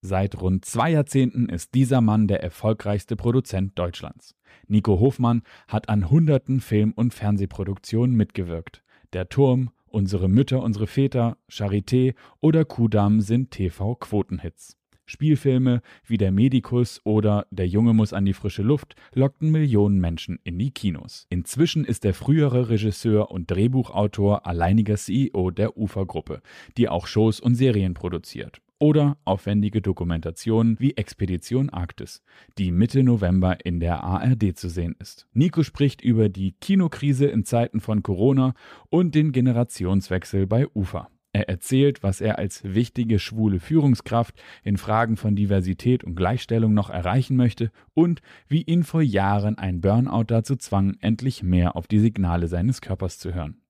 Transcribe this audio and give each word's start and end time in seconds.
Seit 0.00 0.40
rund 0.40 0.64
zwei 0.64 0.92
Jahrzehnten 0.92 1.48
ist 1.48 1.74
dieser 1.74 2.00
Mann 2.00 2.28
der 2.28 2.42
erfolgreichste 2.42 3.16
Produzent 3.16 3.78
Deutschlands. 3.78 4.36
Nico 4.68 5.00
Hofmann 5.00 5.42
hat 5.66 5.88
an 5.88 6.08
hunderten 6.08 6.60
Film- 6.60 6.92
und 6.92 7.14
Fernsehproduktionen 7.14 8.16
mitgewirkt. 8.16 8.82
Der 9.12 9.28
Turm, 9.28 9.70
Unsere 9.90 10.28
Mütter, 10.28 10.62
unsere 10.62 10.86
Väter, 10.86 11.38
Charité 11.50 12.14
oder 12.40 12.66
Kudamm 12.66 13.22
sind 13.22 13.50
TV-Quotenhits. 13.50 14.76
Spielfilme 15.06 15.80
wie 16.04 16.18
Der 16.18 16.30
Medikus 16.30 17.00
oder 17.04 17.46
Der 17.50 17.66
Junge 17.66 17.94
muss 17.94 18.12
an 18.12 18.26
die 18.26 18.34
frische 18.34 18.62
Luft 18.62 18.94
lockten 19.14 19.50
Millionen 19.50 19.98
Menschen 19.98 20.38
in 20.44 20.58
die 20.58 20.70
Kinos. 20.70 21.26
Inzwischen 21.30 21.86
ist 21.86 22.04
der 22.04 22.12
frühere 22.12 22.68
Regisseur 22.68 23.30
und 23.30 23.50
Drehbuchautor 23.50 24.46
alleiniger 24.46 24.96
CEO 24.96 25.50
der 25.50 25.78
Ufergruppe, 25.78 26.42
die 26.76 26.90
auch 26.90 27.06
Shows 27.06 27.40
und 27.40 27.54
Serien 27.54 27.94
produziert. 27.94 28.60
Oder 28.80 29.16
aufwendige 29.24 29.82
Dokumentationen 29.82 30.78
wie 30.78 30.96
Expedition 30.96 31.68
Arktis, 31.68 32.22
die 32.58 32.70
Mitte 32.70 33.02
November 33.02 33.64
in 33.64 33.80
der 33.80 34.04
ARD 34.04 34.56
zu 34.56 34.68
sehen 34.68 34.94
ist. 35.00 35.26
Nico 35.32 35.64
spricht 35.64 36.00
über 36.00 36.28
die 36.28 36.52
Kinokrise 36.60 37.26
in 37.26 37.44
Zeiten 37.44 37.80
von 37.80 38.04
Corona 38.04 38.54
und 38.88 39.16
den 39.16 39.32
Generationswechsel 39.32 40.46
bei 40.46 40.68
Ufer. 40.74 41.08
Er 41.32 41.48
erzählt, 41.48 42.02
was 42.02 42.20
er 42.20 42.38
als 42.38 42.62
wichtige 42.64 43.18
schwule 43.18 43.60
Führungskraft 43.60 44.40
in 44.62 44.76
Fragen 44.76 45.16
von 45.16 45.36
Diversität 45.36 46.02
und 46.02 46.14
Gleichstellung 46.14 46.72
noch 46.72 46.88
erreichen 46.88 47.36
möchte 47.36 47.70
und 47.94 48.22
wie 48.46 48.62
ihn 48.62 48.82
vor 48.82 49.02
Jahren 49.02 49.58
ein 49.58 49.80
Burnout 49.80 50.24
dazu 50.28 50.56
zwang, 50.56 50.96
endlich 51.00 51.42
mehr 51.42 51.76
auf 51.76 51.86
die 51.86 51.98
Signale 51.98 52.48
seines 52.48 52.80
Körpers 52.80 53.18
zu 53.18 53.34
hören. 53.34 53.60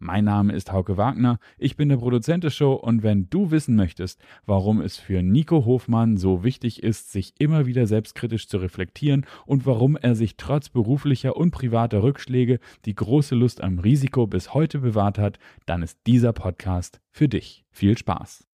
Mein 0.00 0.24
Name 0.24 0.52
ist 0.52 0.72
Hauke 0.72 0.96
Wagner, 0.96 1.40
ich 1.58 1.76
bin 1.76 1.88
der 1.88 1.96
Produzent 1.96 2.44
der 2.44 2.50
Show 2.50 2.72
und 2.74 3.02
wenn 3.02 3.28
du 3.30 3.50
wissen 3.50 3.74
möchtest, 3.74 4.20
warum 4.46 4.80
es 4.80 4.96
für 4.96 5.22
Nico 5.22 5.64
Hofmann 5.64 6.16
so 6.16 6.44
wichtig 6.44 6.84
ist, 6.84 7.10
sich 7.10 7.34
immer 7.38 7.66
wieder 7.66 7.86
selbstkritisch 7.86 8.46
zu 8.46 8.58
reflektieren 8.58 9.26
und 9.44 9.66
warum 9.66 9.96
er 9.96 10.14
sich 10.14 10.36
trotz 10.36 10.68
beruflicher 10.68 11.36
und 11.36 11.50
privater 11.50 12.02
Rückschläge 12.02 12.60
die 12.84 12.94
große 12.94 13.34
Lust 13.34 13.60
am 13.60 13.80
Risiko 13.80 14.28
bis 14.28 14.54
heute 14.54 14.78
bewahrt 14.78 15.18
hat, 15.18 15.40
dann 15.66 15.82
ist 15.82 15.98
dieser 16.06 16.32
Podcast 16.32 17.00
für 17.10 17.28
dich. 17.28 17.64
Viel 17.70 17.98
Spaß! 17.98 18.46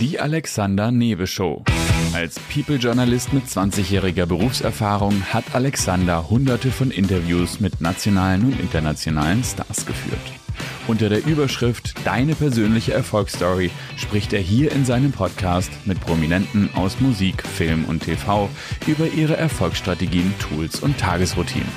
Die 0.00 0.18
Alexander 0.18 0.90
Newe 0.90 1.26
Show. 1.26 1.62
Als 2.14 2.40
People-Journalist 2.54 3.34
mit 3.34 3.44
20-jähriger 3.44 4.24
Berufserfahrung 4.24 5.22
hat 5.24 5.44
Alexander 5.52 6.30
hunderte 6.30 6.70
von 6.70 6.90
Interviews 6.90 7.60
mit 7.60 7.82
nationalen 7.82 8.46
und 8.46 8.58
internationalen 8.58 9.44
Stars 9.44 9.84
geführt. 9.84 10.18
Unter 10.88 11.10
der 11.10 11.26
Überschrift 11.26 11.94
Deine 12.06 12.34
persönliche 12.34 12.94
Erfolgsstory 12.94 13.70
spricht 13.98 14.32
er 14.32 14.40
hier 14.40 14.72
in 14.72 14.86
seinem 14.86 15.12
Podcast 15.12 15.70
mit 15.84 16.00
Prominenten 16.00 16.70
aus 16.74 16.98
Musik, 17.00 17.46
Film 17.46 17.84
und 17.84 18.02
TV 18.02 18.48
über 18.86 19.06
ihre 19.06 19.36
Erfolgsstrategien, 19.36 20.32
Tools 20.38 20.80
und 20.80 20.96
Tagesroutinen. 20.96 21.68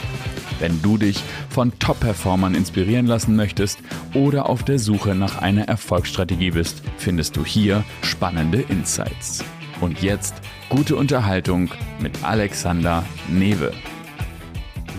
Wenn 0.59 0.81
du 0.81 0.97
dich 0.97 1.23
von 1.49 1.77
Top-Performern 1.79 2.55
inspirieren 2.55 3.07
lassen 3.07 3.35
möchtest 3.35 3.79
oder 4.13 4.49
auf 4.49 4.63
der 4.63 4.79
Suche 4.79 5.15
nach 5.15 5.39
einer 5.41 5.67
Erfolgsstrategie 5.67 6.51
bist, 6.51 6.81
findest 6.97 7.35
du 7.35 7.45
hier 7.45 7.83
spannende 8.01 8.61
Insights. 8.61 9.43
Und 9.81 10.01
jetzt 10.01 10.35
gute 10.69 10.95
Unterhaltung 10.95 11.69
mit 11.99 12.23
Alexander 12.23 13.03
Newe. 13.27 13.73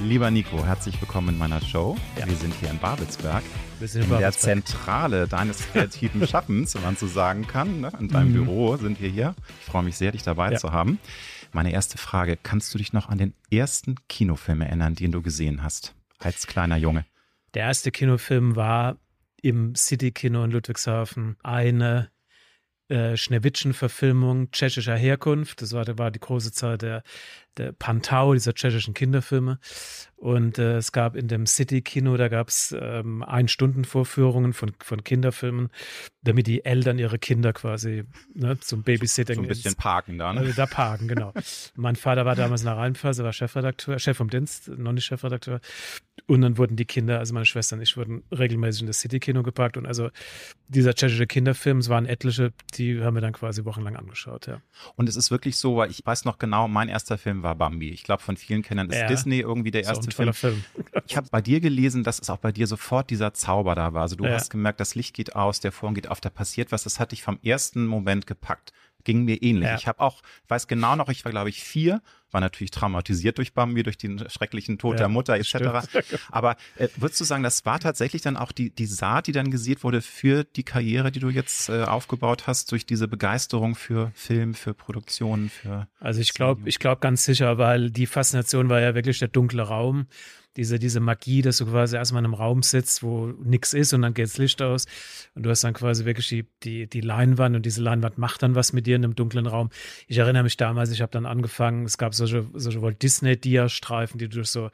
Lieber 0.02 0.30
Nico, 0.30 0.62
herzlich 0.66 1.00
willkommen 1.00 1.30
in 1.30 1.38
meiner 1.38 1.60
Show. 1.62 1.96
Ja. 2.18 2.26
Wir 2.26 2.36
sind 2.36 2.52
hier 2.60 2.70
in 2.70 2.78
Babelsberg. 2.78 3.42
Wir 3.78 3.88
sind 3.88 4.04
in, 4.04 4.12
in 4.12 4.18
der 4.18 4.32
Zentrale 4.32 5.26
deines 5.26 5.66
kreativen 5.72 6.26
Schaffens, 6.28 6.74
wenn 6.74 6.82
man 6.82 6.96
so 6.96 7.06
sagen 7.06 7.46
kann. 7.46 7.80
Ne? 7.80 7.92
In 7.98 8.08
deinem 8.08 8.30
mhm. 8.30 8.44
Büro 8.44 8.76
sind 8.76 9.00
wir 9.00 9.08
hier. 9.08 9.34
Ich 9.60 9.66
freue 9.66 9.82
mich 9.82 9.96
sehr, 9.96 10.12
dich 10.12 10.22
dabei 10.22 10.52
ja. 10.52 10.58
zu 10.58 10.72
haben. 10.72 10.98
Meine 11.54 11.72
erste 11.72 11.98
Frage, 11.98 12.36
kannst 12.36 12.74
du 12.74 12.78
dich 12.78 12.92
noch 12.92 13.08
an 13.08 13.16
den 13.16 13.32
ersten 13.48 13.94
Kinofilm 14.08 14.60
erinnern, 14.60 14.96
den 14.96 15.12
du 15.12 15.22
gesehen 15.22 15.62
hast, 15.62 15.94
als 16.18 16.48
kleiner 16.48 16.76
Junge? 16.76 17.04
Der 17.54 17.62
erste 17.62 17.92
Kinofilm 17.92 18.56
war 18.56 18.98
im 19.40 19.76
City-Kino 19.76 20.42
in 20.42 20.50
Ludwigshafen 20.50 21.36
eine 21.44 22.10
äh, 22.88 23.16
Schneewittchen-Verfilmung 23.16 24.50
tschechischer 24.50 24.96
Herkunft. 24.96 25.62
Das 25.62 25.72
war, 25.72 25.86
war 25.96 26.10
die 26.10 26.18
große 26.18 26.50
Zeit 26.50 26.82
der, 26.82 27.04
der 27.56 27.70
Pantau, 27.70 28.34
dieser 28.34 28.54
tschechischen 28.54 28.92
Kinderfilme. 28.92 29.60
Und 30.24 30.58
äh, 30.58 30.78
es 30.78 30.92
gab 30.92 31.16
in 31.16 31.28
dem 31.28 31.44
City-Kino, 31.44 32.16
da 32.16 32.28
gab 32.28 32.48
es 32.48 32.74
ähm, 32.80 33.22
Ein-Stunden-Vorführungen 33.22 34.54
von, 34.54 34.72
von 34.78 35.04
Kinderfilmen, 35.04 35.68
damit 36.22 36.46
die 36.46 36.64
Eltern 36.64 36.98
ihre 36.98 37.18
Kinder 37.18 37.52
quasi 37.52 38.04
ne, 38.32 38.58
zum 38.58 38.84
Babysitting. 38.84 39.36
So 39.36 39.42
ein 39.42 39.48
bisschen 39.48 39.72
ins, 39.72 39.76
parken 39.76 40.16
da, 40.16 40.32
ne? 40.32 40.48
Äh, 40.48 40.54
da 40.54 40.64
parken, 40.64 41.08
genau. 41.08 41.34
mein 41.76 41.94
Vater 41.94 42.24
war 42.24 42.36
damals 42.36 42.62
in 42.62 42.68
der 42.68 42.78
Rheinphase, 42.78 43.22
war 43.22 43.34
Chefredakteur, 43.34 43.98
Chef 43.98 44.16
vom 44.16 44.30
Dienst, 44.30 44.68
noch 44.68 44.92
nicht 44.92 45.04
Chefredakteur. 45.04 45.60
Und 46.26 46.40
dann 46.40 46.56
wurden 46.56 46.76
die 46.76 46.86
Kinder, 46.86 47.18
also 47.18 47.34
meine 47.34 47.44
Schwester 47.44 47.76
und 47.76 47.82
ich, 47.82 47.98
wurden 47.98 48.22
regelmäßig 48.30 48.80
in 48.80 48.86
das 48.86 49.00
City-Kino 49.00 49.42
gepackt. 49.42 49.76
Und 49.76 49.84
also 49.84 50.08
dieser 50.68 50.94
tschechische 50.94 51.26
Kinderfilm, 51.26 51.78
es 51.78 51.90
waren 51.90 52.06
etliche, 52.06 52.54
die 52.76 53.02
haben 53.02 53.14
wir 53.14 53.20
dann 53.20 53.34
quasi 53.34 53.66
wochenlang 53.66 53.94
angeschaut, 53.96 54.46
ja. 54.46 54.62
Und 54.96 55.06
es 55.10 55.16
ist 55.16 55.30
wirklich 55.30 55.58
so, 55.58 55.76
weil 55.76 55.90
ich 55.90 56.00
weiß 56.02 56.24
noch 56.24 56.38
genau, 56.38 56.66
mein 56.66 56.88
erster 56.88 57.18
Film 57.18 57.42
war 57.42 57.54
Bambi. 57.56 57.90
Ich 57.90 58.04
glaube, 58.04 58.22
von 58.22 58.38
vielen 58.38 58.62
Kindern 58.62 58.88
ist 58.88 58.98
ja, 58.98 59.06
Disney 59.06 59.40
irgendwie 59.40 59.70
der 59.70 59.84
erste 59.84 60.13
Film. 60.14 60.32
Film. 60.32 60.64
Ich 61.06 61.16
habe 61.16 61.28
bei 61.30 61.40
dir 61.40 61.60
gelesen, 61.60 62.02
dass 62.02 62.18
es 62.18 62.30
auch 62.30 62.38
bei 62.38 62.50
dir 62.52 62.66
sofort 62.66 63.10
dieser 63.10 63.34
Zauber 63.34 63.74
da 63.74 63.92
war. 63.92 64.02
Also 64.02 64.16
du 64.16 64.24
ja. 64.24 64.32
hast 64.32 64.48
gemerkt, 64.48 64.80
das 64.80 64.94
Licht 64.94 65.14
geht 65.14 65.36
aus, 65.36 65.60
der 65.60 65.72
Vorhang 65.72 65.94
geht 65.94 66.08
auf, 66.08 66.20
da 66.20 66.30
passiert 66.30 66.72
was. 66.72 66.84
Das 66.84 66.98
hat 66.98 67.12
dich 67.12 67.22
vom 67.22 67.38
ersten 67.42 67.86
Moment 67.86 68.26
gepackt 68.26 68.72
ging 69.04 69.24
mir 69.24 69.42
ähnlich. 69.42 69.68
Ja. 69.68 69.76
Ich 69.76 69.86
habe 69.86 70.00
auch, 70.00 70.22
weiß 70.48 70.66
genau 70.66 70.96
noch, 70.96 71.08
ich 71.10 71.24
war 71.24 71.30
glaube 71.30 71.50
ich 71.50 71.62
vier, 71.62 72.02
war 72.34 72.40
natürlich 72.40 72.72
traumatisiert 72.72 73.38
durch 73.38 73.54
Bambi, 73.54 73.82
durch 73.82 73.96
den 73.96 74.28
schrecklichen 74.28 74.76
Tod 74.76 74.94
ja, 74.94 74.98
der 74.98 75.08
Mutter 75.08 75.34
etc. 75.36 75.88
Aber 76.30 76.56
äh, 76.76 76.88
würdest 76.96 77.20
du 77.20 77.24
sagen, 77.24 77.42
das 77.42 77.64
war 77.64 77.80
tatsächlich 77.80 78.22
dann 78.22 78.36
auch 78.36 78.52
die, 78.52 78.70
die 78.70 78.86
Saat, 78.86 79.28
die 79.28 79.32
dann 79.32 79.50
gesät 79.50 79.84
wurde 79.84 80.02
für 80.02 80.44
die 80.44 80.64
Karriere, 80.64 81.12
die 81.12 81.20
du 81.20 81.30
jetzt 81.30 81.68
äh, 81.68 81.84
aufgebaut 81.84 82.46
hast, 82.46 82.72
durch 82.72 82.84
diese 82.84 83.08
Begeisterung 83.08 83.76
für 83.76 84.10
Film, 84.14 84.54
für 84.54 84.74
Produktionen, 84.74 85.48
für 85.48 85.86
Also 86.00 86.20
ich 86.20 86.34
glaube, 86.34 86.62
ich 86.68 86.78
glaube 86.78 87.00
ganz 87.00 87.24
sicher, 87.24 87.56
weil 87.56 87.90
die 87.90 88.06
Faszination 88.06 88.68
war 88.68 88.80
ja 88.80 88.94
wirklich 88.94 89.20
der 89.20 89.28
dunkle 89.28 89.62
Raum 89.62 90.06
diese, 90.56 90.78
diese 90.78 91.00
Magie, 91.00 91.42
dass 91.42 91.58
du 91.58 91.66
quasi 91.66 91.96
erstmal 91.96 92.20
in 92.20 92.26
einem 92.26 92.34
Raum 92.34 92.62
sitzt, 92.62 93.02
wo 93.02 93.26
nichts 93.26 93.72
ist 93.72 93.92
und 93.92 94.02
dann 94.02 94.14
geht 94.14 94.26
das 94.26 94.38
Licht 94.38 94.62
aus 94.62 94.86
und 95.34 95.44
du 95.44 95.50
hast 95.50 95.64
dann 95.64 95.74
quasi 95.74 96.04
wirklich 96.04 96.28
die, 96.28 96.46
die, 96.62 96.86
die 96.86 97.00
Leinwand 97.00 97.56
und 97.56 97.66
diese 97.66 97.82
Leinwand 97.82 98.18
macht 98.18 98.42
dann 98.42 98.54
was 98.54 98.72
mit 98.72 98.86
dir 98.86 98.96
in 98.96 99.04
einem 99.04 99.14
dunklen 99.14 99.46
Raum. 99.46 99.70
Ich 100.06 100.18
erinnere 100.18 100.44
mich 100.44 100.56
damals, 100.56 100.90
ich 100.90 101.02
habe 101.02 101.12
dann 101.12 101.26
angefangen, 101.26 101.84
es 101.84 101.98
gab 101.98 102.14
solche, 102.14 102.46
solche 102.54 102.82
Walt 102.82 103.02
Disney-Dia-Streifen, 103.02 104.18
die 104.18 104.28
du 104.28 104.36
durch 104.36 104.48
so 104.48 104.70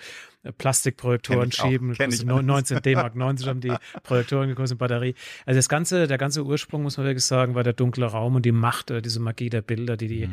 Plastikprojektoren 0.57 1.53
schieben. 1.53 1.95
19 1.99 2.81
D-Mark 2.83 3.15
90 3.15 3.47
haben 3.47 3.61
die 3.61 3.73
Projektoren 4.03 4.49
gekostet, 4.49 4.79
Batterie. 4.79 5.15
Also 5.45 5.59
das 5.59 5.69
ganze, 5.69 6.07
der 6.07 6.17
ganze 6.17 6.45
Ursprung, 6.45 6.83
muss 6.83 6.97
man 6.97 7.07
wirklich 7.07 7.25
sagen, 7.25 7.55
war 7.55 7.63
der 7.63 7.75
dunkle 7.75 8.07
Raum 8.07 8.37
und 8.37 8.47
die 8.47 8.53
Macht, 8.53 8.91
äh, 8.91 9.03
diese 9.03 9.21
Magie 9.21 9.51
der 9.51 9.61
Bilder, 9.61 9.97
die, 9.97 10.09
die, 10.09 10.27
mhm. 10.29 10.33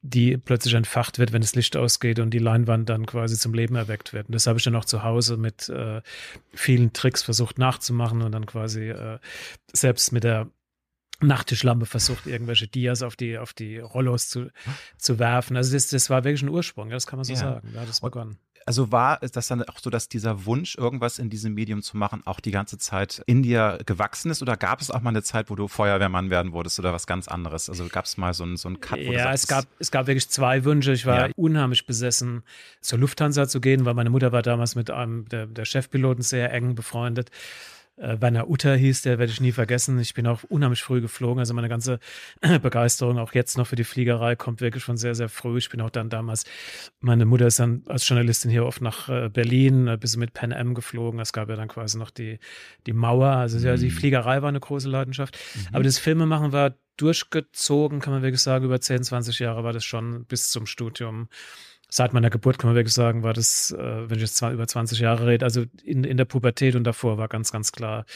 die 0.00 0.36
plötzlich 0.38 0.74
entfacht 0.74 1.18
wird, 1.18 1.32
wenn 1.32 1.42
das 1.42 1.54
Licht 1.54 1.76
ausgeht 1.76 2.18
und 2.18 2.30
die 2.30 2.38
Leinwand 2.38 2.88
dann 2.88 3.04
quasi 3.04 3.36
zum 3.36 3.52
Leben 3.52 3.74
erweckt 3.76 4.14
wird. 4.14 4.28
Und 4.28 4.34
das 4.34 4.46
habe 4.46 4.58
ich 4.58 4.64
dann 4.64 4.76
auch 4.76 4.86
zu 4.86 5.02
Hause 5.02 5.36
mit 5.36 5.68
äh, 5.68 6.00
vielen 6.54 6.94
Tricks 6.94 7.22
versucht 7.22 7.58
nachzumachen 7.58 8.22
und 8.22 8.32
dann 8.32 8.46
quasi 8.46 8.88
äh, 8.88 9.18
selbst 9.72 10.12
mit 10.12 10.24
der 10.24 10.48
Nachttischlampe 11.20 11.86
versucht, 11.86 12.26
irgendwelche 12.26 12.66
Dias 12.66 13.02
auf 13.02 13.16
die, 13.16 13.38
auf 13.38 13.52
die 13.52 13.78
Rollos 13.78 14.28
zu, 14.28 14.50
zu 14.96 15.18
werfen. 15.18 15.56
Also 15.56 15.74
das, 15.74 15.88
das 15.88 16.10
war 16.10 16.24
wirklich 16.24 16.42
ein 16.42 16.48
Ursprung, 16.48 16.88
ja, 16.88 16.94
das 16.94 17.06
kann 17.06 17.18
man 17.18 17.24
so 17.24 17.34
ja. 17.34 17.38
sagen. 17.38 17.70
Da 17.74 17.82
hat 17.82 17.88
es 17.88 18.00
begonnen 18.00 18.38
also 18.66 18.92
war 18.92 19.18
das 19.18 19.46
dann 19.48 19.62
auch 19.62 19.78
so, 19.78 19.90
dass 19.90 20.08
dieser 20.08 20.46
Wunsch, 20.46 20.76
irgendwas 20.76 21.18
in 21.18 21.30
diesem 21.30 21.54
Medium 21.54 21.82
zu 21.82 21.96
machen, 21.96 22.22
auch 22.24 22.40
die 22.40 22.50
ganze 22.50 22.78
Zeit 22.78 23.22
in 23.26 23.42
dir 23.42 23.78
gewachsen 23.86 24.30
ist? 24.30 24.42
Oder 24.42 24.56
gab 24.56 24.80
es 24.80 24.90
auch 24.90 25.00
mal 25.00 25.10
eine 25.10 25.22
Zeit, 25.22 25.50
wo 25.50 25.54
du 25.54 25.68
Feuerwehrmann 25.68 26.30
werden 26.30 26.52
wolltest 26.52 26.78
oder 26.78 26.92
was 26.92 27.06
ganz 27.06 27.28
anderes? 27.28 27.68
Also 27.68 27.86
gab 27.88 28.04
es 28.04 28.16
mal 28.16 28.34
so 28.34 28.44
einen, 28.44 28.56
so 28.56 28.68
einen 28.68 28.80
Cut? 28.80 28.98
ja, 28.98 29.24
sagst, 29.24 29.44
es 29.44 29.48
gab, 29.48 29.64
es 29.78 29.90
gab 29.90 30.06
wirklich 30.06 30.28
zwei 30.28 30.64
Wünsche. 30.64 30.92
Ich 30.92 31.06
war 31.06 31.28
ja. 31.28 31.32
unheimlich 31.36 31.86
besessen, 31.86 32.42
zur 32.80 32.98
Lufthansa 32.98 33.48
zu 33.48 33.60
gehen, 33.60 33.84
weil 33.84 33.94
meine 33.94 34.10
Mutter 34.10 34.32
war 34.32 34.42
damals 34.42 34.74
mit 34.74 34.90
einem 34.90 35.28
der, 35.28 35.46
der 35.46 35.64
Chefpiloten 35.64 36.22
sehr 36.22 36.52
eng 36.52 36.74
befreundet 36.74 37.30
äh, 37.96 38.20
Werner 38.20 38.48
Utter 38.48 38.74
hieß, 38.74 39.02
der 39.02 39.18
werde 39.18 39.32
ich 39.32 39.40
nie 39.40 39.52
vergessen. 39.52 39.98
Ich 39.98 40.14
bin 40.14 40.26
auch 40.26 40.42
unheimlich 40.44 40.82
früh 40.82 41.00
geflogen. 41.00 41.38
Also 41.38 41.54
meine 41.54 41.68
ganze 41.68 41.98
Begeisterung 42.62 43.18
auch 43.18 43.32
jetzt 43.34 43.56
noch 43.58 43.66
für 43.66 43.76
die 43.76 43.84
Fliegerei 43.84 44.36
kommt 44.36 44.60
wirklich 44.60 44.84
von 44.84 44.96
sehr, 44.96 45.14
sehr 45.14 45.28
früh. 45.28 45.58
Ich 45.58 45.68
bin 45.68 45.80
auch 45.80 45.90
dann 45.90 46.10
damals, 46.10 46.44
meine 47.00 47.24
Mutter 47.24 47.46
ist 47.46 47.58
dann 47.58 47.82
als 47.86 48.08
Journalistin 48.08 48.50
hier 48.50 48.64
oft 48.64 48.80
nach 48.80 49.08
äh, 49.08 49.28
Berlin, 49.28 49.88
äh, 49.88 49.96
bis 49.96 50.16
mit 50.16 50.32
Pan 50.32 50.52
Am 50.52 50.74
geflogen. 50.74 51.20
Es 51.20 51.32
gab 51.32 51.48
ja 51.48 51.56
dann 51.56 51.68
quasi 51.68 51.98
noch 51.98 52.10
die, 52.10 52.38
die 52.86 52.92
Mauer. 52.92 53.28
Also 53.28 53.58
mhm. 53.58 53.64
ja, 53.64 53.76
die. 53.76 53.90
Fliegerei 53.90 54.42
war 54.42 54.48
eine 54.48 54.60
große 54.60 54.88
Leidenschaft. 54.88 55.38
Mhm. 55.54 55.74
Aber 55.74 55.84
das 55.84 55.98
Filmemachen 55.98 56.52
war 56.52 56.74
durchgezogen, 56.96 58.00
kann 58.00 58.12
man 58.12 58.22
wirklich 58.22 58.42
sagen, 58.42 58.64
über 58.64 58.80
10, 58.80 59.02
20 59.02 59.38
Jahre 59.38 59.64
war 59.64 59.72
das 59.72 59.84
schon 59.84 60.24
bis 60.24 60.50
zum 60.50 60.66
Studium 60.66 61.28
seit 61.94 62.14
meiner 62.14 62.30
Geburt 62.30 62.58
kann 62.58 62.70
man 62.70 62.74
wirklich 62.74 62.94
sagen, 62.94 63.22
war 63.22 63.34
das, 63.34 63.70
äh, 63.70 64.08
wenn 64.08 64.16
ich 64.16 64.22
jetzt 64.22 64.36
zwar 64.36 64.50
über 64.50 64.66
20 64.66 64.98
Jahre 64.98 65.26
rede, 65.26 65.44
also 65.44 65.66
in, 65.84 66.04
in 66.04 66.16
der 66.16 66.24
Pubertät 66.24 66.74
und 66.74 66.84
davor 66.84 67.18
war 67.18 67.28
ganz, 67.28 67.52
ganz 67.52 67.70
klar 67.70 68.06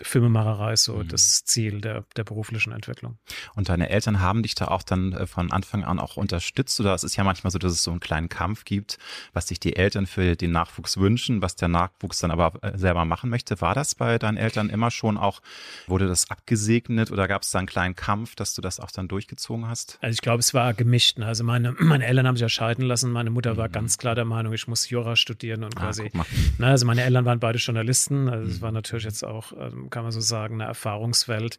Filmemacherei 0.00 0.74
so 0.76 0.94
mhm. 0.94 1.08
das 1.08 1.44
Ziel 1.44 1.82
der, 1.82 2.04
der 2.16 2.24
beruflichen 2.24 2.72
Entwicklung. 2.72 3.18
Und 3.54 3.68
deine 3.68 3.90
Eltern 3.90 4.20
haben 4.20 4.42
dich 4.42 4.54
da 4.54 4.68
auch 4.68 4.82
dann 4.82 5.12
äh, 5.12 5.26
von 5.26 5.52
Anfang 5.52 5.84
an 5.84 5.98
auch 5.98 6.16
unterstützt 6.16 6.80
oder 6.80 6.94
es 6.94 7.04
ist 7.04 7.16
ja 7.16 7.24
manchmal 7.24 7.50
so, 7.50 7.58
dass 7.58 7.72
es 7.72 7.82
so 7.82 7.90
einen 7.90 8.00
kleinen 8.00 8.30
Kampf 8.30 8.64
gibt, 8.64 8.96
was 9.34 9.48
sich 9.48 9.60
die 9.60 9.76
Eltern 9.76 10.06
für 10.06 10.34
den 10.34 10.52
Nachwuchs 10.52 10.96
wünschen, 10.96 11.42
was 11.42 11.56
der 11.56 11.68
Nachwuchs 11.68 12.20
dann 12.20 12.30
aber 12.30 12.54
äh, 12.62 12.78
selber 12.78 13.04
machen 13.04 13.28
möchte. 13.28 13.60
War 13.60 13.74
das 13.74 13.94
bei 13.94 14.18
deinen 14.18 14.38
Eltern 14.38 14.70
immer 14.70 14.90
schon 14.90 15.18
auch, 15.18 15.42
wurde 15.86 16.06
das 16.06 16.30
abgesegnet 16.30 17.10
oder 17.10 17.28
gab 17.28 17.42
es 17.42 17.50
da 17.50 17.58
einen 17.58 17.68
kleinen 17.68 17.96
Kampf, 17.96 18.34
dass 18.34 18.54
du 18.54 18.62
das 18.62 18.80
auch 18.80 18.90
dann 18.90 19.08
durchgezogen 19.08 19.68
hast? 19.68 19.98
Also 20.00 20.14
ich 20.14 20.22
glaube, 20.22 20.40
es 20.40 20.54
war 20.54 20.72
gemischt. 20.72 21.18
Ne? 21.18 21.26
Also 21.26 21.44
meine, 21.44 21.72
meine 21.78 22.06
Eltern 22.06 22.26
haben 22.26 22.36
sich 22.36 22.42
ja 22.42 22.48
scheiden 22.48 22.86
lassen. 22.86 23.12
Meine 23.12 23.25
Mutter 23.30 23.56
war 23.56 23.68
mhm. 23.68 23.72
ganz 23.72 23.98
klar 23.98 24.14
der 24.14 24.24
Meinung, 24.24 24.52
ich 24.52 24.68
muss 24.68 24.88
Jura 24.88 25.16
studieren 25.16 25.64
und 25.64 25.76
ah, 25.76 25.80
quasi. 25.80 26.10
Ah, 26.16 26.24
ne, 26.58 26.66
also 26.66 26.86
meine 26.86 27.02
Eltern 27.02 27.24
waren 27.24 27.40
beide 27.40 27.58
Journalisten. 27.58 28.28
Also 28.28 28.50
es 28.50 28.58
mhm. 28.58 28.62
war 28.62 28.72
natürlich 28.72 29.04
jetzt 29.04 29.24
auch, 29.24 29.52
ähm, 29.52 29.90
kann 29.90 30.02
man 30.02 30.12
so 30.12 30.20
sagen, 30.20 30.54
eine 30.60 30.64
Erfahrungswelt, 30.64 31.58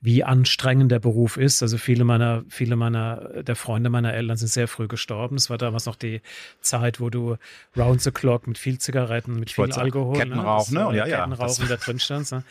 wie 0.00 0.24
anstrengend 0.24 0.92
der 0.92 0.98
Beruf 0.98 1.36
ist. 1.36 1.62
Also 1.62 1.78
viele 1.78 2.04
meiner, 2.04 2.44
viele 2.48 2.76
meiner, 2.76 3.42
der 3.42 3.56
Freunde 3.56 3.90
meiner 3.90 4.14
Eltern 4.14 4.36
sind 4.36 4.48
sehr 4.48 4.68
früh 4.68 4.88
gestorben. 4.88 5.36
Es 5.36 5.50
war 5.50 5.58
damals 5.58 5.86
noch 5.86 5.96
die 5.96 6.20
Zeit, 6.60 7.00
wo 7.00 7.10
du 7.10 7.36
round 7.76 8.02
the 8.02 8.10
clock 8.10 8.46
mit 8.46 8.58
viel 8.58 8.78
Zigaretten, 8.78 9.38
mit 9.38 9.50
viel 9.50 9.72
Alkohol. 9.72 10.16
Kettenrauch, 10.16 10.70
ne? 10.70 10.84
ne? 10.90 10.96
Ja, 10.96 11.06
ja. 11.06 11.16
Kettenrauchen 11.24 11.68
da 11.68 11.76
drin 11.76 11.98
stand. 11.98 12.30
Ne? 12.32 12.44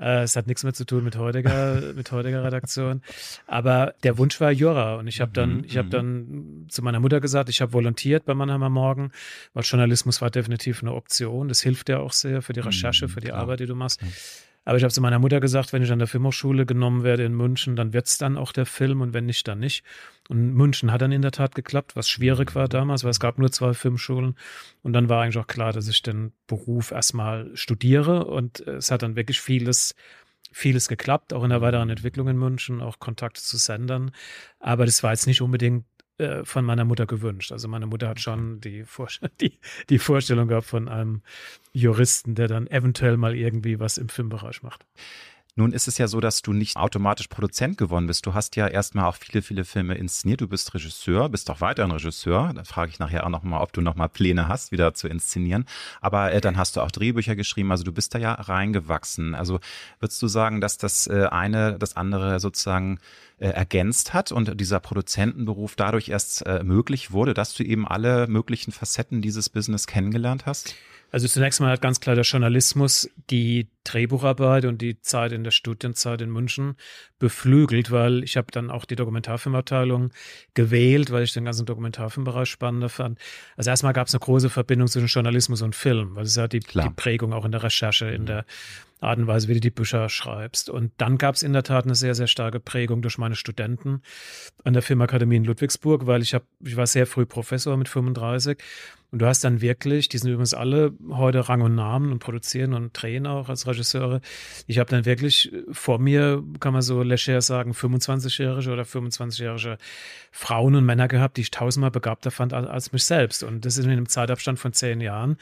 Äh, 0.00 0.22
es 0.22 0.34
hat 0.34 0.46
nichts 0.46 0.64
mehr 0.64 0.72
zu 0.72 0.84
tun 0.84 1.04
mit 1.04 1.16
heutiger, 1.16 1.80
mit 1.94 2.10
heutiger 2.10 2.42
Redaktion. 2.42 3.02
Aber 3.46 3.94
der 4.02 4.18
Wunsch 4.18 4.40
war 4.40 4.50
Jura. 4.50 4.96
Und 4.96 5.06
ich 5.06 5.20
habe 5.20 5.32
dann, 5.32 5.58
mhm, 5.58 5.64
ich 5.64 5.76
habe 5.76 5.88
mhm. 5.88 5.92
dann 5.92 6.66
zu 6.68 6.82
meiner 6.82 7.00
Mutter 7.00 7.20
gesagt, 7.20 7.48
ich 7.48 7.60
habe 7.60 7.72
volontiert 7.72 8.24
bei 8.24 8.34
Mannheimer 8.34 8.70
Morgen, 8.70 9.12
weil 9.52 9.62
Journalismus 9.62 10.20
war 10.20 10.30
definitiv 10.30 10.82
eine 10.82 10.94
Option. 10.94 11.48
Das 11.48 11.60
hilft 11.60 11.88
ja 11.88 11.98
auch 11.98 12.12
sehr 12.12 12.42
für 12.42 12.52
die 12.52 12.60
Recherche, 12.60 13.06
mhm, 13.06 13.10
für 13.10 13.20
die 13.20 13.32
Arbeit, 13.32 13.60
die 13.60 13.66
du 13.66 13.74
machst. 13.74 14.00
Aber 14.64 14.76
ich 14.76 14.82
habe 14.82 14.92
zu 14.92 15.00
meiner 15.00 15.18
Mutter 15.18 15.40
gesagt, 15.40 15.72
wenn 15.72 15.82
ich 15.82 15.90
an 15.90 15.98
der 15.98 16.08
Filmhochschule 16.08 16.66
genommen 16.66 17.02
werde 17.02 17.24
in 17.24 17.34
München, 17.34 17.76
dann 17.76 17.92
wird 17.92 18.06
es 18.06 18.18
dann 18.18 18.36
auch 18.36 18.52
der 18.52 18.66
Film 18.66 19.00
und 19.00 19.14
wenn 19.14 19.26
nicht, 19.26 19.48
dann 19.48 19.58
nicht. 19.58 19.84
Und 20.28 20.54
München 20.54 20.92
hat 20.92 21.00
dann 21.00 21.12
in 21.12 21.22
der 21.22 21.32
Tat 21.32 21.54
geklappt, 21.54 21.96
was 21.96 22.08
schwierig 22.08 22.54
war 22.54 22.68
damals, 22.68 23.02
weil 23.02 23.10
es 23.10 23.20
gab 23.20 23.38
nur 23.38 23.50
zwei 23.50 23.72
Filmschulen. 23.72 24.36
Und 24.82 24.92
dann 24.92 25.08
war 25.08 25.22
eigentlich 25.22 25.38
auch 25.38 25.46
klar, 25.46 25.72
dass 25.72 25.88
ich 25.88 26.02
den 26.02 26.32
Beruf 26.46 26.90
erstmal 26.90 27.50
studiere 27.54 28.26
und 28.26 28.60
es 28.60 28.90
hat 28.90 29.02
dann 29.02 29.16
wirklich 29.16 29.40
vieles 29.40 29.94
vieles 30.52 30.88
geklappt, 30.88 31.32
auch 31.32 31.44
in 31.44 31.50
der 31.50 31.60
weiteren 31.60 31.90
Entwicklung 31.90 32.28
in 32.28 32.36
München, 32.36 32.80
auch 32.80 32.98
Kontakte 32.98 33.40
zu 33.40 33.56
Sendern. 33.56 34.10
Aber 34.58 34.84
das 34.84 35.02
war 35.02 35.12
jetzt 35.12 35.26
nicht 35.26 35.42
unbedingt 35.42 35.84
äh, 36.20 36.44
von 36.44 36.64
meiner 36.64 36.84
Mutter 36.84 37.06
gewünscht. 37.06 37.50
Also 37.50 37.66
meine 37.66 37.86
Mutter 37.86 38.08
hat 38.08 38.20
schon 38.20 38.60
die, 38.60 38.84
Vor 38.84 39.08
die, 39.40 39.58
die 39.88 39.98
Vorstellung 39.98 40.48
gehabt 40.48 40.66
von 40.66 40.88
einem 40.88 41.22
Juristen, 41.72 42.34
der 42.34 42.48
dann 42.48 42.66
eventuell 42.66 43.16
mal 43.16 43.34
irgendwie 43.34 43.80
was 43.80 43.98
im 43.98 44.08
Filmbereich 44.08 44.62
macht. 44.62 44.84
Nun 45.60 45.74
ist 45.74 45.88
es 45.88 45.98
ja 45.98 46.08
so, 46.08 46.20
dass 46.20 46.40
du 46.40 46.54
nicht 46.54 46.78
automatisch 46.78 47.28
Produzent 47.28 47.76
geworden 47.76 48.06
bist. 48.06 48.24
Du 48.24 48.32
hast 48.32 48.56
ja 48.56 48.66
erstmal 48.66 49.04
auch 49.04 49.16
viele, 49.16 49.42
viele 49.42 49.66
Filme 49.66 49.94
inszeniert. 49.94 50.40
Du 50.40 50.48
bist 50.48 50.72
Regisseur, 50.72 51.28
bist 51.28 51.50
auch 51.50 51.60
weiterhin 51.60 51.90
Regisseur. 51.90 52.54
Da 52.54 52.64
frage 52.64 52.90
ich 52.90 52.98
nachher 52.98 53.26
auch 53.26 53.28
nochmal, 53.28 53.60
ob 53.60 53.74
du 53.74 53.82
nochmal 53.82 54.08
Pläne 54.08 54.48
hast, 54.48 54.72
wieder 54.72 54.94
zu 54.94 55.06
inszenieren. 55.06 55.66
Aber 56.00 56.32
äh, 56.32 56.40
dann 56.40 56.56
hast 56.56 56.76
du 56.76 56.80
auch 56.80 56.90
Drehbücher 56.90 57.36
geschrieben. 57.36 57.72
Also 57.72 57.84
du 57.84 57.92
bist 57.92 58.14
da 58.14 58.18
ja 58.18 58.32
reingewachsen. 58.32 59.34
Also 59.34 59.60
würdest 59.98 60.22
du 60.22 60.28
sagen, 60.28 60.62
dass 60.62 60.78
das 60.78 61.06
äh, 61.08 61.26
eine 61.30 61.78
das 61.78 61.94
andere 61.94 62.40
sozusagen 62.40 62.98
äh, 63.36 63.48
ergänzt 63.48 64.14
hat 64.14 64.32
und 64.32 64.58
dieser 64.58 64.80
Produzentenberuf 64.80 65.76
dadurch 65.76 66.08
erst 66.08 66.46
äh, 66.46 66.62
möglich 66.64 67.10
wurde, 67.10 67.34
dass 67.34 67.52
du 67.52 67.64
eben 67.64 67.86
alle 67.86 68.28
möglichen 68.28 68.72
Facetten 68.72 69.20
dieses 69.20 69.50
Business 69.50 69.86
kennengelernt 69.86 70.46
hast? 70.46 70.74
Also 71.12 71.26
zunächst 71.26 71.60
mal 71.60 71.72
hat 71.72 71.82
ganz 71.82 72.00
klar 72.00 72.14
der 72.14 72.24
Journalismus 72.24 73.10
die 73.30 73.68
Drehbucharbeit 73.92 74.64
und 74.64 74.80
die 74.80 75.00
Zeit 75.00 75.32
in 75.32 75.44
der 75.44 75.50
Studienzeit 75.50 76.20
in 76.20 76.30
München 76.30 76.76
beflügelt, 77.18 77.90
weil 77.90 78.22
ich 78.22 78.36
habe 78.36 78.48
dann 78.50 78.70
auch 78.70 78.84
die 78.84 78.96
Dokumentarfilmabteilung 78.96 80.10
gewählt, 80.54 81.10
weil 81.10 81.24
ich 81.24 81.32
den 81.32 81.44
ganzen 81.44 81.66
Dokumentarfilmbereich 81.66 82.48
spannender 82.48 82.88
fand. 82.88 83.18
Also 83.56 83.70
erstmal 83.70 83.92
gab 83.92 84.08
es 84.08 84.14
eine 84.14 84.20
große 84.20 84.50
Verbindung 84.50 84.88
zwischen 84.88 85.08
Journalismus 85.08 85.62
und 85.62 85.74
Film, 85.74 86.14
weil 86.14 86.24
es 86.24 86.36
ja 86.36 86.48
die, 86.48 86.60
die 86.60 86.90
Prägung 86.94 87.32
auch 87.32 87.44
in 87.44 87.52
der 87.52 87.62
Recherche, 87.62 88.06
in 88.06 88.22
mhm. 88.22 88.26
der 88.26 88.44
Art 89.00 89.18
und 89.18 89.26
Weise, 89.26 89.48
wie 89.48 89.54
du 89.54 89.60
die 89.60 89.70
Bücher 89.70 90.08
schreibst. 90.08 90.68
Und 90.68 90.92
dann 90.98 91.16
gab 91.16 91.34
es 91.34 91.42
in 91.42 91.52
der 91.52 91.62
Tat 91.62 91.84
eine 91.84 91.94
sehr, 91.94 92.14
sehr 92.14 92.26
starke 92.26 92.60
Prägung 92.60 93.00
durch 93.00 93.16
meine 93.16 93.34
Studenten 93.34 94.02
an 94.62 94.74
der 94.74 94.82
Filmakademie 94.82 95.36
in 95.36 95.44
Ludwigsburg, 95.44 96.06
weil 96.06 96.22
ich 96.22 96.34
habe, 96.34 96.44
ich 96.62 96.76
war 96.76 96.86
sehr 96.86 97.06
früh 97.06 97.24
Professor 97.24 97.76
mit 97.76 97.88
35 97.88 98.58
und 99.10 99.20
du 99.20 99.26
hast 99.26 99.42
dann 99.42 99.60
wirklich, 99.60 100.08
die 100.08 100.18
sind 100.18 100.30
übrigens 100.30 100.54
alle 100.54 100.92
heute 101.08 101.48
Rang 101.48 101.62
und 101.62 101.74
Namen 101.74 102.12
und 102.12 102.20
produzieren 102.20 102.74
und 102.74 102.90
drehen 102.92 103.26
auch 103.26 103.48
als 103.48 103.66
Regisseure. 103.80 104.20
Ich 104.66 104.78
habe 104.78 104.90
dann 104.90 105.04
wirklich 105.04 105.52
vor 105.72 105.98
mir, 105.98 106.42
kann 106.60 106.72
man 106.72 106.82
so 106.82 107.02
leger 107.02 107.40
sagen, 107.40 107.72
25-jährige 107.72 108.70
oder 108.70 108.82
25-jährige 108.82 109.78
Frauen 110.30 110.76
und 110.76 110.84
Männer 110.84 111.08
gehabt, 111.08 111.36
die 111.36 111.42
ich 111.42 111.50
tausendmal 111.50 111.90
begabter 111.90 112.30
fand 112.30 112.52
als 112.52 112.92
mich 112.92 113.04
selbst. 113.04 113.42
Und 113.42 113.64
das 113.64 113.78
ist 113.78 113.84
in 113.84 113.90
einem 113.90 114.08
Zeitabstand 114.08 114.58
von 114.58 114.72
zehn 114.72 115.00
Jahren. 115.00 115.36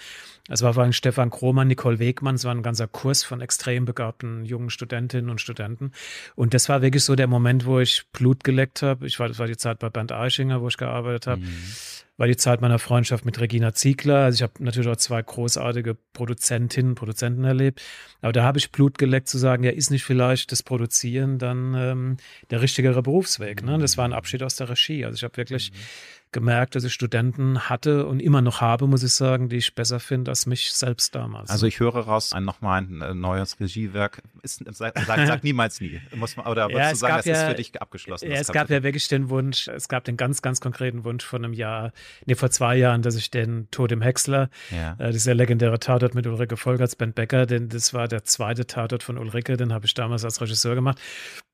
Es 0.49 0.63
war 0.63 0.75
vor 0.75 0.83
allem 0.83 0.93
Stefan 0.93 1.31
Krohmann, 1.31 1.69
Nicole 1.69 1.99
Wegmann, 1.99 2.37
es 2.37 2.45
war 2.45 2.55
ein 2.55 2.63
ganzer 2.63 2.87
Kurs 2.87 3.23
von 3.23 3.41
extrem 3.43 3.85
begabten 3.85 4.45
jungen 4.45 4.71
Studentinnen 4.71 5.31
und 5.31 5.41
Studenten. 5.41 5.93
Und 6.37 6.55
das 6.55 6.69
war 6.69 6.81
wirklich 6.81 7.05
so 7.05 7.17
der 7.17 7.27
Moment, 7.27 7.67
wo 7.67 7.81
ich 7.81 8.05
Blut 8.13 8.45
geleckt 8.45 8.83
habe. 8.83 9.07
Ich 9.07 9.19
war, 9.19 9.29
das 9.29 9.39
war 9.39 9.47
die 9.47 9.57
Zeit 9.57 9.79
bei 9.79 9.91
Bernd 9.91 10.13
Eichinger, 10.13 10.63
wo 10.63 10.69
ich 10.69 10.79
gearbeitet 10.79 11.27
habe. 11.27 11.41
Mhm 11.43 11.75
war 12.19 12.27
die 12.27 12.37
Zeit 12.37 12.61
meiner 12.61 12.79
Freundschaft 12.79 13.25
mit 13.25 13.41
Regina 13.41 13.73
Ziegler. 13.73 14.25
Also 14.25 14.37
ich 14.37 14.43
habe 14.43 14.53
natürlich 14.63 14.91
auch 14.91 14.97
zwei 14.97 15.23
großartige 15.23 15.97
Produzentinnen, 16.13 16.95
Produzenten 16.97 17.45
erlebt. 17.45 17.81
Aber 18.21 18.33
da 18.33 18.43
habe 18.43 18.59
ich 18.59 18.73
Blut 18.73 18.99
geleckt 18.99 19.29
zu 19.29 19.39
sagen, 19.39 19.63
ja, 19.63 19.71
ist 19.71 19.91
nicht 19.91 20.05
vielleicht 20.05 20.53
das 20.53 20.63
Produzieren 20.63 21.39
dann 21.39 21.75
ähm, 21.75 22.17
der 22.51 22.61
richtigere 22.61 23.03
Berufsweg. 23.03 23.63
Ne? 23.63 23.79
Das 23.79 23.97
war 23.97 24.05
ein 24.05 24.13
Abschied 24.13 24.43
aus 24.43 24.57
der 24.57 24.69
Regie. 24.69 25.05
Also 25.05 25.17
ich 25.17 25.25
habe 25.25 25.37
wirklich 25.37 25.71
mhm 25.73 26.18
gemerkt, 26.33 26.75
dass 26.75 26.85
ich 26.85 26.93
Studenten 26.93 27.69
hatte 27.69 28.07
und 28.07 28.21
immer 28.21 28.43
noch 28.43 28.61
habe, 28.61 28.87
muss 28.87 29.03
ich 29.03 29.13
sagen, 29.13 29.49
die 29.49 29.57
ich 29.57 29.75
besser 29.75 30.01
finde 30.01 30.31
als 30.31 30.47
mich 30.47 30.73
selbst 30.73 31.15
damals. 31.15 31.51
Also 31.51 31.67
ich 31.67 31.81
höre 31.81 31.97
raus, 31.97 32.33
ein 32.33 32.45
nochmal 32.45 32.83
ein 32.83 33.01
äh, 33.01 33.15
neues 33.15 33.59
Regiewerk. 33.61 34.23
Ist, 34.43 34.63
sag, 34.71 34.99
sag, 34.99 35.27
sag 35.27 35.43
niemals 35.45 35.81
nie. 35.81 36.01
Muss 36.15 36.37
man, 36.37 36.47
oder 36.47 36.69
würdest 36.69 36.79
ja, 36.79 36.91
du 36.91 36.97
sagen, 36.97 37.17
das 37.17 37.27
ja, 37.27 37.33
ist 37.35 37.49
für 37.49 37.55
dich 37.55 37.81
abgeschlossen? 37.81 38.31
Ja, 38.31 38.37
es 38.37 38.49
gab 38.49 38.71
ja 38.71 38.83
wirklich 38.83 39.09
den 39.09 39.31
Wunsch, 39.31 39.69
es 39.69 39.89
gab 39.89 40.05
den 40.05 40.17
ganz, 40.17 40.43
ganz 40.43 40.61
konkreten 40.61 41.05
Wunsch 41.05 41.25
von 41.25 41.45
einem 41.45 41.55
Jahr, 41.55 41.93
nee, 42.27 42.35
vor 42.35 42.51
zwei 42.51 42.77
Jahren, 42.77 43.03
dass 43.03 43.17
ich 43.17 43.31
den 43.31 43.71
Tod 43.71 43.93
im 43.93 44.03
Häcksler, 44.03 44.51
ja. 44.71 44.97
äh, 44.99 45.13
dieser 45.13 45.35
legendäre 45.35 45.79
Tatort 45.79 46.15
mit 46.15 46.27
Ulrike 46.27 46.57
Volkerts, 46.57 46.97
Ben 46.97 47.13
Becker, 47.13 47.47
denn 47.47 47.69
das 47.69 47.95
war 47.95 48.09
der 48.09 48.25
zweite 48.25 48.67
Tatort 48.67 49.03
von 49.03 49.19
Ulrike, 49.19 49.57
den 49.57 49.73
habe 49.73 49.87
ich 49.87 49.95
damals 49.95 50.25
als 50.25 50.41
Regisseur 50.41 50.75
gemacht 50.75 50.99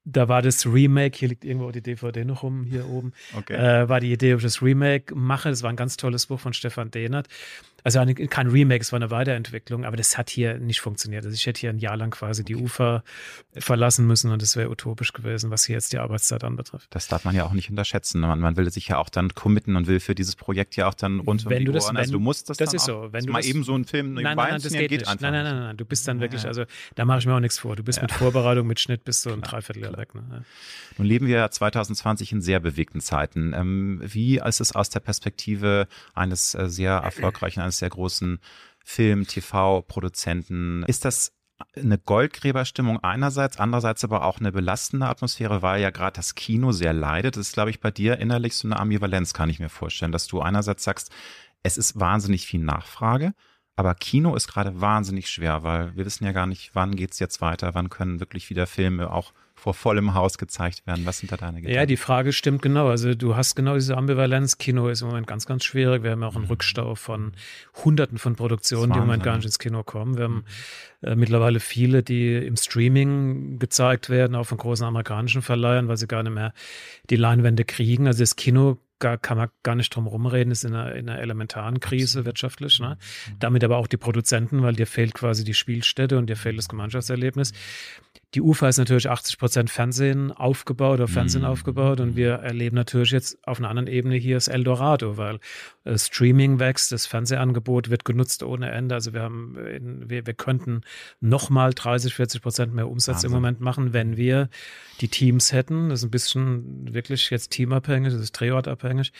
da 0.05 0.29
war 0.29 0.43
das 0.43 0.67
Remake, 0.67 1.19
hier 1.19 1.29
liegt 1.29 1.44
irgendwo 1.44 1.70
die 1.70 1.81
DVD 1.81 2.25
noch 2.25 2.43
rum, 2.43 2.65
hier 2.65 2.89
oben, 2.89 3.13
okay. 3.37 3.55
äh, 3.55 3.89
war 3.89 4.01
die 4.01 4.13
Idee, 4.13 4.34
ob 4.34 4.41
ich 4.41 4.44
das 4.44 4.63
Remake 4.63 5.15
mache. 5.15 5.49
Das 5.49 5.63
war 5.63 5.70
ein 5.70 5.77
ganz 5.77 5.96
tolles 5.96 6.27
Buch 6.27 6.41
von 6.41 6.53
Stefan 6.53 6.91
Dehnert. 6.91 7.29
Also 7.84 8.03
kein 8.31 8.46
Remake, 8.48 8.81
es 8.81 8.93
war 8.93 8.96
eine 8.96 9.10
Weiterentwicklung, 9.10 9.84
aber 9.84 9.98
das 9.98 10.17
hat 10.17 10.31
hier 10.31 10.58
nicht 10.58 10.81
funktioniert. 10.81 11.26
Also 11.26 11.34
ich 11.34 11.44
hätte 11.44 11.60
hier 11.60 11.69
ein 11.69 11.79
Jahr 11.79 11.98
lang 11.98 12.10
quasi 12.10 12.43
die 12.43 12.56
Ufer 12.56 13.05
verlassen 13.53 14.06
müssen 14.06 14.31
und 14.31 14.41
das 14.41 14.56
wäre 14.56 14.70
utopisch 14.70 15.12
gewesen, 15.12 15.50
was 15.50 15.67
hier 15.67 15.74
jetzt 15.74 15.93
die 15.93 15.98
Arbeitszeit 15.98 16.44
anbetrifft. 16.44 16.86
Das 16.94 17.08
darf 17.08 17.26
man 17.26 17.34
ja 17.34 17.44
auch 17.44 17.53
nicht 17.53 17.69
unterschätzen. 17.69 18.22
Man, 18.22 18.41
man 18.41 18.56
will 18.56 18.70
sich 18.70 18.88
ja 18.88 18.96
auch 18.96 19.10
dann 19.10 19.34
committen 19.34 19.76
und 19.76 19.86
will 19.86 20.00
für 20.00 20.14
dieses 20.14 20.34
Projekt 20.34 20.76
ja 20.76 20.88
auch 20.88 20.94
dann 20.94 21.20
rund 21.20 21.44
wenn 21.44 21.53
um 21.53 21.58
die 21.58 21.64
du 21.67 21.72
das, 21.72 21.84
Ohren. 21.84 21.98
Also 21.98 22.12
du 22.12 22.20
musst 22.20 22.48
das, 22.48 22.56
das 22.56 22.70
dann 22.70 22.76
ist 22.76 22.86
so. 22.86 23.08
Wenn 23.12 23.26
du 23.26 23.32
mal 23.32 23.41
das, 23.41 23.48
eben 23.48 23.64
so 23.64 23.74
einen 23.74 23.84
Film 23.84 24.14
nein, 24.14 24.24
nein, 24.24 24.36
nein, 24.36 24.62
das 24.62 24.72
geht, 24.72 24.88
geht 24.88 25.00
nicht. 25.00 25.20
Nein, 25.20 25.32
nein, 25.34 25.44
nein, 25.44 25.58
nein, 25.60 25.76
du 25.76 25.84
bist 25.84 26.08
dann 26.08 26.20
wirklich, 26.20 26.46
also 26.46 26.64
da 26.94 27.05
mache 27.05 27.19
ich 27.19 27.26
mir 27.26 27.34
auch 27.34 27.41
nichts 27.41 27.58
vor. 27.58 27.76
Du 27.76 27.82
bist 27.82 27.98
ja. 27.98 28.05
mit 28.05 28.12
Vorbereitung, 28.12 28.67
mit 28.67 28.81
Schnitt 28.81 29.05
bist 29.05 29.26
du 29.26 29.32
ein 29.34 29.43
Dreivierteljahr 29.43 29.94
weg. 29.98 30.14
Ne? 30.14 30.24
Ja. 30.31 30.43
Nun 30.96 31.06
leben 31.06 31.26
wir 31.26 31.50
2020 31.50 32.32
in 32.32 32.41
sehr 32.41 32.60
bewegten 32.60 33.00
Zeiten. 33.00 33.53
Ähm, 33.55 34.00
wie 34.03 34.38
ist 34.38 34.60
es 34.60 34.74
aus 34.74 34.88
der 34.88 35.00
Perspektive 35.00 35.86
eines 36.14 36.55
äh, 36.55 36.70
sehr 36.70 36.93
erfolgreichen, 36.93 37.60
eines 37.60 37.74
sehr 37.79 37.91
großen 37.91 38.39
Film, 38.85 39.27
TV-Produzenten? 39.27 40.85
Ist 40.85 41.05
das 41.05 41.33
eine 41.77 41.99
Goldgräberstimmung 41.99 43.03
einerseits, 43.03 43.59
andererseits 43.59 44.05
aber 44.05 44.25
auch 44.25 44.39
eine 44.39 44.53
belastende 44.53 45.07
Atmosphäre, 45.07 45.63
weil 45.63 45.81
ja 45.81 45.91
gerade 45.91 46.17
das 46.17 46.35
Kino 46.35 46.73
sehr 46.73 46.93
leidet. 46.93 47.37
Das 47.37 47.49
ist, 47.49 47.55
glaube 47.55 47.71
ich, 47.71 47.81
bei 47.81 47.91
dir 47.91 48.19
innerlich 48.19 48.57
so 48.57 48.67
eine 48.67 48.79
Ambivalenz, 48.79 49.33
kann 49.35 49.51
ich 49.51 49.61
mir 49.61 49.69
vorstellen, 49.69 50.13
dass 50.13 50.27
du 50.27 50.41
einerseits 50.41 50.85
sagst, 50.85 51.11
es 51.63 51.79
ist 51.79 51.99
wahnsinnig 51.99 52.47
viel 52.47 52.61
Nachfrage, 52.61 53.35
aber 53.77 53.95
Kino 53.95 54.35
ist 54.35 54.49
gerade 54.49 54.81
wahnsinnig 54.81 55.31
schwer, 55.31 55.63
weil 55.63 55.97
wir 55.97 56.05
wissen 56.05 56.25
ja 56.25 56.33
gar 56.33 56.47
nicht, 56.47 56.75
wann 56.75 56.97
geht's 56.97 57.19
jetzt 57.19 57.41
weiter, 57.41 57.75
wann 57.75 57.89
können 57.89 58.21
wirklich 58.21 58.51
wieder 58.51 58.67
Filme 58.67 59.11
auch 59.11 59.33
vor 59.65 59.73
vollem 59.73 60.13
Haus 60.13 60.37
gezeigt 60.37 60.87
werden. 60.87 61.06
Was 61.06 61.21
sind 61.21 61.33
da 61.33 61.39
deine 61.39 61.63
Gedanken? 61.63 61.75
Ja, 61.75 61.87
die 61.87 61.97
Frage 61.97 62.35
stimmt 62.35 62.61
genau. 62.61 62.89
Also 62.89 63.15
du 63.15 63.35
hast 63.35 63.55
genau 63.55 63.77
diese 63.77 63.97
Ambivalenz. 63.97 64.59
Kino 64.59 64.89
ist 64.89 65.01
im 65.01 65.09
Moment 65.09 65.27
ganz, 65.27 65.47
ganz 65.47 65.65
schwierig. 65.65 66.03
Wir 66.03 66.11
haben 66.11 66.21
ja 66.21 66.29
auch 66.29 66.35
einen 66.35 66.44
mhm. 66.44 66.51
Rückstau 66.51 66.94
von 66.97 67.33
Hunderten 67.83 68.19
von 68.19 68.37
Produktionen, 68.37 68.93
die 68.93 68.99
im 68.99 69.06
Moment 69.06 69.23
gar 69.23 69.37
nicht 69.37 69.47
ins 69.47 69.59
Kino 69.59 69.83
kommen. 69.83 70.19
Wir 70.19 70.25
haben 70.25 70.44
mhm. 71.01 71.09
äh, 71.09 71.17
mittlerweile 71.17 71.61
viele, 71.61 72.03
die 72.03 72.35
im 72.35 72.59
Streaming 72.59 73.59
gezeigt 73.59 74.11
werden, 74.11 74.37
auch 74.37 74.44
von 74.44 74.59
großen 74.59 74.85
amerikanischen 74.85 75.41
Verleihern, 75.41 75.89
weil 75.89 75.97
sie 75.97 76.09
gar 76.09 76.23
nicht 76.23 76.35
mehr 76.35 76.53
die 77.09 77.17
Leinwände 77.17 77.65
kriegen. 77.65 78.06
Also 78.06 78.21
das 78.21 78.37
Kino 78.37 78.77
gar, 78.98 79.19
kann 79.19 79.36
man 79.36 79.48
gar 79.63 79.74
nicht 79.74 79.94
drum 79.94 80.06
rumreden, 80.06 80.51
ist 80.51 80.65
in 80.65 80.74
einer, 80.74 80.94
in 80.94 81.08
einer 81.08 81.20
elementaren 81.20 81.81
Krise 81.81 82.24
wirtschaftlich. 82.24 82.81
Ne? 82.81 82.96
Mhm. 83.29 83.39
Damit 83.39 83.65
aber 83.65 83.77
auch 83.77 83.86
die 83.86 83.96
Produzenten, 83.96 84.63
weil 84.63 84.74
dir 84.74 84.86
fehlt 84.86 85.15
quasi 85.15 85.44
die 85.44 85.55
Spielstätte 85.55 86.19
und 86.19 86.29
dir 86.29 86.36
fehlt 86.36 86.58
das 86.58 86.69
Gemeinschaftserlebnis. 86.69 87.53
Die 88.34 88.41
UFA 88.41 88.69
ist 88.69 88.79
natürlich 88.79 89.08
80 89.08 89.39
Prozent 89.39 89.70
Fernsehen 89.70 90.32
aufgebaut 90.32 90.94
oder 90.94 91.08
Fernsehen 91.08 91.43
mhm. 91.43 91.48
aufgebaut 91.48 92.01
und 92.01 92.17
wir 92.17 92.34
erleben 92.34 92.74
natürlich 92.77 93.13
jetzt 93.13 93.39
auf 93.46 93.58
einer 93.58 93.69
anderen 93.69 93.86
Ebene 93.86 94.17
hier 94.17 94.36
das 94.36 94.48
Eldorado, 94.48 95.17
weil 95.17 95.39
Streaming 95.96 96.58
wächst, 96.58 96.93
das 96.93 97.06
Fernsehangebot 97.06 97.91
wird 97.91 98.05
genutzt 98.05 98.43
ohne 98.43 98.70
Ende. 98.70 98.94
Also 98.94 99.12
wir 99.12 99.22
haben, 99.22 99.56
in, 99.58 100.08
wir, 100.08 100.26
wir 100.26 100.34
könnten 100.34 100.81
nochmal 101.20 101.74
30, 101.74 102.14
40 102.14 102.43
Prozent 102.43 102.74
mehr 102.74 102.88
Umsatz 102.88 103.17
Wahnsinn. 103.17 103.29
im 103.29 103.34
Moment 103.34 103.60
machen, 103.60 103.93
wenn 103.93 104.17
wir 104.17 104.48
die 105.00 105.08
Teams 105.08 105.53
hätten. 105.53 105.91
Das 105.91 106.00
ist 106.00 106.05
ein 106.06 106.10
bisschen 106.10 106.94
wirklich 106.94 107.29
jetzt 107.31 107.50
teamabhängig, 107.50 108.12
das 108.12 108.22
ist 108.22 108.32
drehortabhängig. 108.32 109.12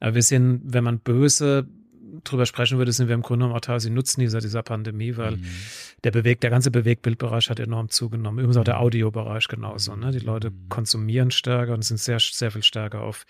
Aber 0.00 0.16
wir 0.16 0.22
sind, 0.22 0.62
wenn 0.64 0.84
man 0.84 0.98
böse 0.98 1.68
drüber 2.24 2.46
sprechen 2.46 2.78
würde, 2.78 2.92
sind 2.92 3.08
wir 3.08 3.14
im 3.14 3.22
Grunde 3.22 3.44
genommen 3.44 3.56
auch 3.56 3.60
teilweise 3.60 3.90
Nutzen 3.90 4.20
dieser, 4.20 4.40
dieser 4.40 4.62
Pandemie, 4.62 5.16
weil 5.16 5.36
mhm. 5.36 5.46
der 6.04 6.10
Beweg, 6.10 6.40
der 6.40 6.50
ganze 6.50 6.70
Bewegtbildbereich 6.70 7.50
hat 7.50 7.60
enorm 7.60 7.88
zugenommen. 7.88 8.38
Übrigens 8.38 8.56
auch 8.56 8.64
der 8.64 8.76
mhm. 8.76 8.82
Audiobereich 8.82 9.48
genauso. 9.48 9.96
Ne? 9.96 10.12
Die 10.12 10.18
Leute 10.18 10.50
mhm. 10.50 10.68
konsumieren 10.68 11.30
stärker 11.30 11.74
und 11.74 11.84
sind 11.84 11.98
sehr, 11.98 12.18
sehr 12.20 12.50
viel 12.50 12.62
stärker 12.62 13.02
auf 13.02 13.26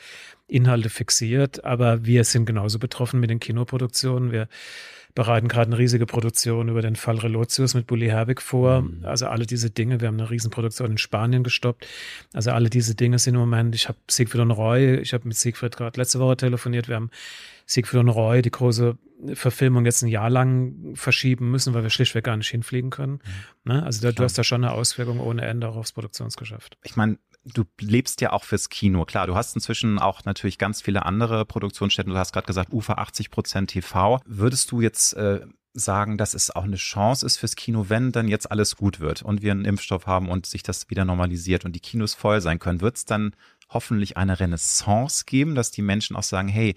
Inhalte 0.47 0.91
fixiert. 0.91 1.65
Aber 1.65 2.05
wir 2.05 2.25
sind 2.25 2.47
genauso 2.47 2.79
betroffen 2.79 3.21
mit 3.21 3.31
den 3.31 3.41
Kinoproduktionen. 3.41 4.33
Wir 4.33 4.49
bereiten 5.19 5.49
gerade 5.49 5.73
eine 5.73 5.79
riesige 5.79 6.07
Produktion 6.07 6.69
über 6.69 6.81
den 6.81 6.95
Fall 6.95 7.19
Relotius 7.19 7.75
mit 7.75 7.89
Bully 7.89 8.07
Herbig 8.07 8.41
vor. 8.41 8.83
Mhm. 8.83 9.05
Also 9.05 9.27
alle 9.27 9.47
diese 9.47 9.69
Dinge, 9.69 10.01
wir 10.01 10.07
haben 10.07 10.21
eine 10.21 10.31
Riesenproduktion 10.31 10.93
in 10.93 10.99
Spanien 10.99 11.43
gestoppt. 11.43 11.89
Also 12.33 12.53
alle 12.53 12.71
diese 12.71 12.95
Dinge 12.95 13.19
sind 13.19 13.35
im 13.35 13.41
Moment, 13.41 13.75
ich 13.75 13.89
habe 13.89 13.99
Siegfried 14.09 14.43
und 14.43 14.53
Roy, 14.53 14.97
ich 15.01 15.13
habe 15.15 15.27
mit 15.27 15.37
Siegfried 15.37 15.77
gerade 15.77 15.99
letzte 15.99 16.21
Woche 16.21 16.37
telefoniert, 16.37 16.87
wir 16.87 16.95
haben 16.95 17.11
Siegfried 17.69 18.01
und 18.01 18.09
Roy, 18.09 18.43
die 18.43 18.51
große 18.51 18.97
Verfilmung 19.35 19.85
jetzt 19.85 20.03
ein 20.03 20.09
Jahr 20.09 20.31
lang 20.31 20.95
verschieben 20.95 21.51
müssen, 21.51 21.75
weil 21.75 21.83
wir 21.83 21.91
schlichtweg 21.91 22.25
gar 22.25 22.37
nicht 22.37 22.49
hinfliegen 22.49 22.91
können. 22.91 23.21
Mhm. 23.65 23.73
Ne? 23.73 23.83
Also 23.83 24.01
da, 24.01 24.13
du 24.13 24.23
hast 24.23 24.39
da 24.39 24.45
schon 24.45 24.65
eine 24.65 24.73
Auswirkung 24.73 25.21
ohne 25.21 25.43
Ende 25.43 25.69
auch 25.69 25.77
aufs 25.77 25.93
Produktionsgeschäft. 25.93 26.79
Ich 26.85 26.97
meine, 26.97 27.19
du 27.45 27.65
lebst 27.81 28.21
ja 28.21 28.33
auch 28.33 28.45
fürs 28.45 28.71
Kino. 28.71 29.05
Klar, 29.05 29.27
du 29.27 29.35
hast 29.35 29.55
inzwischen 29.55 29.99
auch 29.99 30.25
natürlich 30.25 30.57
ganz 30.57 30.81
viele 30.81 31.05
andere 31.05 31.45
Produktionsstätten. 31.45 32.13
Du 32.13 32.19
hast 32.19 32.33
gerade 32.33 32.47
gesagt, 32.47 32.73
UFA 32.73 32.95
80 32.95 33.31
Prozent 33.31 33.71
TV. 33.71 34.21
Würdest 34.25 34.71
du 34.71 34.81
jetzt 34.81 35.15
äh, 35.15 35.41
sagen, 35.75 36.17
dass 36.17 36.35
es 36.35 36.55
auch 36.55 36.65
eine 36.65 36.77
Chance 36.77 37.27
ist 37.27 37.37
fürs 37.37 37.57
Kino, 37.57 37.87
wenn 37.89 38.13
dann 38.13 38.29
jetzt 38.29 38.51
alles 38.51 38.77
gut 38.77 39.01
wird 39.01 39.23
und 39.23 39.43
wir 39.43 39.53
einen 39.53 39.65
Impfstoff 39.65 40.07
haben 40.07 40.29
und 40.29 40.47
sich 40.47 40.63
das 40.63 40.89
wieder 40.91 41.05
normalisiert 41.05 41.65
und 41.65 41.73
die 41.73 41.81
Kinos 41.81 42.15
voll 42.15 42.41
sein 42.41 42.59
können, 42.59 42.81
wird 42.81 42.97
es 42.97 43.05
dann 43.05 43.35
hoffentlich 43.69 44.17
eine 44.17 44.41
Renaissance 44.41 45.25
geben, 45.27 45.55
dass 45.55 45.71
die 45.71 45.83
Menschen 45.83 46.17
auch 46.17 46.23
sagen, 46.23 46.49
hey, 46.49 46.75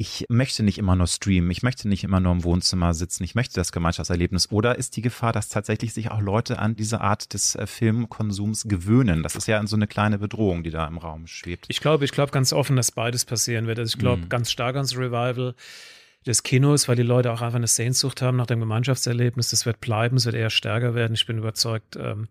ich 0.00 0.24
möchte 0.30 0.62
nicht 0.62 0.78
immer 0.78 0.96
nur 0.96 1.06
streamen, 1.06 1.50
ich 1.50 1.62
möchte 1.62 1.86
nicht 1.86 2.04
immer 2.04 2.20
nur 2.20 2.32
im 2.32 2.42
Wohnzimmer 2.42 2.94
sitzen, 2.94 3.22
ich 3.22 3.34
möchte 3.34 3.56
das 3.56 3.70
Gemeinschaftserlebnis. 3.70 4.50
Oder 4.50 4.78
ist 4.78 4.96
die 4.96 5.02
Gefahr, 5.02 5.34
dass 5.34 5.50
tatsächlich 5.50 5.92
sich 5.92 6.10
auch 6.10 6.22
Leute 6.22 6.58
an 6.58 6.74
diese 6.74 7.02
Art 7.02 7.34
des 7.34 7.54
äh, 7.54 7.66
Filmkonsums 7.66 8.64
gewöhnen? 8.64 9.22
Das 9.22 9.36
ist 9.36 9.46
ja 9.46 9.62
so 9.66 9.76
eine 9.76 9.86
kleine 9.86 10.18
Bedrohung, 10.18 10.62
die 10.62 10.70
da 10.70 10.88
im 10.88 10.96
Raum 10.96 11.26
schwebt. 11.26 11.66
Ich 11.68 11.82
glaube, 11.82 12.06
ich 12.06 12.12
glaube 12.12 12.32
ganz 12.32 12.54
offen, 12.54 12.76
dass 12.76 12.92
beides 12.92 13.26
passieren 13.26 13.66
wird. 13.66 13.78
Also 13.78 13.94
ich 13.94 13.98
glaube 13.98 14.22
mhm. 14.22 14.30
ganz 14.30 14.50
stark 14.50 14.76
ans 14.76 14.96
Revival 14.96 15.54
des 16.24 16.44
Kinos, 16.44 16.88
weil 16.88 16.96
die 16.96 17.02
Leute 17.02 17.30
auch 17.30 17.42
einfach 17.42 17.56
eine 17.56 17.66
Sehnsucht 17.66 18.22
haben 18.22 18.38
nach 18.38 18.46
dem 18.46 18.60
Gemeinschaftserlebnis. 18.60 19.50
Das 19.50 19.66
wird 19.66 19.82
bleiben, 19.82 20.16
es 20.16 20.24
wird 20.24 20.34
eher 20.34 20.48
stärker 20.48 20.94
werden. 20.94 21.12
Ich 21.12 21.26
bin 21.26 21.36
überzeugt, 21.36 21.96
ähm, 21.96 22.28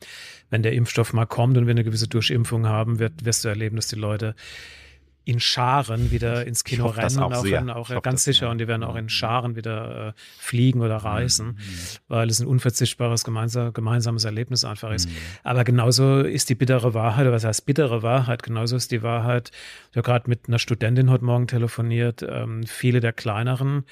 wenn 0.49 0.63
der 0.63 0.73
Impfstoff 0.73 1.13
mal 1.13 1.27
kommt 1.27 1.55
und 1.55 1.67
wir 1.67 1.71
eine 1.71 1.83
gewisse 1.83 2.07
Durchimpfung 2.07 2.65
haben, 2.65 2.97
wird, 2.97 3.25
wirst 3.25 3.45
du 3.45 3.47
erleben, 3.47 3.75
dass 3.75 3.89
die 3.89 3.95
Leute 3.95 4.33
in 5.29 5.39
Scharen 5.39 6.09
wieder 6.09 6.47
ins 6.47 6.63
Kino 6.63 6.87
rennen, 6.87 7.19
auch, 7.19 7.31
auch, 7.31 7.45
in, 7.45 7.69
auch 7.69 8.01
ganz 8.01 8.23
sicher, 8.23 8.47
ja. 8.47 8.51
und 8.51 8.57
die 8.57 8.67
werden 8.67 8.83
auch 8.83 8.95
in 8.95 9.05
mhm. 9.05 9.09
Scharen 9.09 9.55
wieder 9.55 10.07
äh, 10.07 10.13
fliegen 10.39 10.81
oder 10.81 10.97
reisen, 10.97 11.47
mhm. 11.47 11.57
weil 12.07 12.29
es 12.29 12.39
ein 12.39 12.47
unverzichtbares 12.47 13.23
gemeinsam, 13.23 13.71
gemeinsames 13.71 14.23
Erlebnis 14.23 14.65
einfach 14.65 14.91
ist. 14.91 15.07
Mhm. 15.07 15.13
Aber 15.43 15.63
genauso 15.63 16.21
ist 16.21 16.49
die 16.49 16.55
bittere 16.55 16.95
Wahrheit, 16.95 17.27
oder 17.27 17.35
was 17.35 17.43
heißt 17.43 17.67
bittere 17.67 18.01
Wahrheit, 18.01 18.41
genauso 18.41 18.75
ist 18.75 18.91
die 18.91 19.03
Wahrheit, 19.03 19.51
ich 19.91 19.97
habe 19.97 20.05
gerade 20.05 20.27
mit 20.27 20.47
einer 20.47 20.57
Studentin 20.57 21.11
heute 21.11 21.25
Morgen 21.25 21.45
telefoniert, 21.45 22.25
ähm, 22.27 22.63
viele 22.65 22.99
der 22.99 23.13
kleineren 23.13 23.83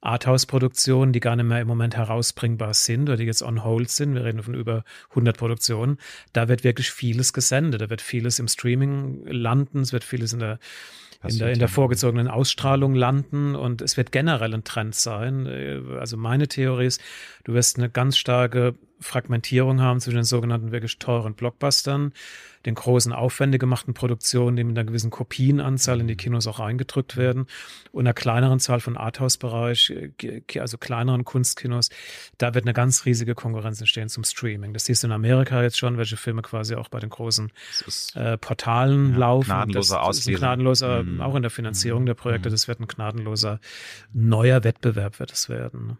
Arthouse-Produktionen, 0.00 1.12
die 1.12 1.20
gar 1.20 1.36
nicht 1.36 1.46
mehr 1.46 1.60
im 1.60 1.68
Moment 1.68 1.96
herausbringbar 1.96 2.74
sind 2.74 3.08
oder 3.08 3.16
die 3.16 3.24
jetzt 3.24 3.42
on 3.42 3.64
hold 3.64 3.90
sind. 3.90 4.14
Wir 4.14 4.24
reden 4.24 4.42
von 4.42 4.54
über 4.54 4.84
100 5.10 5.36
Produktionen. 5.36 5.98
Da 6.32 6.48
wird 6.48 6.64
wirklich 6.64 6.90
vieles 6.90 7.32
gesendet. 7.32 7.80
Da 7.80 7.90
wird 7.90 8.00
vieles 8.00 8.38
im 8.38 8.48
Streaming 8.48 9.26
landen. 9.26 9.80
Es 9.80 9.92
wird 9.92 10.04
vieles 10.04 10.32
in 10.32 10.40
der 10.40 10.58
in 11.22 11.38
der, 11.38 11.52
in 11.52 11.58
der 11.58 11.68
vorgezogenen 11.68 12.28
Ausstrahlung 12.28 12.94
landen 12.94 13.54
und 13.54 13.82
es 13.82 13.98
wird 13.98 14.10
generell 14.10 14.54
ein 14.54 14.64
Trend 14.64 14.94
sein. 14.94 15.46
Also 15.98 16.16
meine 16.16 16.48
Theorie 16.48 16.86
ist, 16.86 17.02
du 17.44 17.52
wirst 17.52 17.76
eine 17.76 17.90
ganz 17.90 18.16
starke 18.16 18.74
Fragmentierung 19.00 19.80
haben 19.80 20.00
zwischen 20.00 20.16
den 20.16 20.24
sogenannten 20.24 20.72
wirklich 20.72 20.98
teuren 20.98 21.34
Blockbustern, 21.34 22.12
den 22.66 22.74
großen 22.74 23.12
aufwendig 23.12 23.60
gemachten 23.60 23.94
Produktionen, 23.94 24.56
die 24.56 24.64
mit 24.64 24.76
einer 24.76 24.86
gewissen 24.86 25.10
Kopienanzahl 25.10 26.00
in 26.00 26.08
die 26.08 26.16
Kinos 26.16 26.46
auch 26.46 26.60
eingedrückt 26.60 27.16
werden 27.16 27.46
und 27.92 28.06
einer 28.06 28.12
kleineren 28.12 28.60
Zahl 28.60 28.80
von 28.80 28.98
Arthouse-Bereich, 28.98 29.94
also 30.58 30.76
kleineren 30.76 31.24
Kunstkinos, 31.24 31.88
da 32.36 32.54
wird 32.54 32.64
eine 32.64 32.74
ganz 32.74 33.06
riesige 33.06 33.34
Konkurrenz 33.34 33.80
entstehen 33.80 34.10
zum 34.10 34.24
Streaming. 34.24 34.74
Das 34.74 34.84
siehst 34.84 35.02
du 35.02 35.06
in 35.06 35.12
Amerika 35.12 35.62
jetzt 35.62 35.78
schon, 35.78 35.96
welche 35.96 36.18
Filme 36.18 36.42
quasi 36.42 36.74
auch 36.74 36.88
bei 36.88 37.00
den 37.00 37.10
großen 37.10 37.50
äh, 38.14 38.36
Portalen 38.36 39.12
ja, 39.12 39.18
laufen. 39.18 39.46
Gnadenloser 39.46 39.96
das, 39.96 40.06
das 40.06 40.18
ist 40.18 40.28
ein 40.28 40.34
gnadenloser, 40.34 41.02
mhm. 41.02 41.20
auch 41.22 41.34
in 41.34 41.42
der 41.42 41.50
Finanzierung 41.50 42.02
mhm. 42.02 42.06
der 42.06 42.14
Projekte, 42.14 42.50
mhm. 42.50 42.52
das 42.52 42.68
wird 42.68 42.80
ein 42.80 42.86
gnadenloser 42.86 43.60
neuer 44.12 44.64
Wettbewerb 44.64 45.18
wird 45.18 45.32
es 45.32 45.48
werden. 45.48 45.96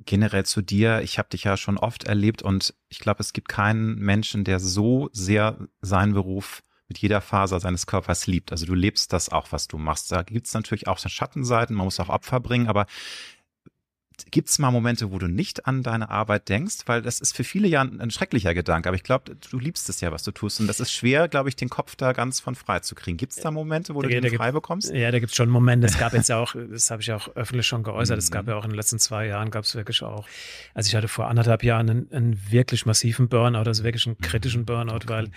Ne? 0.00 0.04
generell 0.04 0.44
zu 0.44 0.62
dir. 0.62 1.00
Ich 1.02 1.18
habe 1.18 1.28
dich 1.28 1.44
ja 1.44 1.56
schon 1.56 1.78
oft 1.78 2.04
erlebt 2.04 2.42
und 2.42 2.74
ich 2.88 2.98
glaube, 2.98 3.20
es 3.20 3.32
gibt 3.32 3.48
keinen 3.48 3.96
Menschen, 3.96 4.44
der 4.44 4.60
so 4.60 5.08
sehr 5.12 5.58
seinen 5.80 6.14
Beruf 6.14 6.62
mit 6.88 6.98
jeder 6.98 7.20
Faser 7.20 7.60
seines 7.60 7.86
Körpers 7.86 8.26
liebt. 8.26 8.50
Also 8.50 8.66
du 8.66 8.74
lebst 8.74 9.12
das 9.12 9.28
auch, 9.28 9.52
was 9.52 9.68
du 9.68 9.78
machst. 9.78 10.10
Da 10.10 10.22
gibt 10.22 10.48
es 10.48 10.54
natürlich 10.54 10.88
auch 10.88 10.98
Schattenseiten, 10.98 11.76
man 11.76 11.84
muss 11.84 12.00
auch 12.00 12.08
Opfer 12.08 12.40
bringen, 12.40 12.66
aber 12.66 12.86
Gibt 14.30 14.48
es 14.48 14.58
mal 14.58 14.70
Momente, 14.70 15.12
wo 15.12 15.18
du 15.18 15.28
nicht 15.28 15.66
an 15.66 15.82
deine 15.82 16.10
Arbeit 16.10 16.48
denkst? 16.48 16.78
Weil 16.86 17.02
das 17.02 17.20
ist 17.20 17.36
für 17.36 17.44
viele 17.44 17.68
ja 17.68 17.82
ein, 17.82 18.00
ein 18.00 18.10
schrecklicher 18.10 18.54
Gedanke. 18.54 18.88
Aber 18.88 18.96
ich 18.96 19.02
glaube, 19.02 19.36
du 19.50 19.58
liebst 19.58 19.88
es 19.88 20.00
ja, 20.00 20.12
was 20.12 20.22
du 20.22 20.30
tust. 20.30 20.60
Und 20.60 20.66
das 20.66 20.80
ist 20.80 20.92
schwer, 20.92 21.28
glaube 21.28 21.48
ich, 21.48 21.56
den 21.56 21.68
Kopf 21.68 21.96
da 21.96 22.12
ganz 22.12 22.40
von 22.40 22.54
frei 22.54 22.80
zu 22.80 22.94
kriegen. 22.94 23.16
Gibt 23.16 23.32
es 23.32 23.38
da 23.38 23.50
Momente, 23.50 23.94
wo 23.94 24.02
da, 24.02 24.08
du 24.08 24.20
den 24.20 24.34
frei 24.34 24.52
bekommst? 24.52 24.92
Ja, 24.92 25.10
da 25.10 25.18
gibt 25.18 25.30
es 25.30 25.36
schon 25.36 25.48
Momente. 25.48 25.86
Es 25.86 25.98
gab 25.98 26.12
jetzt 26.20 26.28
ja 26.28 26.38
auch, 26.38 26.54
das 26.54 26.90
habe 26.90 27.02
ich 27.02 27.12
auch 27.12 27.34
öffentlich 27.36 27.66
schon 27.66 27.82
geäußert, 27.82 28.18
es 28.18 28.30
gab 28.30 28.44
mhm. 28.44 28.50
ja 28.50 28.56
auch 28.56 28.64
in 28.64 28.70
den 28.70 28.76
letzten 28.76 28.98
zwei 28.98 29.26
Jahren, 29.26 29.50
gab 29.50 29.64
es 29.64 29.74
wirklich 29.74 30.02
auch, 30.02 30.26
also 30.74 30.88
ich 30.88 30.94
hatte 30.94 31.08
vor 31.08 31.28
anderthalb 31.28 31.62
Jahren 31.62 31.90
einen, 31.90 32.12
einen 32.12 32.50
wirklich 32.50 32.86
massiven 32.86 33.28
Burnout, 33.28 33.66
also 33.66 33.84
wirklich 33.84 34.06
einen 34.06 34.18
kritischen 34.18 34.62
mhm. 34.62 34.66
Burnout, 34.66 34.96
okay. 34.96 35.08
weil 35.08 35.30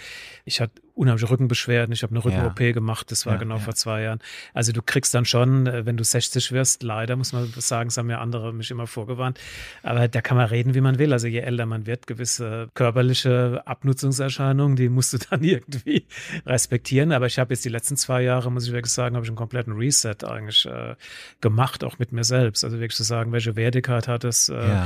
ich 0.45 0.61
hatte 0.61 0.81
unheimliche 0.95 1.29
Rückenbeschwerden. 1.29 1.91
Ich 1.93 2.03
habe 2.03 2.12
eine 2.12 2.23
Rücken-OP 2.23 2.59
ja. 2.59 2.71
gemacht, 2.71 3.12
das 3.12 3.25
war 3.25 3.33
ja, 3.33 3.39
genau 3.39 3.55
ja. 3.55 3.62
vor 3.62 3.73
zwei 3.75 4.03
Jahren. 4.03 4.19
Also 4.53 4.71
du 4.71 4.81
kriegst 4.81 5.13
dann 5.13 5.25
schon, 5.25 5.65
äh, 5.67 5.85
wenn 5.85 5.97
du 5.97 6.03
60 6.03 6.51
wirst, 6.51 6.83
leider 6.83 7.15
muss 7.15 7.33
man 7.33 7.51
sagen, 7.57 7.89
das 7.89 7.97
haben 7.97 8.09
ja 8.09 8.19
andere 8.19 8.53
mich 8.53 8.69
immer 8.69 8.85
vorgewarnt, 8.85 9.39
aber 9.81 10.07
da 10.07 10.21
kann 10.21 10.38
man 10.38 10.47
reden, 10.47 10.75
wie 10.75 10.81
man 10.81 11.00
will. 11.00 11.12
Also 11.12 11.27
je 11.27 11.39
älter 11.39 11.65
man 11.65 11.85
wird, 11.85 12.05
gewisse 12.07 12.69
körperliche 12.75 13.63
Abnutzungserscheinungen, 13.65 14.75
die 14.75 14.89
musst 14.89 15.13
du 15.13 15.17
dann 15.29 15.43
irgendwie 15.43 16.05
respektieren. 16.45 17.12
Aber 17.12 17.25
ich 17.25 17.39
habe 17.39 17.53
jetzt 17.53 17.65
die 17.65 17.69
letzten 17.69 17.97
zwei 17.97 18.21
Jahre, 18.21 18.51
muss 18.51 18.67
ich 18.67 18.73
wirklich 18.73 18.93
sagen, 18.93 19.15
habe 19.15 19.25
ich 19.25 19.29
einen 19.29 19.38
kompletten 19.38 19.73
Reset 19.73 20.23
eigentlich 20.23 20.65
äh, 20.65 20.95
gemacht, 21.41 21.83
auch 21.83 21.97
mit 21.97 22.12
mir 22.12 22.23
selbst. 22.23 22.63
Also 22.63 22.79
wirklich 22.79 22.95
zu 22.95 23.03
sagen, 23.03 23.31
welche 23.31 23.55
Wertigkeit 23.55 24.07
hat 24.07 24.23
es, 24.23 24.50
äh, 24.50 24.83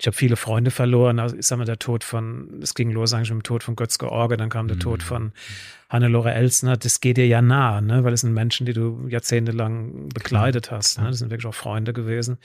ich 0.00 0.06
habe 0.06 0.16
viele 0.16 0.36
Freunde 0.36 0.70
verloren. 0.70 1.18
Also 1.18 1.36
ich 1.36 1.46
sag 1.46 1.58
mal, 1.58 1.66
der 1.66 1.78
Tod 1.78 2.04
von, 2.04 2.60
es 2.62 2.74
ging 2.74 2.90
los 2.90 3.12
eigentlich 3.12 3.30
mit 3.30 3.40
dem 3.40 3.42
Tod 3.42 3.62
von 3.62 3.76
Götz 3.76 3.98
George, 3.98 4.38
dann 4.38 4.48
kam 4.48 4.66
der 4.66 4.76
mhm. 4.76 4.80
Tod 4.80 5.02
von 5.02 5.32
Hannelore 5.90 6.32
Elsner. 6.32 6.78
Das 6.78 7.00
geht 7.00 7.18
dir 7.18 7.26
ja 7.26 7.42
nah, 7.42 7.82
ne? 7.82 8.02
weil 8.02 8.14
es 8.14 8.22
sind 8.22 8.32
Menschen, 8.32 8.64
die 8.64 8.72
du 8.72 9.06
jahrzehntelang 9.08 10.08
bekleidet 10.08 10.70
hast. 10.70 11.00
Ne? 11.00 11.08
Das 11.08 11.18
sind 11.18 11.30
wirklich 11.30 11.46
auch 11.46 11.54
Freunde 11.54 11.92
gewesen 11.92 12.38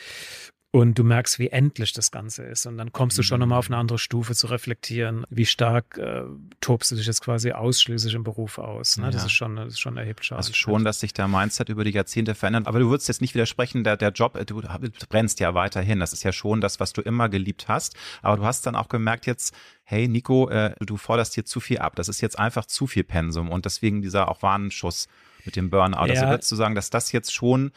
und 0.75 1.00
du 1.00 1.05
merkst, 1.05 1.39
wie 1.39 1.48
endlich 1.48 1.94
das 1.94 2.12
Ganze 2.12 2.44
ist. 2.44 2.65
Und 2.65 2.77
dann 2.77 2.91
kommst 2.91 3.17
du 3.17 3.24
schon 3.24 3.39
nochmal 3.39 3.60
auf 3.60 3.67
eine 3.67 3.77
andere 3.77 3.98
Stufe 3.98 4.36
zu 4.36 4.48
reflektieren, 4.48 5.25
wie 5.29 5.46
stark 5.46 5.98
äh, 5.98 6.24
tobst 6.60 6.91
du 6.91 6.98
dich 6.98 7.08
jetzt 7.08 7.22
quasi 7.22 7.53
ausschließlich 7.53 8.13
im 8.13 8.25
Beruf 8.25 8.58
aus. 8.58 8.98
Ne? 8.98 9.05
Ja. 9.05 9.12
Das 9.12 9.24
ist 9.24 9.32
schon, 9.32 9.55
das 9.55 9.67
ist 9.70 9.79
schon 9.79 9.96
erheblich. 9.96 10.34
Also 10.34 10.51
schon, 10.51 10.84
dass 10.84 11.00
sich 11.00 11.13
der 11.13 11.29
Mindset 11.29 11.70
über 11.70 11.86
die 11.86 11.91
Jahrzehnte 11.91 12.36
verändert. 12.36 12.67
Aber 12.67 12.79
du 12.79 12.89
würdest 12.89 13.08
jetzt 13.08 13.22
nicht 13.22 13.34
widersprechen, 13.36 13.86
der, 13.86 13.96
der 13.96 14.10
Job, 14.10 14.38
du, 14.46 14.60
du 14.60 14.89
brennst 15.08 15.39
ja 15.39 15.53
weiterhin. 15.53 16.01
Das 16.01 16.12
ist 16.12 16.24
ja 16.24 16.34
schon 16.34 16.60
das, 16.60 16.82
was 16.82 16.91
du 16.91 17.00
immer 17.00 17.29
geliebt 17.29 17.70
hast. 17.70 17.96
Aber 18.22 18.36
du 18.36 18.44
hast 18.44 18.65
dann 18.65 18.75
auch 18.75 18.89
gemerkt 18.89 19.27
jetzt, 19.27 19.55
hey 19.86 20.10
Nico, 20.10 20.50
äh, 20.50 20.75
du 20.82 20.98
forderst 20.98 21.36
hier 21.36 21.46
zu 21.46 21.62
viel 21.62 21.77
ab. 21.77 21.96
Das 21.96 22.10
ist 22.10 22.20
jetzt 22.20 22.38
einfach 22.38 22.65
zu 22.65 22.86
viel 22.86 23.05
Pensum 23.05 23.50
und 23.50 23.63
deswegen 23.63 24.01
dieser 24.01 24.27
auch 24.27 24.41
Warnschuss 24.41 25.08
mit 25.46 25.55
dem 25.55 25.70
Burnout. 25.70 26.00
Also 26.00 26.13
ja. 26.13 26.20
Also 26.20 26.34
würdest 26.34 26.51
du 26.51 26.58
sagen, 26.58 26.75
dass 26.75 26.89
das 26.89 27.13
jetzt 27.13 27.34
schon 27.34 27.72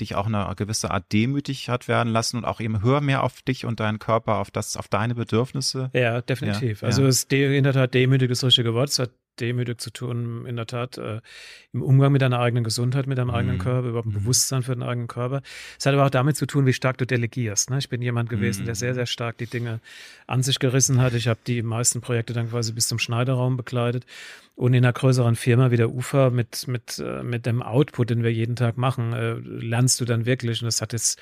dich 0.00 0.14
auch 0.14 0.26
eine 0.26 0.52
gewisse 0.56 0.90
Art 0.90 1.12
demütig 1.12 1.68
hat 1.68 1.88
werden 1.88 2.12
lassen 2.12 2.36
und 2.38 2.44
auch 2.44 2.60
eben 2.60 2.82
hör 2.82 3.00
mehr 3.00 3.22
auf 3.22 3.42
dich 3.42 3.64
und 3.64 3.80
deinen 3.80 3.98
Körper, 3.98 4.38
auf 4.38 4.50
das, 4.50 4.76
auf 4.76 4.88
deine 4.88 5.14
Bedürfnisse. 5.14 5.90
Ja, 5.92 6.20
definitiv. 6.20 6.82
Ja, 6.82 6.88
also 6.88 7.02
ja. 7.02 7.08
es 7.08 7.24
in 7.24 7.64
der 7.64 7.72
Tat 7.72 7.94
demütig 7.94 8.28
das 8.28 8.44
richtige 8.44 8.74
Wort. 8.74 8.90
Es 8.90 8.98
hat 8.98 9.10
demütig 9.40 9.80
zu 9.80 9.90
tun, 9.90 10.46
in 10.46 10.56
der 10.56 10.66
Tat, 10.66 10.98
äh, 10.98 11.20
im 11.72 11.82
Umgang 11.82 12.12
mit 12.12 12.22
deiner 12.22 12.40
eigenen 12.40 12.64
Gesundheit, 12.64 13.06
mit 13.06 13.18
deinem 13.18 13.28
mhm. 13.28 13.34
eigenen 13.34 13.58
Körper, 13.58 13.88
überhaupt 13.88 14.08
ein 14.08 14.10
mhm. 14.10 14.20
Bewusstsein 14.20 14.62
für 14.62 14.74
den 14.74 14.82
eigenen 14.82 15.08
Körper. 15.08 15.42
Es 15.78 15.86
hat 15.86 15.94
aber 15.94 16.06
auch 16.06 16.10
damit 16.10 16.36
zu 16.36 16.46
tun, 16.46 16.66
wie 16.66 16.72
stark 16.72 16.98
du 16.98 17.06
delegierst. 17.06 17.70
Ne? 17.70 17.78
Ich 17.78 17.88
bin 17.88 18.02
jemand 18.02 18.30
gewesen, 18.30 18.62
mhm. 18.62 18.66
der 18.66 18.74
sehr, 18.74 18.94
sehr 18.94 19.06
stark 19.06 19.38
die 19.38 19.46
Dinge 19.46 19.80
an 20.26 20.42
sich 20.42 20.58
gerissen 20.58 21.00
hat. 21.00 21.14
Ich 21.14 21.28
habe 21.28 21.40
die 21.46 21.62
meisten 21.62 22.00
Projekte 22.00 22.32
dann 22.32 22.50
quasi 22.50 22.72
bis 22.72 22.88
zum 22.88 22.98
Schneiderraum 22.98 23.56
begleitet. 23.56 24.06
Und 24.54 24.74
in 24.74 24.84
einer 24.84 24.92
größeren 24.92 25.34
Firma 25.34 25.70
wie 25.70 25.78
der 25.78 25.90
UFA 25.90 26.28
mit, 26.28 26.68
mit, 26.68 26.98
äh, 26.98 27.22
mit 27.22 27.46
dem 27.46 27.62
Output, 27.62 28.10
den 28.10 28.22
wir 28.22 28.30
jeden 28.30 28.54
Tag 28.54 28.76
machen, 28.76 29.14
äh, 29.14 29.32
lernst 29.32 29.98
du 30.00 30.04
dann 30.04 30.26
wirklich, 30.26 30.60
und 30.60 30.66
das 30.66 30.82
hat 30.82 30.92
jetzt, 30.92 31.18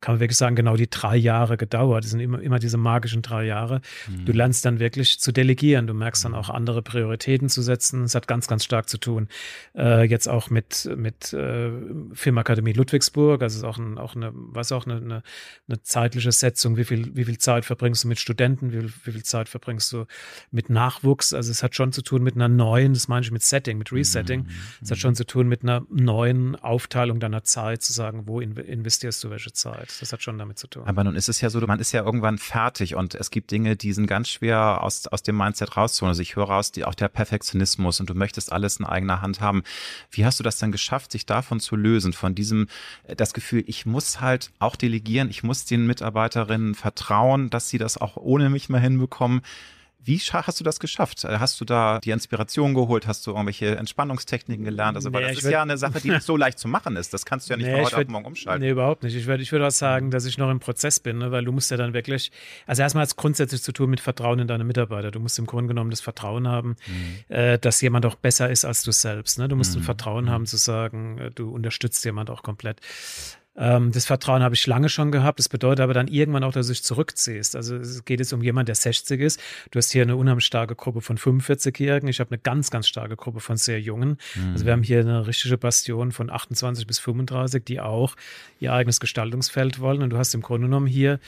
kann 0.00 0.16
man 0.16 0.20
wirklich 0.20 0.36
sagen, 0.36 0.56
genau 0.56 0.74
die 0.74 0.90
drei 0.90 1.16
Jahre 1.16 1.56
gedauert. 1.56 2.02
Das 2.02 2.10
sind 2.10 2.18
immer, 2.18 2.40
immer 2.40 2.58
diese 2.58 2.78
magischen 2.78 3.22
drei 3.22 3.44
Jahre. 3.44 3.82
Mhm. 4.08 4.24
Du 4.24 4.32
lernst 4.32 4.64
dann 4.64 4.80
wirklich 4.80 5.20
zu 5.20 5.30
delegieren. 5.30 5.86
Du 5.86 5.94
merkst 5.94 6.24
dann 6.24 6.34
auch 6.34 6.50
andere 6.50 6.82
Prioritäten 6.82 7.48
zu 7.52 7.62
setzen. 7.62 8.04
Es 8.04 8.14
hat 8.14 8.26
ganz, 8.26 8.48
ganz 8.48 8.64
stark 8.64 8.88
zu 8.88 8.98
tun. 8.98 9.28
Äh, 9.76 10.04
jetzt 10.04 10.28
auch 10.28 10.50
mit, 10.50 10.88
mit 10.96 11.32
äh, 11.32 11.70
Filmakademie 12.12 12.72
Ludwigsburg. 12.72 13.42
Also 13.42 13.54
es 13.54 13.62
ist 13.62 13.68
auch, 13.68 13.78
ein, 13.78 13.98
auch 13.98 14.16
eine, 14.16 14.30
was 14.32 14.72
auch 14.72 14.86
eine, 14.86 14.96
eine, 14.96 15.22
eine 15.68 15.82
zeitliche 15.82 16.32
Setzung. 16.32 16.76
Wie 16.76 16.84
viel, 16.84 17.14
wie 17.14 17.24
viel 17.24 17.38
Zeit 17.38 17.64
verbringst 17.64 18.04
du 18.04 18.08
mit 18.08 18.18
Studenten? 18.18 18.72
Wie 18.72 18.80
viel, 18.80 18.92
wie 19.04 19.12
viel 19.12 19.22
Zeit 19.24 19.48
verbringst 19.48 19.92
du 19.92 20.06
mit 20.50 20.70
Nachwuchs? 20.70 21.34
Also 21.34 21.50
es 21.50 21.62
hat 21.62 21.74
schon 21.74 21.92
zu 21.92 22.02
tun 22.02 22.22
mit 22.22 22.36
einer 22.36 22.48
neuen 22.48 22.94
das 23.02 23.08
meine 23.08 23.24
ich 23.24 23.30
mit 23.30 23.42
Setting, 23.42 23.78
mit 23.78 23.92
Resetting. 23.92 24.42
Mhm. 24.42 24.48
Das 24.80 24.92
hat 24.92 24.98
schon 24.98 25.14
zu 25.14 25.26
tun 25.26 25.48
mit 25.48 25.62
einer 25.62 25.84
neuen 25.90 26.56
Aufteilung 26.56 27.20
deiner 27.20 27.44
Zeit, 27.44 27.82
zu 27.82 27.92
sagen, 27.92 28.26
wo 28.26 28.40
investierst 28.40 29.22
du 29.24 29.30
welche 29.30 29.52
Zeit. 29.52 29.94
Das 30.00 30.12
hat 30.12 30.22
schon 30.22 30.38
damit 30.38 30.58
zu 30.58 30.66
tun. 30.66 30.84
Aber 30.86 31.04
nun 31.04 31.16
ist 31.16 31.28
es 31.28 31.40
ja 31.40 31.50
so, 31.50 31.60
man 31.60 31.80
ist 31.80 31.92
ja 31.92 32.04
irgendwann 32.04 32.38
fertig 32.38 32.94
und 32.94 33.14
es 33.14 33.30
gibt 33.30 33.50
Dinge, 33.50 33.76
die 33.76 33.92
sind 33.92 34.06
ganz 34.06 34.28
schwer 34.28 34.82
aus, 34.82 35.06
aus 35.08 35.22
dem 35.22 35.36
Mindset 35.36 35.76
rauszuholen. 35.76 36.10
Also 36.10 36.22
ich 36.22 36.36
höre 36.36 36.44
raus, 36.44 36.72
die, 36.72 36.84
auch 36.84 36.94
der 36.94 37.08
Perfektionismus 37.42 38.00
und 38.00 38.08
du 38.08 38.14
möchtest 38.14 38.52
alles 38.52 38.76
in 38.78 38.86
eigener 38.86 39.20
Hand 39.20 39.40
haben. 39.40 39.62
Wie 40.10 40.24
hast 40.24 40.38
du 40.38 40.44
das 40.44 40.58
dann 40.58 40.72
geschafft, 40.72 41.12
sich 41.12 41.26
davon 41.26 41.60
zu 41.60 41.76
lösen, 41.76 42.12
von 42.12 42.34
diesem, 42.34 42.68
äh, 43.04 43.16
das 43.16 43.34
Gefühl, 43.34 43.64
ich 43.66 43.84
muss 43.84 44.20
halt 44.20 44.50
auch 44.58 44.76
delegieren, 44.76 45.28
ich 45.28 45.42
muss 45.42 45.64
den 45.64 45.86
Mitarbeiterinnen 45.86 46.74
vertrauen, 46.74 47.50
dass 47.50 47.68
sie 47.68 47.78
das 47.78 47.98
auch 47.98 48.16
ohne 48.16 48.48
mich 48.48 48.68
mal 48.68 48.80
hinbekommen. 48.80 49.42
Wie 50.04 50.18
hast 50.18 50.58
du 50.58 50.64
das 50.64 50.80
geschafft? 50.80 51.24
Äh, 51.24 51.38
hast 51.38 51.60
du 51.60 51.64
da 51.64 52.00
die 52.00 52.10
Inspiration 52.10 52.74
geholt? 52.74 53.06
Hast 53.06 53.26
du 53.26 53.30
irgendwelche 53.30 53.76
Entspannungstechniken 53.76 54.64
gelernt? 54.64 54.96
Also, 54.96 55.12
weil 55.12 55.22
nee, 55.22 55.28
das 55.28 55.38
ist 55.38 55.44
würd, 55.44 55.52
ja 55.52 55.62
eine 55.62 55.78
Sache, 55.78 56.00
die 56.00 56.10
nicht 56.10 56.22
so 56.22 56.36
leicht 56.36 56.58
zu 56.58 56.66
machen 56.66 56.96
ist. 56.96 57.14
Das 57.14 57.24
kannst 57.24 57.48
du 57.48 57.52
ja 57.52 57.56
nicht 57.56 57.66
nee, 57.66 57.74
von 57.74 57.84
heute 57.84 57.96
würd, 57.96 58.08
auf 58.08 58.12
morgen 58.12 58.26
umschalten. 58.26 58.62
Nee, 58.62 58.70
überhaupt 58.70 59.04
nicht. 59.04 59.14
Ich 59.14 59.26
würde 59.26 59.42
ich 59.42 59.52
würd 59.52 59.62
auch 59.62 59.70
sagen, 59.70 60.10
dass 60.10 60.24
ich 60.24 60.38
noch 60.38 60.50
im 60.50 60.60
Prozess 60.60 60.98
bin, 60.98 61.18
ne? 61.18 61.30
weil 61.30 61.44
du 61.44 61.52
musst 61.52 61.70
ja 61.70 61.76
dann 61.76 61.94
wirklich, 61.94 62.32
also 62.66 62.82
erstmal 62.82 63.02
hat 63.02 63.08
es 63.08 63.16
grundsätzlich 63.16 63.62
zu 63.62 63.72
tun 63.72 63.90
mit 63.90 64.00
Vertrauen 64.00 64.40
in 64.40 64.48
deine 64.48 64.64
Mitarbeiter. 64.64 65.10
Du 65.10 65.20
musst 65.20 65.38
im 65.38 65.46
Grunde 65.46 65.68
genommen 65.68 65.90
das 65.90 66.00
Vertrauen 66.00 66.48
haben, 66.48 66.76
mhm. 66.86 67.34
äh, 67.34 67.58
dass 67.58 67.80
jemand 67.80 68.04
auch 68.06 68.16
besser 68.16 68.50
ist 68.50 68.64
als 68.64 68.82
du 68.82 68.92
selbst. 68.92 69.38
Ne? 69.38 69.48
Du 69.48 69.56
musst 69.56 69.74
mhm. 69.74 69.82
ein 69.82 69.84
Vertrauen 69.84 70.24
mhm. 70.24 70.30
haben 70.30 70.46
zu 70.46 70.56
sagen, 70.56 71.18
äh, 71.18 71.30
du 71.30 71.50
unterstützt 71.50 72.04
jemand 72.04 72.30
auch 72.30 72.42
komplett. 72.42 72.80
Ähm, 73.56 73.92
das 73.92 74.06
Vertrauen 74.06 74.42
habe 74.42 74.54
ich 74.54 74.66
lange 74.66 74.88
schon 74.88 75.12
gehabt. 75.12 75.38
Das 75.38 75.48
bedeutet 75.48 75.80
aber 75.80 75.94
dann 75.94 76.08
irgendwann 76.08 76.44
auch, 76.44 76.52
dass 76.52 76.66
du 76.66 76.72
dich 76.72 76.82
zurückziehst. 76.82 77.54
Also 77.54 77.76
es 77.76 78.04
geht 78.04 78.20
jetzt 78.20 78.32
um 78.32 78.42
jemanden, 78.42 78.66
der 78.66 78.74
60 78.74 79.20
ist. 79.20 79.40
Du 79.70 79.78
hast 79.78 79.92
hier 79.92 80.02
eine 80.02 80.16
unheimlich 80.16 80.46
starke 80.46 80.74
Gruppe 80.74 81.00
von 81.00 81.18
45-Jährigen. 81.18 82.08
Ich 82.08 82.20
habe 82.20 82.30
eine 82.30 82.38
ganz, 82.38 82.70
ganz 82.70 82.88
starke 82.88 83.16
Gruppe 83.16 83.40
von 83.40 83.56
sehr 83.56 83.80
Jungen. 83.80 84.18
Mhm. 84.34 84.52
Also 84.52 84.64
wir 84.64 84.72
haben 84.72 84.82
hier 84.82 85.00
eine 85.00 85.26
richtige 85.26 85.58
Bastion 85.58 86.12
von 86.12 86.30
28 86.30 86.86
bis 86.86 86.98
35, 86.98 87.64
die 87.64 87.80
auch 87.80 88.16
ihr 88.58 88.72
eigenes 88.72 89.00
Gestaltungsfeld 89.00 89.80
wollen. 89.80 90.02
Und 90.02 90.10
du 90.10 90.18
hast 90.18 90.34
im 90.34 90.42
Grunde 90.42 90.66
genommen 90.66 90.86
hier 90.86 91.20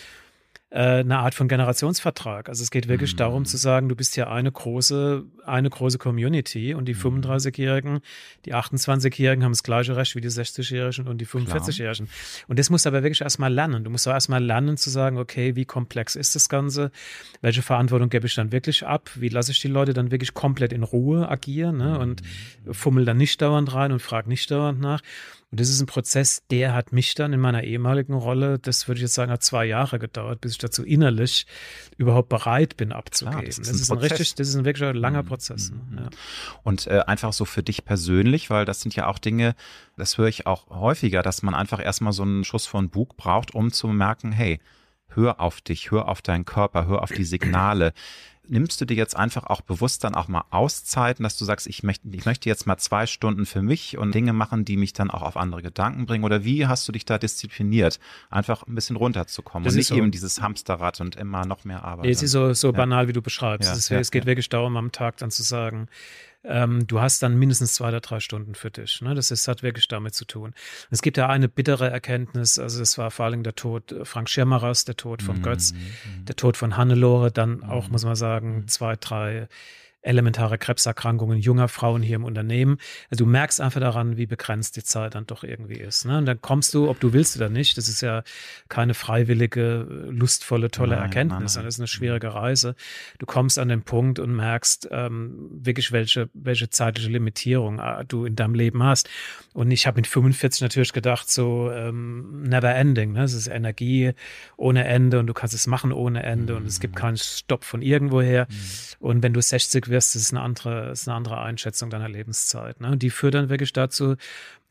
eine 0.70 1.18
Art 1.18 1.34
von 1.34 1.46
Generationsvertrag. 1.46 2.48
Also 2.48 2.62
es 2.64 2.70
geht 2.72 2.88
wirklich 2.88 3.12
mhm. 3.12 3.18
darum 3.18 3.44
zu 3.44 3.56
sagen, 3.56 3.88
du 3.88 3.94
bist 3.94 4.16
ja 4.16 4.28
eine 4.28 4.50
große, 4.50 5.24
eine 5.44 5.70
große 5.70 5.98
Community 5.98 6.74
und 6.74 6.86
die 6.86 6.96
35-Jährigen, 6.96 7.92
mhm. 7.94 8.00
die 8.44 8.54
28-Jährigen 8.54 9.44
haben 9.44 9.52
das 9.52 9.62
gleiche 9.62 9.96
Recht 9.96 10.16
wie 10.16 10.20
die 10.20 10.30
60-Jährigen 10.30 11.06
und 11.06 11.18
die 11.18 11.26
45-Jährigen. 11.26 12.08
Und 12.48 12.58
das 12.58 12.70
musst 12.70 12.86
du 12.86 12.88
aber 12.88 13.04
wirklich 13.04 13.20
erstmal 13.20 13.52
lernen. 13.52 13.84
Du 13.84 13.90
musst 13.90 14.08
auch 14.08 14.12
erstmal 14.12 14.42
lernen 14.42 14.76
zu 14.76 14.90
sagen, 14.90 15.18
okay, 15.18 15.54
wie 15.54 15.64
komplex 15.64 16.16
ist 16.16 16.34
das 16.34 16.48
Ganze? 16.48 16.90
Welche 17.40 17.62
Verantwortung 17.62 18.08
gebe 18.08 18.26
ich 18.26 18.34
dann 18.34 18.50
wirklich 18.50 18.84
ab? 18.84 19.10
Wie 19.14 19.28
lasse 19.28 19.52
ich 19.52 19.60
die 19.60 19.68
Leute 19.68 19.92
dann 19.92 20.10
wirklich 20.10 20.34
komplett 20.34 20.72
in 20.72 20.82
Ruhe 20.82 21.28
agieren 21.28 21.76
ne? 21.76 22.00
und 22.00 22.22
mhm. 22.64 22.74
fummel 22.74 23.04
dann 23.04 23.16
nicht 23.16 23.40
dauernd 23.40 23.72
rein 23.72 23.92
und 23.92 24.00
frage 24.00 24.28
nicht 24.28 24.50
dauernd 24.50 24.80
nach? 24.80 25.02
Und 25.54 25.60
das 25.60 25.68
ist 25.68 25.80
ein 25.80 25.86
Prozess, 25.86 26.42
der 26.50 26.74
hat 26.74 26.90
mich 26.90 27.14
dann 27.14 27.32
in 27.32 27.38
meiner 27.38 27.62
ehemaligen 27.62 28.14
Rolle, 28.14 28.58
das 28.58 28.88
würde 28.88 28.98
ich 28.98 29.02
jetzt 29.02 29.14
sagen, 29.14 29.30
hat 29.30 29.44
zwei 29.44 29.64
Jahre 29.64 30.00
gedauert, 30.00 30.40
bis 30.40 30.54
ich 30.54 30.58
dazu 30.64 30.84
innerlich 30.84 31.46
überhaupt 31.96 32.28
bereit 32.28 32.76
bin 32.76 32.92
abzugeben. 32.92 33.40
Ja, 33.40 33.46
das, 33.46 33.58
ist, 33.58 33.70
das 33.70 33.80
ist 33.80 33.90
ein, 33.90 33.98
richtig, 33.98 34.34
das 34.34 34.48
ist 34.48 34.56
ein 34.56 34.64
wirklich 34.64 34.94
langer 34.94 35.22
mhm. 35.22 35.26
Prozess. 35.26 35.70
Ne? 35.70 35.80
Mhm. 35.90 35.98
Ja. 35.98 36.10
Und 36.62 36.86
äh, 36.86 37.00
einfach 37.06 37.32
so 37.32 37.44
für 37.44 37.62
dich 37.62 37.84
persönlich, 37.84 38.50
weil 38.50 38.64
das 38.64 38.80
sind 38.80 38.96
ja 38.96 39.06
auch 39.06 39.18
Dinge, 39.18 39.54
das 39.96 40.18
höre 40.18 40.28
ich 40.28 40.46
auch 40.46 40.68
häufiger, 40.70 41.22
dass 41.22 41.42
man 41.42 41.54
einfach 41.54 41.82
erstmal 41.82 42.12
so 42.12 42.22
einen 42.22 42.44
Schuss 42.44 42.66
von 42.66 42.88
Bug 42.88 43.16
braucht, 43.16 43.54
um 43.54 43.72
zu 43.72 43.88
merken, 43.88 44.32
hey, 44.32 44.60
hör 45.14 45.40
auf 45.40 45.60
dich, 45.60 45.90
hör 45.90 46.08
auf 46.08 46.22
deinen 46.22 46.44
Körper, 46.44 46.86
hör 46.86 47.02
auf 47.02 47.12
die 47.12 47.24
Signale 47.24 47.92
nimmst 48.48 48.80
du 48.80 48.84
dir 48.84 48.96
jetzt 48.96 49.16
einfach 49.16 49.44
auch 49.44 49.60
bewusst 49.60 50.04
dann 50.04 50.14
auch 50.14 50.28
mal 50.28 50.44
Auszeiten, 50.50 51.22
dass 51.22 51.36
du 51.36 51.44
sagst, 51.44 51.66
ich 51.66 51.82
möchte, 51.82 52.08
ich 52.12 52.24
möchte 52.24 52.48
jetzt 52.48 52.66
mal 52.66 52.76
zwei 52.76 53.06
Stunden 53.06 53.46
für 53.46 53.62
mich 53.62 53.96
und 53.96 54.14
Dinge 54.14 54.32
machen, 54.32 54.64
die 54.64 54.76
mich 54.76 54.92
dann 54.92 55.10
auch 55.10 55.22
auf 55.22 55.36
andere 55.36 55.62
Gedanken 55.62 56.06
bringen? 56.06 56.24
Oder 56.24 56.44
wie 56.44 56.66
hast 56.66 56.86
du 56.88 56.92
dich 56.92 57.04
da 57.04 57.18
diszipliniert, 57.18 57.98
einfach 58.30 58.66
ein 58.66 58.74
bisschen 58.74 58.96
runterzukommen 58.96 59.64
das 59.64 59.74
und 59.74 59.78
nicht 59.78 59.88
so. 59.88 59.96
eben 59.96 60.10
dieses 60.10 60.40
Hamsterrad 60.42 61.00
und 61.00 61.16
immer 61.16 61.46
noch 61.46 61.64
mehr 61.64 61.84
Arbeit? 61.84 62.06
Es 62.06 62.22
ist 62.22 62.32
so, 62.32 62.52
so 62.52 62.68
ja. 62.68 62.72
banal, 62.72 63.08
wie 63.08 63.12
du 63.12 63.22
beschreibst. 63.22 63.70
Ja, 63.70 63.76
es, 63.76 63.88
ja, 63.88 63.98
es 63.98 64.10
geht 64.10 64.26
wirklich 64.26 64.48
darum, 64.48 64.76
am 64.76 64.92
Tag 64.92 65.16
dann 65.18 65.30
zu 65.30 65.42
sagen, 65.42 65.88
ähm, 66.44 66.86
du 66.86 67.00
hast 67.00 67.22
dann 67.22 67.36
mindestens 67.38 67.74
zwei 67.74 67.88
oder 67.88 68.00
drei 68.00 68.20
Stunden 68.20 68.54
für 68.54 68.70
dich. 68.70 69.00
Ne? 69.00 69.14
Das 69.14 69.30
ist, 69.30 69.48
hat 69.48 69.62
wirklich 69.62 69.88
damit 69.88 70.14
zu 70.14 70.24
tun. 70.24 70.54
Es 70.90 71.02
gibt 71.02 71.16
ja 71.16 71.28
eine 71.28 71.48
bittere 71.48 71.90
Erkenntnis, 71.90 72.58
also 72.58 72.82
es 72.82 72.98
war 72.98 73.10
vor 73.10 73.26
allem 73.26 73.42
der 73.42 73.54
Tod 73.54 73.92
äh, 73.92 74.04
Frank 74.04 74.28
Schirmerers, 74.28 74.84
der 74.84 74.96
Tod 74.96 75.22
von 75.22 75.38
mhm. 75.38 75.42
Götz, 75.42 75.72
mhm. 75.72 76.24
der 76.26 76.36
Tod 76.36 76.56
von 76.56 76.76
Hannelore, 76.76 77.30
dann 77.30 77.64
auch, 77.64 77.86
mhm. 77.86 77.92
muss 77.92 78.04
man 78.04 78.16
sagen, 78.16 78.68
zwei, 78.68 78.96
drei 78.96 79.48
elementare 80.04 80.58
Krebserkrankungen 80.58 81.38
junger 81.38 81.68
Frauen 81.68 82.02
hier 82.02 82.16
im 82.16 82.24
Unternehmen. 82.24 82.78
Also 83.10 83.24
du 83.24 83.30
merkst 83.30 83.60
einfach 83.60 83.80
daran, 83.80 84.16
wie 84.16 84.26
begrenzt 84.26 84.76
die 84.76 84.84
Zeit 84.84 85.14
dann 85.14 85.26
doch 85.26 85.44
irgendwie 85.44 85.78
ist. 85.78 86.04
Ne? 86.04 86.18
Und 86.18 86.26
dann 86.26 86.40
kommst 86.40 86.74
du, 86.74 86.88
ob 86.88 87.00
du 87.00 87.12
willst 87.12 87.36
oder 87.36 87.48
nicht, 87.48 87.76
das 87.78 87.88
ist 87.88 88.00
ja 88.00 88.22
keine 88.68 88.94
freiwillige, 88.94 89.86
lustvolle, 90.10 90.70
tolle 90.70 90.96
nein, 90.96 91.04
Erkenntnis. 91.04 91.56
Nein. 91.56 91.64
Das 91.64 91.74
ist 91.74 91.80
eine 91.80 91.88
schwierige 91.88 92.34
Reise. 92.34 92.74
Du 93.18 93.26
kommst 93.26 93.58
an 93.58 93.68
den 93.68 93.82
Punkt 93.82 94.18
und 94.18 94.34
merkst 94.34 94.88
ähm, 94.90 95.48
wirklich, 95.50 95.92
welche, 95.92 96.28
welche 96.34 96.68
zeitliche 96.70 97.10
Limitierung 97.10 97.78
äh, 97.78 98.04
du 98.04 98.26
in 98.26 98.36
deinem 98.36 98.54
Leben 98.54 98.82
hast. 98.82 99.08
Und 99.54 99.70
ich 99.70 99.86
habe 99.86 99.96
mit 99.96 100.06
45 100.06 100.62
natürlich 100.62 100.92
gedacht, 100.92 101.30
so 101.30 101.70
ähm, 101.70 102.42
never 102.42 102.74
ending. 102.74 103.12
Ne? 103.12 103.22
Es 103.22 103.34
ist 103.34 103.46
Energie 103.46 104.12
ohne 104.56 104.84
Ende 104.84 105.20
und 105.20 105.26
du 105.26 105.34
kannst 105.34 105.54
es 105.54 105.66
machen 105.66 105.92
ohne 105.92 106.22
Ende 106.22 106.52
mhm. 106.52 106.60
und 106.60 106.66
es 106.66 106.80
gibt 106.80 106.96
mhm. 106.96 106.98
keinen 106.98 107.16
Stopp 107.16 107.64
von 107.64 107.80
irgendwoher. 107.80 108.46
Mhm. 108.50 108.54
Und 108.98 109.22
wenn 109.22 109.32
du 109.32 109.40
60 109.40 109.88
wirst, 109.88 109.93
das 109.94 110.14
ist 110.14 110.32
eine 110.32 110.42
andere, 110.42 110.90
ist 110.90 111.08
eine 111.08 111.16
andere 111.16 111.40
Einschätzung 111.40 111.90
deiner 111.90 112.08
Lebenszeit. 112.08 112.80
Ne? 112.80 112.90
Und 112.92 113.02
die 113.02 113.10
führt 113.10 113.34
dann 113.34 113.48
wirklich 113.48 113.72
dazu, 113.72 114.16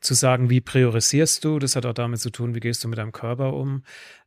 zu 0.00 0.14
sagen, 0.14 0.50
wie 0.50 0.60
priorisierst 0.60 1.44
du? 1.44 1.58
Das 1.58 1.76
hat 1.76 1.86
auch 1.86 1.94
damit 1.94 2.20
zu 2.20 2.30
tun, 2.30 2.54
wie 2.54 2.60
gehst 2.60 2.84
du 2.84 2.88
mit 2.88 2.98
deinem 2.98 3.12
Körper 3.12 3.54
um? 3.54 3.82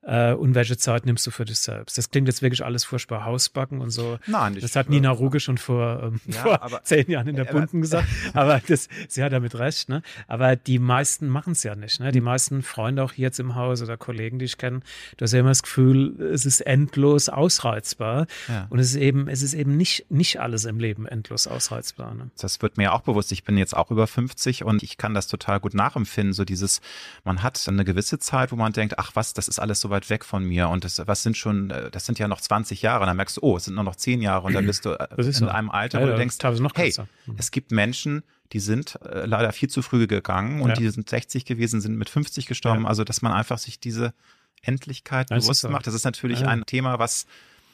Äh, 0.08 0.34
und 0.34 0.56
welche 0.56 0.78
Zeit 0.78 1.06
nimmst 1.06 1.28
du 1.28 1.32
für 1.32 1.44
dich 1.44 1.60
selbst? 1.60 1.98
Das 1.98 2.10
klingt 2.10 2.28
jetzt 2.28 2.42
wirklich 2.42 2.64
alles 2.64 2.86
furchtbar 2.86 3.26
Hausbacken 3.26 3.82
und 3.82 3.90
so. 3.90 4.20
Nein, 4.26 4.58
Das 4.60 4.76
hat 4.78 4.90
Nina 4.90 5.12
Ruge 5.12 5.42
schon 5.42 5.58
vor, 5.58 6.02
ähm, 6.02 6.22
ja, 6.26 6.42
vor 6.42 6.64
aber, 6.64 6.84
zehn 6.84 7.12
Jahren 7.12 7.28
in 7.28 7.36
der 7.36 7.44
Bunten 7.44 7.82
gesagt. 7.82 8.08
Aber 8.34 8.62
das, 8.66 8.88
sie 9.10 9.22
hat 9.22 9.34
damit 9.34 9.56
recht. 9.56 9.90
Ne? 9.90 10.02
Aber 10.28 10.56
die 10.56 10.80
meisten 10.80 11.28
machen 11.28 11.52
es 11.52 11.64
ja 11.64 11.76
nicht. 11.76 12.00
Ne? 12.00 12.14
Die 12.14 12.22
meisten 12.22 12.64
Freunde 12.64 13.04
auch 13.04 13.12
hier 13.12 13.28
jetzt 13.28 13.40
im 13.40 13.56
Haus 13.56 13.82
oder 13.82 13.98
Kollegen, 13.98 14.40
die 14.40 14.46
ich 14.46 14.58
kenne, 14.58 14.80
du 15.18 15.24
hast 15.24 15.34
ja 15.34 15.42
immer 15.42 15.50
das 15.50 15.64
Gefühl, 15.64 16.16
es 16.22 16.46
ist 16.46 16.62
endlos 16.62 17.28
ausreizbar. 17.28 18.28
Ja. 18.48 18.68
Und 18.70 18.80
es 18.80 18.92
ist 18.92 18.96
eben, 18.96 19.28
es 19.28 19.42
ist 19.42 19.54
eben 19.54 19.76
nicht, 19.76 20.10
nicht 20.10 20.40
alles 20.40 20.64
im 20.64 20.80
Leben 20.80 21.06
endlos 21.06 21.48
ausreizbar. 21.48 22.14
Ne? 22.14 22.30
Das 22.40 22.62
wird 22.62 22.78
mir 22.78 22.94
auch 22.94 23.02
bewusst. 23.02 23.34
Ich 23.34 23.44
bin 23.44 23.58
jetzt 23.58 23.76
auch 23.76 23.92
über 23.92 24.08
50 24.08 24.64
und 24.64 24.84
ich 24.84 24.98
kann 24.98 25.14
das 25.14 25.28
total 25.28 25.60
gut 25.60 25.74
nachempfinden. 25.74 26.32
So 26.32 26.46
dieses, 26.46 26.80
man 27.26 27.44
hat 27.44 27.62
eine 27.68 27.84
gewisse 27.84 28.20
Zeit, 28.20 28.54
wo 28.54 28.56
man 28.56 28.72
denkt, 28.72 28.98
ach 28.98 29.12
was, 29.16 29.34
das 29.34 29.50
ist 29.50 29.60
alles 29.60 29.82
so 29.82 29.90
weit 29.90 29.97
weit 29.98 30.10
weg 30.10 30.24
von 30.24 30.44
mir 30.44 30.70
und 30.70 30.84
das, 30.84 31.02
was 31.06 31.24
sind 31.24 31.36
schon, 31.36 31.70
äh, 31.72 31.92
das 31.92 32.06
sind 32.06 32.20
ja 32.20 32.28
noch 32.28 32.42
20 32.42 32.82
Jahre. 32.82 33.02
Und 33.02 33.08
dann 33.08 33.18
merkst 33.18 33.38
du, 33.38 33.42
oh, 33.42 33.58
es 33.58 33.66
sind 33.66 33.76
nur 33.76 33.84
noch 33.84 33.96
10 33.96 34.22
Jahre 34.22 34.46
und 34.46 34.54
dann 34.54 34.66
bist 34.68 34.86
du 34.86 34.92
äh, 34.92 35.08
in 35.18 35.32
so. 35.34 35.48
einem 35.48 35.70
Alter, 35.70 36.00
ja, 36.00 36.06
wo 36.06 36.12
du 36.12 36.18
denkst, 36.18 36.38
hey, 36.76 36.94
mhm. 37.26 37.36
es 37.38 37.52
gibt 37.52 37.72
Menschen, 37.72 38.24
die 38.54 38.60
sind 38.60 38.98
äh, 39.06 39.26
leider 39.26 39.52
viel 39.52 39.70
zu 39.70 39.82
früh 39.82 40.08
gegangen 40.08 40.62
und 40.62 40.70
ja. 40.70 40.76
die 40.76 40.90
sind 40.90 41.10
60 41.10 41.46
gewesen, 41.46 41.82
sind 41.82 41.98
mit 41.98 42.10
50 42.10 42.46
gestorben. 42.46 42.84
Ja. 42.84 42.90
Also, 42.90 43.04
dass 43.04 43.22
man 43.22 43.34
einfach 43.34 43.58
sich 43.58 43.80
diese 43.80 44.14
Endlichkeit 44.62 45.30
das 45.32 45.44
bewusst 45.44 45.62
so. 45.62 45.70
macht. 45.70 45.88
Das 45.88 45.94
ist 45.94 46.06
natürlich 46.06 46.46
ein 46.46 46.66
Thema, 46.66 47.00
was 47.00 47.26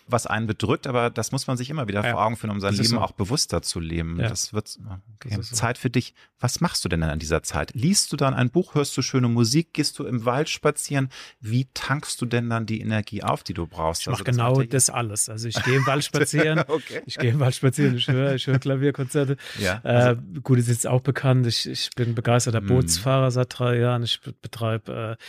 was 0.07 0.27
einen 0.27 0.47
bedrückt, 0.47 0.87
aber 0.87 1.09
das 1.09 1.31
muss 1.31 1.47
man 1.47 1.57
sich 1.57 1.69
immer 1.69 1.87
wieder 1.87 2.03
ja. 2.03 2.11
vor 2.11 2.25
Augen 2.25 2.35
führen, 2.35 2.51
um 2.51 2.59
sein 2.59 2.73
Leben 2.73 2.85
so. 2.85 2.99
auch 2.99 3.11
bewusster 3.11 3.61
zu 3.61 3.79
leben. 3.79 4.19
Ja. 4.19 4.29
Das 4.29 4.53
wird 4.53 4.77
okay. 5.15 5.35
das 5.37 5.49
so. 5.49 5.55
Zeit 5.55 5.77
für 5.77 5.89
dich. 5.89 6.13
Was 6.39 6.59
machst 6.61 6.83
du 6.83 6.89
denn 6.89 7.03
an 7.03 7.19
dieser 7.19 7.43
Zeit? 7.43 7.71
Liest 7.73 8.11
du 8.11 8.17
dann 8.17 8.33
ein 8.33 8.49
Buch, 8.49 8.75
hörst 8.75 8.97
du 8.97 9.01
schöne 9.01 9.29
Musik, 9.29 9.73
gehst 9.73 9.97
du 9.99 10.05
im 10.05 10.25
Wald 10.25 10.49
spazieren? 10.49 11.09
Wie 11.39 11.67
tankst 11.73 12.21
du 12.21 12.25
denn 12.25 12.49
dann 12.49 12.65
die 12.65 12.81
Energie 12.81 13.23
auf, 13.23 13.43
die 13.43 13.53
du 13.53 13.65
brauchst? 13.65 14.01
Ich 14.01 14.07
mache 14.07 14.25
also, 14.25 14.31
genau 14.31 14.61
das 14.63 14.89
alles. 14.89 15.29
Also 15.29 15.47
ich 15.47 15.61
gehe 15.63 15.77
im 15.77 15.85
Wald 15.85 16.03
spazieren, 16.05 16.59
okay. 16.67 17.01
ich 17.05 17.17
gehe 17.17 17.31
im 17.31 17.39
Wald 17.39 17.55
spazieren, 17.55 17.95
ich 17.95 18.07
höre, 18.07 18.35
ich 18.35 18.47
höre 18.47 18.59
Klavierkonzerte. 18.59 19.37
Ja, 19.59 19.81
äh, 19.83 19.87
also. 19.87 20.21
äh, 20.21 20.39
gut, 20.41 20.59
ist 20.59 20.67
jetzt 20.67 20.87
auch 20.87 21.01
bekannt. 21.01 21.47
Ich, 21.47 21.67
ich 21.69 21.89
bin 21.95 22.15
begeisterter 22.15 22.61
mm. 22.61 22.67
Bootsfahrer 22.67 23.31
seit 23.31 23.57
drei 23.57 23.77
Jahren. 23.77 24.03
Ich 24.03 24.19
betreibe 24.41 25.17
äh, 25.17 25.23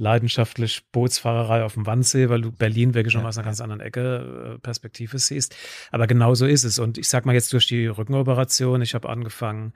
leidenschaftlich 0.00 0.82
Bootsfahrerei 0.92 1.62
auf 1.62 1.74
dem 1.74 1.86
Wannsee, 1.86 2.30
weil 2.30 2.40
du 2.40 2.50
Berlin 2.50 2.94
wirklich 2.94 3.12
schon 3.12 3.22
ja, 3.22 3.28
aus 3.28 3.36
einer 3.36 3.44
ganz 3.44 3.60
anderen 3.60 3.80
Ecke 3.80 4.54
äh, 4.54 4.58
Perspektive 4.58 5.18
siehst. 5.18 5.54
Aber 5.92 6.06
genau 6.06 6.34
so 6.34 6.46
ist 6.46 6.64
es. 6.64 6.78
Und 6.78 6.96
ich 6.96 7.08
sag 7.08 7.26
mal 7.26 7.34
jetzt 7.34 7.52
durch 7.52 7.68
die 7.68 7.86
Rückenoperation, 7.86 8.80
ich 8.80 8.94
habe 8.94 9.08
angefangen, 9.08 9.74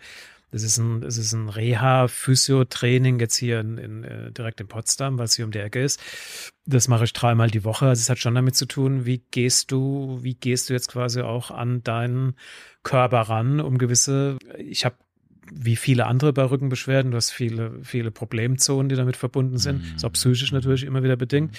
das 0.50 0.62
ist 0.62 0.78
ein, 0.78 1.02
ist 1.02 1.32
ein 1.32 1.48
Reha-Physio-Training 1.48 3.18
jetzt 3.20 3.36
hier 3.36 3.60
in, 3.60 3.76
in, 3.76 4.04
äh, 4.04 4.32
direkt 4.32 4.60
in 4.60 4.68
Potsdam, 4.68 5.18
weil 5.18 5.26
es 5.26 5.34
hier 5.34 5.44
um 5.44 5.50
die 5.50 5.58
Ecke 5.58 5.82
ist. 5.82 6.00
Das 6.64 6.88
mache 6.88 7.04
ich 7.04 7.12
dreimal 7.12 7.50
die 7.50 7.64
Woche. 7.64 7.86
Also 7.86 8.00
es 8.00 8.08
hat 8.08 8.18
schon 8.18 8.34
damit 8.34 8.56
zu 8.56 8.66
tun, 8.66 9.04
wie 9.04 9.18
gehst 9.30 9.72
du, 9.72 10.20
wie 10.22 10.34
gehst 10.34 10.70
du 10.70 10.72
jetzt 10.72 10.88
quasi 10.88 11.20
auch 11.20 11.50
an 11.50 11.82
deinen 11.82 12.34
Körper 12.82 13.22
ran, 13.22 13.60
um 13.60 13.78
gewisse, 13.78 14.38
ich 14.56 14.84
habe 14.84 14.96
wie 15.52 15.76
viele 15.76 16.06
andere 16.06 16.32
bei 16.32 16.44
Rückenbeschwerden. 16.44 17.10
Du 17.10 17.16
hast 17.16 17.30
viele, 17.30 17.72
viele 17.82 18.10
Problemzonen, 18.10 18.88
die 18.88 18.96
damit 18.96 19.16
verbunden 19.16 19.58
sind. 19.58 19.82
Mhm. 19.82 19.96
Ist 19.96 20.04
auch 20.04 20.12
psychisch 20.12 20.52
natürlich 20.52 20.84
immer 20.84 21.02
wieder 21.02 21.16
bedingt. 21.16 21.56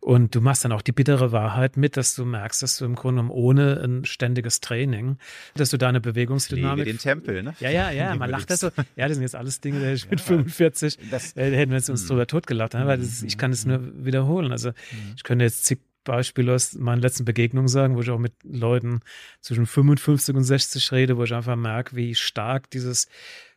Und 0.00 0.34
du 0.34 0.40
machst 0.40 0.64
dann 0.64 0.72
auch 0.72 0.80
die 0.80 0.92
bittere 0.92 1.30
Wahrheit 1.30 1.76
mit, 1.76 1.98
dass 1.98 2.14
du 2.14 2.24
merkst, 2.24 2.62
dass 2.62 2.78
du 2.78 2.86
im 2.86 2.94
Grunde 2.94 3.20
genommen 3.20 3.30
ohne 3.30 3.82
ein 3.82 4.06
ständiges 4.06 4.60
Training, 4.60 5.18
dass 5.54 5.68
du 5.68 5.76
deine 5.76 6.00
Bewegungsdynamik. 6.00 6.84
Pflege 6.84 6.90
den 6.90 6.98
Tempel, 6.98 7.42
ne? 7.42 7.54
Ja, 7.60 7.68
ja, 7.68 7.90
ja. 7.90 8.14
Man 8.16 8.30
lacht 8.30 8.48
das 8.48 8.60
so. 8.60 8.70
Ja, 8.96 9.08
das 9.08 9.16
sind 9.16 9.22
jetzt 9.22 9.36
alles 9.36 9.60
Dinge, 9.60 9.80
die 9.80 9.92
ich 9.92 10.10
mit 10.10 10.22
45 10.22 10.98
das, 11.10 11.36
äh, 11.36 11.54
hätten 11.54 11.70
wir 11.70 11.76
jetzt 11.76 11.90
uns 11.90 12.04
mhm. 12.04 12.08
drüber 12.08 12.26
totgelacht. 12.26 12.72
Ne? 12.72 12.86
Weil 12.86 12.98
das, 12.98 13.22
ich 13.22 13.36
kann 13.36 13.52
es 13.52 13.66
nur 13.66 13.80
wiederholen. 14.04 14.52
Also 14.52 14.70
mhm. 14.70 15.14
ich 15.16 15.22
könnte 15.22 15.44
jetzt 15.44 15.66
zig 15.66 15.80
Beispiele 16.04 16.54
aus 16.54 16.74
meinen 16.74 17.00
letzten 17.00 17.24
Begegnungen 17.24 17.68
sagen, 17.68 17.96
wo 17.96 18.00
ich 18.00 18.10
auch 18.10 18.18
mit 18.18 18.32
Leuten 18.42 19.00
zwischen 19.40 19.66
55 19.66 20.34
und 20.34 20.44
60 20.44 20.92
rede, 20.92 21.16
wo 21.16 21.24
ich 21.24 21.34
einfach 21.34 21.56
merke, 21.56 21.96
wie 21.96 22.14
stark 22.14 22.70
dieses 22.70 23.08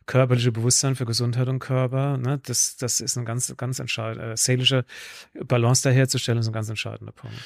körperliche 0.06 0.52
Bewusstsein 0.52 0.96
für 0.96 1.06
Gesundheit 1.06 1.48
und 1.48 1.60
Körper, 1.60 2.18
ne, 2.18 2.38
das, 2.44 2.76
das 2.76 3.00
ist 3.00 3.16
ein 3.16 3.24
ganz, 3.24 3.54
ganz 3.56 3.78
entscheidender, 3.78 4.32
äh, 4.32 4.36
seelische 4.36 4.84
Balance 5.46 5.82
daherzustellen, 5.82 6.38
ist 6.38 6.46
ein 6.46 6.52
ganz 6.52 6.68
entscheidender 6.68 7.12
Punkt. 7.12 7.36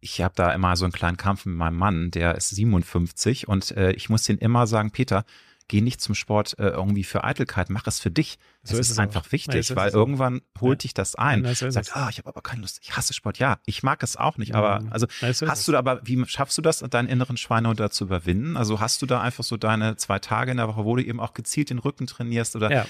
Ich 0.00 0.20
habe 0.22 0.34
da 0.34 0.52
immer 0.52 0.76
so 0.76 0.84
einen 0.84 0.92
kleinen 0.92 1.18
Kampf 1.18 1.44
mit 1.44 1.54
meinem 1.56 1.76
Mann, 1.76 2.10
der 2.10 2.34
ist 2.34 2.50
57 2.50 3.46
und 3.46 3.70
äh, 3.72 3.92
ich 3.92 4.08
muss 4.08 4.24
den 4.24 4.38
immer 4.38 4.66
sagen, 4.66 4.90
Peter, 4.90 5.24
geh 5.70 5.80
nicht 5.80 6.00
zum 6.00 6.16
Sport 6.16 6.58
äh, 6.58 6.70
irgendwie 6.70 7.04
für 7.04 7.22
Eitelkeit, 7.22 7.70
mach 7.70 7.86
es 7.86 8.00
für 8.00 8.10
dich. 8.10 8.40
Das 8.62 8.72
so 8.72 8.78
ist, 8.78 8.90
ist 8.90 8.98
einfach 8.98 9.26
auch. 9.26 9.32
wichtig, 9.32 9.68
ja, 9.68 9.76
weil 9.76 9.90
irgendwann 9.90 10.42
holt 10.60 10.82
ja. 10.82 10.82
dich 10.82 10.94
das 10.94 11.14
ein. 11.14 11.44
Ja, 11.44 11.54
so 11.54 11.70
Sagt, 11.70 11.96
ah, 11.96 12.08
ich 12.10 12.18
habe 12.18 12.28
aber 12.28 12.42
keine 12.42 12.62
Lust, 12.62 12.80
ich 12.82 12.96
hasse 12.96 13.14
Sport. 13.14 13.38
Ja, 13.38 13.60
ich 13.66 13.84
mag 13.84 14.02
es 14.02 14.16
auch 14.16 14.36
nicht, 14.36 14.56
aber 14.56 14.82
also 14.90 15.06
so 15.32 15.46
hast 15.46 15.68
du 15.68 15.72
da 15.72 15.78
aber, 15.78 16.00
wie 16.02 16.22
schaffst 16.26 16.58
du 16.58 16.62
das, 16.62 16.80
deinen 16.80 17.08
inneren 17.08 17.36
Schweinehund 17.36 17.80
zu 17.92 18.04
überwinden? 18.04 18.56
Also 18.56 18.80
hast 18.80 19.00
du 19.00 19.06
da 19.06 19.20
einfach 19.20 19.44
so 19.44 19.56
deine 19.56 19.94
zwei 19.94 20.18
Tage 20.18 20.50
in 20.50 20.56
der 20.56 20.66
Woche, 20.66 20.84
wo 20.84 20.96
du 20.96 21.04
eben 21.04 21.20
auch 21.20 21.34
gezielt 21.34 21.70
den 21.70 21.78
Rücken 21.78 22.08
trainierst 22.08 22.56
oder 22.56 22.72
ja. 22.72 22.86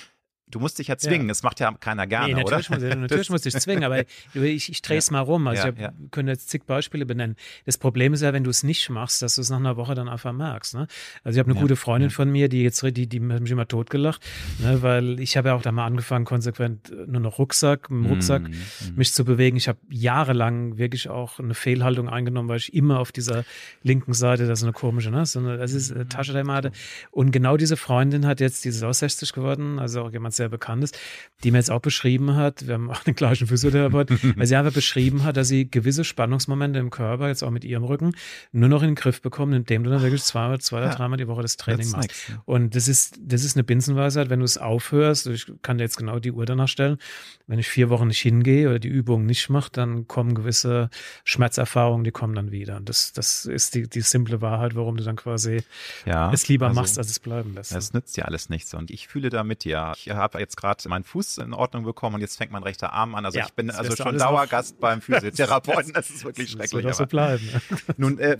Du 0.50 0.60
musst 0.60 0.78
dich 0.78 0.88
ja 0.88 0.96
zwingen, 0.96 1.26
ja. 1.26 1.28
das 1.28 1.42
macht 1.42 1.60
ja 1.60 1.72
keiner 1.72 2.06
gerne, 2.06 2.34
nee, 2.34 2.42
natürlich 2.42 2.70
oder? 2.70 2.88
Muss, 2.88 2.96
natürlich 2.96 3.30
muss 3.30 3.46
ich 3.46 3.54
zwingen, 3.54 3.84
aber 3.84 4.00
ich, 4.34 4.70
ich 4.70 4.82
drehe 4.82 4.98
es 4.98 5.08
ja. 5.08 5.12
mal 5.12 5.20
rum. 5.20 5.46
Also 5.46 5.68
ja, 5.68 5.72
ich 5.76 5.84
hab, 5.84 5.94
könnte 6.10 6.32
jetzt 6.32 6.50
zig 6.50 6.64
Beispiele 6.64 7.06
benennen. 7.06 7.36
Das 7.66 7.78
Problem 7.78 8.12
ist 8.12 8.22
ja, 8.22 8.32
wenn 8.32 8.44
du 8.44 8.50
es 8.50 8.62
nicht 8.62 8.88
machst, 8.90 9.22
dass 9.22 9.36
du 9.36 9.40
es 9.40 9.50
nach 9.50 9.58
einer 9.58 9.76
Woche 9.76 9.94
dann 9.94 10.08
einfach 10.08 10.32
merkst. 10.32 10.74
Ne? 10.74 10.86
Also 11.24 11.36
ich 11.36 11.44
habe 11.44 11.50
eine 11.50 11.60
gute 11.60 11.76
Freundin 11.76 12.10
von 12.10 12.30
mir, 12.30 12.48
die 12.48 12.62
jetzt 12.62 12.82
die, 12.82 13.06
die 13.06 13.20
hat 13.20 13.40
mich 13.40 13.50
immer 13.50 13.68
totgelacht, 13.68 14.22
ne? 14.58 14.82
weil 14.82 15.20
ich 15.20 15.36
habe 15.36 15.48
ja 15.48 15.54
auch 15.54 15.62
da 15.62 15.72
mal 15.72 15.86
angefangen, 15.86 16.24
konsequent 16.24 16.92
nur 17.06 17.20
noch 17.20 17.38
Rucksack, 17.38 17.90
mit 17.90 18.04
dem 18.04 18.12
Rucksack 18.12 18.42
mm, 18.42 18.52
mm. 18.52 18.96
mich 18.96 19.12
zu 19.12 19.24
bewegen. 19.24 19.56
Ich 19.56 19.68
habe 19.68 19.78
jahrelang 19.88 20.78
wirklich 20.78 21.08
auch 21.08 21.38
eine 21.38 21.54
Fehlhaltung 21.54 22.08
eingenommen, 22.08 22.48
weil 22.48 22.58
ich 22.58 22.74
immer 22.74 22.98
auf 22.98 23.12
dieser 23.12 23.44
linken 23.82 24.14
Seite, 24.14 24.46
das 24.46 24.60
ist 24.60 24.64
eine 24.64 24.72
komische, 24.72 25.10
ne? 25.10 25.26
so 25.26 25.38
eine, 25.38 25.58
das 25.58 25.72
ist 25.72 25.92
eine 25.92 26.08
Tasche, 26.08 26.32
die 26.32 26.50
hatte. 26.50 26.72
Und 27.10 27.30
genau 27.30 27.56
diese 27.56 27.76
Freundin 27.76 28.26
hat 28.26 28.40
jetzt, 28.40 28.64
die 28.64 28.70
ist 28.70 28.82
auch 28.82 28.94
60 28.94 29.32
geworden, 29.32 29.78
also 29.78 30.02
auch 30.02 30.12
jemand 30.12 30.34
sehr 30.40 30.48
bekannt 30.48 30.84
ist, 30.84 30.98
die 31.44 31.50
mir 31.50 31.58
jetzt 31.58 31.70
auch 31.70 31.80
beschrieben 31.80 32.34
hat, 32.34 32.66
wir 32.66 32.74
haben 32.74 32.90
auch 32.90 33.02
den 33.02 33.14
gleichen 33.14 33.46
Physiotherapeut, 33.46 34.10
weil 34.36 34.46
sie 34.46 34.56
einfach 34.56 34.72
beschrieben 34.72 35.24
hat, 35.24 35.36
dass 35.36 35.48
sie 35.48 35.70
gewisse 35.70 36.04
Spannungsmomente 36.04 36.78
im 36.78 36.90
Körper, 36.90 37.28
jetzt 37.28 37.42
auch 37.42 37.50
mit 37.50 37.64
ihrem 37.64 37.84
Rücken, 37.84 38.12
nur 38.52 38.68
noch 38.68 38.82
in 38.82 38.90
den 38.90 38.94
Griff 38.94 39.20
bekommen, 39.22 39.52
indem 39.52 39.84
du 39.84 39.90
dann 39.90 40.02
wirklich 40.02 40.22
zwei, 40.22 40.56
zwei 40.58 40.78
oder 40.78 40.86
ja. 40.86 40.94
dreimal 40.94 41.18
die 41.18 41.28
Woche 41.28 41.42
das 41.42 41.56
Training 41.56 41.90
machst. 41.90 42.10
Nice. 42.28 42.38
Und 42.44 42.74
das 42.74 42.88
ist, 42.88 43.18
das 43.20 43.44
ist 43.44 43.56
eine 43.56 43.64
Binsenweisheit, 43.64 44.30
wenn 44.30 44.40
du 44.40 44.44
es 44.44 44.58
aufhörst, 44.58 45.26
ich 45.26 45.52
kann 45.62 45.78
dir 45.78 45.84
jetzt 45.84 45.96
genau 45.96 46.18
die 46.18 46.32
Uhr 46.32 46.46
danach 46.46 46.68
stellen, 46.68 46.98
wenn 47.46 47.58
ich 47.58 47.68
vier 47.68 47.90
Wochen 47.90 48.08
nicht 48.08 48.20
hingehe 48.20 48.68
oder 48.68 48.78
die 48.78 48.88
Übung 48.88 49.26
nicht 49.26 49.50
mache, 49.50 49.70
dann 49.72 50.06
kommen 50.06 50.34
gewisse 50.34 50.88
Schmerzerfahrungen, 51.24 52.04
die 52.04 52.12
kommen 52.12 52.34
dann 52.34 52.50
wieder. 52.50 52.76
Und 52.76 52.88
das, 52.88 53.12
das 53.12 53.44
ist 53.44 53.74
die, 53.74 53.88
die 53.88 54.00
simple 54.00 54.40
Wahrheit, 54.40 54.74
warum 54.74 54.96
du 54.96 55.04
dann 55.04 55.16
quasi 55.16 55.62
ja, 56.06 56.32
es 56.32 56.48
lieber 56.48 56.68
also, 56.68 56.80
machst, 56.80 56.98
als 56.98 57.10
es 57.10 57.18
bleiben 57.18 57.54
lässt. 57.54 57.72
Es 57.72 57.92
nützt 57.92 58.16
ja 58.16 58.24
alles 58.24 58.48
nichts. 58.50 58.72
Und 58.74 58.90
ich 58.90 59.08
fühle 59.08 59.30
da 59.30 59.42
mit 59.42 59.64
dir. 59.64 59.92
Ich 59.96 60.10
habe 60.10 60.29
jetzt 60.38 60.56
gerade 60.56 60.88
meinen 60.88 61.04
Fuß 61.04 61.38
in 61.38 61.52
Ordnung 61.52 61.84
bekommen 61.84 62.16
und 62.16 62.20
jetzt 62.20 62.36
fängt 62.36 62.52
mein 62.52 62.62
rechter 62.62 62.92
Arm 62.92 63.14
an. 63.14 63.24
Also 63.24 63.38
ja, 63.38 63.46
ich 63.46 63.52
bin 63.52 63.70
also 63.70 63.96
schon 63.96 64.18
Dauergast 64.18 64.74
auf. 64.74 64.80
beim 64.80 65.00
Physiotherapeuten. 65.02 65.92
Das 65.92 66.10
ist 66.10 66.24
wirklich 66.24 66.56
das 66.56 66.70
schrecklich. 66.70 66.94
Soll 66.94 66.94
so 66.94 67.06
bleiben. 67.06 67.48
Nun 67.96 68.18
äh, 68.18 68.38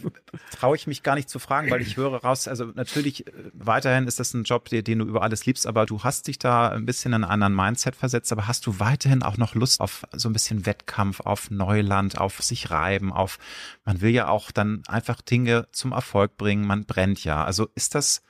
traue 0.53 0.77
ich 0.77 0.87
mich 0.87 1.03
gar 1.03 1.15
nicht 1.15 1.29
zu 1.29 1.39
fragen, 1.39 1.71
weil 1.71 1.83
ich 1.83 1.97
höre 1.97 2.23
raus, 2.23 2.49
also 2.49 2.67
natürlich 2.67 3.27
äh, 3.27 3.33
weiterhin 3.53 4.07
ist 4.07 4.21
das 4.21 4.35
ein 4.35 4.45
Job, 4.45 4.69
den, 4.69 4.85
den, 4.85 5.01
du 5.01 5.07
über 5.07 5.23
alles 5.23 5.47
liebst, 5.47 5.67
aber 5.67 5.87
du 5.87 6.03
hast 6.05 6.29
dich 6.29 6.39
da 6.39 6.69
ein 6.69 6.87
bisschen 6.87 7.13
in 7.13 7.25
einen 7.25 7.31
anderen 7.31 7.55
Mindset 7.55 7.97
versetzt, 7.97 8.31
aber 8.33 8.47
hast 8.47 8.67
du 8.67 8.79
weiterhin 8.79 9.23
auch 9.23 9.37
noch 9.37 9.55
Lust 9.55 9.81
auf 9.81 10.05
so 10.13 10.29
ein 10.29 10.33
bisschen 10.33 10.67
Wettkampf, 10.67 11.21
auf 11.21 11.51
Neuland, 11.51 12.19
auf 12.19 12.41
sich 12.43 12.71
reiben, 12.71 13.13
auf, 13.13 13.39
man 13.85 14.01
will 14.01 14.11
ja 14.11 14.29
auch 14.29 14.51
dann 14.51 14.83
einfach 14.87 15.21
Dinge 15.23 15.69
zum 15.73 15.93
Erfolg 15.93 16.37
bringen, 16.37 16.67
man 16.67 16.85
brennt 16.85 17.25
ja. 17.25 17.45
Also 17.45 17.69
ist 17.75 17.95
das 17.95 18.23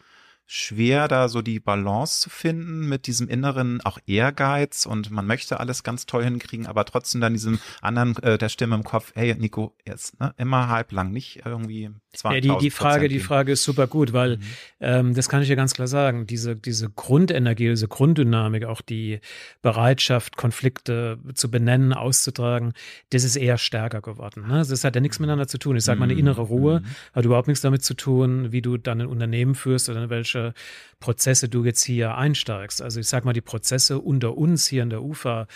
schwer, 0.52 1.06
da 1.06 1.28
so 1.28 1.42
die 1.42 1.60
Balance 1.60 2.22
zu 2.22 2.28
finden 2.28 2.88
mit 2.88 3.06
diesem 3.06 3.28
inneren 3.28 3.80
auch 3.82 4.00
Ehrgeiz 4.08 4.84
und 4.84 5.12
man 5.12 5.24
möchte 5.24 5.60
alles 5.60 5.84
ganz 5.84 6.06
toll 6.06 6.24
hinkriegen, 6.24 6.66
aber 6.66 6.84
trotzdem 6.84 7.20
dann 7.20 7.34
diesem 7.34 7.60
anderen 7.80 8.16
äh, 8.24 8.36
der 8.36 8.48
Stimme 8.48 8.74
im 8.74 8.82
Kopf, 8.82 9.12
hey 9.14 9.32
Nico, 9.36 9.76
jetzt 9.86 10.18
ne, 10.18 10.34
immer 10.38 10.68
halblang, 10.68 11.12
nicht 11.12 11.42
irgendwie 11.44 11.90
ja, 12.24 12.40
die, 12.40 12.52
die 12.60 12.70
Frage, 12.70 13.06
die 13.06 13.20
Frage 13.20 13.52
ist 13.52 13.62
super 13.62 13.86
gut, 13.86 14.12
weil 14.12 14.38
mhm. 14.38 14.42
ähm, 14.80 15.14
das 15.14 15.28
kann 15.28 15.42
ich 15.42 15.48
ja 15.48 15.54
ganz 15.54 15.74
klar 15.74 15.86
sagen. 15.86 16.26
Diese, 16.26 16.56
diese 16.56 16.90
Grundenergie, 16.90 17.68
diese 17.68 17.86
Grunddynamik, 17.86 18.64
auch 18.64 18.80
die 18.80 19.20
Bereitschaft, 19.62 20.36
Konflikte 20.36 21.18
zu 21.34 21.50
benennen, 21.50 21.92
auszutragen, 21.92 22.72
das 23.10 23.22
ist 23.22 23.36
eher 23.36 23.58
stärker 23.58 24.00
geworden. 24.00 24.48
Ne? 24.48 24.64
Das 24.68 24.82
hat 24.82 24.96
ja 24.96 25.00
nichts 25.00 25.20
miteinander 25.20 25.46
zu 25.46 25.58
tun. 25.58 25.76
Ich 25.76 25.84
sage 25.84 26.00
mal, 26.00 26.06
eine 26.06 26.18
innere 26.18 26.42
Ruhe 26.42 26.80
mhm. 26.80 26.86
hat 27.12 27.24
überhaupt 27.24 27.46
nichts 27.46 27.62
damit 27.62 27.84
zu 27.84 27.94
tun, 27.94 28.50
wie 28.50 28.60
du 28.60 28.76
dann 28.76 29.00
ein 29.00 29.06
Unternehmen 29.06 29.54
führst 29.54 29.88
oder 29.88 30.02
in 30.02 30.10
welche 30.40 30.54
Prozesse 30.98 31.48
du 31.48 31.64
jetzt 31.64 31.82
hier 31.82 32.16
einsteigst. 32.16 32.82
Also 32.82 33.00
ich 33.00 33.08
sage 33.08 33.24
mal, 33.24 33.32
die 33.32 33.40
Prozesse 33.40 33.98
unter 33.98 34.36
uns 34.36 34.66
hier 34.66 34.82
in 34.82 34.90
der 34.90 35.02
UFA, 35.02 35.46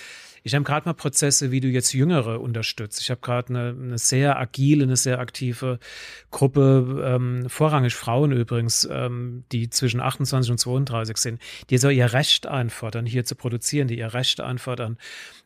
ich 0.47 0.55
habe 0.55 0.63
gerade 0.63 0.87
mal 0.87 0.93
Prozesse, 0.93 1.51
wie 1.51 1.61
du 1.61 1.69
jetzt 1.69 1.95
Jüngere 1.95 2.39
unterstützt. 2.39 3.01
Ich 3.01 3.11
habe 3.11 3.23
gerade 3.23 3.49
eine, 3.49 3.69
eine, 3.71 3.99
sehr 3.99 4.39
agile, 4.39 4.85
eine 4.85 4.97
sehr 4.97 5.19
aktive 5.19 5.79
Gruppe, 6.31 7.03
ähm, 7.03 7.49
vorrangig 7.49 7.95
Frauen 7.95 8.31
übrigens, 8.31 8.87
ähm, 8.91 9.45
die 9.53 9.71
zwischen 9.71 10.01
28 10.01 10.51
und 10.51 10.59
32 10.59 11.17
sind, 11.17 11.41
die 11.71 11.79
so 11.79 11.89
ihr 11.89 12.13
Recht 12.13 12.47
einfordern, 12.47 13.07
hier 13.07 13.25
zu 13.25 13.37
produzieren, 13.37 13.89
die 13.89 13.99
ihr 13.99 14.13
Recht 14.13 14.43
einfordern, 14.43 14.99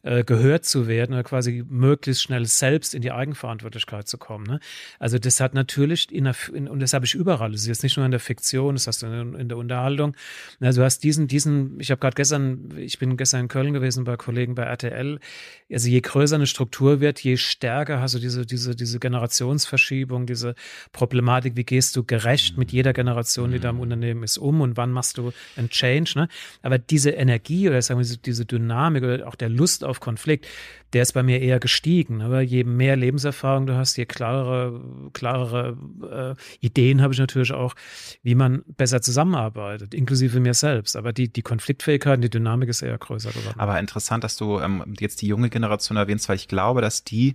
äh, 0.03 0.25
gehört 0.25 0.65
zu 0.65 0.89
werden 0.89 1.13
oder 1.13 1.23
quasi 1.23 1.65
möglichst 1.69 2.25
schnell 2.25 2.47
selbst 2.47 2.93
in 2.93 3.03
die 3.03 3.13
Eigenverantwortlichkeit 3.13 4.09
zu 4.09 4.19
kommen. 4.19 4.47
Ne? 4.47 4.59
Also 4.99 5.19
das 5.21 5.39
hat 5.39 5.55
natürlich, 5.55 6.11
in 6.11 6.25
der, 6.25 6.35
in, 6.53 6.67
und 6.67 6.81
das 6.81 6.93
habe 6.93 7.05
ich 7.05 7.15
überall, 7.15 7.53
das 7.53 7.63
ist 7.63 7.67
jetzt 7.69 7.83
nicht 7.85 7.97
nur 7.97 8.05
in 8.05 8.11
der 8.11 8.21
Fiktion, 8.21 8.75
das 8.75 8.89
hast 8.89 9.03
du 9.03 9.07
in, 9.07 9.35
in 9.35 9.49
der 9.49 9.59
Unterhaltung. 9.59 10.17
Also 10.59 10.81
du 10.81 10.85
hast 10.85 11.05
diesen, 11.05 11.29
diesen, 11.29 11.79
ich 11.79 11.93
habe 11.93 12.01
gerade 12.01 12.17
gestern, 12.17 12.77
ich 12.77 12.99
bin 12.99 13.17
gestern 13.17 13.43
in 13.43 13.49
Köln 13.49 13.73
gewesen 13.73 14.03
bei 14.03 14.17
Kollegen 14.17 14.57
bei 14.57 14.65
RTL, 14.65 14.88
also 14.93 15.89
je 15.89 16.01
größer 16.01 16.37
eine 16.37 16.47
Struktur 16.47 17.01
wird, 17.01 17.21
je 17.21 17.37
stärker 17.37 18.01
hast 18.01 18.15
du 18.15 18.19
diese, 18.19 18.47
diese, 18.47 18.75
diese 18.75 18.99
Generationsverschiebung, 18.99 20.27
diese 20.27 20.55
Problematik, 20.93 21.57
wie 21.57 21.65
gehst 21.65 21.97
du 21.97 22.05
gerecht 22.05 22.57
mit 22.57 22.73
jeder 22.73 22.93
Generation, 22.93 23.53
die 23.53 23.59
da 23.59 23.71
im 23.71 23.77
mhm. 23.77 23.83
Unternehmen 23.83 24.23
ist, 24.23 24.39
um 24.39 24.61
und 24.61 24.77
wann 24.77 24.93
machst 24.93 25.19
du 25.19 25.33
ein 25.57 25.69
Change. 25.69 26.13
Ne? 26.17 26.29
Aber 26.63 26.79
diese 26.79 27.11
Energie 27.11 27.69
oder 27.69 27.83
sagen 27.83 28.01
wir 28.01 28.17
diese 28.17 28.47
Dynamik 28.47 29.03
oder 29.03 29.29
auch 29.29 29.35
der 29.35 29.49
Lust 29.49 29.85
auf 29.85 30.01
Konflikt, 30.01 30.47
der 30.93 31.03
ist 31.03 31.13
bei 31.13 31.23
mir 31.23 31.41
eher 31.41 31.61
gestiegen. 31.61 32.23
Aber 32.23 32.41
je 32.41 32.65
mehr 32.65 32.97
Lebenserfahrung 32.97 33.67
du 33.67 33.77
hast, 33.77 33.97
je 33.97 34.07
klarere, 34.07 34.81
klarere 35.13 36.37
äh, 36.61 36.65
Ideen 36.65 37.03
habe 37.03 37.13
ich 37.13 37.19
natürlich 37.19 37.53
auch, 37.53 37.75
wie 38.23 38.35
man 38.35 38.63
besser 38.67 39.03
zusammenarbeitet, 39.03 39.95
inklusive 39.95 40.41
mir 40.41 40.55
selbst. 40.55 40.97
Aber 40.97 41.13
die, 41.13 41.33
die 41.33 41.43
Konfliktfähigkeit 41.43 42.17
und 42.17 42.23
die 42.23 42.31
Dynamik 42.31 42.69
ist 42.69 42.83
eher 42.83 42.99
größer 42.99 43.31
geworden. 43.31 43.59
Aber 43.59 43.79
interessant, 43.79 44.25
dass 44.25 44.37
du 44.37 44.59
ähm, 44.61 44.95
jetzt 44.99 45.23
die 45.23 45.27
junge 45.27 45.51
Generation 45.51 45.97
erwähnst, 45.97 46.29
weil 46.29 46.37
ich 46.37 46.49
glaube, 46.49 46.81
dass 46.81 47.05
die 47.05 47.35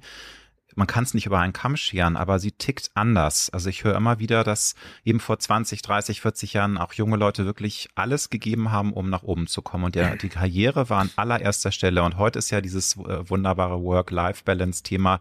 man 0.75 0.87
kann 0.87 1.03
es 1.03 1.13
nicht 1.13 1.25
über 1.25 1.39
einen 1.39 1.53
Kamm 1.53 1.75
scheren, 1.77 2.17
aber 2.17 2.39
sie 2.39 2.51
tickt 2.51 2.91
anders. 2.93 3.49
Also 3.51 3.69
ich 3.69 3.83
höre 3.83 3.95
immer 3.95 4.19
wieder, 4.19 4.43
dass 4.43 4.75
eben 5.03 5.19
vor 5.19 5.39
20, 5.39 5.81
30, 5.81 6.21
40 6.21 6.53
Jahren 6.53 6.77
auch 6.77 6.93
junge 6.93 7.17
Leute 7.17 7.45
wirklich 7.45 7.89
alles 7.95 8.29
gegeben 8.29 8.71
haben, 8.71 8.93
um 8.93 9.09
nach 9.09 9.23
oben 9.23 9.47
zu 9.47 9.61
kommen. 9.61 9.85
Und 9.85 9.95
der, 9.95 10.15
die 10.15 10.29
Karriere 10.29 10.89
war 10.89 10.99
an 10.99 11.11
allererster 11.15 11.71
Stelle. 11.71 12.03
Und 12.03 12.17
heute 12.17 12.39
ist 12.39 12.49
ja 12.51 12.61
dieses 12.61 12.97
äh, 12.97 13.29
wunderbare 13.29 13.81
Work-Life-Balance-Thema 13.81 15.19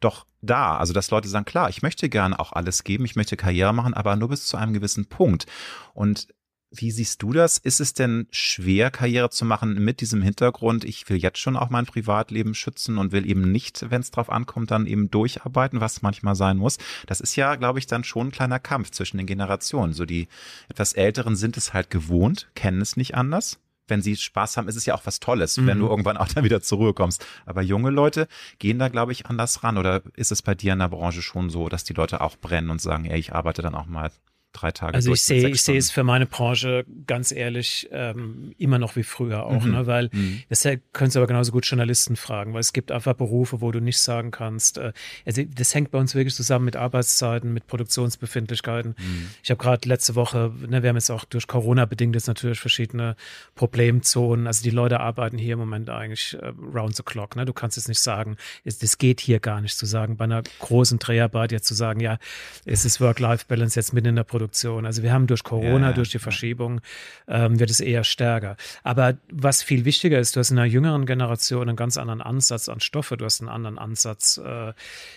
doch 0.00 0.26
da. 0.42 0.76
Also 0.76 0.92
dass 0.92 1.10
Leute 1.10 1.28
sagen, 1.28 1.44
klar, 1.44 1.68
ich 1.68 1.82
möchte 1.82 2.08
gerne 2.08 2.38
auch 2.38 2.52
alles 2.52 2.84
geben, 2.84 3.04
ich 3.04 3.16
möchte 3.16 3.36
Karriere 3.36 3.72
machen, 3.72 3.94
aber 3.94 4.16
nur 4.16 4.28
bis 4.28 4.46
zu 4.46 4.56
einem 4.56 4.72
gewissen 4.72 5.06
Punkt. 5.06 5.46
Und 5.94 6.28
wie 6.72 6.92
siehst 6.92 7.22
du 7.22 7.32
das? 7.32 7.58
Ist 7.58 7.80
es 7.80 7.94
denn 7.94 8.28
schwer, 8.30 8.90
Karriere 8.90 9.30
zu 9.30 9.44
machen 9.44 9.82
mit 9.84 10.00
diesem 10.00 10.22
Hintergrund? 10.22 10.84
Ich 10.84 11.08
will 11.08 11.16
jetzt 11.16 11.38
schon 11.38 11.56
auch 11.56 11.68
mein 11.68 11.86
Privatleben 11.86 12.54
schützen 12.54 12.96
und 12.96 13.10
will 13.10 13.28
eben 13.28 13.50
nicht, 13.50 13.90
wenn 13.90 14.00
es 14.00 14.12
drauf 14.12 14.30
ankommt, 14.30 14.70
dann 14.70 14.86
eben 14.86 15.10
durcharbeiten, 15.10 15.80
was 15.80 16.02
manchmal 16.02 16.36
sein 16.36 16.56
muss. 16.56 16.78
Das 17.06 17.20
ist 17.20 17.34
ja, 17.34 17.56
glaube 17.56 17.80
ich, 17.80 17.86
dann 17.86 18.04
schon 18.04 18.28
ein 18.28 18.32
kleiner 18.32 18.60
Kampf 18.60 18.90
zwischen 18.90 19.18
den 19.18 19.26
Generationen. 19.26 19.92
So 19.92 20.04
die 20.04 20.28
etwas 20.68 20.92
Älteren 20.92 21.34
sind 21.34 21.56
es 21.56 21.74
halt 21.74 21.90
gewohnt, 21.90 22.48
kennen 22.54 22.80
es 22.80 22.96
nicht 22.96 23.16
anders. 23.16 23.58
Wenn 23.88 24.02
sie 24.02 24.16
Spaß 24.16 24.56
haben, 24.56 24.68
ist 24.68 24.76
es 24.76 24.86
ja 24.86 24.94
auch 24.94 25.04
was 25.04 25.18
Tolles, 25.18 25.56
mhm. 25.56 25.66
wenn 25.66 25.80
du 25.80 25.88
irgendwann 25.88 26.16
auch 26.16 26.28
dann 26.34 26.44
wieder 26.44 26.62
zur 26.62 26.78
Ruhe 26.78 26.94
kommst. 26.94 27.26
Aber 27.46 27.62
junge 27.62 27.90
Leute 27.90 28.28
gehen 28.60 28.78
da, 28.78 28.88
glaube 28.88 29.10
ich, 29.10 29.26
anders 29.26 29.64
ran. 29.64 29.76
Oder 29.76 30.02
ist 30.14 30.30
es 30.30 30.42
bei 30.42 30.54
dir 30.54 30.74
in 30.74 30.78
der 30.78 30.88
Branche 30.88 31.20
schon 31.20 31.50
so, 31.50 31.68
dass 31.68 31.82
die 31.82 31.94
Leute 31.94 32.20
auch 32.20 32.36
brennen 32.36 32.70
und 32.70 32.80
sagen, 32.80 33.06
ey, 33.06 33.18
ich 33.18 33.32
arbeite 33.32 33.62
dann 33.62 33.74
auch 33.74 33.86
mal 33.86 34.12
drei 34.52 34.72
Tage 34.72 34.94
Also 34.94 35.12
ich 35.12 35.22
sehe, 35.22 35.48
ich 35.48 35.62
sehe 35.62 35.78
es 35.78 35.90
für 35.90 36.02
meine 36.02 36.26
Branche 36.26 36.84
ganz 37.06 37.30
ehrlich 37.32 37.88
ähm, 37.92 38.52
immer 38.58 38.78
noch 38.78 38.96
wie 38.96 39.02
früher 39.02 39.46
auch, 39.46 39.64
mhm. 39.64 39.72
ne? 39.72 39.86
weil 39.86 40.10
mhm. 40.12 40.42
das 40.48 40.66
können 40.92 41.10
Sie 41.10 41.18
aber 41.18 41.26
genauso 41.26 41.52
gut 41.52 41.66
Journalisten 41.66 42.16
fragen, 42.16 42.52
weil 42.52 42.60
es 42.60 42.72
gibt 42.72 42.90
einfach 42.90 43.14
Berufe, 43.14 43.60
wo 43.60 43.70
du 43.70 43.80
nicht 43.80 43.98
sagen 43.98 44.30
kannst. 44.30 44.78
Äh, 44.78 44.92
also 45.24 45.42
das 45.44 45.74
hängt 45.74 45.90
bei 45.90 45.98
uns 45.98 46.14
wirklich 46.14 46.34
zusammen 46.34 46.64
mit 46.64 46.76
Arbeitszeiten, 46.76 47.52
mit 47.52 47.66
Produktionsbefindlichkeiten. 47.66 48.96
Mhm. 48.98 49.30
Ich 49.42 49.50
habe 49.50 49.62
gerade 49.62 49.88
letzte 49.88 50.16
Woche, 50.16 50.52
ne, 50.68 50.82
wir 50.82 50.88
haben 50.88 50.96
jetzt 50.96 51.10
auch 51.10 51.24
durch 51.24 51.46
Corona 51.46 51.84
bedingt 51.84 52.14
jetzt 52.14 52.26
natürlich 52.26 52.58
verschiedene 52.58 53.16
Problemzonen. 53.54 54.46
Also 54.46 54.64
die 54.64 54.70
Leute 54.70 55.00
arbeiten 55.00 55.38
hier 55.38 55.54
im 55.54 55.60
Moment 55.60 55.90
eigentlich 55.90 56.36
äh, 56.40 56.52
round 56.74 56.96
the 56.96 57.02
clock. 57.04 57.36
Ne? 57.36 57.44
Du 57.44 57.52
kannst 57.52 57.76
jetzt 57.76 57.88
nicht 57.88 58.00
sagen, 58.00 58.36
das 58.64 58.98
geht 58.98 59.20
hier 59.20 59.38
gar 59.38 59.60
nicht 59.60 59.78
zu 59.78 59.86
sagen, 59.86 60.16
bei 60.16 60.24
einer 60.24 60.42
großen 60.58 60.98
Dreharbeit 60.98 61.52
jetzt 61.52 61.66
zu 61.66 61.74
sagen, 61.74 62.00
ja, 62.00 62.18
es 62.64 62.84
ist 62.84 63.00
Work-Life-Balance 63.00 63.78
jetzt 63.78 63.92
mitten 63.92 64.08
in 64.08 64.16
der 64.16 64.24
Produktion 64.24 64.39
Produktion. 64.40 64.86
Also 64.86 65.02
wir 65.02 65.12
haben 65.12 65.26
durch 65.26 65.44
Corona, 65.44 65.88
ja, 65.88 65.92
durch 65.92 66.08
die 66.08 66.18
Verschiebung, 66.18 66.80
ähm, 67.28 67.60
wird 67.60 67.68
es 67.68 67.80
eher 67.80 68.04
stärker. 68.04 68.56
Aber 68.82 69.18
was 69.30 69.62
viel 69.62 69.84
wichtiger 69.84 70.18
ist, 70.18 70.34
du 70.34 70.40
hast 70.40 70.50
in 70.50 70.58
einer 70.58 70.66
jüngeren 70.66 71.04
Generation 71.04 71.68
einen 71.68 71.76
ganz 71.76 71.98
anderen 71.98 72.22
Ansatz 72.22 72.70
an 72.70 72.80
Stoffe, 72.80 73.18
du 73.18 73.26
hast 73.26 73.40
einen 73.42 73.50
anderen 73.50 73.76
Ansatz, 73.78 74.38
äh, 74.38 74.72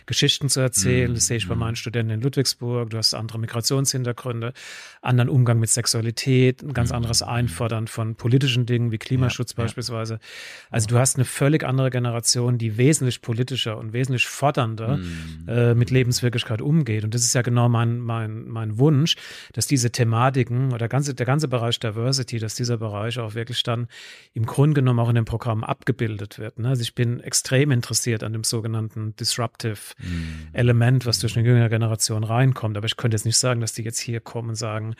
Geschichten 0.05 0.49
zu 0.49 0.59
erzählen. 0.59 1.12
Mhm. 1.12 1.15
Das 1.15 1.27
sehe 1.27 1.38
ich 1.38 1.47
bei 1.47 1.55
mhm. 1.55 1.62
meinen 1.62 1.75
Studenten 1.77 2.12
in 2.12 2.21
Ludwigsburg. 2.21 2.89
Du 2.89 2.97
hast 2.97 3.13
andere 3.13 3.39
Migrationshintergründe, 3.39 4.51
anderen 5.01 5.29
Umgang 5.29 5.59
mit 5.59 5.69
Sexualität, 5.69 6.62
ein 6.62 6.73
ganz 6.73 6.89
mhm. 6.89 6.97
anderes 6.97 7.23
Einfordern 7.23 7.88
von 7.88 8.15
politischen 8.15 8.65
Dingen 8.65 8.91
wie 8.91 8.97
Klimaschutz 8.97 9.53
ja, 9.55 9.63
beispielsweise. 9.63 10.19
Also 10.69 10.88
du 10.88 10.97
hast 10.97 11.15
eine 11.15 11.23
völlig 11.23 11.63
andere 11.63 11.91
Generation, 11.91 12.57
die 12.57 12.75
wesentlich 12.75 13.21
politischer 13.21 13.77
und 13.77 13.93
wesentlich 13.93 14.27
fordernder 14.27 14.97
mhm. 14.97 15.47
äh, 15.47 15.75
mit 15.75 15.91
Lebenswirklichkeit 15.91 16.62
umgeht. 16.62 17.05
Und 17.05 17.13
das 17.13 17.23
ist 17.23 17.33
ja 17.33 17.41
genau 17.41 17.69
mein, 17.69 17.99
mein, 17.99 18.49
mein 18.49 18.77
Wunsch 18.79 19.12
Wunsch, 19.13 19.52
dass 19.54 19.67
diese 19.67 19.91
Thematiken 19.91 20.73
oder 20.73 20.88
ganze, 20.88 21.13
der 21.13 21.26
ganze 21.26 21.47
Bereich 21.47 21.80
Diversity, 21.80 22.39
dass 22.39 22.56
dieser 22.56 22.78
Bereich 22.78 23.19
auch 23.19 23.36
wirklich 23.36 23.63
dann 23.63 23.88
im 24.34 24.45
Grunde 24.45 24.82
genommen 24.82 24.99
auch 24.99 25.10
in 25.10 25.15
dem 25.15 25.26
Programm 25.26 25.63
abgebildet 25.63 26.39
wird. 26.39 26.60
Ne? 26.60 26.69
Also 26.69 26.82
ich 26.82 26.95
bin 26.95 27.19
extrem 27.19 27.71
interessiert 27.71 28.23
an 28.23 28.34
dem 28.34 28.43
sogenannten 28.43 29.15
Disruptive 29.15 29.78
mhm. 29.99 30.47
Element, 30.54 31.06
was 31.06 31.19
durch 31.19 31.38
eine 31.38 31.47
jüngere 31.47 31.69
Generation 31.69 32.23
reinkommt. 32.23 32.78
Aber 32.78 32.86
ich 32.86 32.97
könnte 32.97 33.15
jetzt 33.15 33.26
nicht 33.26 33.38
sagen, 33.38 33.62
dass 33.62 33.73
die 33.73 33.84
jetzt 33.84 33.99
hier 33.99 34.19
kommen 34.19 34.49
und 34.49 34.56
sagen, 34.56 34.95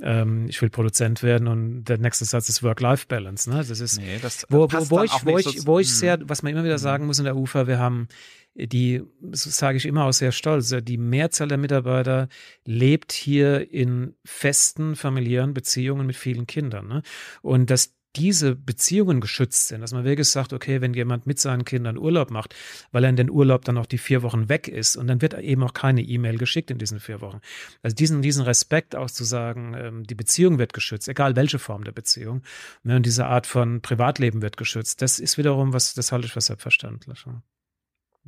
ähm, 0.00 0.46
ich 0.48 0.60
will 0.62 0.70
Produzent 0.70 1.22
werden 1.22 1.48
und 1.48 1.84
der 1.84 1.98
nächste 1.98 2.24
Satz 2.24 2.48
ist 2.48 2.62
Work-Life-Balance. 2.62 3.50
Ne? 3.50 3.64
Das 3.66 3.80
ist, 3.80 3.98
nee, 3.98 4.18
das 4.20 4.46
wo, 4.48 4.70
wo, 4.70 4.90
wo, 4.90 5.02
ich, 5.02 5.12
wo, 5.24 5.38
ich, 5.38 5.60
so 5.60 5.66
wo 5.66 5.78
ich 5.78 5.92
sehr, 5.92 6.18
was 6.28 6.42
man 6.42 6.52
immer 6.52 6.64
wieder 6.64 6.74
mhm. 6.74 6.78
sagen 6.78 7.06
muss 7.06 7.18
in 7.18 7.24
der 7.24 7.36
UFA, 7.36 7.66
wir 7.66 7.78
haben 7.78 8.08
die, 8.54 9.02
das 9.20 9.44
sage 9.44 9.76
ich 9.76 9.86
immer 9.86 10.04
auch 10.04 10.12
sehr 10.12 10.32
stolz, 10.32 10.74
die 10.82 10.98
Mehrzahl 10.98 11.48
der 11.48 11.58
Mitarbeiter 11.58 12.28
lebt 12.64 13.12
hier 13.12 13.72
in 13.72 14.14
festen 14.24 14.96
familiären 14.96 15.54
Beziehungen 15.54 16.06
mit 16.06 16.16
vielen 16.16 16.46
Kindern. 16.46 16.86
Ne? 16.86 17.02
Und 17.42 17.70
dass 17.70 17.94
diese 18.16 18.54
Beziehungen 18.54 19.20
geschützt 19.20 19.68
sind, 19.68 19.80
dass 19.80 19.92
man 19.92 20.04
wirklich 20.04 20.28
sagt, 20.28 20.52
okay, 20.52 20.80
wenn 20.80 20.94
jemand 20.94 21.26
mit 21.26 21.40
seinen 21.40 21.64
Kindern 21.64 21.98
Urlaub 21.98 22.30
macht, 22.30 22.54
weil 22.92 23.04
er 23.04 23.10
in 23.10 23.16
den 23.16 23.30
Urlaub 23.30 23.64
dann 23.64 23.76
auch 23.76 23.86
die 23.86 23.98
vier 23.98 24.22
Wochen 24.22 24.48
weg 24.48 24.68
ist 24.68 24.96
und 24.96 25.06
dann 25.06 25.20
wird 25.20 25.34
eben 25.34 25.62
auch 25.64 25.74
keine 25.74 26.02
E-Mail 26.02 26.38
geschickt 26.38 26.70
in 26.70 26.78
diesen 26.78 27.00
vier 27.00 27.20
Wochen. 27.20 27.40
Also 27.82 27.96
diesen, 27.96 28.22
diesen 28.22 28.44
Respekt 28.44 28.94
auch 28.94 29.10
zu 29.10 29.24
sagen, 29.24 29.74
ähm, 29.76 30.04
die 30.04 30.14
Beziehung 30.14 30.58
wird 30.58 30.72
geschützt, 30.72 31.08
egal 31.08 31.36
welche 31.36 31.58
Form 31.58 31.84
der 31.84 31.92
Beziehung, 31.92 32.42
ne, 32.84 32.96
und 32.96 33.06
diese 33.06 33.26
Art 33.26 33.46
von 33.46 33.80
Privatleben 33.80 34.42
wird 34.42 34.56
geschützt, 34.56 35.02
das 35.02 35.18
ist 35.18 35.38
wiederum 35.38 35.72
was, 35.72 35.94
das 35.94 36.12
halte 36.12 36.26
ich 36.26 36.32
für 36.32 36.40
selbstverständlich. 36.40 37.24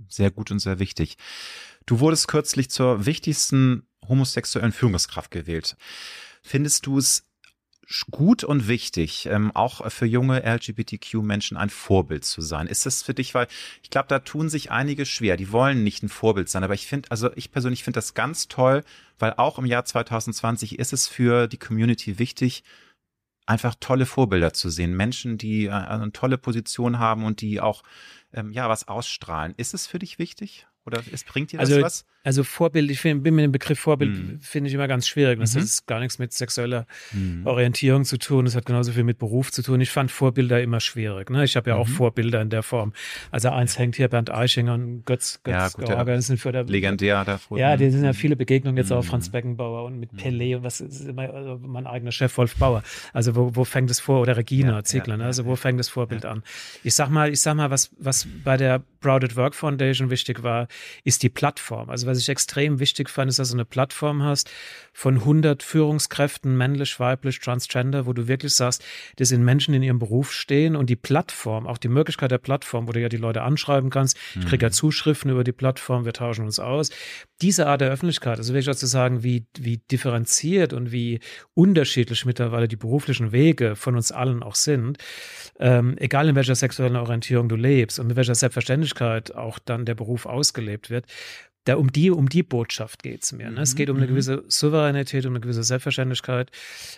Sehr 0.08 0.30
gut 0.30 0.50
und 0.50 0.58
sehr 0.58 0.78
wichtig. 0.78 1.16
Du 1.86 2.00
wurdest 2.00 2.28
kürzlich 2.28 2.70
zur 2.70 3.06
wichtigsten 3.06 3.86
homosexuellen 4.06 4.72
Führungskraft 4.72 5.30
gewählt. 5.30 5.76
Findest 6.42 6.86
du 6.86 6.98
es 6.98 7.24
gut 8.10 8.42
und 8.44 8.66
wichtig, 8.66 9.26
ähm, 9.26 9.52
auch 9.54 9.88
für 9.90 10.06
junge 10.06 10.42
LGBTQ-Menschen 10.44 11.56
ein 11.56 11.70
Vorbild 11.70 12.24
zu 12.24 12.40
sein? 12.40 12.66
Ist 12.66 12.86
das 12.86 13.02
für 13.02 13.14
dich, 13.14 13.34
weil 13.34 13.46
ich 13.82 13.90
glaube, 13.90 14.08
da 14.08 14.18
tun 14.18 14.48
sich 14.48 14.70
einige 14.70 15.06
schwer, 15.06 15.36
die 15.36 15.52
wollen 15.52 15.84
nicht 15.84 16.02
ein 16.02 16.08
Vorbild 16.08 16.48
sein, 16.48 16.64
aber 16.64 16.74
ich 16.74 16.86
finde, 16.86 17.10
also 17.10 17.30
ich 17.36 17.52
persönlich 17.52 17.84
finde 17.84 17.98
das 17.98 18.14
ganz 18.14 18.48
toll, 18.48 18.82
weil 19.18 19.34
auch 19.34 19.58
im 19.58 19.66
Jahr 19.66 19.84
2020 19.84 20.78
ist 20.78 20.92
es 20.92 21.06
für 21.06 21.46
die 21.46 21.58
Community 21.58 22.18
wichtig, 22.18 22.64
einfach 23.46 23.76
tolle 23.78 24.06
Vorbilder 24.06 24.52
zu 24.52 24.68
sehen, 24.68 24.96
Menschen, 24.96 25.38
die 25.38 25.66
äh, 25.66 25.70
eine 25.70 26.12
tolle 26.12 26.36
Position 26.36 26.98
haben 26.98 27.24
und 27.24 27.40
die 27.40 27.60
auch 27.60 27.82
ähm, 28.32 28.52
ja 28.52 28.68
was 28.68 28.88
ausstrahlen. 28.88 29.54
Ist 29.56 29.72
es 29.72 29.86
für 29.86 29.98
dich 29.98 30.18
wichtig? 30.18 30.66
Oder 30.84 31.02
es 31.12 31.24
bringt 31.24 31.52
dir 31.52 31.58
das 31.58 31.70
also, 31.70 31.82
was? 31.82 32.04
Also 32.26 32.42
Vorbild, 32.42 32.90
ich 32.90 32.98
find, 32.98 33.22
bin 33.22 33.36
mit 33.36 33.44
dem 33.44 33.52
Begriff 33.52 33.78
Vorbild, 33.78 34.10
mhm. 34.10 34.40
finde 34.40 34.66
ich 34.66 34.74
immer 34.74 34.88
ganz 34.88 35.06
schwierig. 35.06 35.38
Das 35.38 35.54
mhm. 35.54 35.60
hat 35.60 35.86
gar 35.86 36.00
nichts 36.00 36.18
mit 36.18 36.32
sexueller 36.32 36.84
mhm. 37.12 37.46
Orientierung 37.46 38.04
zu 38.04 38.18
tun. 38.18 38.46
Das 38.46 38.56
hat 38.56 38.66
genauso 38.66 38.90
viel 38.90 39.04
mit 39.04 39.20
Beruf 39.20 39.52
zu 39.52 39.62
tun. 39.62 39.80
Ich 39.80 39.90
fand 39.90 40.10
Vorbilder 40.10 40.60
immer 40.60 40.80
schwierig. 40.80 41.30
Ne? 41.30 41.44
Ich 41.44 41.54
habe 41.54 41.70
ja 41.70 41.76
auch 41.76 41.86
mhm. 41.86 41.92
Vorbilder 41.92 42.42
in 42.42 42.50
der 42.50 42.64
Form. 42.64 42.94
Also 43.30 43.50
eins 43.50 43.78
hängt 43.78 43.94
hier 43.94 44.08
Bernd 44.08 44.32
Eichinger 44.32 44.74
und 44.74 45.06
Götz, 45.06 45.38
Götz 45.44 45.54
ja, 45.54 45.68
gut, 45.68 45.84
George. 45.84 46.14
Das 46.16 46.26
sind 46.26 46.40
für 46.40 46.50
der, 46.50 46.64
legendär 46.64 47.24
davor. 47.24 47.60
Ja, 47.60 47.76
die 47.76 47.88
sind 47.90 48.04
ja 48.04 48.12
viele 48.12 48.34
Begegnungen 48.34 48.76
jetzt 48.76 48.90
auch 48.90 49.04
mhm. 49.04 49.06
Franz 49.06 49.28
Beckenbauer 49.28 49.84
und 49.84 50.00
mit 50.00 50.10
Pelé 50.14 50.56
und 50.56 50.64
was 50.64 50.80
ist 50.80 51.06
immer 51.06 51.32
also 51.32 51.60
mein 51.62 51.86
eigener 51.86 52.10
Chef 52.10 52.36
Wolf 52.38 52.56
Bauer. 52.56 52.82
Also 53.12 53.36
wo, 53.36 53.54
wo 53.54 53.62
fängt 53.62 53.88
es 53.88 54.00
vor? 54.00 54.20
Oder 54.20 54.36
Regina 54.36 54.72
ja, 54.72 54.82
Ziegler. 54.82 55.16
Ne? 55.16 55.26
Also 55.26 55.44
wo 55.44 55.54
fängt 55.54 55.78
das 55.78 55.88
Vorbild 55.88 56.26
an? 56.26 56.42
Ich 56.82 56.94
sag 56.94 57.08
mal, 57.08 57.30
ich 57.30 57.40
sag 57.40 57.54
mal, 57.54 57.70
was, 57.70 57.92
was 58.00 58.26
bei 58.42 58.56
der 58.56 58.82
Broad 59.00 59.36
Work 59.36 59.54
Foundation 59.54 60.10
wichtig 60.10 60.42
war, 60.42 60.66
ist 61.04 61.22
die 61.22 61.28
Plattform. 61.28 61.88
Also 61.88 62.08
was 62.08 62.15
ich 62.16 62.28
extrem 62.28 62.80
wichtig 62.80 63.08
fand, 63.08 63.28
ist, 63.28 63.38
dass 63.38 63.50
du 63.50 63.56
eine 63.56 63.64
Plattform 63.64 64.22
hast 64.22 64.50
von 64.92 65.16
100 65.16 65.62
Führungskräften, 65.62 66.56
männlich, 66.56 66.98
weiblich, 66.98 67.40
transgender, 67.40 68.06
wo 68.06 68.12
du 68.12 68.28
wirklich 68.28 68.54
sagst, 68.54 68.84
das 69.16 69.28
sind 69.28 69.44
Menschen, 69.44 69.72
die 69.72 69.76
in 69.76 69.82
ihrem 69.82 69.98
Beruf 69.98 70.32
stehen 70.32 70.76
und 70.76 70.88
die 70.88 70.96
Plattform, 70.96 71.66
auch 71.66 71.78
die 71.78 71.88
Möglichkeit 71.88 72.30
der 72.30 72.38
Plattform, 72.38 72.88
wo 72.88 72.92
du 72.92 73.00
ja 73.00 73.08
die 73.08 73.16
Leute 73.16 73.42
anschreiben 73.42 73.90
kannst, 73.90 74.16
mhm. 74.34 74.42
ich 74.42 74.48
kriege 74.48 74.66
ja 74.66 74.70
Zuschriften 74.70 75.30
über 75.30 75.44
die 75.44 75.52
Plattform, 75.52 76.04
wir 76.04 76.12
tauschen 76.12 76.44
uns 76.44 76.58
aus. 76.58 76.90
Diese 77.42 77.66
Art 77.66 77.80
der 77.80 77.90
Öffentlichkeit, 77.90 78.38
also 78.38 78.54
wirklich 78.54 78.70
auch 78.70 78.78
zu 78.78 78.86
sagen, 78.86 79.22
wie, 79.22 79.44
wie 79.58 79.78
differenziert 79.90 80.72
und 80.72 80.92
wie 80.92 81.20
unterschiedlich 81.54 82.24
mittlerweile 82.24 82.68
die 82.68 82.76
beruflichen 82.76 83.32
Wege 83.32 83.76
von 83.76 83.96
uns 83.96 84.12
allen 84.12 84.42
auch 84.42 84.54
sind, 84.54 84.98
ähm, 85.58 85.96
egal 85.98 86.28
in 86.28 86.36
welcher 86.36 86.54
sexuellen 86.54 86.96
Orientierung 86.96 87.48
du 87.48 87.56
lebst 87.56 87.98
und 87.98 88.06
mit 88.06 88.16
welcher 88.16 88.34
Selbstverständlichkeit 88.34 89.34
auch 89.34 89.58
dann 89.58 89.84
der 89.84 89.94
Beruf 89.94 90.26
ausgelebt 90.26 90.90
wird, 90.90 91.06
da 91.66 91.76
um 91.76 91.90
die, 91.90 92.10
um 92.10 92.28
die 92.28 92.44
Botschaft 92.44 93.02
geht 93.02 93.24
es 93.24 93.32
mir. 93.32 93.50
Ne? 93.50 93.60
Es 93.60 93.74
geht 93.74 93.90
um 93.90 93.96
eine 93.96 94.06
mhm. 94.06 94.10
gewisse 94.10 94.44
Souveränität, 94.46 95.26
um 95.26 95.32
eine 95.32 95.40
gewisse 95.40 95.64
Selbstverständlichkeit, 95.64 96.50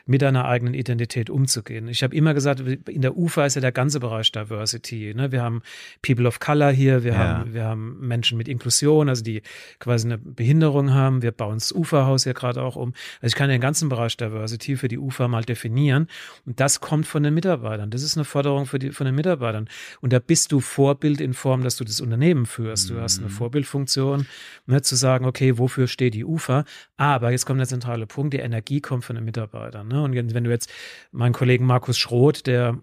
mit 0.04 0.22
einer 0.22 0.44
eigenen 0.44 0.74
Identität 0.74 1.30
umzugehen. 1.30 1.88
Ich 1.88 2.02
habe 2.02 2.14
immer 2.14 2.34
gesagt, 2.34 2.60
in 2.60 3.00
der 3.00 3.16
UFA 3.16 3.46
ist 3.46 3.54
ja 3.54 3.62
der 3.62 3.72
ganze 3.72 3.98
Bereich 3.98 4.30
Diversity. 4.30 5.14
Ne? 5.14 5.32
Wir 5.32 5.42
haben 5.42 5.62
People 6.02 6.28
of 6.28 6.38
Color 6.38 6.70
hier, 6.70 7.02
wir, 7.02 7.12
ja. 7.12 7.18
haben, 7.18 7.54
wir 7.54 7.64
haben 7.64 7.98
Menschen 8.06 8.36
mit 8.36 8.46
Inklusion, 8.46 9.08
also 9.08 9.24
die 9.24 9.40
quasi 9.78 10.06
eine 10.06 10.18
Behinderung 10.18 10.92
haben. 10.92 11.22
Wir 11.22 11.32
bauen 11.32 11.54
das 11.54 11.72
UFA-Haus 11.72 12.24
hier 12.24 12.34
gerade 12.34 12.62
auch 12.62 12.76
um. 12.76 12.92
Also 13.22 13.32
ich 13.32 13.36
kann 13.36 13.48
den 13.48 13.62
ganzen 13.62 13.88
Bereich 13.88 14.18
Diversity 14.18 14.76
für 14.76 14.88
die 14.88 14.98
UFA 14.98 15.28
mal 15.28 15.44
definieren. 15.44 16.08
Und 16.44 16.60
das 16.60 16.80
kommt 16.80 17.06
von 17.06 17.22
den 17.22 17.32
Mitarbeitern. 17.32 17.90
Das 17.90 18.02
ist 18.02 18.18
eine 18.18 18.24
Forderung 18.26 18.66
für 18.66 18.78
die, 18.78 18.90
von 18.90 19.06
den 19.06 19.14
Mitarbeitern. 19.14 19.66
Und 20.02 20.12
da 20.12 20.18
bist 20.18 20.52
du 20.52 20.60
Vorbild 20.60 21.22
in 21.22 21.32
Form, 21.32 21.64
dass 21.64 21.76
du 21.76 21.84
das 21.84 22.02
Unternehmen 22.02 22.44
führst. 22.44 22.90
Du 22.90 23.00
hast 23.00 23.18
eine 23.18 23.28
mhm. 23.28 23.32
Vorbildfunktion 23.32 24.26
ne, 24.66 24.82
zu 24.82 24.96
sagen, 24.96 25.24
okay, 25.24 25.58
wofür 25.58 25.86
steht 25.86 26.14
die 26.14 26.24
UFA? 26.24 26.64
Aber 26.96 27.30
jetzt 27.30 27.46
kommt 27.46 27.60
der 27.60 27.68
zentrale 27.68 28.06
Punkt, 28.06 28.34
die 28.34 28.38
Energie 28.38 28.80
kommt 28.80 29.04
von 29.04 29.16
den 29.16 29.24
Mitarbeitern. 29.24 29.88
Ne? 29.88 30.02
Und 30.02 30.14
wenn 30.14 30.44
du 30.44 30.50
jetzt 30.50 30.70
meinen 31.12 31.32
Kollegen 31.32 31.66
Markus 31.66 31.98
Schroth, 31.98 32.46
der 32.46 32.78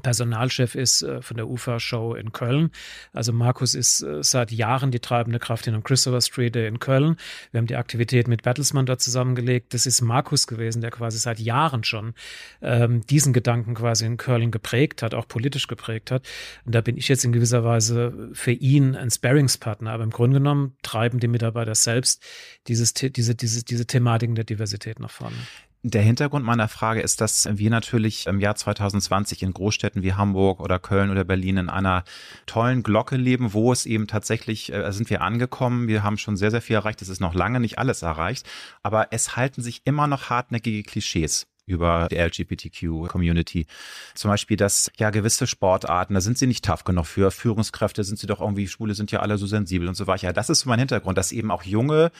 Personalchef 0.00 0.74
ist 0.74 1.02
äh, 1.02 1.22
von 1.22 1.36
der 1.36 1.48
UFA-Show 1.48 2.14
in 2.14 2.32
Köln. 2.32 2.70
Also 3.12 3.32
Markus 3.32 3.74
ist 3.74 4.02
äh, 4.02 4.22
seit 4.22 4.50
Jahren 4.52 4.90
die 4.90 5.00
treibende 5.00 5.38
Kraft 5.38 5.66
in 5.66 5.82
Christopher 5.82 6.20
Street 6.20 6.56
in 6.56 6.78
Köln. 6.78 7.16
Wir 7.50 7.58
haben 7.58 7.66
die 7.66 7.76
Aktivität 7.76 8.28
mit 8.28 8.42
Bertelsmann 8.42 8.86
dort 8.86 9.00
zusammengelegt. 9.00 9.74
Das 9.74 9.86
ist 9.86 10.00
Markus 10.00 10.46
gewesen, 10.46 10.80
der 10.80 10.90
quasi 10.90 11.18
seit 11.18 11.38
Jahren 11.38 11.84
schon 11.84 12.14
ähm, 12.62 13.06
diesen 13.06 13.32
Gedanken 13.32 13.74
quasi 13.74 14.06
in 14.06 14.16
Köln 14.16 14.50
geprägt 14.50 15.02
hat, 15.02 15.14
auch 15.14 15.28
politisch 15.28 15.66
geprägt 15.66 16.10
hat. 16.10 16.26
Und 16.64 16.74
da 16.74 16.80
bin 16.80 16.96
ich 16.96 17.08
jetzt 17.08 17.24
in 17.24 17.32
gewisser 17.32 17.64
Weise 17.64 18.30
für 18.32 18.52
ihn 18.52 18.96
ein 18.96 19.10
Sparringspartner. 19.10 19.90
Aber 19.90 20.04
im 20.04 20.10
Grunde 20.10 20.38
genommen 20.38 20.76
treiben 20.82 21.20
die 21.20 21.28
Mitarbeiter 21.28 21.74
selbst 21.74 22.22
dieses, 22.66 22.94
diese, 22.94 23.34
diese, 23.34 23.64
diese 23.64 23.86
Thematiken 23.86 24.34
der 24.34 24.44
Diversität 24.44 25.00
nach 25.00 25.10
vorne. 25.10 25.36
Der 25.84 26.02
Hintergrund 26.02 26.44
meiner 26.44 26.66
Frage 26.66 27.00
ist, 27.00 27.20
dass 27.20 27.48
wir 27.52 27.70
natürlich 27.70 28.26
im 28.26 28.40
Jahr 28.40 28.56
2020 28.56 29.44
in 29.44 29.52
Großstädten 29.52 30.02
wie 30.02 30.12
Hamburg 30.12 30.58
oder 30.58 30.80
Köln 30.80 31.10
oder 31.10 31.22
Berlin 31.22 31.56
in 31.56 31.70
einer 31.70 32.02
tollen 32.46 32.82
Glocke 32.82 33.16
leben, 33.16 33.52
wo 33.52 33.70
es 33.70 33.86
eben 33.86 34.08
tatsächlich, 34.08 34.72
äh, 34.72 34.90
sind 34.92 35.08
wir 35.08 35.20
angekommen, 35.20 35.86
wir 35.86 36.02
haben 36.02 36.18
schon 36.18 36.36
sehr, 36.36 36.50
sehr 36.50 36.62
viel 36.62 36.74
erreicht, 36.74 37.00
es 37.00 37.08
ist 37.08 37.20
noch 37.20 37.32
lange 37.32 37.60
nicht 37.60 37.78
alles 37.78 38.02
erreicht, 38.02 38.44
aber 38.82 39.12
es 39.12 39.36
halten 39.36 39.62
sich 39.62 39.82
immer 39.84 40.08
noch 40.08 40.30
hartnäckige 40.30 40.82
Klischees 40.82 41.46
über 41.68 42.08
die 42.10 42.16
LGBTQ-Community. 42.16 43.66
Zum 44.14 44.30
Beispiel, 44.30 44.56
dass 44.56 44.90
ja 44.96 45.10
gewisse 45.10 45.46
Sportarten, 45.46 46.14
da 46.14 46.20
sind 46.20 46.38
sie 46.38 46.46
nicht 46.46 46.64
tough 46.64 46.82
genug 46.82 47.06
für 47.06 47.30
Führungskräfte, 47.30 48.02
sind 48.02 48.18
sie 48.18 48.26
doch 48.26 48.40
irgendwie, 48.40 48.66
Schwule 48.66 48.94
sind 48.94 49.12
ja 49.12 49.20
alle 49.20 49.38
so 49.38 49.46
sensibel 49.46 49.86
und 49.86 49.94
so 49.94 50.06
weiter. 50.06 50.26
Ja, 50.26 50.32
das 50.32 50.50
ist 50.50 50.64
mein 50.64 50.78
Hintergrund, 50.78 51.18
dass 51.18 51.30
eben 51.30 51.50
auch 51.50 51.62
junge 51.62 52.10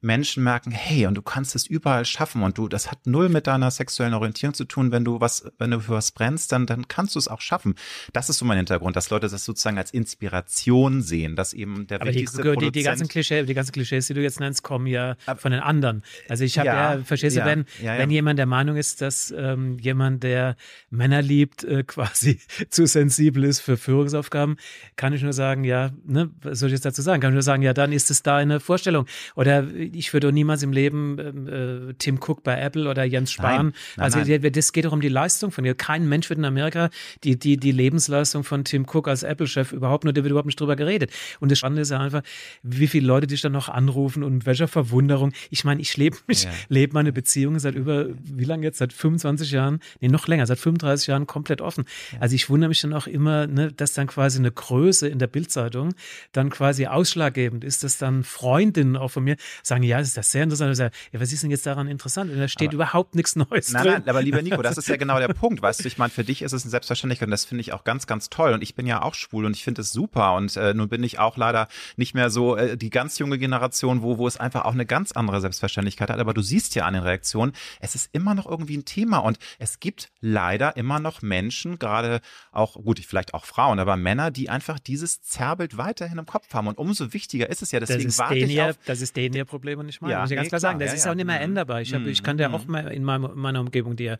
Menschen 0.00 0.44
merken, 0.44 0.70
hey, 0.70 1.06
und 1.06 1.14
du 1.14 1.22
kannst 1.22 1.56
es 1.56 1.66
überall 1.66 2.04
schaffen 2.04 2.42
und 2.42 2.56
du, 2.56 2.68
das 2.68 2.90
hat 2.90 3.06
null 3.06 3.28
mit 3.28 3.48
deiner 3.48 3.70
sexuellen 3.70 4.14
Orientierung 4.14 4.54
zu 4.54 4.64
tun. 4.64 4.92
Wenn 4.92 5.04
du 5.04 5.20
was, 5.20 5.50
wenn 5.58 5.72
du 5.72 5.80
für 5.80 5.92
was 5.92 6.12
brennst, 6.12 6.52
dann, 6.52 6.66
dann 6.66 6.86
kannst 6.86 7.16
du 7.16 7.18
es 7.18 7.26
auch 7.26 7.40
schaffen. 7.40 7.74
Das 8.12 8.28
ist 8.28 8.38
so 8.38 8.44
mein 8.44 8.58
Hintergrund, 8.58 8.94
dass 8.94 9.10
Leute 9.10 9.28
das 9.28 9.44
sozusagen 9.44 9.76
als 9.76 9.90
Inspiration 9.90 11.02
sehen, 11.02 11.34
dass 11.34 11.52
eben 11.52 11.88
der 11.88 12.00
Aber 12.00 12.10
wichtigste 12.10 12.42
die, 12.42 12.66
die, 12.66 12.72
die 12.72 12.82
ganzen 12.84 13.08
Klischees, 13.08 13.44
die 13.46 13.54
ganzen 13.54 13.72
Klischees, 13.72 14.06
die 14.06 14.14
du 14.14 14.22
jetzt 14.22 14.38
nennst, 14.38 14.62
kommen 14.62 14.86
ja 14.86 15.16
von 15.36 15.50
den 15.50 15.60
anderen. 15.60 16.02
Also 16.28 16.44
ich 16.44 16.58
habe 16.58 16.66
ja, 16.66 16.94
ja, 16.94 17.02
verstehst 17.02 17.36
ja, 17.36 17.44
du, 17.44 17.50
wenn, 17.50 17.64
ja, 17.82 17.98
wenn 17.98 18.10
jemand 18.10 18.38
der 18.38 18.46
Meinung 18.46 18.76
ist, 18.76 19.00
dass 19.00 19.34
ähm, 19.36 19.78
jemand, 19.80 20.22
der 20.22 20.56
Männer 20.90 21.22
liebt, 21.22 21.64
äh, 21.64 21.82
quasi 21.86 22.38
zu 22.70 22.86
sensibel 22.86 23.42
ist 23.42 23.60
für 23.60 23.76
Führungsaufgaben, 23.76 24.58
kann 24.94 25.12
ich 25.12 25.22
nur 25.22 25.32
sagen, 25.32 25.64
ja, 25.64 25.90
ne, 26.06 26.30
was 26.40 26.60
soll 26.60 26.68
ich 26.68 26.74
jetzt 26.74 26.84
dazu 26.84 27.02
sagen? 27.02 27.20
Kann 27.20 27.32
ich 27.32 27.34
nur 27.34 27.42
sagen, 27.42 27.62
ja, 27.62 27.74
dann 27.74 27.90
ist 27.90 28.10
es 28.12 28.22
da 28.22 28.36
eine 28.36 28.60
Vorstellung. 28.60 29.06
Oder 29.34 29.64
ich 29.94 30.12
würde 30.12 30.32
niemals 30.32 30.62
im 30.62 30.72
Leben 30.72 31.16
ähm, 31.18 31.88
äh, 31.90 31.94
Tim 31.94 32.18
Cook 32.18 32.42
bei 32.42 32.58
Apple 32.60 32.88
oder 32.88 33.04
Jens 33.04 33.32
Spahn. 33.32 33.66
Nein, 33.66 33.74
nein, 33.96 34.04
also 34.04 34.18
nein. 34.18 34.52
das 34.52 34.72
geht 34.72 34.84
doch 34.84 34.92
um 34.92 35.00
die 35.00 35.08
Leistung 35.08 35.50
von 35.50 35.64
dir. 35.64 35.74
Kein 35.74 36.08
Mensch 36.08 36.28
wird 36.28 36.38
in 36.38 36.44
Amerika 36.44 36.90
die, 37.24 37.38
die, 37.38 37.56
die 37.56 37.72
Lebensleistung 37.72 38.44
von 38.44 38.64
Tim 38.64 38.86
Cook 38.86 39.08
als 39.08 39.22
Apple-Chef 39.22 39.72
überhaupt 39.72 40.04
nur, 40.04 40.12
der 40.12 40.24
wird 40.24 40.30
überhaupt 40.30 40.46
nicht 40.46 40.60
drüber 40.60 40.76
geredet. 40.76 41.10
Und 41.40 41.50
das 41.50 41.58
Spannende 41.58 41.82
ist 41.82 41.90
ja 41.90 41.98
einfach, 41.98 42.22
wie 42.62 42.86
viele 42.86 43.06
Leute 43.06 43.26
dich 43.26 43.40
dann 43.40 43.52
noch 43.52 43.68
anrufen 43.68 44.22
und 44.22 44.34
mit 44.34 44.46
welcher 44.46 44.68
Verwunderung. 44.68 45.32
Ich 45.50 45.64
meine, 45.64 45.80
ich 45.80 45.96
lebe 45.96 46.16
mich, 46.26 46.44
ja. 46.44 46.50
lebe 46.68 46.94
meine 46.94 47.12
Beziehung 47.12 47.58
seit 47.58 47.74
über, 47.74 48.06
wie 48.22 48.44
lange 48.44 48.64
jetzt? 48.64 48.78
Seit 48.78 48.92
25 48.92 49.50
Jahren, 49.50 49.80
nee, 50.00 50.08
noch 50.08 50.28
länger, 50.28 50.46
seit 50.46 50.58
35 50.58 51.08
Jahren 51.08 51.26
komplett 51.26 51.60
offen. 51.60 51.84
Also 52.20 52.34
ich 52.34 52.48
wundere 52.48 52.68
mich 52.68 52.80
dann 52.80 52.92
auch 52.92 53.06
immer, 53.06 53.46
ne, 53.46 53.72
dass 53.72 53.92
dann 53.92 54.06
quasi 54.06 54.38
eine 54.38 54.50
Größe 54.50 55.08
in 55.08 55.18
der 55.18 55.26
Bildzeitung 55.26 55.94
dann 56.32 56.50
quasi 56.50 56.86
ausschlaggebend 56.86 57.64
ist, 57.64 57.84
dass 57.84 57.98
dann 57.98 58.24
Freundinnen 58.24 58.96
auch 58.96 59.10
von 59.10 59.24
mir 59.24 59.36
sagen, 59.62 59.77
ja, 59.82 59.98
das 59.98 60.08
ist 60.08 60.16
das 60.16 60.30
sehr 60.30 60.44
interessant. 60.44 60.76
Sage, 60.76 60.92
ja, 61.12 61.20
was 61.20 61.32
ist 61.32 61.42
denn 61.42 61.50
jetzt 61.50 61.66
daran 61.66 61.88
interessant? 61.88 62.30
Und 62.30 62.38
da 62.38 62.48
steht 62.48 62.68
aber, 62.68 62.74
überhaupt 62.74 63.14
nichts 63.14 63.36
Neues 63.36 63.72
nein, 63.72 63.82
drin. 63.82 63.92
Nein, 63.92 64.08
aber 64.08 64.22
lieber 64.22 64.42
Nico, 64.42 64.62
das 64.62 64.78
ist 64.78 64.88
ja 64.88 64.96
genau 64.98 65.18
der 65.18 65.28
Punkt. 65.28 65.62
Weißt 65.62 65.84
du, 65.84 65.88
ich 65.88 65.98
meine, 65.98 66.10
für 66.10 66.24
dich 66.24 66.42
ist 66.42 66.52
es 66.52 66.64
ein 66.64 66.70
Selbstverständlichkeit 66.70 67.26
und 67.26 67.32
das 67.32 67.44
finde 67.44 67.60
ich 67.60 67.72
auch 67.72 67.84
ganz, 67.84 68.06
ganz 68.06 68.30
toll. 68.30 68.52
Und 68.52 68.62
ich 68.62 68.74
bin 68.74 68.86
ja 68.86 69.02
auch 69.02 69.14
schwul 69.14 69.44
und 69.44 69.56
ich 69.56 69.64
finde 69.64 69.82
es 69.82 69.92
super. 69.92 70.34
Und 70.34 70.56
äh, 70.56 70.74
nun 70.74 70.88
bin 70.88 71.02
ich 71.02 71.18
auch 71.18 71.36
leider 71.36 71.68
nicht 71.96 72.14
mehr 72.14 72.30
so 72.30 72.56
äh, 72.56 72.76
die 72.76 72.90
ganz 72.90 73.18
junge 73.18 73.38
Generation, 73.38 74.02
wo, 74.02 74.18
wo 74.18 74.26
es 74.26 74.36
einfach 74.36 74.64
auch 74.64 74.72
eine 74.72 74.86
ganz 74.86 75.12
andere 75.12 75.40
Selbstverständlichkeit 75.40 76.10
hat. 76.10 76.18
Aber 76.18 76.34
du 76.34 76.42
siehst 76.42 76.74
ja 76.74 76.84
an 76.86 76.94
den 76.94 77.02
Reaktionen, 77.02 77.52
es 77.80 77.94
ist 77.94 78.10
immer 78.12 78.34
noch 78.34 78.46
irgendwie 78.46 78.76
ein 78.76 78.84
Thema 78.84 79.18
und 79.18 79.38
es 79.58 79.80
gibt 79.80 80.10
leider 80.20 80.76
immer 80.76 80.98
noch 81.00 81.22
Menschen, 81.22 81.78
gerade 81.78 82.20
auch, 82.52 82.74
gut, 82.74 83.00
vielleicht 83.00 83.34
auch 83.34 83.44
Frauen, 83.44 83.78
aber 83.78 83.96
Männer, 83.96 84.30
die 84.30 84.48
einfach 84.48 84.78
dieses 84.78 85.22
Zerrbild 85.22 85.76
weiterhin 85.76 86.18
im 86.18 86.26
Kopf 86.26 86.52
haben. 86.54 86.66
Und 86.66 86.78
umso 86.78 87.12
wichtiger 87.12 87.48
ist 87.48 87.62
es 87.62 87.72
ja, 87.72 87.80
deswegen 87.80 88.16
warte 88.18 88.36
ich 88.36 88.60
auf, 88.60 88.78
Das 88.86 89.00
ist 89.00 89.16
denen 89.16 89.34
ihr 89.34 89.44
Problem 89.44 89.67
und 89.76 89.86
nicht 89.86 90.00
mein. 90.00 90.10
Ja, 90.10 90.20
muss 90.20 90.30
ich 90.30 90.36
ganz 90.36 90.48
klar 90.48 90.60
sagen. 90.60 90.78
Das 90.78 90.88
ja, 90.88 90.94
ist 90.94 91.04
ja. 91.04 91.10
auch 91.10 91.14
nicht 91.14 91.26
mehr 91.26 91.36
mhm. 91.36 91.44
änderbar. 91.44 91.80
Ich, 91.80 91.94
hab, 91.94 92.06
ich 92.06 92.22
kann 92.22 92.38
ja 92.38 92.50
auch 92.52 92.66
mhm. 92.66 92.72
mal 92.72 92.88
in 92.88 93.04
meiner, 93.04 93.34
meiner 93.34 93.60
Umgebung 93.60 93.96
dir 93.96 94.18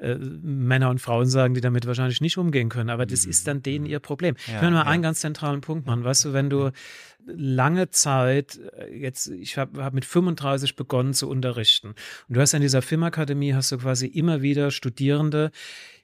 äh, 0.00 0.14
Männer 0.16 0.90
und 0.90 1.00
Frauen 1.00 1.26
sagen, 1.26 1.54
die 1.54 1.60
damit 1.60 1.86
wahrscheinlich 1.86 2.20
nicht 2.20 2.38
umgehen 2.38 2.68
können. 2.68 2.90
Aber 2.90 3.06
das 3.06 3.24
ist 3.24 3.46
dann 3.46 3.62
denen 3.62 3.86
ihr 3.86 4.00
Problem. 4.00 4.36
ich 4.46 4.60
will 4.60 4.70
mal 4.70 4.82
einen 4.82 5.02
ganz 5.02 5.20
zentralen 5.20 5.60
Punkt 5.60 5.86
machen. 5.86 6.04
Weißt 6.04 6.24
du, 6.24 6.32
wenn 6.32 6.50
du 6.50 6.70
lange 7.26 7.90
Zeit, 7.90 8.58
äh, 8.76 8.94
jetzt, 8.94 9.28
ich 9.28 9.58
habe 9.58 9.82
hab 9.84 9.94
mit 9.94 10.04
35 10.04 10.76
begonnen 10.76 11.14
zu 11.14 11.28
unterrichten. 11.28 11.88
Und 12.28 12.36
du 12.36 12.40
hast 12.40 12.54
in 12.54 12.62
dieser 12.62 12.82
Filmakademie, 12.82 13.54
hast 13.54 13.72
du 13.72 13.78
quasi 13.78 14.06
immer 14.06 14.42
wieder 14.42 14.70
Studierende, 14.70 15.50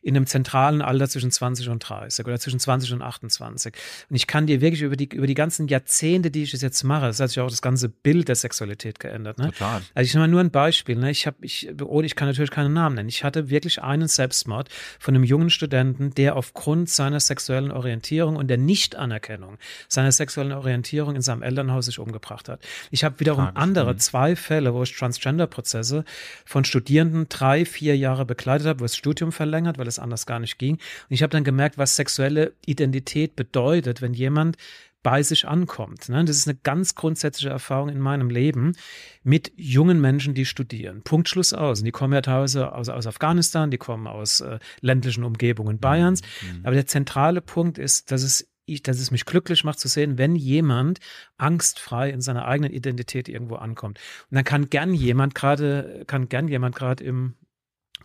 in 0.01 0.17
einem 0.17 0.27
zentralen 0.27 0.81
Alter 0.81 1.09
zwischen 1.09 1.31
20 1.31 1.69
und 1.69 1.81
30 1.81 2.25
oder 2.25 2.39
zwischen 2.39 2.61
20 2.61 2.93
und 2.93 3.03
28. 3.03 3.75
Und 4.09 4.17
ich 4.17 4.27
kann 4.27 4.47
dir 4.47 4.61
wirklich 4.61 4.83
über 4.83 4.97
die, 4.97 5.09
über 5.13 5.27
die 5.27 5.35
ganzen 5.35 5.67
Jahrzehnte, 5.67 6.31
die 6.31 6.45
ich 6.45 6.55
es 6.55 6.63
jetzt 6.63 6.85
mache, 6.85 7.07
das 7.07 7.19
hat 7.19 7.31
sich 7.31 7.41
auch 7.41 7.51
das 7.51 7.63
ganze 7.63 7.89
Bild 7.89 8.29
der 8.29 8.37
Sexualität 8.37 9.01
geändert. 9.01 9.39
Ne? 9.39 9.51
Total. 9.51 9.83
Also 9.95 10.07
ich 10.07 10.15
nehme 10.15 10.29
nur 10.29 10.41
ein 10.41 10.51
Beispiel. 10.51 10.97
Ne? 10.97 11.11
Ich 11.11 11.27
habe, 11.27 11.37
ich, 11.41 11.69
oh, 11.83 12.01
ich 12.01 12.15
kann 12.15 12.29
natürlich 12.29 12.51
keinen 12.51 12.73
Namen 12.73 12.95
nennen. 12.95 13.09
Ich 13.09 13.25
hatte 13.25 13.51
wirklich 13.51 13.83
einen 13.83 14.07
Selbstmord 14.07 14.69
von 15.01 15.15
einem 15.15 15.25
jungen 15.25 15.51
Studenten, 15.51 16.15
der 16.15 16.37
aufgrund 16.37 16.89
seiner 16.89 17.19
sexuellen 17.19 17.73
Orientierung 17.73 18.37
und 18.37 18.49
der 18.49 18.59
Nichtanerkennung 18.59 19.59
seiner 19.89 20.13
sexuellen 20.13 20.53
Orientierung 20.53 21.08
in 21.17 21.23
seinem 21.23 21.43
Elternhaus 21.43 21.87
sich 21.87 21.99
umgebracht 21.99 22.49
hat. 22.49 22.61
Ich 22.91 23.05
habe 23.05 23.21
wiederum 23.21 23.45
Tragisch. 23.45 23.63
andere 23.63 23.93
mhm. 23.95 23.99
zwei 23.99 24.37
Fälle, 24.37 24.75
wo 24.75 24.83
ich 24.83 24.97
Transgender-Prozesse 24.97 26.05
von 26.45 26.65
Studierenden 26.65 27.29
drei, 27.29 27.65
vier 27.65 27.97
Jahre 27.97 28.25
begleitet 28.25 28.67
habe, 28.67 28.81
wo 28.81 28.85
das 28.85 28.97
Studium 28.97 29.33
verlängert, 29.33 29.79
weil 29.79 29.87
es 29.87 29.99
anders 29.99 30.27
gar 30.27 30.41
nicht 30.41 30.59
ging. 30.59 30.75
Und 30.75 30.81
ich 31.11 31.23
habe 31.23 31.31
dann 31.31 31.45
gemerkt, 31.45 31.79
was 31.79 31.97
sexuelle 31.97 32.53
Identität 32.67 33.37
bedeutet, 33.37 34.03
wenn 34.03 34.15
jemand 34.15 34.57
bei 35.03 35.23
sich 35.23 35.47
ankommt. 35.47 36.09
Ne? 36.09 36.25
Das 36.25 36.37
ist 36.37 36.49
eine 36.49 36.59
ganz 36.63 36.95
grundsätzliche 36.95 37.51
Erfahrung 37.51 37.89
in 37.89 38.01
meinem 38.01 38.31
Leben 38.31 38.77
mit 39.23 39.53
jungen 39.57 40.01
Menschen, 40.01 40.35
die 40.35 40.45
studieren. 40.45 41.03
Punkt 41.03 41.29
Schluss 41.29 41.53
aus. 41.53 41.79
Und 41.81 41.85
die 41.85 41.93
kommen 41.93 42.13
ja 42.13 42.21
teilweise 42.21 42.73
aus, 42.75 42.89
aus 42.89 43.07
Afghanistan, 43.07 43.71
die 43.71 43.79
kommen 43.79 44.07
aus 44.07 44.41
äh, 44.41 44.59
ländlichen 44.81 45.25
Umgebungen 45.25 45.79
Bayerns. 45.79 46.23
Mhm. 46.43 46.61
Aber 46.65 46.75
der 46.75 46.87
zentrale 46.87 47.41
Punkt 47.41 47.79
ist, 47.79 48.11
dass 48.11 48.23
es 48.23 48.48
ich, 48.69 48.83
dass 48.83 48.99
es 48.99 49.11
mich 49.11 49.25
glücklich 49.25 49.65
macht 49.65 49.79
zu 49.79 49.89
sehen, 49.89 50.19
wenn 50.19 50.37
jemand 50.37 51.01
angstfrei 51.37 52.11
in 52.11 52.21
seiner 52.21 52.47
eigenen 52.47 52.73
Identität 52.73 53.29
irgendwo 53.29 53.57
ankommt. 53.57 53.99
Und 54.31 54.35
dann 54.37 54.45
kann 54.45 54.71
gern 54.71 54.95
jemand 54.95 55.35
gerade, 55.35 56.05
kann 56.07 56.29
gern 56.29 56.49
jemand 56.49 56.77
gerade 56.77 57.03
im 57.05 57.35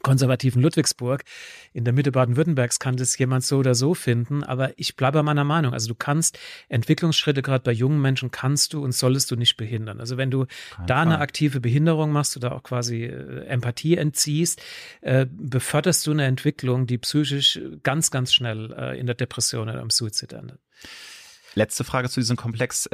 konservativen 0.04 0.62
Ludwigsburg 0.62 1.24
in 1.72 1.86
der 1.86 1.94
Mitte 1.94 2.12
Baden-Württembergs 2.12 2.78
kann 2.80 2.98
das 2.98 3.18
jemand 3.18 3.44
so 3.44 3.58
oder 3.58 3.74
so 3.74 3.96
finden, 3.96 4.44
aber 4.44 4.78
ich 4.78 4.96
bleibe 4.96 5.24
meiner 5.24 5.44
Meinung. 5.44 5.74
Also 5.74 5.88
du 5.88 5.96
kannst 5.96 6.38
Entwicklungsschritte 6.70 7.42
gerade 7.42 7.64
bei 7.64 7.72
jungen 7.72 8.02
Menschen 8.02 8.30
kannst 8.30 8.74
du 8.74 8.84
und 8.84 8.92
solltest 8.92 9.32
du 9.32 9.36
nicht 9.36 9.58
behindern. 9.58 10.00
Also 10.00 10.18
wenn 10.18 10.30
du 10.30 10.46
Kein 10.46 10.88
da 10.88 10.96
Fall. 10.96 11.08
eine 11.08 11.20
aktive 11.20 11.60
Behinderung 11.62 12.12
machst 12.12 12.38
oder 12.38 12.54
auch 12.54 12.64
quasi 12.64 13.06
äh, 13.06 13.46
Empathie 13.46 13.98
entziehst, 13.98 14.62
äh, 15.02 15.26
beförderst 15.30 16.06
du 16.06 16.12
eine 16.12 16.26
Entwicklung, 16.26 16.86
die 16.86 16.98
psychisch 17.00 17.60
ganz, 17.82 18.12
ganz 18.12 18.34
schnell 18.34 18.74
äh, 18.78 19.00
in 19.00 19.06
der 19.06 19.16
Depression 19.16 19.70
oder 19.70 19.82
am 19.82 19.90
Suizid 19.90 20.34
endet. 20.34 20.60
Letzte 21.56 21.84
Frage 21.84 22.10
zu 22.10 22.20
diesem 22.20 22.36
Komplex. 22.36 22.90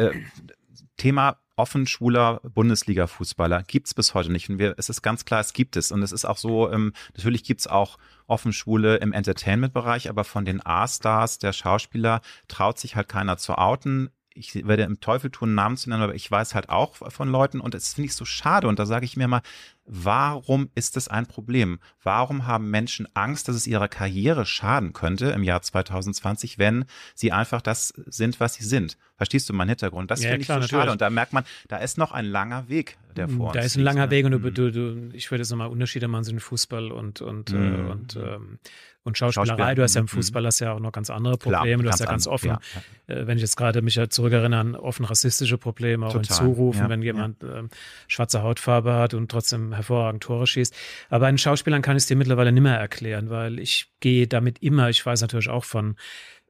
Thema 0.97 1.39
offen 1.59 1.85
schwuler 1.87 2.39
Bundesliga-Fußballer 2.43 3.63
gibt 3.63 3.87
es 3.87 3.93
bis 3.93 4.13
heute 4.13 4.31
nicht. 4.31 4.49
Und 4.49 4.59
wir, 4.59 4.75
es 4.77 4.87
ist 4.89 5.01
ganz 5.01 5.25
klar, 5.25 5.41
es 5.41 5.51
gibt 5.51 5.75
es. 5.75 5.91
Und 5.91 6.01
es 6.01 6.13
ist 6.13 6.23
auch 6.23 6.37
so, 6.37 6.71
ähm, 6.71 6.93
natürlich 7.15 7.43
gibt 7.43 7.59
es 7.59 7.67
auch 7.67 7.97
offen 8.27 8.53
Schwule 8.53 8.95
im 8.97 9.11
Entertainment-Bereich, 9.11 10.09
aber 10.09 10.23
von 10.23 10.45
den 10.45 10.65
A-Stars 10.65 11.37
der 11.37 11.51
Schauspieler 11.51 12.21
traut 12.47 12.79
sich 12.79 12.95
halt 12.95 13.09
keiner 13.09 13.37
zu 13.37 13.57
outen 13.57 14.09
ich 14.39 14.55
werde 14.67 14.83
im 14.83 15.01
Teufel 15.01 15.31
tun, 15.31 15.53
Namen 15.53 15.75
zu 15.75 15.89
nennen, 15.89 16.01
aber 16.01 16.15
ich 16.15 16.29
weiß 16.31 16.55
halt 16.55 16.69
auch 16.69 16.95
von 16.95 17.29
Leuten 17.29 17.59
und 17.59 17.73
das 17.73 17.93
finde 17.93 18.05
ich 18.05 18.15
so 18.15 18.23
schade. 18.23 18.67
Und 18.67 18.79
da 18.79 18.85
sage 18.85 19.03
ich 19.03 19.17
mir 19.17 19.27
mal, 19.27 19.41
warum 19.89 20.69
ist 20.75 20.95
es 20.97 21.07
ein 21.07 21.25
Problem? 21.25 21.79
Warum 22.03 22.45
haben 22.45 22.69
Menschen 22.69 23.07
Angst, 23.15 23.47
dass 23.47 23.55
es 23.55 23.67
ihrer 23.67 23.87
Karriere 23.87 24.45
schaden 24.45 24.93
könnte 24.93 25.31
im 25.31 25.43
Jahr 25.43 25.61
2020, 25.61 26.59
wenn 26.59 26.85
sie 27.15 27.31
einfach 27.31 27.61
das 27.61 27.93
sind, 28.05 28.39
was 28.39 28.53
sie 28.53 28.63
sind? 28.63 28.97
Verstehst 29.17 29.49
du 29.49 29.53
meinen 29.53 29.69
Hintergrund? 29.69 30.11
Das 30.11 30.21
ja, 30.21 30.29
finde 30.29 30.41
ich 30.41 30.47
so 30.47 30.61
schade. 30.61 30.91
Und 30.91 31.01
da 31.01 31.09
merkt 31.09 31.33
man, 31.33 31.43
da 31.67 31.77
ist 31.77 31.97
noch 31.97 32.11
ein 32.11 32.25
langer 32.25 32.69
Weg, 32.69 32.97
der 33.19 33.27
mm, 33.27 33.37
vor 33.37 33.53
da 33.53 33.59
ist 33.61 33.75
ein 33.75 33.83
langer? 33.83 34.09
Weg 34.09 34.25
und 34.25 34.31
du, 34.31 34.39
mm. 34.39 34.53
du, 34.53 34.71
du, 34.71 35.09
ich 35.13 35.29
würde 35.31 35.41
jetzt 35.41 35.51
nochmal 35.51 35.69
Unterschiede 35.69 36.07
machen 36.07 36.23
zwischen 36.23 36.39
Fußball 36.39 36.91
und, 36.91 37.21
und, 37.21 37.51
mm. 37.51 37.89
und 37.89 38.15
ähm, 38.15 38.59
und 39.03 39.17
Schauspielerei. 39.17 39.47
Schauspieler. 39.57 39.75
Du 39.75 39.83
hast 39.83 39.95
ja 39.95 39.99
im 39.99 40.05
mhm. 40.05 40.07
Fußball 40.09 40.45
hast 40.45 40.59
ja 40.59 40.73
auch 40.73 40.79
noch 40.79 40.91
ganz 40.91 41.09
andere 41.09 41.37
Probleme. 41.37 41.65
Klar, 41.65 41.83
du 41.83 41.89
hast 41.89 41.99
ja 41.99 42.05
ganz 42.05 42.27
offen, 42.27 42.49
ja. 42.49 42.59
Äh, 43.07 43.27
wenn 43.27 43.37
ich 43.37 43.41
jetzt 43.41 43.55
gerade 43.55 43.81
mich 43.81 43.95
ja 43.95 44.09
zurückerinnere 44.09 44.59
an 44.59 44.75
offen 44.75 45.05
rassistische 45.05 45.57
Probleme, 45.57 46.05
auch 46.05 46.13
Total, 46.13 46.47
in 46.47 46.55
Zurufen, 46.55 46.81
ja, 46.81 46.89
wenn 46.89 47.01
jemand 47.01 47.41
ja. 47.41 47.61
äh, 47.61 47.63
schwarze 48.07 48.41
Hautfarbe 48.41 48.93
hat 48.93 49.13
und 49.13 49.31
trotzdem 49.31 49.73
hervorragend 49.73 50.23
Tore 50.23 50.47
schießt. 50.47 50.75
Aber 51.09 51.27
einen 51.27 51.37
Schauspielern 51.37 51.81
kann 51.81 51.95
ich 51.95 52.03
es 52.03 52.07
dir 52.07 52.17
mittlerweile 52.17 52.51
nicht 52.51 52.63
mehr 52.63 52.77
erklären, 52.77 53.29
weil 53.29 53.59
ich 53.59 53.91
gehe 53.99 54.27
damit 54.27 54.61
immer, 54.61 54.89
ich 54.89 55.05
weiß 55.05 55.21
natürlich 55.21 55.49
auch 55.49 55.63
von 55.63 55.95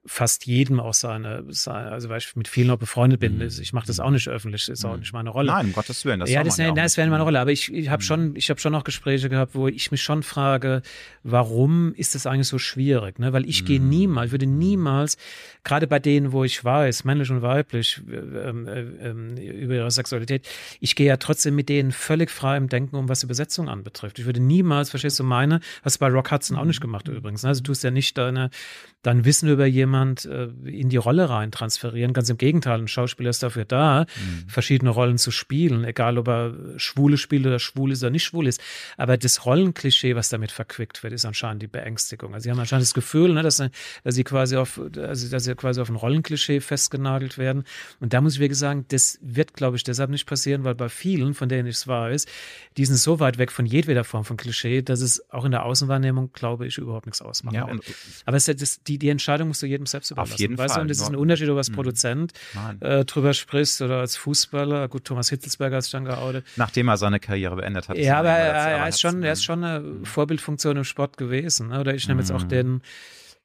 fast 0.05 0.45
jedem 0.45 0.79
auch 0.79 0.93
seine, 0.93 1.43
seine, 1.49 1.91
also 1.91 2.09
weil 2.09 2.19
ich 2.19 2.35
mit 2.35 2.47
vielen 2.47 2.69
auch 2.69 2.77
befreundet 2.77 3.19
bin. 3.19 3.37
Mhm. 3.37 3.41
Ich 3.43 3.73
mache 3.73 3.87
das 3.87 3.99
auch 3.99 4.09
nicht 4.09 4.27
öffentlich, 4.27 4.67
ist 4.69 4.85
auch 4.85 4.93
mhm. 4.93 4.99
nicht 4.99 5.13
meine 5.13 5.29
Rolle. 5.29 5.51
Nein, 5.51 5.67
um 5.67 5.73
Gottes 5.73 6.05
Willen. 6.05 6.19
Das 6.19 6.29
ja, 6.29 6.43
das, 6.43 6.57
ja 6.57 6.71
das 6.71 6.97
wäre 6.97 7.09
meine 7.09 7.23
Rolle. 7.23 7.39
Aber 7.39 7.51
ich, 7.51 7.73
ich 7.73 7.89
habe 7.89 8.01
mhm. 8.01 8.05
schon, 8.05 8.35
ich 8.35 8.49
habe 8.49 8.59
schon 8.59 8.71
noch 8.71 8.83
Gespräche 8.83 9.29
gehabt, 9.29 9.55
wo 9.55 9.67
ich 9.67 9.91
mich 9.91 10.01
schon 10.01 10.23
frage, 10.23 10.81
warum 11.23 11.93
ist 11.95 12.15
das 12.15 12.25
eigentlich 12.25 12.47
so 12.47 12.57
schwierig? 12.57 13.19
Ne? 13.19 13.33
Weil 13.33 13.47
ich 13.47 13.63
mhm. 13.63 13.65
gehe 13.67 13.79
niemals, 13.81 14.27
ich 14.27 14.31
würde 14.31 14.47
niemals, 14.47 15.17
gerade 15.63 15.87
bei 15.87 15.99
denen, 15.99 16.31
wo 16.31 16.43
ich 16.43 16.63
weiß, 16.63 17.03
männlich 17.03 17.29
und 17.29 17.41
weiblich, 17.41 18.01
ähm, 18.09 18.67
äh, 18.67 18.79
äh, 18.79 19.63
über 19.63 19.75
ihre 19.75 19.91
Sexualität, 19.91 20.47
ich 20.79 20.95
gehe 20.95 21.07
ja 21.07 21.17
trotzdem 21.17 21.55
mit 21.55 21.69
denen 21.69 21.91
völlig 21.91 22.31
frei 22.31 22.57
im 22.57 22.69
Denken, 22.69 22.95
um 22.95 23.09
was 23.09 23.23
Übersetzung 23.23 23.69
anbetrifft. 23.69 24.19
Ich 24.19 24.25
würde 24.25 24.39
niemals, 24.39 24.89
verstehst 24.89 25.19
du 25.19 25.23
meine, 25.23 25.59
hast 25.83 25.97
du 25.97 25.99
bei 25.99 26.07
Rock 26.07 26.31
Hudson 26.31 26.57
auch 26.57 26.65
nicht 26.65 26.81
gemacht 26.81 27.07
übrigens. 27.07 27.43
Ne? 27.43 27.49
Also 27.49 27.61
du 27.61 27.67
tust 27.67 27.83
ja 27.83 27.91
nicht 27.91 28.17
deine, 28.17 28.49
dein 29.01 29.25
Wissen 29.25 29.49
über 29.49 29.65
jemanden 29.65 29.89
jemand 29.89 30.25
äh, 30.25 30.49
in 30.69 30.89
die 30.89 30.97
Rolle 30.97 31.29
rein 31.29 31.51
transferieren. 31.51 32.13
Ganz 32.13 32.29
im 32.29 32.37
Gegenteil, 32.37 32.79
ein 32.79 32.87
Schauspieler 32.87 33.29
ist 33.29 33.41
dafür 33.41 33.65
da, 33.65 34.01
mhm. 34.01 34.47
verschiedene 34.47 34.91
Rollen 34.91 35.17
zu 35.17 35.31
spielen, 35.31 35.83
egal 35.83 36.17
ob 36.17 36.27
er 36.27 36.53
Schwule 36.77 37.17
spielt 37.17 37.45
oder 37.45 37.59
schwul 37.59 37.91
ist 37.91 38.03
oder 38.03 38.11
nicht 38.11 38.23
schwul 38.23 38.47
ist. 38.47 38.61
Aber 38.97 39.17
das 39.17 39.45
Rollenklischee, 39.45 40.15
was 40.15 40.29
damit 40.29 40.51
verquickt 40.51 41.03
wird, 41.03 41.13
ist 41.13 41.25
anscheinend 41.25 41.61
die 41.61 41.67
Beängstigung. 41.67 42.33
Also 42.33 42.43
sie 42.43 42.51
haben 42.51 42.59
anscheinend 42.59 42.85
das 42.85 42.93
Gefühl, 42.93 43.33
ne, 43.33 43.43
dass, 43.43 43.57
dass 43.57 44.15
sie 44.15 44.23
quasi 44.23 44.57
auf, 44.57 44.79
also, 44.97 45.29
dass 45.29 45.43
sie 45.43 45.55
quasi 45.55 45.81
auf 45.81 45.89
ein 45.89 45.95
Rollenklischee 45.95 46.59
festgenagelt 46.59 47.37
werden. 47.37 47.63
Und 47.99 48.13
da 48.13 48.21
muss 48.21 48.35
ich 48.35 48.39
wirklich 48.39 48.59
sagen, 48.59 48.85
das 48.89 49.17
wird, 49.21 49.53
glaube 49.53 49.77
ich, 49.77 49.83
deshalb 49.83 50.09
nicht 50.09 50.25
passieren, 50.25 50.63
weil 50.63 50.75
bei 50.75 50.89
vielen, 50.89 51.33
von 51.33 51.49
denen 51.49 51.67
ich 51.67 51.75
es 51.75 51.87
weiß, 51.87 52.25
die 52.77 52.85
sind 52.85 52.97
so 52.97 53.19
weit 53.19 53.37
weg 53.37 53.51
von 53.51 53.65
jedweder 53.65 54.03
Form 54.03 54.25
von 54.25 54.37
Klischee, 54.37 54.81
dass 54.81 55.01
es 55.01 55.29
auch 55.31 55.45
in 55.45 55.51
der 55.51 55.65
Außenwahrnehmung, 55.65 56.31
glaube 56.33 56.67
ich, 56.67 56.77
überhaupt 56.77 57.05
nichts 57.05 57.21
ausmacht. 57.21 57.55
Ja, 57.55 57.67
Aber 58.25 58.37
es, 58.37 58.45
das, 58.45 58.81
die, 58.89 58.97
die 58.97 59.09
Entscheidung 59.09 59.49
musst 59.49 59.61
du 59.61 59.67
jedem 59.67 59.85
selbst 59.85 60.11
überlassen. 60.11 60.33
Auf 60.33 60.39
jeden 60.39 60.57
weißt 60.57 60.73
Fall. 60.73 60.79
Du? 60.79 60.81
Und 60.81 60.87
das 60.89 60.97
ist 60.97 61.07
ein 61.07 61.15
Unterschied, 61.15 61.47
ob 61.47 61.55
du 61.55 61.57
als 61.59 61.69
mhm. 61.69 61.75
Produzent 61.75 62.33
äh, 62.79 63.05
drüber 63.05 63.33
sprichst 63.33 63.81
oder 63.81 63.99
als 63.99 64.17
Fußballer. 64.17 64.87
Gut, 64.87 65.05
Thomas 65.05 65.29
Hitzelsberger 65.29 65.77
hat 65.77 65.83
sich 65.83 65.91
dann 65.91 66.05
geoutet. 66.05 66.45
Nachdem 66.55 66.87
er 66.87 66.97
seine 66.97 67.19
Karriere 67.19 67.55
beendet 67.55 67.87
hat. 67.87 67.97
Ja, 67.97 68.19
aber 68.19 68.29
er, 68.29 68.53
er, 68.53 68.87
ist 68.87 68.99
schon, 68.99 69.21
er 69.23 69.33
ist 69.33 69.43
schon 69.43 69.63
eine 69.63 69.79
mhm. 69.79 70.05
Vorbildfunktion 70.05 70.77
im 70.77 70.83
Sport 70.83 71.17
gewesen. 71.17 71.69
Ne? 71.69 71.79
Oder 71.79 71.93
ich 71.93 72.07
nehme 72.07 72.19
jetzt 72.19 72.31
auch 72.31 72.43
mhm. 72.43 72.49
den 72.49 72.81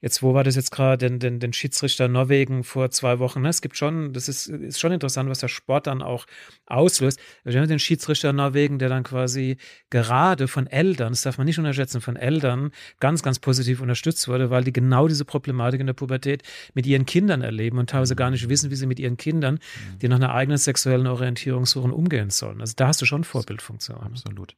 Jetzt, 0.04 0.22
wo 0.22 0.34
war 0.34 0.44
das 0.44 0.54
jetzt 0.54 0.70
gerade, 0.70 0.98
den, 0.98 1.18
den, 1.18 1.40
den 1.40 1.54
Schiedsrichter 1.54 2.08
Norwegen 2.08 2.62
vor 2.62 2.90
zwei 2.90 3.20
Wochen? 3.20 3.40
Ne? 3.40 3.48
Es 3.48 3.62
gibt 3.62 3.78
schon, 3.78 4.12
das 4.12 4.28
ist, 4.28 4.48
ist 4.48 4.78
schon 4.78 4.92
interessant, 4.92 5.30
was 5.30 5.38
der 5.38 5.48
Sport 5.48 5.86
dann 5.86 6.02
auch 6.02 6.26
auslöst. 6.66 7.18
Wir 7.42 7.58
haben 7.58 7.68
den 7.68 7.78
Schiedsrichter 7.78 8.34
Norwegen, 8.34 8.78
der 8.78 8.90
dann 8.90 9.02
quasi 9.02 9.56
gerade 9.88 10.46
von 10.46 10.66
Eltern, 10.66 11.14
das 11.14 11.22
darf 11.22 11.38
man 11.38 11.46
nicht 11.46 11.58
unterschätzen, 11.58 12.02
von 12.02 12.16
Eltern 12.16 12.70
ganz, 13.00 13.22
ganz 13.22 13.38
positiv 13.38 13.80
unterstützt 13.80 14.28
wurde, 14.28 14.50
weil 14.50 14.62
die 14.62 14.74
genau 14.74 15.08
diese 15.08 15.24
Problematik 15.24 15.80
in 15.80 15.86
der 15.86 15.94
Pubertät 15.94 16.42
mit 16.74 16.84
ihren 16.84 17.06
Kindern 17.06 17.40
erleben 17.40 17.78
und 17.78 17.88
teilweise 17.88 18.14
gar 18.14 18.30
nicht 18.30 18.50
wissen, 18.50 18.70
wie 18.70 18.76
sie 18.76 18.86
mit 18.86 19.00
ihren 19.00 19.16
Kindern, 19.16 19.58
die 20.02 20.08
nach 20.08 20.16
einer 20.16 20.34
eigenen 20.34 20.58
sexuellen 20.58 21.06
Orientierung 21.06 21.64
suchen, 21.64 21.92
umgehen 21.92 22.28
sollen. 22.28 22.60
Also 22.60 22.74
da 22.76 22.88
hast 22.88 23.00
du 23.00 23.06
schon 23.06 23.24
Vorbildfunktion. 23.24 23.96
Absolut. 24.02 24.54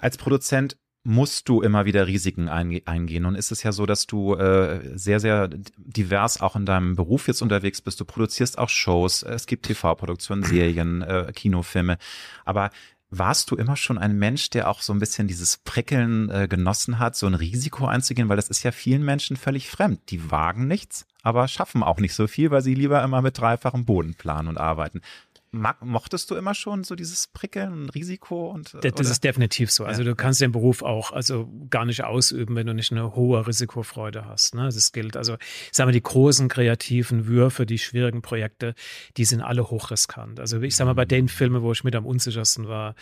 Als 0.00 0.16
Produzent 0.16 0.76
musst 1.04 1.48
du 1.48 1.62
immer 1.62 1.84
wieder 1.84 2.06
Risiken 2.06 2.48
eingehen. 2.48 3.26
Und 3.26 3.34
ist 3.34 3.50
es 3.50 3.62
ja 3.62 3.72
so, 3.72 3.86
dass 3.86 4.06
du 4.06 4.34
äh, 4.34 4.96
sehr, 4.96 5.18
sehr 5.18 5.48
divers 5.76 6.40
auch 6.40 6.54
in 6.54 6.64
deinem 6.64 6.94
Beruf 6.94 7.26
jetzt 7.26 7.42
unterwegs 7.42 7.80
bist. 7.80 8.00
Du 8.00 8.04
produzierst 8.04 8.58
auch 8.58 8.68
Shows, 8.68 9.22
es 9.22 9.46
gibt 9.46 9.66
TV-Produktionen, 9.66 10.44
Serien, 10.44 11.02
äh, 11.02 11.32
Kinofilme. 11.34 11.98
Aber 12.44 12.70
warst 13.10 13.50
du 13.50 13.56
immer 13.56 13.76
schon 13.76 13.98
ein 13.98 14.16
Mensch, 14.18 14.48
der 14.50 14.70
auch 14.70 14.80
so 14.80 14.92
ein 14.92 15.00
bisschen 15.00 15.26
dieses 15.28 15.58
Prickeln 15.58 16.30
äh, 16.30 16.46
genossen 16.48 16.98
hat, 16.98 17.16
so 17.16 17.26
ein 17.26 17.34
Risiko 17.34 17.86
einzugehen? 17.86 18.28
Weil 18.28 18.36
das 18.36 18.48
ist 18.48 18.62
ja 18.62 18.70
vielen 18.70 19.04
Menschen 19.04 19.36
völlig 19.36 19.68
fremd. 19.68 20.00
Die 20.10 20.30
wagen 20.30 20.68
nichts, 20.68 21.06
aber 21.22 21.48
schaffen 21.48 21.82
auch 21.82 21.98
nicht 21.98 22.14
so 22.14 22.28
viel, 22.28 22.50
weil 22.52 22.62
sie 22.62 22.74
lieber 22.74 23.02
immer 23.02 23.22
mit 23.22 23.38
dreifachem 23.38 23.84
Boden 23.84 24.14
planen 24.14 24.48
und 24.48 24.56
arbeiten 24.56 25.02
mochtest 25.52 26.30
du 26.30 26.34
immer 26.34 26.54
schon 26.54 26.82
so 26.82 26.94
dieses 26.94 27.26
Prickeln, 27.26 27.90
Risiko 27.90 28.50
und 28.50 28.74
das, 28.80 28.92
das 28.94 29.10
ist 29.10 29.24
definitiv 29.24 29.70
so. 29.70 29.84
Also 29.84 30.02
ja. 30.02 30.08
du 30.08 30.16
kannst 30.16 30.40
den 30.40 30.50
Beruf 30.50 30.82
auch 30.82 31.12
also 31.12 31.48
gar 31.68 31.84
nicht 31.84 32.04
ausüben, 32.04 32.56
wenn 32.56 32.66
du 32.66 32.72
nicht 32.72 32.90
eine 32.90 33.14
hohe 33.14 33.46
Risikofreude 33.46 34.24
hast. 34.24 34.54
Ne? 34.54 34.64
Das 34.64 34.92
gilt 34.92 35.16
also, 35.16 35.34
ich 35.34 35.70
sage 35.72 35.88
mal, 35.88 35.92
die 35.92 36.02
großen 36.02 36.48
kreativen 36.48 37.26
Würfe, 37.26 37.66
die 37.66 37.78
schwierigen 37.78 38.22
Projekte, 38.22 38.74
die 39.18 39.26
sind 39.26 39.42
alle 39.42 39.70
hochriskant. 39.70 40.40
Also 40.40 40.60
ich 40.62 40.74
sage 40.74 40.88
mal, 40.88 40.94
bei 40.94 41.04
den 41.04 41.28
Filmen, 41.28 41.60
wo 41.60 41.70
ich 41.72 41.84
mit 41.84 41.94
am 41.94 42.06
unsichersten 42.06 42.66
war, 42.66 42.94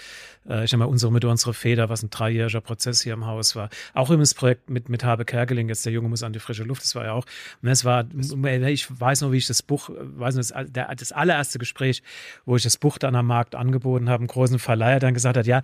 äh, 0.48 0.64
ich 0.64 0.70
sage 0.70 0.78
mal, 0.78 0.86
unsere 0.86 1.12
mit 1.12 1.24
unsere 1.24 1.54
Feder, 1.54 1.88
was 1.88 2.02
ein 2.02 2.10
dreijähriger 2.10 2.60
Prozess 2.60 3.00
hier 3.00 3.12
im 3.12 3.26
Haus 3.26 3.54
war. 3.54 3.70
Auch 3.94 4.10
im 4.10 4.20
Projekt 4.34 4.68
mit 4.68 4.88
mit 4.88 5.04
Habe 5.04 5.24
Kerkeling, 5.24 5.68
jetzt 5.68 5.86
der 5.86 5.92
Junge 5.92 6.08
muss 6.08 6.24
an 6.24 6.32
die 6.32 6.40
frische 6.40 6.64
Luft, 6.64 6.82
das 6.82 6.96
war 6.96 7.04
ja 7.04 7.12
auch. 7.12 7.26
Und 7.62 7.68
es 7.68 7.84
war, 7.84 8.06
ich 8.12 9.00
weiß 9.00 9.20
noch, 9.20 9.30
wie 9.30 9.36
ich 9.36 9.46
das 9.46 9.62
Buch, 9.62 9.88
weiß 9.90 10.34
noch, 10.34 10.42
das, 10.42 10.96
das 10.96 11.12
allererste 11.12 11.58
Gespräch 11.58 12.02
wo 12.46 12.56
ich 12.56 12.62
das 12.62 12.76
Buch 12.76 12.98
dann 12.98 13.14
am 13.14 13.26
Markt 13.26 13.54
angeboten 13.54 14.08
habe, 14.08 14.20
einen 14.20 14.28
großen 14.28 14.58
Verleiher 14.58 15.00
dann 15.00 15.14
gesagt 15.14 15.36
hat, 15.36 15.46
ja, 15.46 15.62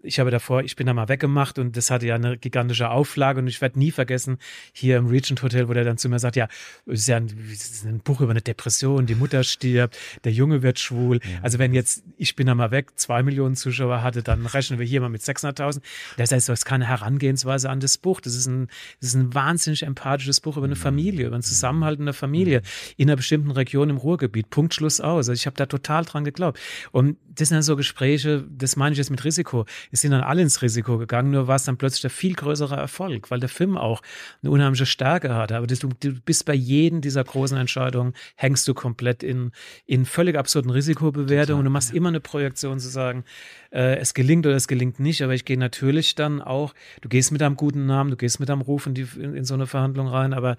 ich 0.00 0.20
habe 0.20 0.30
davor, 0.30 0.62
ich 0.62 0.76
bin 0.76 0.86
da 0.86 0.94
mal 0.94 1.08
weggemacht 1.08 1.58
und 1.58 1.76
das 1.76 1.90
hatte 1.90 2.06
ja 2.06 2.14
eine 2.14 2.38
gigantische 2.38 2.88
Auflage 2.88 3.40
und 3.40 3.48
ich 3.48 3.60
werde 3.60 3.78
nie 3.80 3.90
vergessen, 3.90 4.38
hier 4.72 4.96
im 4.96 5.06
Regent 5.06 5.42
Hotel, 5.42 5.68
wo 5.68 5.72
der 5.72 5.82
dann 5.82 5.98
zu 5.98 6.08
mir 6.08 6.20
sagt, 6.20 6.36
ja, 6.36 6.46
es 6.86 7.00
ist 7.00 7.08
ja 7.08 7.16
ein, 7.16 7.26
ist 7.50 7.84
ein 7.84 7.98
Buch 7.98 8.20
über 8.20 8.30
eine 8.30 8.40
Depression, 8.40 9.06
die 9.06 9.16
Mutter 9.16 9.42
stirbt, 9.42 9.98
der 10.22 10.32
Junge 10.32 10.62
wird 10.62 10.78
schwul. 10.78 11.18
Ja. 11.18 11.40
Also 11.42 11.58
wenn 11.58 11.74
jetzt, 11.74 12.04
ich 12.16 12.36
bin 12.36 12.46
da 12.46 12.54
mal 12.54 12.70
weg, 12.70 12.92
zwei 12.94 13.24
Millionen 13.24 13.56
Zuschauer 13.56 14.02
hatte, 14.02 14.22
dann 14.22 14.46
rechnen 14.46 14.78
wir 14.78 14.86
hier 14.86 15.00
mal 15.00 15.08
mit 15.08 15.22
600.000. 15.22 15.80
Das 16.16 16.30
heißt, 16.30 16.48
das 16.48 16.60
ist 16.60 16.64
keine 16.64 16.86
Herangehensweise 16.86 17.68
an 17.68 17.80
das 17.80 17.98
Buch. 17.98 18.20
Das 18.20 18.36
ist 18.36 18.46
ein, 18.46 18.68
das 19.00 19.10
ist 19.10 19.16
ein 19.16 19.34
wahnsinnig 19.34 19.82
empathisches 19.82 20.40
Buch 20.40 20.56
über 20.56 20.66
eine 20.66 20.76
mhm. 20.76 20.80
Familie, 20.80 21.26
über 21.26 21.34
einen 21.34 21.42
Zusammenhalt 21.42 21.98
in 21.98 22.04
der 22.04 22.14
Familie 22.14 22.60
mhm. 22.60 22.94
in 22.98 23.08
einer 23.08 23.16
bestimmten 23.16 23.50
Region 23.50 23.90
im 23.90 23.96
Ruhrgebiet. 23.96 24.48
Punkt, 24.50 24.74
Schluss 24.74 25.00
aus. 25.00 25.28
Also 25.28 25.32
ich 25.32 25.46
habe 25.46 25.56
da 25.56 25.66
total 25.66 26.04
dran 26.04 26.22
geglaubt. 26.22 26.60
Und 26.92 27.16
das 27.26 27.48
sind 27.48 27.62
so 27.62 27.74
Gespräche, 27.74 28.44
das 28.48 28.76
meine 28.76 28.92
ich 28.92 28.98
jetzt 28.98 29.10
mit 29.10 29.24
Risiko 29.24 29.64
es 29.90 29.97
sind 30.00 30.12
dann 30.12 30.22
alle 30.22 30.42
ins 30.42 30.62
Risiko 30.62 30.98
gegangen, 30.98 31.30
nur 31.30 31.48
war 31.48 31.56
es 31.56 31.64
dann 31.64 31.76
plötzlich 31.76 32.02
der 32.02 32.10
viel 32.10 32.34
größere 32.34 32.76
Erfolg, 32.76 33.30
weil 33.30 33.40
der 33.40 33.48
Film 33.48 33.76
auch 33.76 34.02
eine 34.42 34.50
unheimliche 34.50 34.86
Stärke 34.86 35.34
hatte. 35.34 35.56
Aber 35.56 35.66
das, 35.66 35.78
du, 35.80 35.88
du 36.00 36.12
bist 36.20 36.44
bei 36.44 36.54
jedem 36.54 37.00
dieser 37.00 37.24
großen 37.24 37.56
Entscheidungen, 37.56 38.14
hängst 38.36 38.66
du 38.68 38.74
komplett 38.74 39.22
in, 39.22 39.52
in 39.86 40.04
völlig 40.04 40.36
absurden 40.36 40.70
Risikobewertungen 40.70 41.60
und 41.60 41.64
du 41.64 41.70
machst 41.70 41.90
ja. 41.90 41.96
immer 41.96 42.08
eine 42.08 42.20
Projektion 42.20 42.80
zu 42.80 42.88
sagen, 42.88 43.24
äh, 43.70 43.96
es 43.96 44.14
gelingt 44.14 44.46
oder 44.46 44.56
es 44.56 44.68
gelingt 44.68 45.00
nicht, 45.00 45.22
aber 45.22 45.34
ich 45.34 45.44
gehe 45.44 45.58
natürlich 45.58 46.14
dann 46.14 46.40
auch, 46.40 46.74
du 47.00 47.08
gehst 47.08 47.32
mit 47.32 47.42
einem 47.42 47.56
guten 47.56 47.86
Namen, 47.86 48.10
du 48.10 48.16
gehst 48.16 48.40
mit 48.40 48.50
einem 48.50 48.62
Ruf 48.62 48.86
in, 48.86 48.94
die, 48.94 49.06
in, 49.16 49.34
in 49.34 49.44
so 49.44 49.54
eine 49.54 49.66
Verhandlung 49.66 50.08
rein, 50.08 50.32
aber 50.32 50.56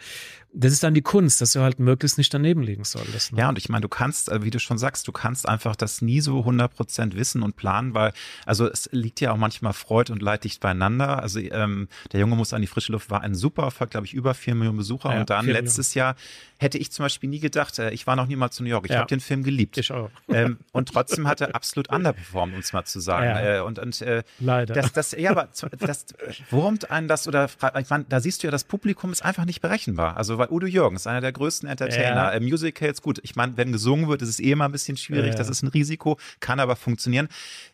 das 0.54 0.74
ist 0.74 0.84
dann 0.84 0.94
die 0.94 1.02
Kunst, 1.02 1.42
dass 1.42 1.54
du 1.54 1.62
halt 1.62 1.80
möglichst 1.80 2.18
nicht 2.18 2.34
daneben 2.34 2.64
liegen 2.64 2.84
solltest. 2.84 3.34
Ne? 3.34 3.40
Ja, 3.40 3.50
und 3.50 3.58
ich 3.58 3.70
meine, 3.70 3.82
du 3.82 3.90
kannst, 3.90 4.30
äh, 4.30 4.44
wie 4.44 4.50
du 4.50 4.60
schon 4.60 4.78
sagst, 4.78 5.08
du 5.08 5.12
kannst 5.12 5.48
einfach 5.48 5.76
das 5.76 6.02
nie 6.02 6.22
so 6.22 6.40
100 6.40 6.74
Prozent 6.74 7.16
wissen 7.16 7.44
und 7.44 7.56
planen, 7.56 7.94
weil, 7.94 8.14
also 8.46 8.68
es 8.68 8.90
liegt 8.92 9.19
ja 9.20 9.32
auch 9.32 9.38
manchmal 9.38 9.74
Freud 9.74 10.12
und 10.12 10.22
Leid 10.22 10.44
dicht 10.44 10.60
beieinander. 10.60 11.22
Also 11.22 11.40
ähm, 11.40 11.88
der 12.12 12.20
Junge 12.20 12.36
muss 12.36 12.54
an 12.54 12.62
die 12.62 12.68
frische 12.68 12.92
Luft 12.92 13.10
war 13.10 13.22
ein 13.22 13.36
super 13.36 13.64
Erfolg, 13.64 13.92
glaube 13.92 14.06
ich, 14.06 14.14
über 14.14 14.34
vier 14.34 14.56
Millionen 14.56 14.78
Besucher 14.78 15.14
ja, 15.14 15.20
und 15.20 15.30
dann 15.30 15.46
letztes 15.46 15.96
Millionen. 15.96 16.16
Jahr 16.16 16.16
hätte 16.60 16.78
ich 16.78 16.92
zum 16.92 17.06
Beispiel 17.06 17.30
nie 17.30 17.40
gedacht, 17.40 17.80
äh, 17.80 17.92
ich 17.92 18.06
war 18.06 18.16
noch 18.16 18.28
niemals 18.28 18.56
zu 18.56 18.64
New 18.64 18.70
York, 18.70 18.86
ich 18.86 18.92
ja. 18.92 19.00
habe 19.00 19.08
den 19.08 19.20
Film 19.20 19.44
geliebt. 19.44 19.78
Ich 19.78 19.92
auch. 19.92 20.10
Ähm, 20.32 20.60
und 20.74 20.90
trotzdem 20.90 21.28
hat 21.28 21.42
er 21.42 21.56
absolut 21.56 21.90
underperformed, 21.90 22.54
um 22.54 22.60
es 22.60 22.72
mal 22.72 22.86
zu 22.86 23.00
sagen. 23.00 23.26
Ja. 23.26 23.58
Äh, 23.58 23.62
und, 23.62 23.80
und 23.80 24.00
äh, 24.02 24.22
Leider. 24.40 24.76
Das, 24.76 24.94
das, 24.94 25.12
ja, 25.14 25.32
aber 25.32 25.50
das 25.80 26.06
wurmt 26.52 26.92
einen 26.92 27.08
das 27.08 27.28
oder 27.28 27.50
ich 27.80 27.90
meine, 27.90 28.06
da 28.08 28.20
siehst 28.20 28.44
du 28.44 28.48
ja, 28.48 28.52
das 28.52 28.64
Publikum 28.64 29.12
ist 29.12 29.26
einfach 29.26 29.46
nicht 29.46 29.60
berechenbar. 29.60 30.18
Also 30.18 30.38
weil 30.38 30.50
Udo 30.50 30.68
Jürgens, 30.68 31.08
einer 31.08 31.22
der 31.22 31.32
größten 31.32 31.68
Entertainer, 31.68 32.32
äh, 32.32 32.40
Musicals, 32.40 33.02
gut, 33.02 33.20
ich 33.24 33.36
meine, 33.36 33.58
wenn 33.58 33.72
gesungen 33.72 34.08
wird, 34.08 34.22
ist 34.22 34.30
es 34.30 34.40
eh 34.40 34.52
immer 34.52 34.66
ein 34.66 34.72
bisschen 34.72 34.98
schwierig, 34.98 35.34
das 35.34 35.50
ist 35.50 35.64
ein 35.64 35.68
Risiko, 35.68 36.20
kann 36.40 36.60
aber 36.60 36.76
funktionieren. 36.76 37.28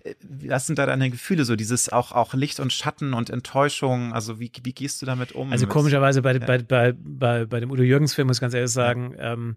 Äh, 0.03 0.15
was 0.21 0.67
sind 0.67 0.79
da 0.79 0.85
deine 0.85 1.09
Gefühle, 1.09 1.34
so 1.43 1.55
dieses 1.55 1.91
auch, 1.91 2.11
auch 2.11 2.33
Licht 2.33 2.59
und 2.59 2.71
Schatten 2.71 3.13
und 3.13 3.29
Enttäuschung, 3.29 4.13
also 4.13 4.39
wie, 4.39 4.51
wie 4.63 4.73
gehst 4.73 5.01
du 5.01 5.05
damit 5.05 5.33
um? 5.33 5.51
Also 5.51 5.67
komischerweise 5.67 6.21
bei, 6.21 6.39
bei, 6.39 6.59
bei, 6.59 6.93
bei, 6.93 7.45
bei 7.45 7.59
dem 7.59 7.71
Udo 7.71 7.83
Jürgens 7.83 8.13
Film, 8.13 8.27
muss 8.27 8.37
ich 8.37 8.41
ganz 8.41 8.53
ehrlich 8.53 8.71
sagen, 8.71 9.15
ähm, 9.17 9.55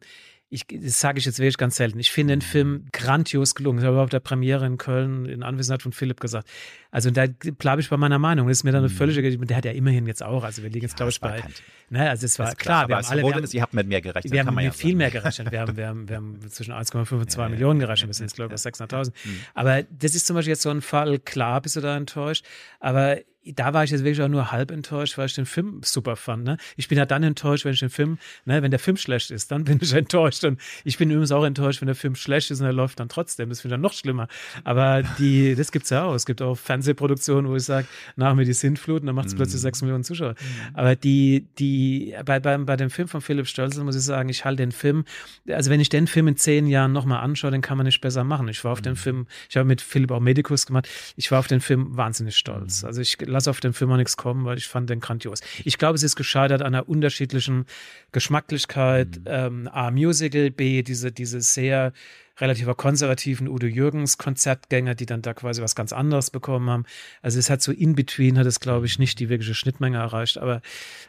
ich, 0.51 0.67
das 0.67 0.99
sage 1.01 1.19
ich 1.19 1.27
jetzt 1.27 1.39
wirklich 1.39 1.59
ganz 1.59 1.77
selten. 1.77 1.99
Ich 1.99 2.11
finde 2.11 2.33
den 2.33 2.41
Film 2.41 2.87
grandios 2.93 3.55
gelungen. 3.55 3.81
Ich 3.81 3.85
habe 3.85 4.01
auf 4.01 4.09
der 4.09 4.21
Premiere 4.21 4.65
in 4.65 4.79
Köln 4.79 5.27
in 5.27 5.43
Anwesenheit 5.43 5.83
von 5.83 5.93
Philipp 5.93 6.21
gesagt. 6.21 6.49
Also 6.91 7.11
da 7.11 7.27
bleibe 7.27 7.83
ich 7.83 7.91
bei 7.91 7.99
meiner 7.99 8.19
Meinung. 8.19 8.49
Das 8.49 8.59
ist 8.59 8.65
mir 8.65 8.73
dann 8.73 8.83
eine 8.83 8.93
mhm. 8.93 8.97
völlige, 8.97 9.37
der 9.37 9.57
hat 9.57 9.67
ja 9.67 9.73
immerhin 9.73 10.07
jetzt 10.07 10.23
auch, 10.23 10.45
also 10.45 10.63
wir 10.63 10.71
liegen 10.71 10.87
jetzt, 10.87 10.93
ja, 10.93 10.97
glaube 10.97 11.11
ich, 11.11 11.21
bei, 11.21 11.43
ne, 11.91 12.09
also 12.09 12.25
es 12.25 12.39
war 12.39 12.55
klar, 12.55 12.87
klar 12.87 12.89
wir 12.89 12.97
haben 12.97 13.05
alle, 13.11 13.23
wir 13.25 13.35
haben, 13.35 13.45
ist, 13.45 13.53
ihr 13.53 13.61
habt 13.61 13.75
mit 13.75 13.89
mehr 13.89 14.01
gerechnet. 14.01 14.33
Wir 14.33 14.47
haben 14.47 14.55
mit 14.55 14.65
ja 14.65 14.73
viel 14.73 14.97
mehr 14.97 15.11
gerechnet. 15.11 15.53
Wir 15.53 15.61
haben, 15.61 15.77
wir 15.77 15.87
haben, 15.87 16.09
wir 16.09 16.17
haben 16.17 16.41
zwischen 16.49 16.73
1,5 16.73 17.13
und 17.13 17.31
2 17.31 17.43
ja, 17.43 17.49
Millionen 17.51 17.79
gerechnet, 17.79 18.09
wir 18.09 18.15
sind 18.15 18.27
jetzt, 18.27 18.37
glaube 18.37 18.55
ich, 18.55 18.63
bei 18.63 18.71
600.000. 18.71 19.13
Mhm. 19.25 19.41
Aber 19.53 19.83
das 19.83 20.15
ist 20.15 20.27
zum 20.27 20.35
Beispiel 20.35 20.53
jetzt 20.53 20.63
so 20.63 20.71
ein 20.71 20.81
Fall, 20.81 21.19
klar 21.19 21.61
bist 21.61 21.77
du 21.77 21.83
da 21.83 21.95
enttäuscht, 21.95 22.47
aber 22.81 23.19
da 23.55 23.75
war 23.75 23.85
ich 23.85 23.91
jetzt 23.91 24.05
wirklich 24.05 24.23
auch 24.23 24.29
nur 24.29 24.51
halb 24.51 24.71
enttäuscht, 24.71 25.19
weil 25.19 25.27
ich 25.27 25.35
den 25.35 25.47
Film 25.47 25.81
super 25.85 26.17
fand. 26.17 26.45
Ne? 26.45 26.57
Ich 26.77 26.89
bin 26.89 26.99
ja 26.99 27.07
dann 27.07 27.23
enttäuscht, 27.23 27.65
wenn 27.65 27.73
ich 27.73 27.81
den 27.81 27.91
Film, 27.91 28.19
ne, 28.45 28.63
wenn 28.63 28.71
der 28.71 28.81
Film 28.81 28.97
schlecht 28.97 29.31
ist, 29.31 29.51
dann 29.51 29.65
bin 29.69 29.79
ich 29.81 29.93
enttäuscht. 29.93 30.45
Und 30.45 30.61
ich 30.85 30.99
bin 30.99 31.11
übrigens 31.11 31.33
auch 31.33 31.45
enttäuscht, 31.45 31.81
wenn 31.81 31.87
der 31.87 31.95
Film 31.95 32.15
schlecht 32.15 32.51
ist 32.51 32.61
und 32.61 32.67
er 32.67 32.73
läuft 32.73 33.01
dann 33.01 33.09
trotzdem. 33.09 33.49
Das 33.49 33.61
finde 33.61 33.75
ich 33.75 33.77
dann 33.77 33.81
noch 33.81 33.93
schlimmer. 33.93 34.29
Aber 34.65 35.03
die, 35.19 35.55
das 35.55 35.73
gibt's 35.73 35.91
ja 35.91 36.05
auch. 36.05 36.15
Es 36.15 36.27
gibt 36.27 36.43
auch 36.43 36.57
Fernsehproduktionen, 36.57 37.51
wo 37.51 37.57
ich 37.57 37.65
sage, 37.65 37.87
nach 38.17 38.35
mir 38.35 38.45
die 38.45 38.53
Sintflut 38.53 39.01
und 39.01 39.07
dann 39.07 39.15
macht 39.15 39.29
es 39.29 39.35
mm. 39.35 39.37
plötzlich 39.37 39.61
sechs 39.61 39.83
Millionen 39.83 40.05
Zuschauer. 40.05 40.33
Mm. 40.33 40.77
Aber 40.77 40.97
die, 40.97 41.47
die, 41.59 42.15
bei, 42.25 42.41
bei, 42.41 42.57
bei 42.59 42.77
dem 42.77 42.91
Film 42.91 43.09
von 43.09 43.21
Philipp 43.21 43.47
Stölzel 43.47 43.85
muss 43.85 43.97
ich 43.97 44.03
sagen, 44.03 44.29
ich 44.29 44.45
halte 44.45 44.63
den 44.63 44.73
Film, 44.73 45.05
also 45.49 45.71
wenn 45.71 45.81
ich 45.81 45.89
den 45.89 46.07
Film 46.07 46.29
in 46.29 46.37
zehn 46.37 46.67
Jahren 46.67 46.93
nochmal 46.93 47.23
anschaue, 47.23 47.51
den 47.51 47.63
kann 47.63 47.77
man 47.77 47.87
nicht 47.87 48.01
besser 48.01 48.25
machen. 48.25 48.49
Ich 48.49 48.63
war 48.65 48.73
auf 48.73 48.81
mm. 48.81 48.85
den 48.85 48.97
Film, 48.97 49.27
ich 49.49 49.57
habe 49.57 49.67
mit 49.67 49.81
Philipp 49.81 50.11
auch 50.11 50.21
Medikus 50.21 50.67
gemacht, 50.67 50.89
ich 51.17 51.31
war 51.31 51.39
auf 51.39 51.47
den 51.47 51.61
Film 51.61 51.97
wahnsinnig 51.97 52.37
stolz. 52.37 52.83
Mm. 52.83 52.87
Also 52.87 53.01
ich 53.01 53.19
lasse 53.39 53.51
auf 53.51 53.61
den 53.61 53.73
Film 53.73 53.97
nichts 53.97 54.17
kommen, 54.17 54.45
weil 54.45 54.59
ich 54.59 54.67
fand 54.67 54.91
den 54.91 55.01
grandios. 55.01 55.41
Ich 55.65 55.79
glaube, 55.79 55.95
es 55.95 56.03
ist 56.03 56.17
gescheitert 56.17 56.61
an 56.61 56.75
einer 56.75 56.89
unterschiedlichen 56.89 57.67
Geschmacklichkeit. 58.13 59.21
Mhm. 59.21 59.25
Ähm, 59.27 59.69
A, 59.73 59.91
Musical, 59.91 60.51
B, 60.51 60.83
diese, 60.83 61.13
diese 61.13 61.41
sehr 61.41 61.93
relativer 62.41 62.75
konservativen 62.75 63.49
Udo 63.49 63.67
Jürgens 63.67 64.19
Konzertgänger, 64.19 64.95
die 64.95 65.07
dann 65.07 65.23
da 65.23 65.35
quasi 65.35 65.63
was 65.63 65.75
ganz 65.75 65.93
anderes 65.93 66.31
bekommen 66.31 66.71
haben. 66.71 66.85
Also 67.23 67.39
es 67.39 67.51
hat 67.51 67.63
so 67.63 67.73
in 67.73 67.95
between 67.95 68.39
hat 68.39 68.47
es 68.47 68.61
glaube 68.61 68.87
ich 68.87 68.99
nicht 68.99 69.19
die 69.19 69.29
wirkliche 69.29 69.55
Schnittmenge 69.55 69.99
erreicht, 69.99 70.39
aber 70.39 70.63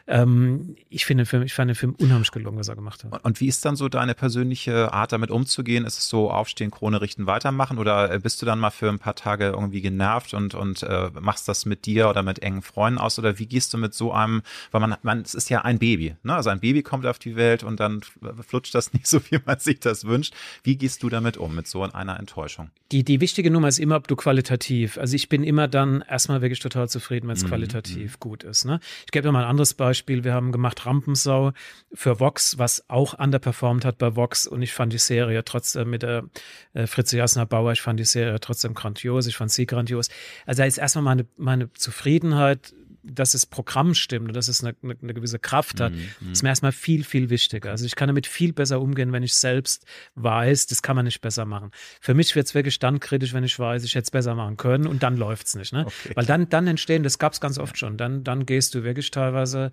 ähm, 0.06 0.76
ich 0.88 1.04
finde 1.06 1.22
ich 1.44 1.54
fand 1.54 1.68
den 1.68 1.74
Film 1.74 1.94
unheimlich 1.98 2.30
gelungen, 2.30 2.58
was 2.58 2.68
er 2.68 2.76
gemacht 2.76 3.04
hat. 3.04 3.24
Und 3.24 3.40
wie 3.40 3.46
ist 3.46 3.64
dann 3.64 3.76
so 3.76 3.88
deine 3.88 4.14
persönliche 4.14 4.92
Art 4.92 5.12
damit 5.12 5.30
umzugehen? 5.30 5.84
Ist 5.84 5.98
es 5.98 6.08
so 6.08 6.30
aufstehen, 6.30 6.70
Krone 6.70 7.00
richten, 7.00 7.26
weitermachen 7.26 7.78
oder 7.78 8.18
bist 8.18 8.42
du 8.42 8.46
dann 8.46 8.58
mal 8.58 8.70
für 8.70 8.88
ein 8.88 8.98
paar 8.98 9.14
Tage 9.14 9.46
irgendwie 9.46 9.80
genervt 9.80 10.34
und 10.34 10.54
und 10.54 10.82
äh, 10.82 11.10
machst 11.20 11.48
das 11.48 11.66
mit 11.66 11.86
dir 11.86 12.08
oder 12.08 12.22
mit 12.22 12.42
engen 12.42 12.62
Freunden 12.62 12.98
aus 12.98 13.18
oder 13.18 13.38
wie 13.38 13.46
gehst 13.46 13.72
du 13.72 13.78
mit 13.78 13.94
so 13.94 14.12
einem, 14.12 14.42
weil 14.70 14.80
man 14.80 14.96
man 15.02 15.20
es 15.20 15.34
ist 15.34 15.50
ja 15.50 15.62
ein 15.62 15.78
Baby, 15.78 16.16
ne? 16.22 16.34
Also 16.34 16.50
ein 16.50 16.60
Baby 16.60 16.82
kommt 16.82 17.06
auf 17.06 17.18
die 17.18 17.36
Welt 17.36 17.62
und 17.62 17.80
dann 17.80 18.00
flutscht 18.46 18.74
das 18.74 18.92
nicht 18.92 19.06
so, 19.06 19.20
wie 19.30 19.38
man 19.44 19.58
sich 19.58 19.80
das 19.80 20.04
wünscht. 20.04 20.34
Wie 20.62 20.76
gehst 20.76 21.02
du 21.02 21.08
da 21.08 21.19
damit 21.20 21.36
um, 21.36 21.54
mit 21.54 21.66
so 21.66 21.82
einer 21.82 22.18
Enttäuschung? 22.18 22.70
Die, 22.92 23.04
die 23.04 23.20
wichtige 23.20 23.50
Nummer 23.50 23.68
ist 23.68 23.78
immer, 23.78 23.96
ob 23.96 24.08
du 24.08 24.16
qualitativ, 24.16 24.98
also 24.98 25.14
ich 25.14 25.28
bin 25.28 25.44
immer 25.44 25.68
dann 25.68 26.02
erstmal 26.08 26.40
wirklich 26.40 26.60
total 26.60 26.88
zufrieden, 26.88 27.28
wenn 27.28 27.36
es 27.36 27.44
mhm. 27.44 27.48
qualitativ 27.48 28.14
mhm. 28.14 28.20
gut 28.20 28.42
ist. 28.42 28.64
Ne? 28.64 28.80
Ich 29.04 29.12
gebe 29.12 29.26
dir 29.26 29.32
mal 29.32 29.44
ein 29.44 29.50
anderes 29.50 29.74
Beispiel. 29.74 30.24
Wir 30.24 30.34
haben 30.34 30.50
gemacht 30.52 30.86
Rampensau 30.86 31.52
für 31.92 32.18
Vox, 32.18 32.58
was 32.58 32.88
auch 32.88 33.18
underperformed 33.18 33.84
hat 33.84 33.98
bei 33.98 34.16
Vox 34.16 34.46
und 34.46 34.62
ich 34.62 34.72
fand 34.72 34.92
die 34.92 34.98
Serie 34.98 35.44
trotzdem 35.44 35.90
mit 35.90 36.02
der 36.02 36.24
äh, 36.72 36.86
Fritze 36.86 37.16
Jasner 37.16 37.46
Bauer, 37.46 37.72
ich 37.72 37.82
fand 37.82 38.00
die 38.00 38.04
Serie 38.04 38.40
trotzdem 38.40 38.74
grandios, 38.74 39.26
ich 39.26 39.36
fand 39.36 39.50
sie 39.50 39.66
grandios. 39.66 40.08
Also 40.46 40.62
da 40.62 40.66
ist 40.66 40.78
erstmal 40.78 41.04
meine, 41.04 41.26
meine 41.36 41.72
Zufriedenheit 41.74 42.74
dass 43.02 43.32
das 43.32 43.46
Programm 43.46 43.94
stimmt 43.94 44.28
und 44.28 44.34
dass 44.34 44.48
es 44.48 44.62
eine, 44.62 44.74
eine, 44.82 44.96
eine 45.02 45.14
gewisse 45.14 45.38
Kraft 45.38 45.80
hat, 45.80 45.92
mhm. 45.92 46.32
ist 46.32 46.42
mir 46.42 46.50
erstmal 46.50 46.72
viel, 46.72 47.04
viel 47.04 47.30
wichtiger. 47.30 47.70
Also 47.70 47.86
ich 47.86 47.96
kann 47.96 48.08
damit 48.08 48.26
viel 48.26 48.52
besser 48.52 48.80
umgehen, 48.80 49.12
wenn 49.12 49.22
ich 49.22 49.34
selbst 49.34 49.86
weiß, 50.14 50.66
das 50.66 50.82
kann 50.82 50.96
man 50.96 51.04
nicht 51.04 51.20
besser 51.20 51.44
machen. 51.44 51.70
Für 52.00 52.14
mich 52.14 52.34
wird 52.36 52.46
es 52.46 52.54
wirklich 52.54 52.78
dann 52.78 53.00
kritisch, 53.00 53.32
wenn 53.32 53.44
ich 53.44 53.58
weiß, 53.58 53.84
ich 53.84 53.94
hätte 53.94 54.04
es 54.04 54.10
besser 54.10 54.34
machen 54.34 54.56
können 54.56 54.86
und 54.86 55.02
dann 55.02 55.16
läuft 55.16 55.46
es 55.46 55.54
nicht. 55.54 55.72
Ne? 55.72 55.86
Okay. 55.86 56.12
Weil 56.14 56.26
dann, 56.26 56.48
dann 56.48 56.66
entstehen, 56.66 57.02
das 57.02 57.18
gab 57.18 57.32
es 57.32 57.40
ganz 57.40 57.58
oft 57.58 57.78
schon, 57.78 57.96
dann, 57.96 58.24
dann 58.24 58.46
gehst 58.46 58.74
du 58.74 58.84
wirklich 58.84 59.10
teilweise 59.10 59.72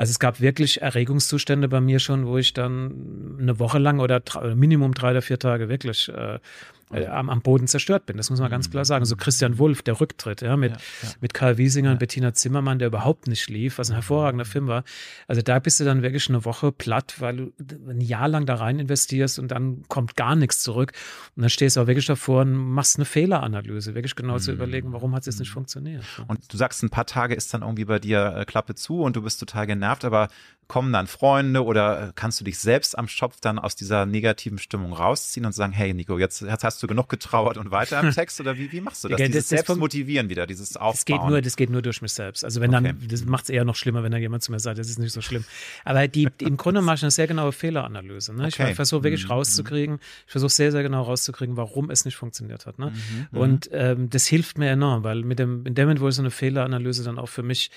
also 0.00 0.12
es 0.12 0.18
gab 0.18 0.40
wirklich 0.40 0.80
Erregungszustände 0.80 1.68
bei 1.68 1.82
mir 1.82 1.98
schon, 1.98 2.26
wo 2.26 2.38
ich 2.38 2.54
dann 2.54 3.36
eine 3.38 3.58
Woche 3.58 3.78
lang 3.78 4.00
oder 4.00 4.22
Minimum 4.54 4.94
drei 4.94 5.10
oder 5.10 5.20
vier 5.20 5.38
Tage 5.38 5.68
wirklich 5.68 6.08
äh, 6.08 6.38
äh, 6.92 7.06
am, 7.06 7.30
am 7.30 7.40
Boden 7.42 7.66
zerstört 7.66 8.06
bin. 8.06 8.16
Das 8.16 8.30
muss 8.30 8.40
man 8.40 8.50
ganz 8.50 8.70
klar 8.70 8.84
sagen. 8.84 9.04
So 9.04 9.16
Christian 9.16 9.58
Wulff, 9.58 9.82
der 9.82 10.00
Rücktritt, 10.00 10.42
ja, 10.42 10.56
mit, 10.56 10.72
ja, 10.72 10.78
ja. 11.02 11.08
mit 11.20 11.34
Karl 11.34 11.58
Wiesinger 11.58 11.92
und 11.92 11.98
Bettina 11.98 12.34
Zimmermann, 12.34 12.78
der 12.78 12.88
überhaupt 12.88 13.26
nicht 13.28 13.48
lief, 13.48 13.78
was 13.78 13.90
ein 13.90 13.94
hervorragender 13.94 14.44
Film 14.44 14.66
war. 14.66 14.84
Also 15.28 15.42
da 15.42 15.58
bist 15.58 15.80
du 15.80 15.84
dann 15.84 16.02
wirklich 16.02 16.28
eine 16.28 16.44
Woche 16.44 16.72
platt, 16.72 17.16
weil 17.18 17.36
du 17.36 17.52
ein 17.88 18.00
Jahr 18.00 18.28
lang 18.28 18.46
da 18.46 18.56
rein 18.56 18.78
investierst 18.78 19.38
und 19.38 19.48
dann 19.48 19.84
kommt 19.88 20.16
gar 20.16 20.34
nichts 20.34 20.62
zurück. 20.62 20.92
Und 21.36 21.42
dann 21.42 21.50
stehst 21.50 21.76
du 21.76 21.82
auch 21.82 21.86
wirklich 21.86 22.06
davor 22.06 22.42
und 22.42 22.54
machst 22.54 22.96
eine 22.96 23.04
Fehleranalyse, 23.04 23.94
wirklich 23.94 24.16
genau 24.16 24.34
mhm. 24.34 24.40
zu 24.40 24.52
überlegen, 24.52 24.92
warum 24.92 25.14
hat 25.14 25.20
es 25.20 25.26
jetzt 25.26 25.38
nicht 25.38 25.50
funktioniert. 25.50 26.04
Und 26.28 26.52
du 26.52 26.56
sagst, 26.56 26.82
ein 26.82 26.90
paar 26.90 27.06
Tage 27.06 27.34
ist 27.34 27.52
dann 27.54 27.62
irgendwie 27.62 27.84
bei 27.84 27.98
dir 27.98 28.34
äh, 28.36 28.44
Klappe 28.44 28.74
zu 28.74 29.02
und 29.02 29.16
du 29.16 29.22
bist 29.22 29.40
total 29.40 29.66
genervt, 29.66 30.04
aber 30.04 30.28
kommen 30.70 30.92
dann 30.92 31.08
Freunde 31.08 31.64
oder 31.64 32.08
äh, 32.08 32.12
kannst 32.14 32.40
du 32.40 32.44
dich 32.44 32.58
selbst 32.58 32.96
am 32.96 33.08
Schopf 33.08 33.40
dann 33.40 33.58
aus 33.58 33.74
dieser 33.74 34.06
negativen 34.06 34.58
Stimmung 34.58 34.92
rausziehen 34.92 35.44
und 35.44 35.52
sagen, 35.52 35.72
hey 35.72 35.92
Nico, 35.92 36.16
jetzt, 36.16 36.42
jetzt 36.42 36.62
hast 36.62 36.79
du 36.82 36.86
genug 36.86 37.08
getrauert 37.08 37.56
und 37.56 37.70
weiter 37.70 38.00
im 38.00 38.10
Text 38.14 38.40
oder 38.40 38.56
wie, 38.56 38.70
wie 38.72 38.80
machst 38.80 39.04
du 39.04 39.08
das? 39.08 39.20
Ja, 39.20 39.26
dieses 39.26 39.48
das, 39.48 39.64
Selbstmotivieren 39.64 40.28
wieder, 40.28 40.46
dieses 40.46 40.76
Aufbauen. 40.76 40.92
Das 40.92 41.04
geht 41.04 41.22
nur, 41.22 41.40
das 41.42 41.56
geht 41.56 41.70
nur 41.70 41.82
durch 41.82 42.02
mich 42.02 42.12
selbst. 42.12 42.44
Also 42.44 42.60
wenn 42.60 42.74
okay. 42.74 42.94
dann, 42.98 43.08
das 43.08 43.24
macht 43.24 43.44
es 43.44 43.50
eher 43.50 43.64
noch 43.64 43.76
schlimmer, 43.76 44.02
wenn 44.02 44.12
da 44.12 44.18
jemand 44.18 44.42
zu 44.42 44.52
mir 44.52 44.60
sagt, 44.60 44.78
das 44.78 44.88
ist 44.88 44.98
nicht 44.98 45.12
so 45.12 45.20
schlimm. 45.20 45.44
Aber 45.84 46.06
die, 46.08 46.28
im 46.38 46.56
Grunde 46.56 46.82
mache 46.82 46.96
ich 46.96 47.02
eine 47.02 47.10
sehr 47.10 47.26
genaue 47.26 47.52
Fehleranalyse. 47.52 48.34
Ne? 48.34 48.46
Okay. 48.46 48.70
Ich 48.70 48.76
versuche 48.76 49.02
wirklich 49.02 49.24
mhm. 49.24 49.32
rauszukriegen, 49.32 49.98
ich 50.26 50.32
versuche 50.32 50.50
sehr, 50.50 50.72
sehr 50.72 50.82
genau 50.82 51.02
rauszukriegen, 51.02 51.56
warum 51.56 51.90
es 51.90 52.04
nicht 52.04 52.16
funktioniert 52.16 52.66
hat. 52.66 52.78
Ne? 52.78 52.86
Mhm. 52.86 53.26
mhm. 53.30 53.38
Und 53.38 53.70
ähm, 53.72 54.10
das 54.10 54.26
hilft 54.26 54.58
mir 54.58 54.70
enorm, 54.70 55.04
weil 55.04 55.22
mit 55.22 55.38
dem, 55.38 55.66
in 55.66 55.74
dem 55.74 55.86
Moment, 55.86 56.00
wo 56.00 56.08
ich 56.08 56.14
so 56.14 56.22
eine 56.22 56.30
Fehleranalyse 56.30 57.04
dann 57.04 57.18
auch 57.18 57.28
für 57.28 57.42
mich 57.42 57.70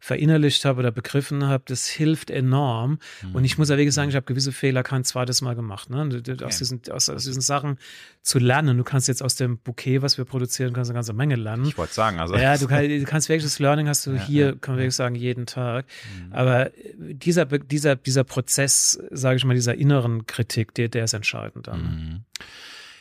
verinnerlicht 0.00 0.64
habe 0.64 0.80
oder 0.80 0.90
begriffen 0.90 1.46
habe, 1.46 1.64
das 1.66 1.86
hilft 1.86 2.30
enorm. 2.30 2.98
Mhm. 3.22 3.34
Und 3.34 3.44
ich 3.44 3.58
muss 3.58 3.68
ja 3.68 3.76
wirklich 3.76 3.94
sagen, 3.94 4.10
ich 4.10 4.16
habe 4.16 4.26
gewisse 4.26 4.52
Fehler 4.52 4.82
kein 4.82 5.04
zweites 5.04 5.42
Mal 5.42 5.54
gemacht. 5.54 5.90
Ne? 5.90 6.08
Okay. 6.18 6.44
Aus, 6.44 6.58
diesen, 6.58 6.80
aus, 6.90 7.08
aus, 7.08 7.24
diesen 7.24 7.40
Sachen 7.40 7.78
zu 8.22 8.38
lernen. 8.38 8.76
Du 8.76 8.84
kannst 8.84 9.08
jetzt 9.08 9.22
aus 9.22 9.36
dem 9.36 9.58
Bouquet, 9.58 10.02
was 10.02 10.18
wir 10.18 10.24
produzieren, 10.24 10.72
kannst 10.72 10.90
eine 10.90 10.96
ganze 10.96 11.12
Menge 11.12 11.36
lernen. 11.36 11.66
Ich 11.66 11.78
wollte 11.78 11.94
sagen, 11.94 12.18
also. 12.18 12.36
Ja, 12.36 12.56
du, 12.58 12.66
kann, 12.66 12.88
du, 12.88 13.04
kannst 13.04 13.28
wirklich 13.28 13.44
das 13.44 13.58
Learning 13.58 13.88
hast 13.88 14.06
du 14.06 14.12
ja, 14.12 14.24
hier, 14.24 14.46
ja, 14.46 14.52
kann 14.52 14.74
man 14.74 14.78
wirklich 14.80 14.96
sagen, 14.96 15.14
jeden 15.14 15.46
Tag. 15.46 15.86
Mhm. 16.26 16.32
Aber 16.32 16.70
dieser, 16.98 17.46
dieser, 17.46 17.96
dieser 17.96 18.24
Prozess, 18.24 19.00
sage 19.10 19.36
ich 19.36 19.44
mal, 19.44 19.54
dieser 19.54 19.74
inneren 19.74 20.26
Kritik, 20.26 20.74
der, 20.74 20.88
der 20.88 21.04
ist 21.04 21.14
entscheidend 21.14 21.66
dann. 21.66 21.80
Mhm. 21.80 22.24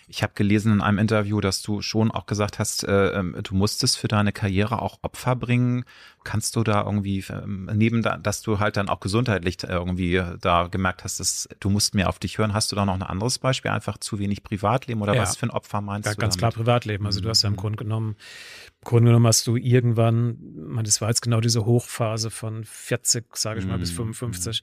Ich 0.07 0.23
habe 0.23 0.33
gelesen 0.35 0.73
in 0.73 0.81
einem 0.81 0.97
Interview, 0.97 1.41
dass 1.41 1.61
du 1.61 1.81
schon 1.81 2.11
auch 2.11 2.25
gesagt 2.25 2.59
hast, 2.59 2.83
äh, 2.83 3.09
ähm, 3.09 3.35
du 3.41 3.55
musstest 3.55 3.97
für 3.97 4.07
deine 4.07 4.31
Karriere 4.31 4.81
auch 4.81 4.99
Opfer 5.01 5.35
bringen. 5.35 5.85
Kannst 6.23 6.55
du 6.55 6.63
da 6.63 6.83
irgendwie, 6.83 7.23
ähm, 7.29 7.69
neben 7.73 8.01
da, 8.01 8.17
dass 8.17 8.41
du 8.41 8.59
halt 8.59 8.77
dann 8.77 8.89
auch 8.89 8.99
gesundheitlich 8.99 9.63
irgendwie 9.63 10.21
da 10.41 10.67
gemerkt 10.67 11.03
hast, 11.03 11.19
dass 11.19 11.49
du 11.59 11.69
musst 11.69 11.95
mehr 11.95 12.09
auf 12.09 12.19
dich 12.19 12.37
hören, 12.37 12.53
hast 12.53 12.71
du 12.71 12.75
da 12.75 12.85
noch 12.85 12.95
ein 12.95 13.03
anderes 13.03 13.39
Beispiel, 13.39 13.71
einfach 13.71 13.97
zu 13.97 14.19
wenig 14.19 14.43
Privatleben 14.43 15.01
oder 15.01 15.15
ja. 15.15 15.21
was 15.21 15.37
für 15.37 15.47
ein 15.47 15.51
Opfer 15.51 15.81
meinst 15.81 16.07
ja, 16.07 16.13
du? 16.13 16.19
Ganz 16.19 16.35
damit? 16.35 16.39
klar 16.39 16.51
Privatleben. 16.51 17.05
Also 17.05 17.21
du 17.21 17.29
hast 17.29 17.43
ja 17.43 17.47
im 17.47 17.53
mhm. 17.53 17.59
Grunde 17.59 17.77
genommen 17.77 18.15
Grunde 18.85 19.09
genommen 19.09 19.27
hast 19.27 19.47
du 19.47 19.57
irgendwann, 19.57 20.37
man, 20.55 20.85
das 20.85 21.01
war 21.01 21.09
jetzt 21.09 21.21
genau 21.21 21.41
diese 21.41 21.65
Hochphase 21.65 22.29
von 22.29 22.63
40, 22.63 23.35
sage 23.35 23.59
ich 23.59 23.65
mal, 23.65 23.79
bis 23.79 23.91
55. 23.91 24.61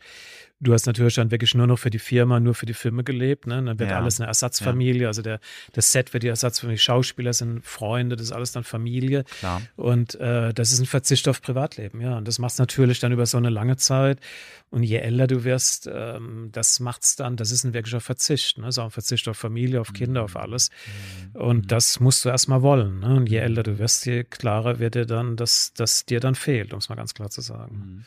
Du 0.62 0.72
hast 0.72 0.86
natürlich 0.86 1.16
dann 1.16 1.32
wirklich 1.32 1.56
nur 1.56 1.66
noch 1.66 1.78
für 1.78 1.90
die 1.90 1.98
Firma, 1.98 2.38
nur 2.38 2.54
für 2.54 2.66
die 2.66 2.74
Filme 2.74 3.02
gelebt. 3.02 3.48
Ne? 3.48 3.62
Dann 3.64 3.78
wird 3.80 3.90
ja. 3.90 3.98
alles 3.98 4.20
eine 4.20 4.28
Ersatzfamilie. 4.28 5.02
Ja. 5.02 5.08
Also 5.08 5.20
der, 5.20 5.40
das 5.72 5.90
Set 5.90 6.12
wird 6.12 6.22
die 6.22 6.28
Ersatzfamilie. 6.28 6.78
Schauspieler 6.78 7.32
sind 7.32 7.66
Freunde, 7.66 8.14
das 8.14 8.26
ist 8.26 8.32
alles 8.32 8.52
dann 8.52 8.62
Familie. 8.62 9.24
Klar. 9.40 9.62
Und 9.74 10.14
äh, 10.20 10.54
das 10.54 10.72
ist 10.72 10.78
ein 10.78 10.86
Verzicht 10.86 11.26
auf 11.26 11.42
Privatleben. 11.42 12.00
Ja, 12.00 12.16
und 12.16 12.28
das 12.28 12.38
machst 12.38 12.60
du 12.60 12.62
natürlich 12.62 13.00
dann 13.00 13.10
über 13.10 13.26
so 13.26 13.38
eine 13.38 13.50
lange 13.50 13.76
Zeit. 13.76 14.20
Und 14.70 14.84
je 14.84 14.98
älter 14.98 15.26
du 15.26 15.42
wirst, 15.42 15.90
ähm, 15.92 16.50
das 16.52 16.78
macht's 16.78 17.16
dann, 17.16 17.36
das 17.36 17.50
ist 17.50 17.64
ein 17.64 17.74
wirklicher 17.74 18.00
Verzicht. 18.00 18.58
Ne? 18.58 18.70
So 18.70 18.82
ein 18.82 18.90
Verzicht 18.90 19.26
auf 19.26 19.36
Familie, 19.36 19.80
auf 19.80 19.92
Kinder, 19.92 20.22
mm. 20.22 20.24
auf 20.24 20.36
alles. 20.36 20.70
Mm. 21.34 21.38
Und 21.38 21.72
das 21.72 21.98
musst 21.98 22.24
du 22.24 22.28
erstmal 22.28 22.62
wollen. 22.62 23.00
Ne? 23.00 23.16
Und 23.16 23.28
je 23.28 23.38
älter 23.38 23.64
du 23.64 23.78
wirst, 23.78 24.06
je 24.06 24.22
klarer 24.24 24.78
wird 24.78 24.94
dir 24.94 25.06
dann, 25.06 25.36
dass 25.36 25.74
das 25.74 26.06
dir 26.06 26.20
dann 26.20 26.36
fehlt, 26.36 26.72
um 26.72 26.78
es 26.78 26.88
mal 26.88 26.94
ganz 26.94 27.14
klar 27.14 27.30
zu 27.30 27.40
sagen. 27.40 27.76
Mhm. 27.76 28.04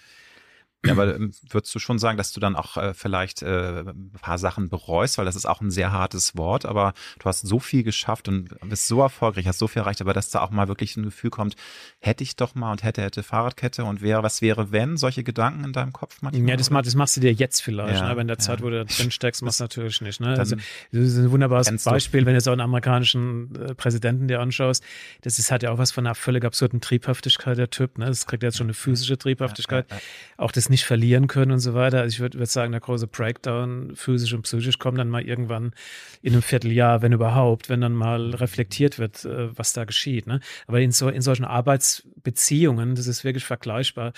Ja, 0.85 0.93
aber 0.93 1.15
ähm, 1.15 1.31
würdest 1.49 1.73
du 1.73 1.79
schon 1.79 1.99
sagen, 1.99 2.17
dass 2.17 2.31
du 2.31 2.39
dann 2.39 2.55
auch 2.55 2.77
äh, 2.77 2.93
vielleicht 2.93 3.41
äh, 3.41 3.81
ein 3.81 4.11
paar 4.21 4.37
Sachen 4.37 4.69
bereust, 4.69 5.17
weil 5.17 5.25
das 5.25 5.35
ist 5.35 5.45
auch 5.45 5.61
ein 5.61 5.71
sehr 5.71 5.91
hartes 5.91 6.37
Wort, 6.37 6.65
aber 6.65 6.93
du 7.19 7.25
hast 7.25 7.41
so 7.41 7.59
viel 7.59 7.83
geschafft 7.83 8.27
und 8.27 8.49
bist 8.61 8.87
so 8.87 9.01
erfolgreich, 9.01 9.47
hast 9.47 9.59
so 9.59 9.67
viel 9.67 9.81
erreicht, 9.81 10.01
aber 10.01 10.13
dass 10.13 10.29
da 10.29 10.41
auch 10.41 10.51
mal 10.51 10.67
wirklich 10.67 10.95
ein 10.97 11.03
Gefühl 11.03 11.29
kommt, 11.29 11.55
hätte 11.99 12.23
ich 12.23 12.35
doch 12.35 12.55
mal 12.55 12.71
und 12.71 12.83
hätte, 12.83 13.01
hätte 13.01 13.23
Fahrradkette 13.23 13.83
und 13.83 14.01
wäre, 14.01 14.23
was 14.23 14.41
wäre, 14.41 14.71
wenn, 14.71 14.97
solche 14.97 15.23
Gedanken 15.23 15.63
in 15.63 15.73
deinem 15.73 15.93
Kopf 15.93 16.21
manchmal? 16.21 16.49
Ja, 16.49 16.55
das, 16.55 16.69
mach, 16.69 16.83
das 16.83 16.95
machst 16.95 17.17
du 17.17 17.21
dir 17.21 17.33
jetzt 17.33 17.61
vielleicht, 17.61 17.95
ja, 17.95 18.03
ne? 18.03 18.09
aber 18.09 18.21
in 18.21 18.27
der 18.27 18.37
Zeit, 18.37 18.59
ja. 18.59 18.65
wo 18.65 18.69
du 18.69 18.83
da 18.83 18.93
drin 18.93 19.11
steckst, 19.11 19.41
machst 19.43 19.59
du 19.59 19.63
natürlich 19.63 20.01
nicht. 20.01 20.19
Ne? 20.19 20.37
Also, 20.37 20.55
das 20.55 21.01
ist 21.01 21.17
ein 21.17 21.31
wunderbares 21.31 21.83
Beispiel, 21.83 22.21
du. 22.21 22.25
wenn 22.27 22.35
du 22.35 22.41
so 22.41 22.51
einen 22.51 22.61
amerikanischen 22.61 23.55
äh, 23.55 23.75
Präsidenten 23.75 24.27
dir 24.27 24.39
anschaust, 24.39 24.83
das 25.21 25.39
ist, 25.39 25.51
hat 25.51 25.63
ja 25.63 25.71
auch 25.71 25.77
was 25.77 25.91
von 25.91 26.05
einer 26.05 26.15
völlig 26.15 26.45
absurden 26.45 26.81
Triebhaftigkeit, 26.81 27.57
der 27.57 27.69
Typ, 27.69 27.97
ne? 27.97 28.05
das 28.05 28.27
kriegt 28.27 28.43
jetzt 28.43 28.57
schon 28.57 28.67
eine 28.67 28.73
physische 28.73 29.17
Triebhaftigkeit, 29.17 29.89
ja, 29.89 29.97
auch 30.37 30.51
das 30.51 30.69
nicht 30.75 30.83
verlieren 30.83 31.27
können 31.27 31.53
und 31.53 31.59
so 31.59 31.73
weiter. 31.73 32.01
Also 32.01 32.15
ich 32.15 32.19
würde 32.19 32.37
würd 32.37 32.49
sagen, 32.49 32.73
der 32.73 32.81
große 32.81 33.07
Breakdown, 33.07 33.95
physisch 33.95 34.33
und 34.33 34.41
psychisch, 34.41 34.77
kommt 34.77 34.99
dann 34.99 35.09
mal 35.09 35.21
irgendwann 35.21 35.71
in 36.21 36.33
einem 36.33 36.41
Vierteljahr, 36.41 37.01
wenn 37.01 37.13
überhaupt, 37.13 37.69
wenn 37.69 37.79
dann 37.79 37.93
mal 37.93 38.31
reflektiert 38.31 38.99
wird, 38.99 39.23
äh, 39.23 39.57
was 39.57 39.71
da 39.71 39.85
geschieht. 39.85 40.27
Ne? 40.27 40.41
Aber 40.67 40.81
in, 40.81 40.91
so, 40.91 41.07
in 41.07 41.21
solchen 41.21 41.45
Arbeitsbeziehungen, 41.45 42.95
das 42.95 43.07
ist 43.07 43.23
wirklich 43.23 43.45
vergleichbar, 43.45 44.11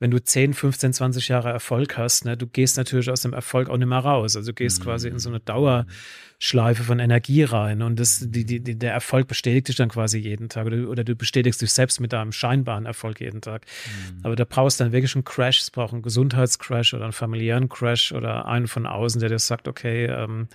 wenn 0.00 0.10
du 0.10 0.22
10, 0.22 0.54
15, 0.54 0.92
20 0.92 1.28
Jahre 1.28 1.50
Erfolg 1.50 1.98
hast, 1.98 2.24
ne, 2.24 2.36
du 2.36 2.46
gehst 2.46 2.76
natürlich 2.76 3.10
aus 3.10 3.22
dem 3.22 3.32
Erfolg 3.32 3.68
auch 3.68 3.76
nicht 3.76 3.88
mehr 3.88 3.98
raus. 3.98 4.36
Also 4.36 4.52
du 4.52 4.54
gehst 4.54 4.80
mhm. 4.80 4.84
quasi 4.84 5.08
in 5.08 5.18
so 5.18 5.28
eine 5.28 5.40
Dauerschleife 5.40 6.84
von 6.84 7.00
Energie 7.00 7.42
rein 7.42 7.82
und 7.82 7.98
das, 7.98 8.24
die, 8.24 8.44
die, 8.44 8.78
der 8.78 8.92
Erfolg 8.92 9.26
bestätigt 9.26 9.68
dich 9.68 9.76
dann 9.76 9.88
quasi 9.88 10.18
jeden 10.18 10.48
Tag 10.48 10.66
oder, 10.66 10.88
oder 10.88 11.04
du 11.04 11.16
bestätigst 11.16 11.60
dich 11.60 11.72
selbst 11.72 12.00
mit 12.00 12.12
deinem 12.12 12.32
scheinbaren 12.32 12.86
Erfolg 12.86 13.20
jeden 13.20 13.40
Tag. 13.40 13.66
Mhm. 13.86 14.20
Aber 14.22 14.36
da 14.36 14.44
brauchst 14.44 14.78
du 14.78 14.84
dann 14.84 14.92
wirklich 14.92 15.14
einen 15.16 15.24
Crash, 15.24 15.60
es 15.60 15.70
braucht 15.70 15.87
einen 15.92 16.02
Gesundheitscrash 16.02 16.94
oder 16.94 17.04
einen 17.04 17.12
familiären 17.12 17.68
Crash 17.68 18.12
oder 18.12 18.46
einen 18.46 18.68
von 18.68 18.86
außen, 18.86 19.20
der 19.20 19.28
dir 19.28 19.38
sagt, 19.38 19.68
okay, 19.68 20.06
ähm, 20.06 20.48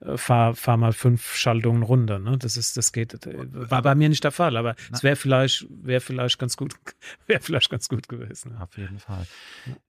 äh, 0.00 0.16
fahr, 0.16 0.54
fahr 0.54 0.76
mal 0.76 0.92
fünf 0.92 1.34
Schaltungen 1.34 1.82
runter. 1.82 2.20
Ne? 2.20 2.38
Das 2.38 2.56
ist, 2.56 2.76
das 2.76 2.92
geht, 2.92 3.26
äh, 3.26 3.34
war 3.50 3.82
bei 3.82 3.94
mir 3.96 4.08
nicht 4.08 4.22
der 4.22 4.30
Fall, 4.30 4.56
aber 4.56 4.76
es 4.92 5.02
wäre 5.02 5.16
vielleicht, 5.16 5.66
wäre 5.70 6.00
vielleicht 6.00 6.38
ganz 6.38 6.56
gut, 6.56 6.74
wäre 7.26 7.40
vielleicht 7.40 7.68
ganz 7.68 7.88
gut 7.88 8.08
gewesen. 8.08 8.56
Auf 8.58 8.76
jeden 8.76 9.00
Fall. 9.00 9.26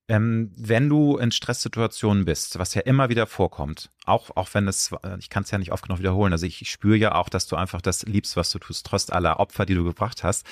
Ähm, 0.08 0.52
wenn 0.56 0.90
du 0.90 1.18
in 1.18 1.32
Stresssituationen 1.32 2.26
bist, 2.26 2.58
was 2.58 2.74
ja 2.74 2.82
immer 2.82 3.10
wieder 3.10 3.28
vorkommt, 3.28 3.92
auch, 4.06 4.36
auch 4.36 4.52
wenn 4.54 4.68
es, 4.68 4.92
ich 5.20 5.30
kann 5.30 5.44
es 5.44 5.52
ja 5.52 5.60
nicht 5.60 5.72
oft 5.72 5.84
genug 5.84 6.00
wiederholen, 6.00 6.34
also 6.34 6.48
ich, 6.48 6.64
ich 6.64 6.72
spüre 6.72 6.98
ja 6.98 7.14
auch, 7.14 7.30
dass 7.30 7.46
du 7.46 7.56
einfach 7.56 7.82
das 7.82 8.04
liebst, 8.04 8.36
was 8.36 8.50
du 8.50 8.58
tust, 8.58 8.88
trotz 8.88 9.12
aller 9.12 9.40
Opfer, 9.40 9.68
die 9.68 9.76
du 9.76 9.84
gebracht 9.84 10.24
hast. 10.24 10.48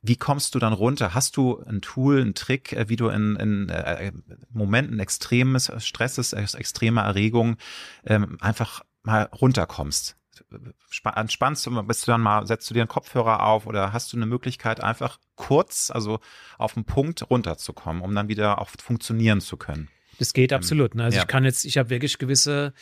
Wie 0.00 0.16
kommst 0.16 0.54
du 0.54 0.58
dann 0.58 0.72
runter? 0.72 1.14
Hast 1.14 1.36
du 1.36 1.62
ein 1.64 1.80
Tool, 1.80 2.20
einen 2.20 2.34
Trick, 2.34 2.72
äh, 2.72 2.88
wie 2.88 2.96
du 2.96 3.08
in, 3.08 3.36
in 3.36 3.68
äh, 3.68 4.12
Momenten 4.50 5.00
extremes 5.00 5.72
Stresses, 5.78 6.32
extremer 6.32 7.02
Erregung 7.02 7.56
ähm, 8.04 8.38
einfach 8.40 8.82
mal 9.02 9.22
runterkommst. 9.24 10.16
Entspannst 11.16 11.66
du, 11.66 11.82
bist 11.82 12.06
du 12.06 12.12
dann 12.12 12.20
mal, 12.20 12.46
setzt 12.46 12.70
du 12.70 12.74
dir 12.74 12.82
einen 12.82 12.88
Kopfhörer 12.88 13.42
auf 13.42 13.66
oder 13.66 13.92
hast 13.92 14.12
du 14.12 14.16
eine 14.16 14.26
Möglichkeit, 14.26 14.80
einfach 14.80 15.18
kurz, 15.34 15.90
also 15.90 16.20
auf 16.58 16.74
den 16.74 16.84
Punkt 16.84 17.28
runterzukommen, 17.28 18.02
um 18.02 18.14
dann 18.14 18.28
wieder 18.28 18.60
auch 18.60 18.70
funktionieren 18.80 19.40
zu 19.40 19.56
können? 19.56 19.88
Das 20.18 20.32
geht 20.32 20.52
absolut. 20.52 20.94
Ne? 20.94 21.04
Also 21.04 21.16
ja. 21.16 21.22
ich 21.22 21.28
kann 21.28 21.44
jetzt, 21.44 21.64
ich 21.64 21.78
habe 21.78 21.90
wirklich 21.90 22.18
gewisse 22.18 22.72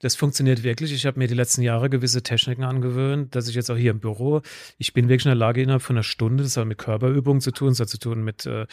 das 0.00 0.14
funktioniert 0.14 0.62
wirklich. 0.62 0.92
Ich 0.92 1.06
habe 1.06 1.18
mir 1.18 1.26
die 1.26 1.34
letzten 1.34 1.62
Jahre 1.62 1.88
gewisse 1.88 2.22
Techniken 2.22 2.64
angewöhnt, 2.64 3.34
dass 3.34 3.48
ich 3.48 3.54
jetzt 3.54 3.70
auch 3.70 3.76
hier 3.76 3.92
im 3.92 4.00
Büro, 4.00 4.42
ich 4.78 4.92
bin 4.92 5.08
wirklich 5.08 5.24
in 5.24 5.30
der 5.30 5.36
Lage, 5.36 5.62
innerhalb 5.62 5.82
von 5.82 5.96
einer 5.96 6.02
Stunde, 6.02 6.42
das 6.42 6.56
hat 6.56 6.66
mit 6.66 6.78
Körperübungen 6.78 7.40
zu 7.40 7.50
tun, 7.50 7.68
das 7.68 7.80
hat 7.80 7.88
zu 7.88 7.98
tun 7.98 8.22
mit, 8.22 8.44
äh, 8.44 8.66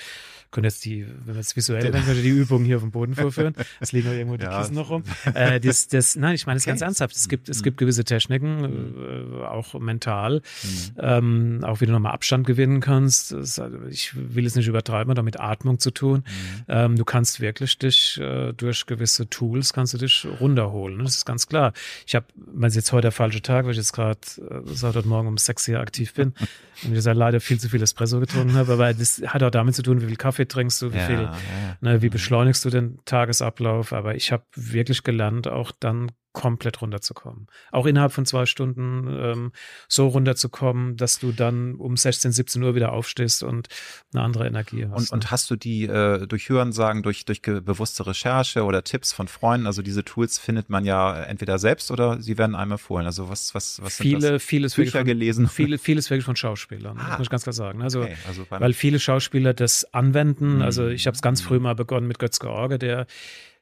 können 0.51 0.65
jetzt 0.65 0.85
die, 0.85 1.05
wenn 1.25 1.35
wir 1.35 1.39
es 1.39 1.55
visuell 1.55 1.91
dann 1.91 2.05
könnte 2.05 2.21
die 2.21 2.29
Übungen 2.29 2.65
hier 2.65 2.77
auf 2.77 2.83
dem 2.83 2.91
Boden 2.91 3.15
vorführen. 3.15 3.55
Es 3.79 3.91
liegen 3.91 4.07
auch 4.07 4.13
irgendwo 4.13 4.37
die 4.37 4.43
ja. 4.43 4.59
Kissen 4.59 4.75
noch 4.75 4.89
rum. 4.89 5.03
Äh, 5.33 5.59
das, 5.59 5.87
das, 5.87 6.15
nein, 6.15 6.35
ich 6.35 6.45
meine 6.45 6.57
es 6.57 6.63
okay. 6.63 6.71
ganz 6.71 6.81
ernsthaft. 6.81 7.15
Es 7.15 7.27
gibt, 7.27 7.49
es 7.49 7.59
mhm. 7.59 7.63
gibt 7.63 7.77
gewisse 7.77 8.03
Techniken, 8.03 8.93
äh, 9.41 9.45
auch 9.45 9.73
mental, 9.79 10.41
mhm. 10.63 10.99
ähm, 10.99 11.59
auch 11.63 11.81
wie 11.81 11.85
du 11.85 11.91
nochmal 11.91 12.13
Abstand 12.13 12.45
gewinnen 12.45 12.81
kannst. 12.81 13.31
Das, 13.31 13.59
also 13.59 13.77
ich 13.89 14.13
will 14.15 14.45
es 14.45 14.55
nicht 14.55 14.67
übertreiben, 14.67 15.09
hat 15.11 15.19
auch 15.19 15.23
mit 15.23 15.39
Atmung 15.39 15.79
zu 15.79 15.91
tun. 15.91 16.19
Mhm. 16.19 16.63
Ähm, 16.67 16.95
du 16.97 17.05
kannst 17.05 17.39
wirklich 17.39 17.77
dich 17.79 18.19
äh, 18.19 18.53
durch 18.53 18.85
gewisse 18.85 19.29
Tools 19.29 19.73
kannst 19.73 19.93
du 19.93 19.97
dich 19.97 20.27
runterholen. 20.39 21.01
Das 21.13 21.19
ist 21.19 21.25
ganz 21.25 21.47
klar. 21.47 21.73
Ich 22.05 22.15
habe, 22.15 22.25
weil 22.35 22.69
es 22.69 22.75
jetzt 22.75 22.91
heute 22.91 23.03
der 23.03 23.11
falsche 23.11 23.41
Tag, 23.41 23.65
weil 23.65 23.71
ich 23.71 23.77
jetzt 23.77 23.93
gerade 23.93 24.19
äh, 24.37 24.61
seit 24.73 24.95
heute 24.95 25.07
Morgen 25.07 25.27
um 25.27 25.37
sechs 25.37 25.65
hier 25.65 25.79
aktiv 25.79 26.13
bin 26.13 26.33
und 26.83 26.95
ich 26.95 27.03
leider 27.05 27.39
viel 27.39 27.59
zu 27.59 27.69
viel 27.69 27.81
Espresso 27.81 28.19
getrunken 28.19 28.53
habe, 28.53 28.73
aber 28.73 28.93
das 28.93 29.21
hat 29.25 29.43
auch 29.43 29.51
damit 29.51 29.75
zu 29.75 29.83
tun, 29.83 30.01
wie 30.01 30.07
viel 30.07 30.15
Kaffee 30.15 30.47
trinkst 30.47 30.81
du, 30.81 30.93
wie 30.93 30.97
ja, 30.97 31.05
viel, 31.05 31.21
ja. 31.21 31.37
Ne, 31.81 32.01
wie 32.01 32.07
mhm. 32.07 32.11
beschleunigst 32.11 32.65
du 32.65 32.69
den 32.69 32.99
Tagesablauf. 33.05 33.93
Aber 33.93 34.15
ich 34.15 34.31
habe 34.31 34.43
wirklich 34.55 35.03
gelernt, 35.03 35.47
auch 35.47 35.71
dann 35.71 36.11
komplett 36.33 36.81
runterzukommen. 36.81 37.47
Auch 37.71 37.85
innerhalb 37.85 38.11
von 38.11 38.25
zwei 38.25 38.45
Stunden 38.45 39.07
ähm, 39.07 39.51
so 39.87 40.07
runterzukommen, 40.07 40.97
dass 40.97 41.19
du 41.19 41.31
dann 41.31 41.75
um 41.75 41.95
16, 41.95 42.31
17 42.31 42.61
Uhr 42.63 42.75
wieder 42.75 42.91
aufstehst 42.91 43.43
und 43.43 43.67
eine 44.13 44.23
andere 44.23 44.47
Energie 44.47 44.87
hast. 44.87 45.11
Und, 45.11 45.11
und 45.11 45.31
hast 45.31 45.49
du 45.51 45.55
die 45.55 45.83
äh, 45.85 46.25
durch 46.25 46.49
Hörensagen, 46.49 47.03
durch, 47.03 47.25
durch 47.25 47.41
bewusste 47.41 48.07
Recherche 48.07 48.63
oder 48.63 48.83
Tipps 48.83 49.13
von 49.13 49.27
Freunden, 49.27 49.67
also 49.67 49.83
diese 49.83 50.03
Tools 50.03 50.39
findet 50.39 50.69
man 50.69 50.85
ja 50.85 51.23
entweder 51.23 51.59
selbst 51.59 51.91
oder 51.91 52.19
sie 52.19 52.37
werden 52.37 52.55
einem 52.55 52.73
empfohlen. 52.73 53.05
Also 53.05 53.29
was, 53.29 53.53
was, 53.53 53.81
was 53.83 53.95
viele, 53.95 54.21
sind 54.21 54.33
das? 54.33 54.43
Vieles 54.43 54.73
Bücher 54.73 54.99
von, 54.99 55.05
gelesen? 55.05 55.47
Viele, 55.47 55.77
vieles 55.77 56.09
wirklich 56.09 56.25
von 56.25 56.35
Schauspielern, 56.35 56.97
ah. 56.97 57.17
muss 57.17 57.27
ich 57.27 57.29
ganz 57.29 57.43
klar 57.43 57.53
sagen. 57.53 57.83
Also, 57.83 58.01
okay, 58.01 58.17
also 58.27 58.45
weil 58.49 58.73
viele 58.73 58.99
Schauspieler 58.99 59.53
das 59.53 59.93
anwenden. 59.93 60.63
Also 60.63 60.87
ich 60.87 61.05
habe 61.05 61.13
es 61.13 61.21
ganz 61.21 61.41
früh 61.41 61.59
mal 61.59 61.75
begonnen 61.75 62.07
mit 62.07 62.17
Götz 62.17 62.39
George, 62.39 62.79
der 62.79 63.05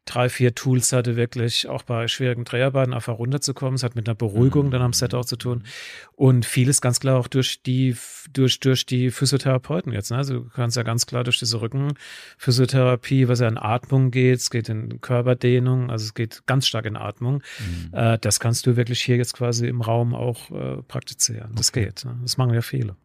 drei, 0.06 0.30
vier 0.30 0.56
Tools 0.56 0.94
hatte, 0.94 1.16
wirklich 1.16 1.68
auch 1.68 1.84
bei 1.84 2.08
schwierigen 2.08 2.44
Dreharbeiten 2.44 2.94
einfach 2.94 3.18
runterzukommen. 3.18 3.76
Es 3.76 3.84
hat 3.84 3.96
mit 3.96 4.08
einer 4.08 4.16
Beruhigung 4.16 4.68
mhm. 4.68 4.72
dann 4.72 4.82
am 4.82 4.94
Set 4.94 5.14
auch 5.14 5.26
zu 5.26 5.36
tun. 5.36 5.64
Und 6.16 6.46
vieles 6.46 6.82
ganz 6.82 7.00
klar 7.00 7.20
auch 7.20 7.28
durch 7.28 7.62
die, 7.62 7.96
durch, 8.34 8.60
durch 8.60 8.86
die 8.86 9.12
Physiotherapeuten 9.12 9.94
jetzt. 9.94 10.12
Ne? 10.12 10.18
Also 10.18 10.40
du 10.40 10.50
kannst 10.50 10.76
ja 10.76 10.84
ganz 10.84 11.06
klar 11.06 11.24
durch 11.24 11.40
diese 11.40 11.62
Rückenphysiotherapie, 11.62 13.28
was 13.28 13.40
ja 13.40 13.48
in 13.48 13.58
Atmung 13.58 14.12
geht, 14.12 14.40
es 14.40 14.50
geht 14.50 14.70
in 14.70 15.02
Körperdehnung, 15.02 15.92
also 15.92 16.06
es 16.06 16.14
geht 16.14 16.46
ganz 16.48 16.68
stark 16.68 16.86
in 16.86 16.98
Atmung. 16.98 17.44
Mhm. 17.60 17.94
Äh, 17.94 18.18
das 18.20 18.40
kannst 18.40 18.66
du 18.66 18.76
wirklich 18.76 19.02
hier 19.02 19.18
jetzt 19.18 19.34
quasi 19.34 19.68
im 19.68 19.82
Raum 19.82 20.16
auch 20.16 20.50
äh, 20.52 20.82
praktizieren. 20.84 21.52
Das 21.56 21.70
okay. 21.70 21.86
geht. 21.86 22.06
Ne? 22.06 22.18
Das 22.24 22.38
machen 22.38 22.54
ja 22.54 22.62
viele. 22.62 22.96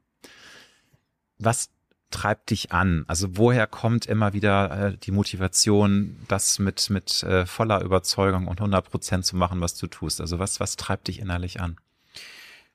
Was 1.38 1.68
treibt 2.10 2.50
dich 2.50 2.72
an? 2.72 3.04
Also 3.08 3.36
woher 3.36 3.66
kommt 3.66 4.06
immer 4.06 4.32
wieder 4.32 4.88
äh, 4.88 4.96
die 4.96 5.10
Motivation, 5.10 6.16
das 6.28 6.58
mit, 6.58 6.88
mit 6.90 7.22
äh, 7.22 7.46
voller 7.46 7.82
Überzeugung 7.82 8.46
und 8.46 8.60
100 8.60 8.88
Prozent 8.88 9.26
zu 9.26 9.36
machen, 9.36 9.60
was 9.60 9.74
du 9.74 9.86
tust? 9.86 10.20
Also 10.20 10.38
was, 10.38 10.60
was 10.60 10.76
treibt 10.76 11.08
dich 11.08 11.18
innerlich 11.18 11.60
an? 11.60 11.76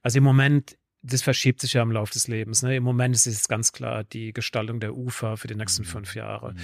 Also 0.03 0.17
im 0.17 0.23
Moment 0.23 0.77
das 1.03 1.23
verschiebt 1.23 1.61
sich 1.61 1.73
ja 1.73 1.81
im 1.81 1.91
Laufe 1.91 2.13
des 2.13 2.27
Lebens. 2.27 2.61
Ne? 2.61 2.75
Im 2.75 2.83
Moment 2.83 3.15
ist 3.15 3.25
es 3.25 3.47
ganz 3.47 3.71
klar 3.71 4.03
die 4.03 4.33
Gestaltung 4.33 4.79
der 4.79 4.95
Ufer 4.95 5.35
für 5.35 5.47
die 5.47 5.55
nächsten 5.55 5.81
mhm. 5.81 5.87
fünf 5.87 6.15
Jahre. 6.15 6.53
Mhm. 6.53 6.57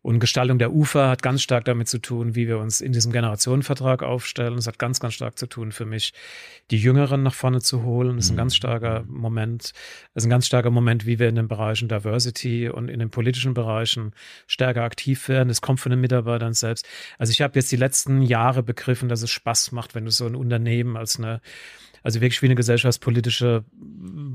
Und 0.00 0.18
Gestaltung 0.18 0.58
der 0.58 0.72
Ufer 0.72 1.10
hat 1.10 1.22
ganz 1.22 1.42
stark 1.42 1.66
damit 1.66 1.88
zu 1.88 1.98
tun, 1.98 2.34
wie 2.34 2.48
wir 2.48 2.58
uns 2.58 2.80
in 2.80 2.92
diesem 2.92 3.12
Generationenvertrag 3.12 4.02
aufstellen. 4.02 4.56
Es 4.56 4.66
hat 4.66 4.78
ganz, 4.78 4.98
ganz 4.98 5.12
stark 5.14 5.38
zu 5.38 5.46
tun 5.46 5.72
für 5.72 5.84
mich, 5.84 6.14
die 6.70 6.78
Jüngeren 6.78 7.22
nach 7.22 7.34
vorne 7.34 7.60
zu 7.60 7.82
holen. 7.82 8.16
Das 8.16 8.26
ist 8.26 8.30
ein 8.30 8.36
ganz 8.38 8.54
mhm. 8.54 8.56
starker 8.56 9.02
mhm. 9.02 9.14
Moment. 9.14 9.72
Das 10.14 10.22
ist 10.22 10.26
ein 10.26 10.30
ganz 10.30 10.46
starker 10.46 10.70
Moment, 10.70 11.04
wie 11.04 11.18
wir 11.18 11.28
in 11.28 11.34
den 11.34 11.48
Bereichen 11.48 11.88
Diversity 11.88 12.70
und 12.70 12.88
in 12.88 12.98
den 12.98 13.10
politischen 13.10 13.52
Bereichen 13.52 14.14
stärker 14.46 14.84
aktiv 14.84 15.28
werden. 15.28 15.48
Das 15.48 15.60
kommt 15.60 15.80
von 15.80 15.90
den 15.90 16.00
Mitarbeitern 16.00 16.54
selbst. 16.54 16.88
Also 17.18 17.30
ich 17.30 17.42
habe 17.42 17.58
jetzt 17.58 17.70
die 17.70 17.76
letzten 17.76 18.22
Jahre 18.22 18.62
begriffen, 18.62 19.10
dass 19.10 19.20
es 19.20 19.30
Spaß 19.30 19.72
macht, 19.72 19.94
wenn 19.94 20.06
du 20.06 20.10
so 20.10 20.24
ein 20.24 20.34
Unternehmen 20.34 20.96
als 20.96 21.18
eine 21.18 21.42
also 22.02 22.20
wirklich 22.20 22.42
wie 22.42 22.46
eine 22.46 22.54
gesellschaftspolitische 22.54 23.64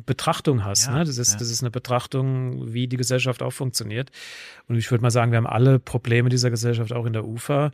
Betrachtung 0.06 0.64
hast. 0.64 0.88
Ja, 0.88 1.00
ne? 1.00 1.06
das, 1.06 1.18
ist, 1.18 1.34
ja. 1.34 1.40
das 1.40 1.50
ist 1.50 1.62
eine 1.62 1.72
Betrachtung, 1.72 2.74
wie 2.74 2.88
die 2.88 2.98
Gesellschaft 2.98 3.42
auch 3.44 3.52
funktioniert. 3.52 4.12
Und 4.68 4.78
ich 4.78 4.90
würde 4.92 5.02
mal 5.02 5.12
sagen, 5.12 5.32
wir 5.32 5.38
haben 5.38 5.48
alle 5.48 5.80
Probleme 5.80 6.30
dieser 6.30 6.50
Gesellschaft 6.50 6.94
auch 6.94 7.06
in 7.06 7.14
der 7.14 7.26
UFA, 7.26 7.72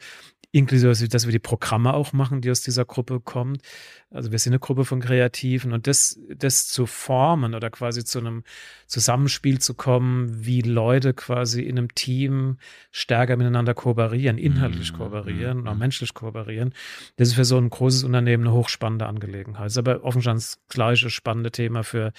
inklusive, 0.54 1.08
dass 1.08 1.26
wir 1.26 1.32
die 1.32 1.39
Programme 1.39 1.94
auch 1.94 2.14
machen, 2.14 2.41
die 2.41 2.52
aus 2.52 2.62
dieser 2.62 2.86
Gruppe 2.86 3.20
kommen. 3.20 3.58
Also 4.12 4.32
wir 4.32 4.38
sind 4.38 4.54
eine 4.54 4.60
Gruppe 4.60 4.86
von 4.86 5.00
Kreativen 5.00 5.74
und 5.74 5.88
das, 5.88 6.20
das 6.30 6.68
zu 6.68 6.86
formen 6.86 7.56
oder 7.56 7.72
quasi 7.72 8.06
zu 8.06 8.20
einem 8.20 8.44
Zusammenspiel 8.86 9.60
zu 9.60 9.74
kommen, 9.74 10.46
wie 10.46 10.62
Leute 10.62 11.16
quasi 11.16 11.64
in 11.64 11.80
einem 11.80 11.96
Team 11.96 12.58
stärker 12.91 13.36
miteinander 13.36 13.74
kooperieren, 13.74 14.38
inhaltlich 14.38 14.94
mhm. 14.94 14.98
kooperieren, 14.98 15.62
mhm. 15.62 15.68
auch 15.68 15.76
menschlich 15.76 16.14
kooperieren. 16.14 16.76
Das 17.16 17.30
ist 17.30 17.34
für 17.34 17.46
so 17.46 17.58
ein 17.58 17.72
großes 17.72 18.04
Unternehmen 18.04 18.46
eine 18.46 18.54
hochspannende 18.54 19.08
Angelegenheit. 19.08 19.72
Aber 19.84 20.03
offensichtlich 20.03 20.23
das 20.23 20.59
gleiche 20.69 21.09
spannende 21.09 21.51
Thema 21.51 21.84
für 21.84 22.13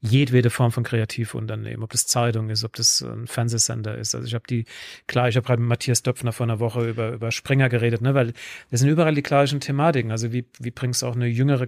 jedwede 0.00 0.50
Form 0.50 0.72
von 0.72 0.84
Kreativunternehmen, 0.84 1.82
ob 1.82 1.90
das 1.90 2.06
Zeitung 2.06 2.50
ist, 2.50 2.64
ob 2.64 2.74
das 2.74 3.02
ein 3.02 3.26
Fernsehsender 3.26 3.98
ist. 3.98 4.14
Also 4.14 4.26
ich 4.26 4.34
habe 4.34 4.44
die, 4.48 4.64
klar, 5.06 5.28
ich 5.28 5.36
habe 5.36 5.46
gerade 5.46 5.60
mit 5.60 5.68
Matthias 5.68 6.02
Döpfner 6.02 6.32
vor 6.32 6.44
einer 6.44 6.60
Woche 6.60 6.88
über, 6.88 7.12
über 7.12 7.30
Springer 7.30 7.68
geredet, 7.68 8.00
ne, 8.00 8.14
weil 8.14 8.32
das 8.70 8.80
sind 8.80 8.88
überall 8.88 9.14
die 9.14 9.22
gleichen 9.22 9.60
Thematiken. 9.60 10.10
Also 10.10 10.32
wie, 10.32 10.46
wie 10.58 10.70
bringst 10.70 11.02
du 11.02 11.06
auch 11.06 11.14
eine 11.14 11.26
jüngere, 11.26 11.66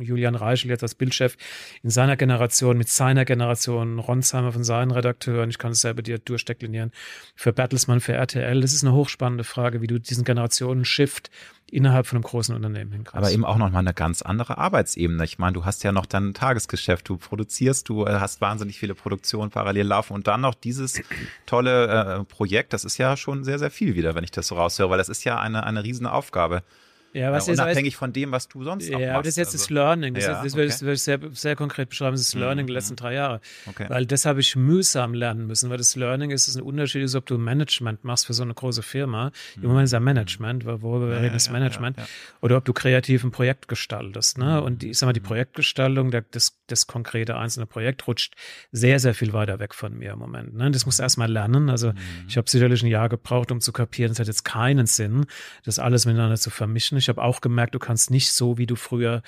Julian 0.00 0.34
Reichel 0.34 0.70
jetzt 0.70 0.82
als 0.82 0.94
Bildchef 0.94 1.36
in 1.82 1.90
seiner 1.90 2.16
Generation, 2.16 2.78
mit 2.78 2.88
seiner 2.88 3.24
Generation, 3.24 3.98
Ronsheimer 3.98 4.52
von 4.52 4.64
seinen 4.64 4.90
Redakteuren, 4.90 5.50
ich 5.50 5.58
kann 5.58 5.72
es 5.72 5.80
selber 5.80 6.02
dir 6.02 6.18
durchdeklinieren, 6.18 6.92
für 7.34 7.52
Bertelsmann, 7.52 8.00
für 8.00 8.12
RTL. 8.12 8.60
Das 8.60 8.72
ist 8.72 8.84
eine 8.84 8.92
hochspannende 8.92 9.44
Frage, 9.44 9.80
wie 9.80 9.86
du 9.86 9.98
diesen 9.98 10.24
Generationen-Shift 10.24 11.30
innerhalb 11.74 12.06
von 12.06 12.16
einem 12.16 12.24
großen 12.24 12.54
Unternehmen 12.54 12.92
hinkriegst. 12.92 13.16
Aber 13.16 13.32
eben 13.32 13.44
auch 13.44 13.56
nochmal 13.56 13.80
eine 13.80 13.94
ganz 13.94 14.22
andere 14.22 14.58
Arbeitsebene. 14.58 15.24
Ich 15.24 15.38
meine, 15.38 15.54
du 15.54 15.64
hast 15.64 15.82
ja 15.82 15.90
noch 15.90 16.06
dein 16.06 16.32
Tagesgeschäft, 16.32 17.08
du 17.08 17.16
produzierst, 17.16 17.88
du 17.88 18.06
äh, 18.06 18.20
hast 18.20 18.40
wahnsinnig 18.40 18.78
viele 18.78 18.94
Produktionen 18.94 19.50
parallel 19.50 19.86
laufen 19.86 20.14
und 20.14 20.28
dann 20.28 20.40
noch 20.40 20.54
dieses 20.54 21.02
tolle 21.46 22.20
äh, 22.20 22.24
Projekt, 22.24 22.72
das 22.72 22.84
ist 22.84 22.98
ja 22.98 23.16
schon 23.16 23.42
sehr, 23.42 23.58
sehr 23.58 23.72
viel 23.72 23.96
wieder, 23.96 24.14
wenn 24.14 24.22
ich 24.22 24.30
das 24.30 24.46
so 24.46 24.54
raushöre, 24.54 24.90
weil 24.90 24.98
das 24.98 25.08
ist 25.08 25.24
ja 25.24 25.40
eine, 25.40 25.64
eine 25.64 25.82
riesen 25.82 26.06
Aufgabe. 26.06 26.62
Ja, 27.14 27.32
was 27.32 27.46
ja, 27.46 27.54
unabhängig 27.54 27.96
von 27.96 28.12
dem, 28.12 28.32
was 28.32 28.48
du 28.48 28.62
sonst 28.64 28.86
ja, 28.88 28.92
machst. 28.92 29.06
Ja, 29.06 29.14
aber 29.14 29.22
das 29.22 29.28
ist 29.30 29.36
jetzt 29.36 29.48
also. 29.48 29.58
das 29.58 29.70
Learning. 29.70 30.14
Das, 30.14 30.24
Ja, 30.24 30.32
ist, 30.32 30.44
das 30.44 30.52
okay. 30.52 30.60
würde 30.62 30.74
ich, 30.74 30.80
würde 30.82 30.92
ich 30.94 31.02
sehr, 31.02 31.18
sehr 31.32 31.56
konkret 31.56 31.88
beschreiben. 31.88 32.12
Das 32.12 32.20
ist 32.20 32.34
das 32.34 32.40
Learning 32.40 32.64
Mhm, 32.64 32.68
der 32.68 32.74
letzten 32.74 32.94
mhm. 32.94 32.96
drei 32.96 33.14
Jahre. 33.14 33.40
Okay. 33.66 33.86
Weil 33.88 34.04
das 34.06 34.26
habe 34.26 34.40
ich 34.40 34.56
mühsam 34.56 35.14
lernen 35.14 35.46
müssen, 35.46 35.70
weil 35.70 35.78
das 35.78 35.94
Learning 35.96 36.30
ist, 36.30 36.48
dass 36.48 36.56
ein 36.56 36.62
Unterschied 36.62 37.02
ist, 37.02 37.14
ob 37.14 37.24
du 37.26 37.38
Management 37.38 38.04
machst 38.04 38.26
für 38.26 38.34
so 38.34 38.42
eine 38.42 38.52
große 38.54 38.82
Firma. 38.82 39.30
Im 39.56 39.68
Moment 39.68 39.84
ist 39.86 39.92
ja 39.92 40.00
Management, 40.00 40.66
weil 40.66 40.82
worüber 40.82 41.08
wir 41.08 41.20
reden, 41.20 41.34
ist 41.36 41.50
Management. 41.50 41.96
Oder 42.40 42.56
ob 42.56 42.64
du 42.64 42.72
kreativ 42.72 43.22
ein 43.24 43.30
Projekt 43.30 43.68
gestaltest. 43.68 44.38
Ne? 44.38 44.58
Mhm. 44.60 44.62
Und 44.66 44.82
die, 44.82 44.90
ich 44.90 44.98
sag 44.98 45.06
mal, 45.06 45.12
die 45.12 45.20
Projektgestaltung, 45.20 46.10
der, 46.10 46.24
das, 46.30 46.58
das 46.66 46.86
konkrete 46.86 47.36
einzelne 47.36 47.66
Projekt 47.66 48.06
rutscht 48.08 48.34
sehr, 48.72 48.98
sehr 48.98 49.14
viel 49.14 49.32
weiter 49.32 49.58
weg 49.60 49.74
von 49.74 49.96
mir 49.96 50.12
im 50.12 50.18
Moment. 50.18 50.54
Ne? 50.54 50.70
Das 50.70 50.84
musst 50.86 50.98
du 50.98 51.02
erstmal 51.02 51.30
lernen. 51.30 51.70
Also 51.70 51.92
Mhm. 51.92 51.98
ich 52.28 52.36
habe 52.36 52.50
sicherlich 52.50 52.82
ein 52.82 52.88
Jahr 52.88 53.08
gebraucht, 53.08 53.52
um 53.52 53.60
zu 53.60 53.72
kapieren, 53.72 54.12
es 54.12 54.18
hat 54.18 54.26
jetzt 54.26 54.44
keinen 54.44 54.86
Sinn, 54.86 55.26
das 55.64 55.78
alles 55.78 56.06
miteinander 56.06 56.36
zu 56.36 56.50
vermischen. 56.50 56.96
Ich 57.04 57.08
habe 57.08 57.22
auch 57.22 57.40
gemerkt, 57.40 57.74
du 57.74 57.78
kannst 57.78 58.10
nicht 58.10 58.32
so, 58.32 58.58
wie 58.58 58.66
du 58.66 58.76
früher 58.76 59.22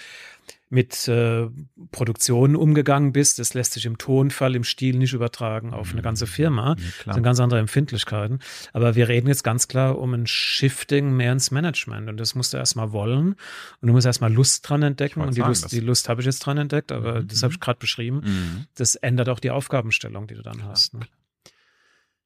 mit 0.69 1.07
äh, 1.07 1.47
Produktionen 1.93 2.57
umgegangen 2.57 3.13
bist. 3.13 3.39
Das 3.39 3.55
lässt 3.55 3.75
sich 3.75 3.87
im 3.87 3.99
Tonfall, 3.99 4.57
im 4.57 4.65
Stil 4.65 4.97
nicht 4.99 5.13
übertragen 5.13 5.73
auf 5.73 5.93
eine 5.93 6.03
ganze 6.03 6.27
Firma. 6.27 6.71
Ja, 6.71 6.85
Das 7.05 7.15
sind 7.15 7.23
ganz 7.23 7.39
andere 7.39 7.61
Empfindlichkeiten. 7.61 8.41
Aber 8.73 8.97
wir 8.97 9.09
reden 9.09 9.29
jetzt 9.29 9.45
ganz 9.45 9.69
klar 9.69 9.99
um 9.99 10.13
ein 10.13 10.27
Shifting 10.27 11.17
mehr 11.17 11.33
ins 11.33 11.53
Management. 11.53 12.09
Und 12.09 12.17
das 12.19 12.35
musst 12.35 12.53
du 12.53 12.57
erstmal 12.57 12.91
wollen. 12.91 13.37
Und 13.81 13.87
du 13.87 13.93
musst 13.93 14.07
erstmal 14.07 14.33
Lust 14.33 14.69
dran 14.69 14.83
entdecken. 14.83 15.21
Und 15.21 15.37
die 15.37 15.41
sagen, 15.41 15.51
Lust, 15.51 15.73
die 15.73 15.81
Lust 15.81 16.09
habe 16.09 16.21
ich 16.21 16.27
jetzt 16.27 16.41
dran 16.41 16.59
entdeckt, 16.59 16.91
aber 16.91 17.21
Mhm, 17.23 17.29
das 17.29 17.43
habe 17.43 17.53
mhm. 17.53 17.55
ich 17.55 17.61
gerade 17.61 17.79
beschrieben. 17.79 18.23
Mhm. 18.25 18.67
Das 18.75 18.97
ändert 18.97 19.29
auch 19.29 19.39
die 19.39 19.51
Aufgabenstellung, 19.53 20.27
die 20.27 20.35
du 20.35 20.43
dann 20.43 20.65
hast. 20.65 20.95
Ne? 20.95 21.01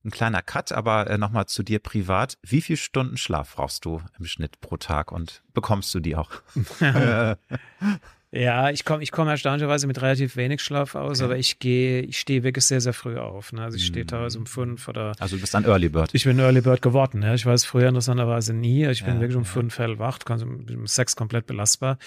Ein 0.05 0.11
kleiner 0.11 0.41
Cut, 0.41 0.73
aber 0.73 1.11
äh, 1.11 1.19
nochmal 1.19 1.47
zu 1.47 1.63
dir 1.63 1.79
privat. 1.79 2.39
Wie 2.43 2.63
viele 2.63 2.79
Stunden 2.79 3.17
Schlaf 3.17 3.57
brauchst 3.57 3.85
du 3.85 4.01
im 4.19 4.25
Schnitt 4.25 4.61
pro 4.61 4.77
Tag 4.79 5.13
und 5.13 5.43
bekommst 5.53 5.95
du 5.95 6.01
die 6.01 6.17
auch? 6.17 6.31
Ja, 8.33 8.71
ich 8.71 8.85
komme 8.85 9.03
ich 9.03 9.11
komm 9.11 9.27
erstaunlicherweise 9.27 9.89
mit 9.89 10.01
relativ 10.01 10.37
wenig 10.37 10.63
Schlaf 10.63 10.95
aus, 10.95 11.19
Okay. 11.19 11.25
aber 11.25 11.37
ich 11.37 11.59
gehe, 11.59 12.03
ich 12.03 12.21
stehe 12.21 12.45
wirklich 12.45 12.65
sehr, 12.65 12.81
sehr 12.81 12.93
früh 12.93 13.17
auf. 13.19 13.53
Ne? 13.53 13.65
Also 13.65 13.77
ich 13.77 13.85
stehe 13.85 14.05
Mhm. 14.05 14.09
teilweise 14.09 14.39
um 14.39 14.47
fünf 14.47 14.87
oder 14.87 15.15
also 15.19 15.35
du 15.35 15.41
bist 15.41 15.53
ein 15.57 15.65
Early 15.65 15.89
Bird. 15.89 16.11
ich 16.15 16.23
bin 16.23 16.39
Early 16.39 16.61
Bird 16.61 16.81
geworden. 16.81 17.23
Ja? 17.23 17.35
Ich 17.35 17.45
es 17.45 17.65
früher 17.65 17.89
interessanterweise 17.89 18.55
nie. 18.55 18.87
Ich 18.87 19.05
bin 19.05 19.15
Ja, 19.15 19.21
wirklich 19.21 19.37
um 19.37 19.43
ja. 19.43 19.49
fünf 19.49 19.77
hellwach, 19.79 20.21
ganz 20.21 20.43
um 20.43 20.65
um 20.71 20.87
sechs 20.87 21.17
komplett 21.17 21.49
belastbar. 21.49 21.99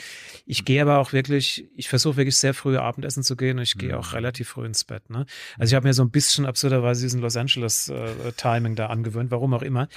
Ich 0.45 0.63
gehe 0.63 0.81
aber 0.81 0.99
auch 0.99 1.11
wirklich, 1.11 1.65
ich 1.75 1.89
versuche 1.89 2.15
wirklich 2.15 2.37
sehr 2.37 2.53
früh 2.53 2.77
Abendessen 2.77 3.21
zu 3.23 3.35
gehen 3.35 3.57
und 3.57 3.63
ich 3.63 3.77
gehe 3.77 3.89
Mhm. 3.91 3.95
auch 3.99 4.13
relativ 4.13 4.47
früh 4.47 4.65
ins 4.65 4.85
Bett. 4.85 5.09
Ne? 5.09 5.25
Also 5.59 5.71
ich 5.71 5.75
habe 5.75 5.85
mir 5.87 5.93
so 5.93 6.03
ein 6.03 6.09
bisschen 6.09 6.45
absurderweise 6.45 7.01
diesen 7.01 7.19
Los 7.19 7.35
Angeles 7.35 7.89
äh, 7.89 8.31
Timing 8.37 8.75
da 8.75 8.85
angewöhnt, 8.87 9.29
warum 9.29 9.53
auch 9.53 9.61
immer. 9.61 9.89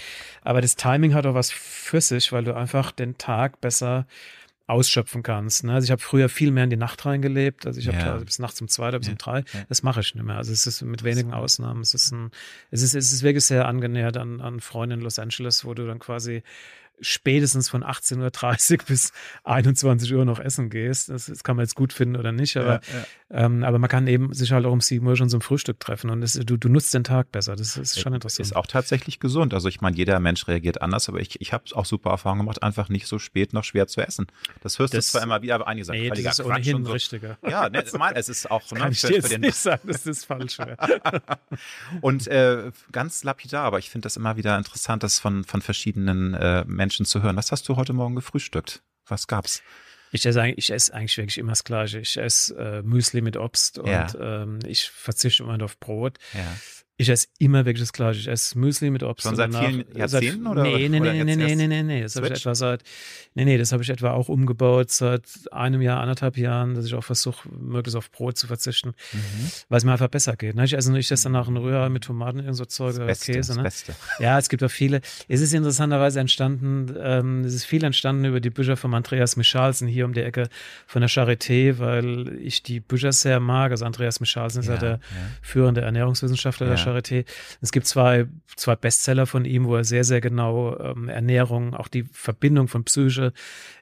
Aber 0.42 0.60
das 0.60 0.74
Timing 0.74 1.14
hat 1.14 1.24
auch 1.24 1.34
was 1.34 1.52
für 1.52 2.00
sich, 2.00 2.32
weil 2.32 2.42
du 2.42 2.56
einfach 2.56 2.90
den 2.90 3.16
Tag 3.16 3.60
besser 3.60 4.08
ausschöpfen 4.68 5.22
kannst. 5.22 5.62
Ne? 5.64 5.72
Also 5.74 5.84
ich 5.84 5.90
habe 5.92 6.02
früher 6.02 6.28
viel 6.28 6.50
mehr 6.50 6.64
in 6.64 6.70
die 6.70 6.76
Nacht 6.76 7.06
reingelebt. 7.06 7.66
Also 7.66 7.78
ich 7.80 7.86
habe 7.88 7.98
Ja. 7.98 8.16
bis 8.16 8.38
nachts 8.40 8.60
um 8.60 8.68
zwei 8.68 8.88
oder 8.88 8.98
bis 8.98 9.06
Ja, 9.08 9.12
um 9.12 9.18
drei. 9.18 9.38
ja. 9.38 9.60
Das 9.68 9.82
mache 9.82 10.00
ich 10.00 10.14
nicht 10.14 10.24
mehr. 10.24 10.36
Also 10.36 10.52
es 10.52 10.66
ist 10.66 10.82
mit 10.82 11.04
wenigen 11.04 11.32
Ausnahmen. 11.32 11.80
Es 11.82 11.94
ist 11.94 12.10
ein, 12.12 12.30
es 12.70 12.82
ist, 12.82 12.94
es 12.94 13.12
ist 13.12 13.22
wirklich 13.22 13.44
sehr 13.44 13.66
angenähert 13.68 14.16
an, 14.16 14.40
an 14.40 14.60
Freunde 14.60 14.96
in 14.96 15.02
Los 15.02 15.18
Angeles, 15.18 15.64
wo 15.64 15.74
du 15.74 15.86
dann 15.86 15.98
quasi 16.00 16.42
spätestens 17.00 17.68
von 17.68 17.84
18.30 17.84 18.72
Uhr 18.72 18.78
bis 18.86 19.12
21 19.44 20.12
Uhr 20.14 20.24
noch 20.24 20.38
essen 20.38 20.70
gehst. 20.70 21.08
Das, 21.08 21.26
das 21.26 21.44
kann 21.44 21.56
man 21.56 21.64
jetzt 21.64 21.74
gut 21.74 21.92
finden 21.92 22.16
oder 22.16 22.32
nicht, 22.32 22.56
aber, 22.56 22.80
Ja, 23.30 23.44
ähm, 23.44 23.64
aber 23.64 23.78
man 23.78 23.88
kann 23.90 24.06
eben 24.06 24.32
sich 24.32 24.52
halt 24.52 24.64
auch 24.66 24.72
um 24.72 24.80
7 24.80 25.06
Uhr 25.06 25.16
schon 25.16 25.28
zum 25.28 25.40
Frühstück 25.40 25.78
treffen 25.80 26.10
und 26.10 26.20
das, 26.20 26.34
du, 26.34 26.56
du 26.56 26.68
nutzt 26.68 26.94
den 26.94 27.04
Tag 27.04 27.32
besser. 27.32 27.56
Das 27.56 27.76
ist 27.76 28.00
schon 28.00 28.14
interessant. 28.14 28.46
Ist 28.46 28.56
auch 28.56 28.66
tatsächlich 28.66 29.20
gesund. 29.20 29.52
Also 29.54 29.68
ich 29.68 29.80
meine, 29.80 29.96
jeder 29.96 30.18
Mensch 30.20 30.46
reagiert 30.48 30.80
anders, 30.82 31.08
aber 31.08 31.20
ich, 31.20 31.40
ich 31.40 31.52
habe 31.52 31.64
auch 31.72 31.84
super 31.84 32.10
Erfahrungen 32.10 32.40
gemacht, 32.42 32.62
einfach 32.62 32.88
nicht 32.88 33.06
so 33.06 33.18
spät 33.18 33.52
noch 33.52 33.64
schwer 33.64 33.86
zu 33.86 34.00
essen. 34.00 34.26
Das 34.62 34.78
hörst 34.78 34.94
Das- 34.94 35.06
du 35.06 35.12
zwar 35.12 35.22
immer 35.22 35.42
wieder, 35.42 35.56
aber 35.56 35.66
einige 35.68 35.84
sagen, 35.84 35.98
nee, 36.00 36.08
das 36.10 36.18
ist 36.18 36.24
Quatsch 36.44 36.46
ohnehin 36.46 36.84
so. 36.84 36.92
richtiger. 36.92 37.38
Ja, 37.48 37.68
ne, 37.68 37.84
mal, 37.98 38.12
es 38.16 38.28
ist 38.28 38.50
auch 38.50 38.62
ne, 38.72 38.78
Kann 38.80 38.92
ich 38.92 39.00
für, 39.00 39.08
dir 39.08 39.14
für 39.14 39.20
jetzt 39.22 39.32
den 39.32 39.40
nicht 39.42 39.56
sagen, 39.56 39.86
dass 39.88 40.02
das 40.04 40.24
falsch 40.24 40.58
wäre. 40.58 40.76
Und 42.00 42.26
äh, 42.28 42.70
ganz 42.92 43.24
lapidar, 43.24 43.64
aber 43.64 43.78
ich 43.78 43.90
finde 43.90 44.06
das 44.06 44.16
immer 44.16 44.36
wieder 44.36 44.56
interessant, 44.58 45.02
das 45.02 45.18
von, 45.18 45.44
von 45.44 45.62
verschiedenen 45.62 46.34
äh, 46.34 46.64
Menschen 46.66 46.85
zu 46.90 47.22
hören. 47.22 47.36
Was 47.36 47.52
hast 47.52 47.68
du 47.68 47.76
heute 47.76 47.92
Morgen 47.92 48.14
gefrühstückt? 48.14 48.82
Was 49.06 49.26
gab's? 49.26 49.62
Ich 50.12 50.24
esse, 50.24 50.40
eigentlich, 50.40 50.58
ich 50.58 50.70
esse 50.74 50.94
eigentlich 50.94 51.16
wirklich 51.16 51.38
immer 51.38 51.52
das 51.52 51.64
Gleiche. 51.64 51.98
Ich 51.98 52.16
esse 52.16 52.56
äh, 52.56 52.82
Müsli 52.82 53.20
mit 53.20 53.36
Obst 53.36 53.78
und 53.78 53.88
Ja. 53.88 54.06
ähm, 54.42 54.60
ich 54.66 54.88
verzichte 54.90 55.42
immer 55.42 55.62
auf 55.62 55.78
Brot. 55.78 56.18
Ja. 56.32 56.56
Ich 56.98 57.10
esse 57.10 57.26
immer 57.38 57.66
wirklich 57.66 57.82
das 57.82 57.92
Gleiche. 57.92 58.20
Ich 58.20 58.26
esse 58.28 58.58
Müsli 58.58 58.88
mit 58.90 59.02
Obst. 59.02 59.24
Schon 59.26 59.36
seit 59.36 59.52
danach- 59.52 59.68
vielen 59.68 59.84
Jahrzehnten 59.94 60.44
seit, 60.44 60.50
oder- 60.52 60.62
Nee, 60.62 60.88
nee, 60.88 60.98
oder 61.00 61.12
nee, 61.12 61.24
nee, 61.24 61.36
nee, 61.36 61.54
nee, 61.54 61.66
nee, 61.66 61.82
nee. 61.82 62.00
Das 62.02 62.16
habe 62.16 62.26
ich 62.28 62.32
etwa 62.32 62.54
seit, 62.54 62.82
nee, 63.34 63.44
nee, 63.44 63.58
das 63.58 63.72
habe 63.72 63.82
ich 63.82 63.90
etwa 63.90 64.12
auch 64.12 64.30
umgebaut 64.30 64.90
seit 64.90 65.22
einem 65.52 65.82
Jahr, 65.82 66.00
anderthalb 66.00 66.38
Jahren, 66.38 66.74
dass 66.74 66.86
ich 66.86 66.94
auch 66.94 67.04
versuche, 67.04 67.48
möglichst 67.50 67.96
auf 67.96 68.10
Brot 68.10 68.38
zu 68.38 68.46
verzichten, 68.46 68.94
Mhm. 69.12 69.18
weil 69.68 69.76
es 69.76 69.84
mir 69.84 69.92
einfach 69.92 70.08
besser 70.08 70.36
geht. 70.36 70.54
Ne? 70.54 70.64
Ich 70.64 70.72
esse 70.72 70.90
nicht, 70.90 71.04
ich 71.04 71.12
esse 71.12 71.24
danach 71.24 71.48
ein 71.48 71.58
Rührei 71.58 71.90
mit 71.90 72.04
Tomaten, 72.04 72.38
irgend 72.38 72.56
so 72.56 72.64
Zeug 72.64 72.88
Das 72.92 72.96
oder 72.96 73.06
Beste, 73.06 73.32
Käse. 73.32 73.48
das 73.48 73.56
Ne? 73.58 73.62
Beste. 73.64 73.94
Ja, 74.18 74.38
es 74.38 74.48
gibt 74.48 74.62
auch 74.64 74.70
viele. 74.70 75.02
Es 75.28 75.42
ist 75.42 75.52
interessanterweise 75.52 76.20
entstanden, 76.20 76.94
ähm, 76.98 77.44
es 77.44 77.52
ist 77.52 77.66
viel 77.66 77.84
entstanden 77.84 78.24
über 78.24 78.40
die 78.40 78.48
Bücher 78.48 78.78
von 78.78 78.94
Andreas 78.94 79.36
Michalsen 79.36 79.86
hier 79.86 80.06
um 80.06 80.14
die 80.14 80.20
Ecke 80.22 80.48
von 80.86 81.02
der 81.02 81.10
Charité, 81.10 81.78
weil 81.78 82.38
ich 82.40 82.62
die 82.62 82.80
Bücher 82.80 83.12
sehr 83.12 83.38
mag. 83.38 83.70
Also 83.72 83.84
Andreas 83.84 84.18
Michalsen 84.20 84.60
ist 84.62 84.68
ja, 84.68 84.74
Ja, 84.76 84.80
der 84.80 84.90
ja. 84.92 84.98
führende 85.42 85.82
Ernährungswissenschaftler 85.82 86.68
der 86.68 86.76
Ja. 86.76 86.85
Charité. 86.86 87.24
Es 87.60 87.72
gibt 87.72 87.86
zwei, 87.86 88.26
zwei 88.56 88.76
Bestseller 88.76 89.26
von 89.26 89.44
ihm, 89.44 89.66
wo 89.66 89.76
er 89.76 89.84
sehr, 89.84 90.04
sehr 90.04 90.20
genau 90.20 90.78
ähm, 90.78 91.08
Ernährung, 91.08 91.74
auch 91.74 91.88
die 91.88 92.04
Verbindung 92.12 92.68
von 92.68 92.84
Psyche, 92.84 93.32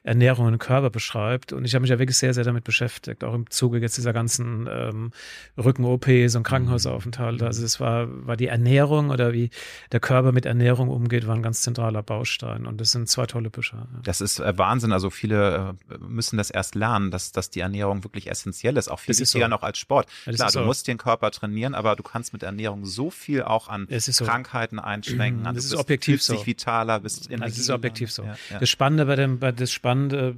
Ernährung 0.03 0.47
und 0.47 0.57
Körper 0.59 0.89
beschreibt. 0.89 1.53
Und 1.53 1.65
ich 1.65 1.73
habe 1.75 1.81
mich 1.81 1.91
ja 1.91 1.99
wirklich 1.99 2.17
sehr, 2.17 2.33
sehr 2.33 2.43
damit 2.43 2.63
beschäftigt, 2.63 3.23
auch 3.23 3.33
im 3.33 3.49
Zuge 3.49 3.79
jetzt 3.79 3.97
dieser 3.97 4.13
ganzen 4.13 4.67
ähm, 4.71 5.11
Rücken-OPs 5.57 6.35
und 6.35 6.43
Krankenhausaufenthalte. 6.43 7.45
Also 7.45 7.63
es 7.63 7.79
war, 7.79 8.07
war 8.25 8.37
die 8.37 8.47
Ernährung 8.47 9.09
oder 9.09 9.33
wie 9.33 9.49
der 9.91 9.99
Körper 9.99 10.31
mit 10.31 10.45
Ernährung 10.45 10.89
umgeht, 10.89 11.27
war 11.27 11.35
ein 11.35 11.43
ganz 11.43 11.61
zentraler 11.61 12.03
Baustein. 12.03 12.65
Und 12.65 12.81
das 12.81 12.91
sind 12.91 13.09
zwei 13.09 13.25
tolle 13.25 13.49
Bücher. 13.49 13.87
Ja. 13.93 13.99
Das 14.03 14.21
ist 14.21 14.39
äh, 14.39 14.57
Wahnsinn. 14.57 14.91
Also 14.91 15.09
viele 15.09 15.75
äh, 15.89 15.97
müssen 15.99 16.37
das 16.37 16.49
erst 16.49 16.75
lernen, 16.75 17.11
dass, 17.11 17.31
dass 17.31 17.49
die 17.49 17.59
Ernährung 17.59 18.03
wirklich 18.03 18.29
essentiell 18.29 18.77
ist. 18.77 18.89
Auch 18.89 18.99
viel 18.99 19.13
Das 19.13 19.19
wichtiger 19.21 19.45
so. 19.45 19.49
noch 19.49 19.63
als 19.63 19.77
Sport. 19.77 20.07
Ja, 20.25 20.33
Klar, 20.33 20.47
du 20.47 20.59
so. 20.59 20.65
musst 20.65 20.87
den 20.87 20.97
Körper 20.97 21.31
trainieren, 21.31 21.75
aber 21.75 21.95
du 21.95 22.03
kannst 22.03 22.33
mit 22.33 22.43
Ernährung 22.43 22.85
so 22.85 22.94
viel 23.09 23.43
auch 23.43 23.67
an 23.67 23.87
Es 23.89 24.07
ist 24.07 24.17
so. 24.17 24.25
Krankheiten 24.25 24.79
einschränken. 24.79 25.43
Das 25.43 25.53
Du 25.53 25.57
ist 25.59 25.69
bist- 25.71 25.75
objektiv 25.81 26.21
so. 26.23 26.45
vitaler, 26.45 26.99
bist 26.99 27.29
Also 27.31 27.45
es 27.45 27.57
ist 27.59 27.69
objektiv 27.69 28.11
so. 28.11 28.23
Ja, 28.23 28.35
ja. 28.51 28.59
Das 28.59 28.69
Spannende 28.69 29.05
bei 29.05 29.15
dem, 29.15 29.39
bei 29.39 29.51
das 29.51 29.71
Spannende, 29.71 30.35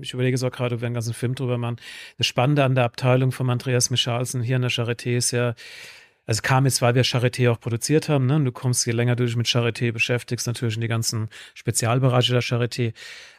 ich 0.00 0.12
überlege 0.14 0.34
es 0.34 0.42
auch 0.42 0.50
gerade, 0.52 0.74
ob 0.76 0.80
wir 0.80 0.86
einen 0.86 0.94
ganzen 0.94 1.14
Film 1.14 1.34
drüber 1.34 1.58
machen. 1.58 1.76
Das 2.18 2.26
Spannende 2.26 2.64
an 2.64 2.74
der 2.74 2.84
Abteilung 2.84 3.32
von 3.32 3.48
Andreas 3.50 3.90
Michalsen 3.90 4.42
hier 4.42 4.56
an 4.56 4.62
der 4.62 4.70
Charité 4.70 5.16
ist 5.16 5.30
ja, 5.32 5.54
also 6.26 6.42
kam 6.42 6.64
jetzt, 6.64 6.80
weil 6.80 6.94
wir 6.94 7.04
Charité 7.04 7.50
auch 7.50 7.58
produziert 7.58 8.08
haben, 8.08 8.26
ne? 8.26 8.36
Und 8.36 8.44
du 8.44 8.52
kommst, 8.52 8.86
je 8.86 8.92
länger 8.92 9.16
du 9.16 9.24
dich 9.24 9.36
mit 9.36 9.46
Charité 9.46 9.90
beschäftigst, 9.90 10.46
natürlich 10.46 10.76
in 10.76 10.80
die 10.80 10.88
ganzen 10.88 11.28
Spezialbereiche 11.54 12.32
der 12.32 12.42
Charité. 12.42 12.92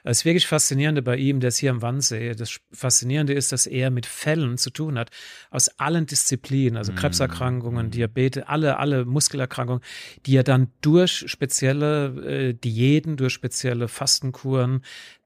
Das 0.04 0.26
wirklich 0.26 0.48
Faszinierende 0.48 1.02
bei 1.02 1.16
ihm, 1.16 1.40
der 1.40 1.50
ist 1.50 1.58
hier 1.58 1.72
am 1.72 1.82
Wannsee, 1.82 2.34
das 2.34 2.60
Faszinierende 2.74 3.34
ist, 3.34 3.52
dass 3.52 3.68
er 3.68 3.92
mit 3.92 4.06
Fällen 4.06 4.58
zu 4.58 4.72
tun 4.72 4.98
hat, 4.98 5.12
aus 5.52 5.70
allen 5.80 6.06
Disziplinen, 6.06 6.76
also 6.76 6.92
Krebserkrankungen, 6.92 7.92
Diabetes, 7.92 8.44
alle, 8.48 8.78
alle 8.78 9.06
Muskelerkrankungen, 9.06 9.84
die 10.26 10.36
er 10.36 10.44
dann 10.44 10.72
durch 10.82 11.24
spezielle 11.28 12.50
äh, 12.50 12.54
Diäten, 12.54 13.16
durch 13.16 13.34
spezielle 13.34 13.88
Fastenkuren 13.88 14.82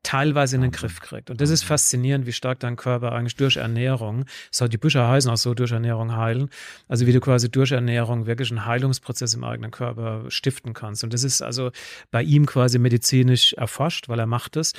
teilweise 0.05 0.55
in 0.55 0.61
den 0.61 0.71
Griff 0.71 1.01
kriegt. 1.01 1.31
Und 1.31 1.41
das 1.41 1.49
ist 1.49 1.63
faszinierend, 1.63 2.27
wie 2.27 2.31
stark 2.31 2.59
dein 2.59 2.75
Körper 2.75 3.11
eigentlich 3.11 3.35
durch 3.35 3.57
Ernährung, 3.57 4.25
so 4.51 4.67
die 4.67 4.77
Bücher 4.77 5.07
heißen 5.07 5.31
auch 5.31 5.37
so, 5.37 5.53
durch 5.55 5.71
Ernährung 5.71 6.15
heilen, 6.15 6.49
also 6.87 7.07
wie 7.07 7.11
du 7.11 7.19
quasi 7.19 7.49
durch 7.49 7.71
Ernährung 7.71 8.27
wirklich 8.27 8.51
einen 8.51 8.65
Heilungsprozess 8.65 9.33
im 9.33 9.43
eigenen 9.43 9.71
Körper 9.71 10.25
stiften 10.29 10.73
kannst. 10.73 11.03
Und 11.03 11.11
das 11.13 11.23
ist 11.23 11.41
also 11.41 11.71
bei 12.11 12.21
ihm 12.21 12.45
quasi 12.45 12.77
medizinisch 12.77 13.53
erforscht, 13.53 14.07
weil 14.07 14.19
er 14.19 14.27
macht 14.27 14.57
es. 14.57 14.73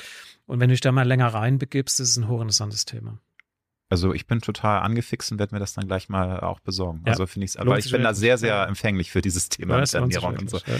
Und 0.45 0.61
wenn 0.61 0.69
du 0.69 0.73
dich 0.73 0.81
da 0.81 0.93
mal 0.93 1.05
länger 1.05 1.27
reinbegibst, 1.27 1.99
ist 1.99 2.11
es 2.11 2.17
ein 2.17 2.29
hochinteressantes 2.29 2.85
Thema. 2.85 3.19
Also 3.89 4.13
ich 4.13 4.27
bin 4.27 4.41
total 4.41 4.81
angefixt 4.81 5.31
und 5.31 5.39
werde 5.39 5.55
mir 5.55 5.59
das 5.59 5.73
dann 5.73 5.87
gleich 5.87 6.09
mal 6.09 6.41
auch 6.41 6.59
besorgen. 6.59 7.03
Ja. 7.05 7.13
Also 7.13 7.25
finde 7.25 7.45
ich 7.45 7.53
Lohnt 7.55 7.67
aber 7.67 7.79
ich 7.79 7.89
bin 7.89 8.03
da 8.03 8.13
sehr, 8.13 8.37
sehr 8.37 8.67
empfänglich 8.67 9.11
für 9.11 9.21
dieses 9.21 9.47
Thema 9.47 9.75
Ja, 9.75 9.81
mit 9.81 9.93
Ernährung 9.93 10.37
und 10.37 10.49
so. 10.49 10.57
ja. 10.57 10.75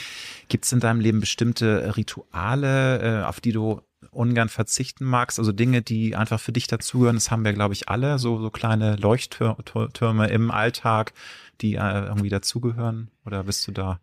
Gibt 0.50 0.66
es 0.66 0.74
in 0.74 0.82
deinem 0.82 1.00
Leben 1.00 1.22
bestimmte 1.22 1.96
Rituale, 1.96 3.22
äh, 3.22 3.24
auf 3.24 3.40
die 3.40 3.54
du 3.54 3.82
ungern 4.18 4.50
verzichten 4.50 5.06
magst? 5.06 5.40
Also 5.40 5.52
Dinge, 5.52 5.82
die 5.82 6.16
einfach 6.16 6.40
für 6.40 6.52
dich 6.52 6.68
dazugehören, 6.68 7.16
das 7.16 7.32
haben 7.32 7.46
wir, 7.46 7.54
glaube 7.54 7.74
ich, 7.74 7.88
alle, 7.90 8.20
so, 8.20 8.42
so 8.42 8.50
kleine 8.50 8.96
Leuchttürme 8.96 10.28
im 10.30 10.52
Alltag, 10.52 11.14
die 11.62 11.76
äh, 11.76 12.06
irgendwie 12.06 12.30
dazugehören? 12.30 13.10
Oder 13.26 13.44
bist 13.44 13.68
du 13.68 13.72
da? 13.72 14.00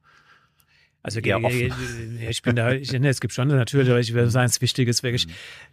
Also 1.02 1.18
offen. 1.18 1.58
ge- 1.58 2.28
ich 2.30 2.40
bin 2.40 2.56
da, 2.56 2.72
ich, 2.72 2.90
ne, 2.90 3.10
es 3.10 3.20
gibt 3.20 3.34
schon 3.34 3.48
natürlich, 3.48 3.90
aber 3.90 4.00
ich 4.00 4.14
würde 4.14 4.30
sagen, 4.30 4.46
das 4.46 4.62
Wichtige 4.62 4.90
ist 4.90 5.02
wirklich, 5.02 5.26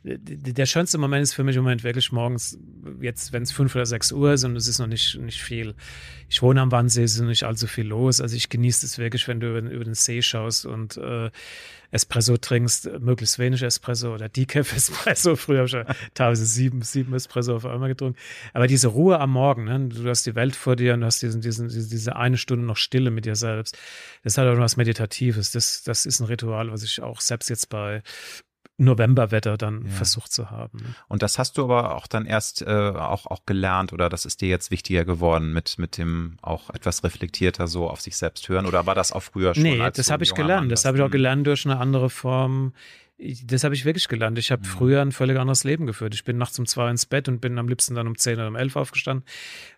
Mhm. 0.03 0.17
der 0.53 0.65
schönste 0.65 0.97
Moment 0.97 1.23
ist 1.23 1.33
für 1.33 1.45
mich 1.45 1.55
im 1.55 1.63
Moment 1.63 1.85
wirklich 1.85 2.11
morgens, 2.11 2.59
jetzt, 2.99 3.31
wenn 3.31 3.43
es 3.43 3.53
fünf 3.53 3.73
oder 3.73 3.85
sechs 3.85 4.11
Uhr 4.11 4.33
ist 4.33 4.43
und 4.43 4.57
es 4.57 4.67
ist 4.67 4.79
noch 4.79 4.87
nicht, 4.87 5.17
nicht 5.19 5.41
viel. 5.41 5.73
Ich 6.27 6.41
wohne 6.41 6.59
am 6.59 6.69
Wannsee, 6.73 7.03
es 7.03 7.15
ist 7.15 7.21
nicht 7.21 7.43
allzu 7.43 7.67
viel 7.67 7.87
los. 7.87 8.19
Also 8.19 8.35
ich 8.35 8.49
genieße 8.49 8.85
es 8.85 8.97
wirklich, 8.97 9.25
wenn 9.29 9.39
du 9.39 9.57
über, 9.57 9.71
über 9.71 9.85
den 9.85 9.93
See 9.93 10.21
schaust 10.21 10.65
und 10.65 10.97
äh, 10.97 11.31
Espresso 11.91 12.37
trinkst, 12.37 12.89
möglichst 12.99 13.37
wenig 13.37 13.61
Espresso 13.61 14.13
oder 14.13 14.29
Decaf 14.29 14.73
Espresso. 14.75 15.35
Früher 15.35 15.59
habe 15.59 15.67
ich 15.67 15.73
ja 15.73 15.85
teilweise 16.13 16.45
sieben, 16.45 16.81
sieben 16.81 17.13
Espresso 17.13 17.55
auf 17.55 17.65
einmal 17.65 17.89
getrunken. 17.89 18.17
Aber 18.53 18.67
diese 18.67 18.87
Ruhe 18.87 19.19
am 19.19 19.31
Morgen, 19.31 19.65
ne? 19.65 19.89
du 19.89 20.09
hast 20.09 20.25
die 20.25 20.35
Welt 20.35 20.55
vor 20.55 20.75
dir 20.75 20.93
und 20.93 21.01
du 21.01 21.05
hast 21.05 21.21
diesen, 21.21 21.41
diesen, 21.41 21.67
diese 21.69 22.15
eine 22.15 22.37
Stunde 22.37 22.65
noch 22.65 22.77
Stille 22.77 23.11
mit 23.11 23.25
dir 23.25 23.35
selbst. 23.35 23.77
Das 24.23 24.37
hat 24.37 24.47
auch 24.47 24.57
was 24.57 24.77
Meditatives. 24.77 25.51
Das, 25.51 25.83
das 25.83 26.05
ist 26.05 26.19
ein 26.19 26.25
Ritual, 26.25 26.71
was 26.71 26.83
ich 26.83 27.01
auch 27.01 27.21
selbst 27.21 27.49
jetzt 27.49 27.69
bei 27.69 28.01
Novemberwetter 28.81 29.57
dann 29.57 29.85
ja. 29.85 29.91
versucht 29.91 30.31
zu 30.31 30.49
haben. 30.49 30.79
Ne? 30.79 30.95
Und 31.07 31.21
das 31.21 31.37
hast 31.37 31.57
du 31.57 31.63
aber 31.63 31.95
auch 31.95 32.07
dann 32.07 32.25
erst 32.25 32.61
äh, 32.61 32.65
auch, 32.65 33.27
auch 33.27 33.45
gelernt 33.45 33.93
oder 33.93 34.09
das 34.09 34.25
ist 34.25 34.41
dir 34.41 34.49
jetzt 34.49 34.71
wichtiger 34.71 35.05
geworden 35.05 35.53
mit, 35.53 35.77
mit 35.77 35.97
dem 35.97 36.37
auch 36.41 36.69
etwas 36.71 37.03
reflektierter 37.03 37.67
so 37.67 37.89
auf 37.89 38.01
sich 38.01 38.17
selbst 38.17 38.49
hören 38.49 38.65
oder 38.65 38.85
war 38.85 38.95
das 38.95 39.11
auch 39.11 39.23
früher 39.23 39.53
schon? 39.53 39.63
Nee, 39.63 39.91
das 39.93 40.11
habe 40.11 40.23
ich 40.23 40.33
gelernt. 40.33 40.71
Das 40.71 40.85
habe 40.85 40.97
ich 40.97 41.03
auch 41.03 41.11
gelernt 41.11 41.45
durch 41.47 41.65
eine 41.65 41.77
andere 41.77 42.09
Form 42.09 42.73
ich, 43.21 43.45
das 43.45 43.63
habe 43.63 43.75
ich 43.75 43.85
wirklich 43.85 44.07
gelernt. 44.07 44.37
Ich 44.39 44.51
habe 44.51 44.63
mhm. 44.63 44.67
früher 44.67 45.01
ein 45.01 45.11
völlig 45.11 45.37
anderes 45.37 45.63
Leben 45.63 45.85
geführt. 45.85 46.15
Ich 46.15 46.23
bin 46.23 46.37
nachts 46.37 46.57
um 46.57 46.65
zwei 46.65 46.89
ins 46.89 47.05
Bett 47.05 47.29
und 47.29 47.39
bin 47.39 47.57
am 47.59 47.67
liebsten 47.67 47.93
dann 47.93 48.07
um 48.07 48.17
zehn 48.17 48.35
oder 48.35 48.47
um 48.47 48.55
elf 48.55 48.75
aufgestanden. 48.75 49.25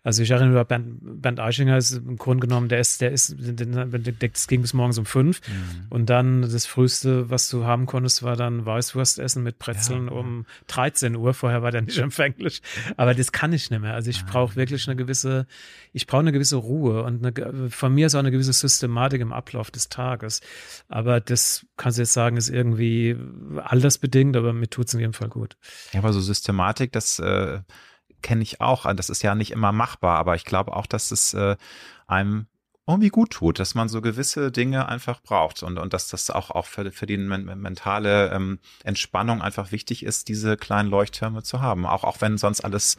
Also 0.04 0.24
ich 0.24 0.32
erinnere 0.32 0.60
mich, 0.60 0.68
Bernd, 0.68 1.22
Bernd 1.22 1.39
Eichinger 1.39 1.78
ist 1.78 1.91
im 1.91 2.18
Grunde 2.18 2.48
genommen, 2.48 2.70
der 2.70 2.80
ist, 2.80 3.02
der 3.02 3.12
ist, 3.12 3.36
das 3.38 4.48
ging 4.48 4.62
bis 4.62 4.74
morgens 4.74 4.98
um 4.98 5.06
fünf. 5.06 5.41
Mhm. 5.48 5.88
Und 5.89 6.10
dann 6.10 6.41
das 6.41 6.66
Frühste, 6.66 7.30
was 7.30 7.50
du 7.50 7.66
haben 7.66 7.86
konntest, 7.86 8.24
war 8.24 8.38
dann 8.38 8.66
Weißwurst 8.66 9.20
essen 9.20 9.44
mit 9.44 9.60
Brezeln 9.60 10.08
ja, 10.08 10.14
um 10.14 10.46
13 10.68 11.16
Uhr. 11.16 11.34
Vorher 11.34 11.62
war 11.62 11.72
der 11.72 11.82
nicht 11.82 11.98
empfänglich. 11.98 12.62
Aber 12.96 13.14
das 13.14 13.34
kann 13.34 13.52
ich 13.52 13.70
nicht 13.70 13.82
mehr. 13.82 13.94
Also 13.94 14.10
ich 14.10 14.26
brauche 14.26 14.56
wirklich 14.56 14.88
eine 14.88 14.96
gewisse, 14.96 15.48
ich 15.91 16.08
brauche 16.08 16.22
eine 16.22 16.32
gewisse 16.32 16.56
Ruhe 16.56 17.04
und 17.04 17.26
eine, 17.26 17.70
von 17.70 17.94
mir 17.94 18.08
ist 18.08 18.16
auch 18.16 18.20
eine 18.20 18.32
gewisse 18.32 18.54
Systematik 18.54 19.22
im 19.22 19.34
Ablauf 19.34 19.70
des 19.70 19.89
Tages. 19.89 20.39
Aber 20.88 21.20
das 21.20 21.66
kannst 21.76 21.98
du 21.98 22.04
jetzt 22.04 22.14
sagen, 22.14 22.38
ist 22.38 22.50
irgendwie 22.50 23.18
altersbedingt, 23.64 24.36
aber 24.36 24.54
mir 24.54 24.70
tut 24.70 24.88
es 24.88 24.94
in 24.94 25.00
jedem 25.00 25.14
Fall 25.14 25.30
gut. 25.30 25.58
Ja, 25.92 26.00
aber 26.00 26.14
so 26.14 26.22
Systematik, 26.22 26.92
das 26.92 27.20
äh, 27.20 27.62
kenne 28.22 28.42
ich 28.42 28.62
auch. 28.62 28.92
Das 28.96 29.10
ist 29.10 29.22
ja 29.22 29.36
nicht 29.36 29.52
immer 29.52 29.72
machbar, 29.72 30.18
aber 30.18 30.36
ich 30.36 30.46
glaube 30.46 30.76
auch, 30.76 30.88
dass 30.88 31.12
es 31.12 31.34
äh, 31.34 31.56
einem 32.08 32.48
irgendwie 32.86 33.10
gut 33.10 33.32
tut, 33.32 33.60
dass 33.60 33.76
man 33.76 33.88
so 33.88 34.02
gewisse 34.02 34.52
Dinge 34.52 34.88
einfach 34.90 35.22
braucht 35.22 35.64
und, 35.64 35.78
und 35.78 35.94
dass 35.94 36.10
das 36.10 36.30
auch, 36.30 36.52
auch 36.52 36.66
für, 36.66 36.92
für 36.92 37.06
die 37.06 37.18
mentale 37.18 38.32
ähm, 38.32 38.60
Entspannung 38.84 39.42
einfach 39.42 39.72
wichtig 39.72 40.04
ist, 40.04 40.28
diese 40.28 40.58
kleinen 40.58 40.90
Leuchttürme 40.90 41.44
zu 41.44 41.62
haben. 41.62 41.86
Auch, 41.86 42.04
auch 42.04 42.20
wenn 42.20 42.38
sonst 42.38 42.62
alles 42.62 42.98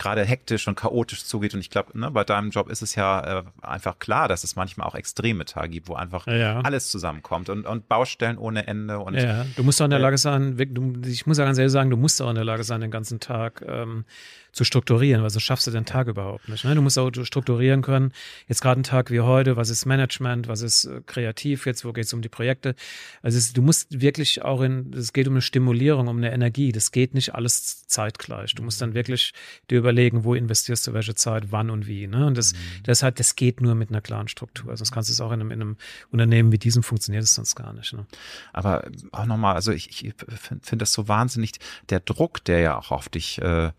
gerade 0.00 0.24
hektisch 0.24 0.66
und 0.66 0.76
chaotisch 0.76 1.24
zugeht. 1.24 1.54
Und 1.54 1.60
ich 1.60 1.70
glaube, 1.70 1.96
ne, 1.96 2.10
bei 2.10 2.24
deinem 2.24 2.50
Job 2.50 2.70
ist 2.70 2.82
es 2.82 2.94
ja 2.94 3.40
äh, 3.40 3.42
einfach 3.60 3.98
klar, 3.98 4.28
dass 4.28 4.42
es 4.42 4.56
manchmal 4.56 4.88
auch 4.88 4.94
extreme 4.94 5.44
Tage 5.44 5.68
gibt, 5.68 5.88
wo 5.88 5.94
einfach 5.94 6.26
ja. 6.26 6.60
alles 6.62 6.90
zusammenkommt 6.90 7.50
und, 7.50 7.66
und 7.66 7.86
Baustellen 7.88 8.38
ohne 8.38 8.66
Ende. 8.66 8.98
Und, 8.98 9.14
ja, 9.14 9.44
du 9.54 9.62
musst 9.62 9.80
auch 9.80 9.84
in 9.84 9.90
der 9.90 10.00
äh, 10.00 10.02
Lage 10.02 10.18
sein, 10.18 10.56
du, 10.56 11.00
ich 11.06 11.26
muss 11.26 11.38
ja 11.38 11.44
ganz 11.44 11.58
ehrlich 11.58 11.72
sagen, 11.72 11.90
du 11.90 11.98
musst 11.98 12.20
auch 12.22 12.30
in 12.30 12.34
der 12.34 12.44
Lage 12.44 12.64
sein, 12.64 12.80
den 12.80 12.90
ganzen 12.90 13.20
Tag 13.20 13.62
ähm, 13.68 14.04
zu 14.52 14.64
strukturieren, 14.64 15.22
weil 15.22 15.30
so 15.30 15.40
schaffst 15.40 15.66
du 15.66 15.70
den 15.70 15.84
Tag 15.84 16.08
überhaupt 16.08 16.48
nicht. 16.48 16.64
Ne? 16.64 16.74
Du 16.74 16.82
musst 16.82 16.98
auch 16.98 17.10
strukturieren 17.24 17.82
können. 17.82 18.12
Jetzt 18.48 18.62
gerade 18.62 18.80
ein 18.80 18.84
Tag 18.84 19.10
wie 19.10 19.20
heute, 19.20 19.56
was 19.56 19.70
ist 19.70 19.86
Management, 19.86 20.48
was 20.48 20.62
ist 20.62 20.86
äh, 20.86 21.00
kreativ 21.06 21.66
jetzt, 21.66 21.84
wo 21.84 21.92
geht 21.92 22.04
es 22.04 22.12
um 22.12 22.22
die 22.22 22.28
Projekte. 22.28 22.74
Also 23.22 23.38
es, 23.38 23.52
du 23.52 23.62
musst 23.62 24.00
wirklich 24.00 24.42
auch 24.42 24.60
in, 24.62 24.92
es 24.92 25.12
geht 25.12 25.28
um 25.28 25.34
eine 25.34 25.42
Stimulierung, 25.42 26.08
um 26.08 26.16
eine 26.16 26.32
Energie. 26.32 26.72
Das 26.72 26.90
geht 26.92 27.14
nicht 27.14 27.34
alles 27.34 27.86
zeitgleich. 27.86 28.54
Du 28.54 28.62
musst 28.62 28.82
dann 28.82 28.94
wirklich 28.94 29.32
dir 29.70 29.78
überlegen, 29.78 30.24
wo 30.24 30.34
investierst 30.34 30.86
du 30.86 30.92
welche 30.92 31.14
Zeit, 31.14 31.52
wann 31.52 31.70
und 31.70 31.86
wie. 31.86 32.06
Ne? 32.06 32.26
Und 32.26 32.36
das, 32.36 32.52
mhm. 32.52 32.58
das 32.84 33.02
halt, 33.02 33.20
das 33.20 33.36
geht 33.36 33.60
nur 33.60 33.74
mit 33.74 33.90
einer 33.90 34.00
klaren 34.00 34.28
Struktur. 34.28 34.76
Sonst 34.76 34.92
kannst 34.92 35.08
du 35.08 35.12
es 35.12 35.20
auch 35.20 35.32
in 35.32 35.40
einem, 35.40 35.50
in 35.50 35.60
einem 35.60 35.76
Unternehmen 36.10 36.52
wie 36.52 36.58
diesem 36.58 36.82
funktioniert 36.82 37.24
es 37.24 37.34
sonst 37.34 37.54
gar 37.54 37.72
nicht. 37.72 37.92
Ne? 37.92 38.06
Aber 38.52 38.84
auch 39.12 39.26
nochmal, 39.26 39.54
also 39.54 39.72
ich, 39.72 40.04
ich 40.04 40.14
finde 40.14 40.64
find 40.64 40.82
das 40.82 40.92
so 40.92 41.08
wahnsinnig, 41.08 41.52
der 41.88 42.00
Druck, 42.00 42.44
der 42.44 42.60
ja 42.60 42.78
auch 42.78 42.90
auf 42.90 43.08
dich 43.08 43.40
äh, 43.40 43.70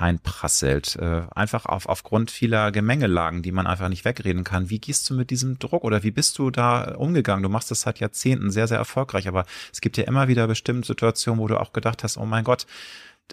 einprasselt. 0.00 0.96
Äh, 0.96 1.22
einfach 1.34 1.66
auf, 1.66 1.86
aufgrund 1.86 2.30
vieler 2.30 2.72
Gemengelagen, 2.72 3.42
die 3.42 3.52
man 3.52 3.66
einfach 3.66 3.88
nicht 3.88 4.04
wegreden 4.04 4.44
kann. 4.44 4.70
Wie 4.70 4.78
gehst 4.78 5.08
du 5.10 5.14
mit 5.14 5.30
diesem 5.30 5.58
Druck 5.58 5.84
oder 5.84 6.02
wie 6.02 6.10
bist 6.10 6.38
du 6.38 6.50
da 6.50 6.94
umgegangen? 6.94 7.42
Du 7.42 7.48
machst 7.48 7.70
das 7.70 7.82
seit 7.82 8.00
Jahrzehnten 8.00 8.50
sehr, 8.50 8.66
sehr 8.66 8.78
erfolgreich, 8.78 9.28
aber 9.28 9.44
es 9.72 9.80
gibt 9.80 9.96
ja 9.96 10.04
immer 10.04 10.28
wieder 10.28 10.46
bestimmte 10.46 10.86
Situationen, 10.86 11.40
wo 11.40 11.48
du 11.48 11.60
auch 11.60 11.72
gedacht 11.72 12.02
hast, 12.02 12.16
oh 12.16 12.24
mein 12.24 12.44
Gott, 12.44 12.66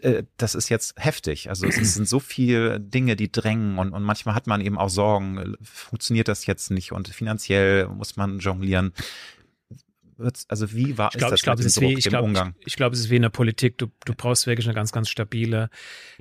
äh, 0.02 0.24
das 0.36 0.56
ist 0.56 0.70
jetzt 0.70 0.96
heftig. 0.98 1.50
Also 1.50 1.66
es 1.66 1.94
sind 1.94 2.08
so 2.08 2.20
viele 2.20 2.80
Dinge, 2.80 3.16
die 3.16 3.32
drängen 3.32 3.80
und, 3.80 3.94
und 3.94 4.04
manchmal 4.04 4.36
hat 4.36 4.48
man 4.48 4.62
eben 4.62 4.78
auch 4.78 4.90
Sorgen, 4.90 5.56
funktioniert 5.62 6.28
das 6.28 6.46
jetzt 6.46 6.70
nicht 6.72 6.92
und 6.92 7.08
finanziell 7.08 7.88
muss 7.88 8.18
man 8.18 8.40
jonglieren 8.40 8.92
also 10.48 10.74
wie 10.74 10.98
war 10.98 11.10
ich 11.14 11.18
glaub, 11.18 11.30
ist 11.30 11.32
das 11.32 11.40
ich 11.40 11.44
glaub, 11.44 11.60
es 11.60 11.66
ist 11.66 11.82
wie, 11.82 11.94
ich 11.94 12.06
glaub, 12.06 12.24
Umgang? 12.24 12.56
Ich, 12.60 12.68
ich 12.68 12.76
glaube, 12.76 12.96
es 12.96 13.02
ist 13.02 13.10
wie 13.10 13.18
in 13.18 13.22
der 13.22 13.30
Politik. 13.30 13.78
Du, 13.78 13.88
du 14.06 14.14
brauchst 14.16 14.48
wirklich 14.48 14.66
eine 14.66 14.74
ganz, 14.74 14.92
ganz 14.92 15.10
stabile, 15.10 15.70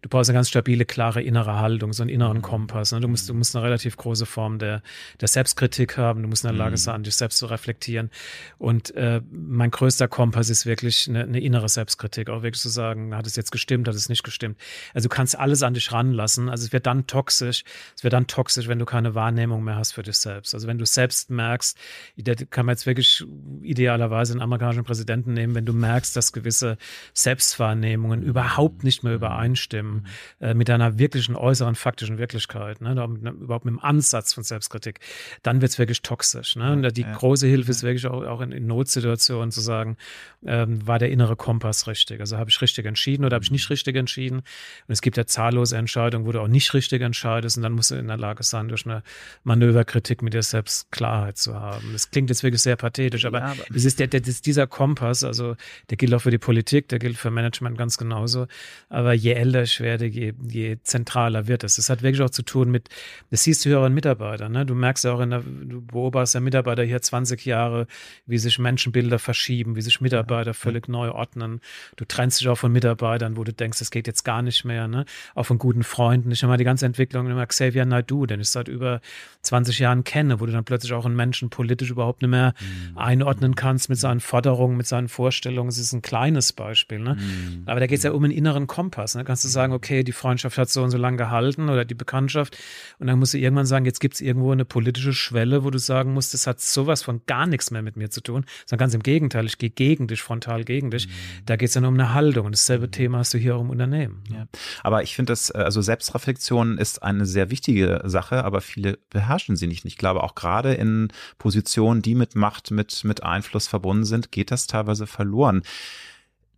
du 0.03 0.09
brauchst 0.09 0.29
eine 0.29 0.37
ganz 0.37 0.49
stabile, 0.49 0.85
klare 0.85 1.23
innere 1.23 1.59
Haltung, 1.59 1.93
so 1.93 2.03
einen 2.03 2.11
inneren 2.11 2.39
mhm. 2.39 2.43
Kompass. 2.43 2.93
Ne? 2.93 3.01
Du 3.01 3.09
musst, 3.09 3.29
du 3.29 3.35
musst 3.35 3.57
eine 3.57 3.65
relativ 3.65 3.97
große 3.97 4.27
Form 4.27 4.59
der, 4.59 4.83
der 5.21 5.29
Selbstkritik 5.29 5.97
haben. 5.97 6.23
Du 6.23 6.29
musst 6.29 6.45
in 6.45 6.49
der 6.49 6.59
Lage 6.59 6.73
mhm. 6.73 6.77
sein, 6.77 7.03
dich 7.03 7.17
selbst 7.17 7.39
zu 7.39 7.47
reflektieren. 7.47 8.11
Und 8.59 8.95
äh, 8.95 9.23
mein 9.31 9.71
größter 9.71 10.09
Kompass 10.09 10.51
ist 10.51 10.67
wirklich 10.67 11.09
eine, 11.09 11.25
eine 11.25 11.41
innere 11.41 11.69
Selbstkritik, 11.69 12.29
auch 12.29 12.43
wirklich 12.43 12.61
zu 12.61 12.69
sagen, 12.69 13.15
hat 13.15 13.27
es 13.27 13.37
jetzt 13.37 13.51
gestimmt, 13.51 13.89
hat 13.89 13.95
es 13.95 14.09
nicht 14.09 14.25
gestimmt. 14.25 14.59
Also 14.93 15.09
du 15.09 15.15
kannst 15.15 15.39
alles 15.39 15.63
an 15.63 15.75
dich 15.75 15.91
ranlassen. 15.93 16.49
Also 16.49 16.67
es 16.67 16.73
wird 16.73 16.87
dann 16.87 17.07
toxisch, 17.07 17.65
es 17.97 18.05
wird 18.05 18.13
dann 18.13 18.27
toxisch, 18.27 18.69
wenn 18.69 18.79
du 18.79 18.85
keine 18.85 19.15
Wahrnehmung 19.15 19.65
mehr 19.65 19.77
hast 19.77 19.93
für 19.93 20.03
dich 20.03 20.19
selbst. 20.19 20.55
Also 20.55 20.67
wenn 20.67 20.79
du 20.79 20.85
selbst 20.85 21.31
merkst, 21.31 21.79
da 22.17 22.35
kann 22.35 22.67
man 22.67 22.75
jetzt 22.75 22.87
wirklich 22.87 23.25
ideal 23.63 23.86
idealerweise 23.87 24.33
einen 24.33 24.43
amerikanischen 24.43 24.85
Präsidenten 24.85 25.33
nehmen, 25.33 25.55
wenn 25.55 25.65
du 25.65 25.73
merkst, 25.73 26.17
dass 26.17 26.33
gewisse 26.33 26.77
Selbstwahrnehmungen 27.15 28.23
überhaupt 28.23 28.83
nicht 28.83 29.05
mehr 29.05 29.15
übereinstimmen 29.15 30.07
äh, 30.41 30.55
mit 30.55 30.69
deiner 30.69 30.99
wirklichen 30.99 31.37
äußeren 31.37 31.77
faktischen 31.77 32.19
Wirklichkeit, 32.19 32.81
ne, 32.81 32.95
mit, 33.07 33.33
überhaupt 33.35 33.65
mit 33.65 33.73
dem 33.73 33.81
Ansatz 33.81 34.35
von 34.35 34.43
Selbstkritik, 34.43 34.99
dann 35.43 35.61
wird 35.61 35.71
es 35.71 35.79
wirklich 35.79 36.03
toxisch. 36.03 36.57
Ne? 36.57 36.73
Und 36.73 36.97
die 36.97 37.03
ja. 37.03 37.13
große 37.13 37.47
Hilfe 37.47 37.71
ist 37.71 37.85
wirklich 37.85 38.07
auch, 38.07 38.25
auch 38.25 38.41
in, 38.41 38.51
in 38.51 38.67
Notsituationen 38.67 39.53
zu 39.53 39.61
sagen, 39.61 39.97
ähm, 40.45 40.85
war 40.87 40.99
der 40.99 41.11
innere 41.11 41.37
Kompass 41.37 41.87
richtig? 41.87 42.21
Also 42.21 42.37
habe 42.37 42.51
ich 42.51 42.61
richtig 42.61 42.87
entschieden 42.87 43.25
oder 43.25 43.37
habe 43.37 43.45
ich 43.45 43.53
nicht 43.53 43.71
richtig 43.71 43.95
entschieden? 43.95 44.39
Und 44.39 44.93
es 44.93 45.01
gibt 45.01 45.17
ja 45.17 45.27
zahllose 45.27 45.77
Entscheidungen, 45.77 46.27
wo 46.27 46.33
du 46.33 46.41
auch 46.41 46.49
nicht 46.49 46.75
richtig 46.75 47.03
entscheidest 47.03 47.57
und 47.57 47.63
dann 47.63 47.73
musst 47.73 47.93
du 47.93 47.95
in 47.95 48.09
der 48.09 48.19
Lage 48.19 48.43
sein, 48.43 48.69
durch 48.69 48.85
eine 48.85 49.03
Manöverkritik 49.45 50.23
mit 50.23 50.35
dir 50.35 50.43
selbst 50.43 50.91
Klarheit 50.91 51.37
zu 51.37 51.55
haben. 51.55 51.93
Das 51.93 52.11
klingt 52.11 52.31
jetzt 52.31 52.43
wirklich 52.43 52.63
sehr 52.63 52.77
pathetisch, 52.77 53.25
aber, 53.25 53.39
ja, 53.39 53.47
aber 53.53 53.76
das 53.77 53.85
ist, 53.85 54.01
der, 54.01 54.07
der, 54.07 54.21
das 54.21 54.31
ist 54.31 54.47
dieser 54.47 54.67
Kompass, 54.67 55.23
also 55.23 55.55
der 55.91 55.99
gilt 55.99 56.15
auch 56.15 56.23
für 56.23 56.31
die 56.31 56.39
Politik, 56.39 56.89
der 56.89 56.99
gilt 56.99 57.19
für 57.19 57.31
Management 57.31 57.77
ganz 57.77 57.99
genauso. 57.99 58.47
Aber 58.89 59.13
je 59.13 59.33
älter 59.33 59.65
ich 59.65 59.81
werde, 59.81 60.07
je, 60.07 60.33
je 60.49 60.79
zentraler 60.83 61.47
wird 61.47 61.63
es. 61.63 61.77
Das 61.77 61.91
hat 61.91 62.03
wirklich 62.03 62.23
auch 62.23 62.31
zu 62.31 62.43
tun 62.43 62.71
mit, 62.71 62.89
das 63.31 63.43
siehst 63.43 63.67
du 63.67 63.69
ja 63.69 63.79
auch 63.79 63.85
in 63.85 63.93
Mitarbeitern. 63.93 64.51
Ne? 64.51 64.65
Du 64.65 64.75
merkst 64.75 65.05
ja 65.05 65.13
auch 65.13 65.21
in 65.21 65.29
der, 65.29 65.41
du 65.41 65.83
beobachtest 65.83 66.37
ja 66.37 66.41
Mitarbeiter 66.41 66.85
hier 66.85 67.03
20 67.03 67.45
Jahre, 67.45 67.87
wie 68.25 68.39
sich 68.39 68.59
Menschenbilder 68.59 69.19
verschieben, 69.19 69.77
wie 69.77 69.83
sich 69.83 70.01
Mitarbeiter 70.01 70.55
völlig 70.55 70.89
neu 70.89 71.11
ordnen. 71.11 71.61
Du 71.97 72.07
trennst 72.07 72.41
dich 72.41 72.49
auch 72.49 72.57
von 72.57 72.73
Mitarbeitern, 72.73 73.37
wo 73.37 73.45
du 73.45 73.53
denkst, 73.53 73.79
das 73.79 73.91
geht 73.91 74.07
jetzt 74.07 74.25
gar 74.25 74.41
nicht 74.41 74.65
mehr. 74.65 74.89
Ne? 74.89 75.05
Auch 75.35 75.45
von 75.45 75.59
guten 75.59 75.83
Freunden. 75.83 76.31
Ich 76.31 76.43
habe 76.43 76.53
mal 76.53 76.57
die 76.57 76.65
ganze 76.65 76.87
Entwicklung 76.87 77.27
immer 77.27 77.45
Xavier 77.45 77.85
Naidu, 77.85 78.25
den 78.25 78.41
ich 78.41 78.49
seit 78.49 78.69
über 78.69 79.03
20 79.43 79.81
Jahren 79.81 80.03
kenne, 80.03 80.41
wo 80.41 80.47
du 80.47 80.53
dann 80.53 80.65
plötzlich 80.65 80.95
auch 80.95 81.05
einen 81.05 81.15
Menschen 81.15 81.51
politisch 81.51 81.91
überhaupt 81.91 82.23
nicht 82.23 82.31
mehr 82.31 82.55
mhm. 82.59 82.97
einordnen 82.97 83.55
kannst 83.55 83.66
kannst 83.67 83.89
mit 83.89 83.99
seinen 83.99 84.21
Forderungen, 84.21 84.77
mit 84.77 84.87
seinen 84.87 85.09
Vorstellungen. 85.09 85.69
Es 85.69 85.77
ist 85.77 85.93
ein 85.93 86.01
kleines 86.01 86.53
Beispiel. 86.53 87.01
Ne? 87.01 87.17
Mhm. 87.17 87.63
Aber 87.67 87.81
da 87.81 87.89
geht 87.89 87.99
es 87.99 88.05
ja 88.05 88.13
um 88.13 88.23
einen 88.23 88.33
inneren 88.33 88.69
Kompass. 88.69 89.17
Ne? 89.17 89.25
Kannst 89.25 89.43
du 89.43 89.49
sagen, 89.49 89.73
okay, 89.73 90.05
die 90.05 90.13
Freundschaft 90.13 90.57
hat 90.57 90.71
so 90.71 90.85
und 90.85 90.93
so 90.93 90.99
lange 90.99 91.17
gehalten 91.17 91.69
oder 91.69 91.85
die 91.85 91.97
Bekanntschaft. 91.97 92.57
Und 93.01 93.09
dann 93.09 93.19
musst 93.19 93.35
du 93.35 93.39
irgendwann 93.39 93.67
sagen, 93.67 93.85
jetzt 93.85 93.99
gibt 93.99 94.15
es 94.15 94.21
irgendwo 94.21 94.53
eine 94.53 94.65
politische 94.65 95.13
Schwelle, 95.13 95.65
wo 95.65 95.71
du 95.71 95.79
sagen 95.79 96.15
musst, 96.15 96.33
das 96.33 96.47
hat 96.47 96.61
sowas 96.61 97.03
von 97.03 97.23
gar 97.27 97.49
nichts 97.49 97.73
mehr 97.73 97.83
mit 97.83 97.97
mir 97.97 98.09
zu 98.09 98.21
tun. 98.21 98.45
Sondern 98.67 98.85
ganz 98.85 98.95
im 98.95 99.03
Gegenteil, 99.03 99.47
ich 99.47 99.59
gehe 99.59 99.71
gegen 99.71 100.07
dich, 100.07 100.23
frontal 100.23 100.63
gegen 100.63 100.93
dich. 100.93 101.09
Mhm. 101.09 101.11
Da 101.47 101.57
geht 101.57 101.67
es 101.67 101.75
dann 101.75 101.85
um 101.87 101.95
eine 101.95 102.15
Haltung. 102.15 102.47
Und 102.47 102.55
dasselbe 102.55 102.87
mhm. 102.87 102.93
Thema 102.93 103.19
hast 103.19 103.35
du 103.35 103.39
hier 103.39 103.57
auch 103.57 103.63
im 103.63 103.71
Unternehmen. 103.71 104.23
Ne? 104.31 104.37
Ja. 104.37 104.47
Aber 104.85 105.03
ich 105.03 105.17
finde 105.17 105.33
das, 105.33 105.51
äh, 105.51 105.59
also 105.59 105.83
Selbstreflexion 105.83 106.79
ist 106.79 107.03
eine 107.03 107.27
sehr 107.27 107.51
wichtige 107.51 108.03
Sache, 108.05 108.45
aber 108.45 108.61
viele 108.61 109.01
beherrschen 109.11 109.57
sie 109.57 109.67
nicht. 109.67 109.85
Ich 109.87 109.99
glaube 109.99 110.23
auch 110.23 110.37
gerade 110.37 110.75
in 110.75 111.09
Positionen, 111.39 112.01
die 112.01 112.15
mit 112.15 112.37
Macht, 112.37 112.71
mit, 112.71 113.03
mit 113.03 113.25
Einfluss 113.25 113.56
Einfluss 113.57 113.69
verbunden 113.69 114.05
sind, 114.05 114.31
geht 114.31 114.51
das 114.51 114.67
teilweise 114.67 115.07
verloren. 115.07 115.63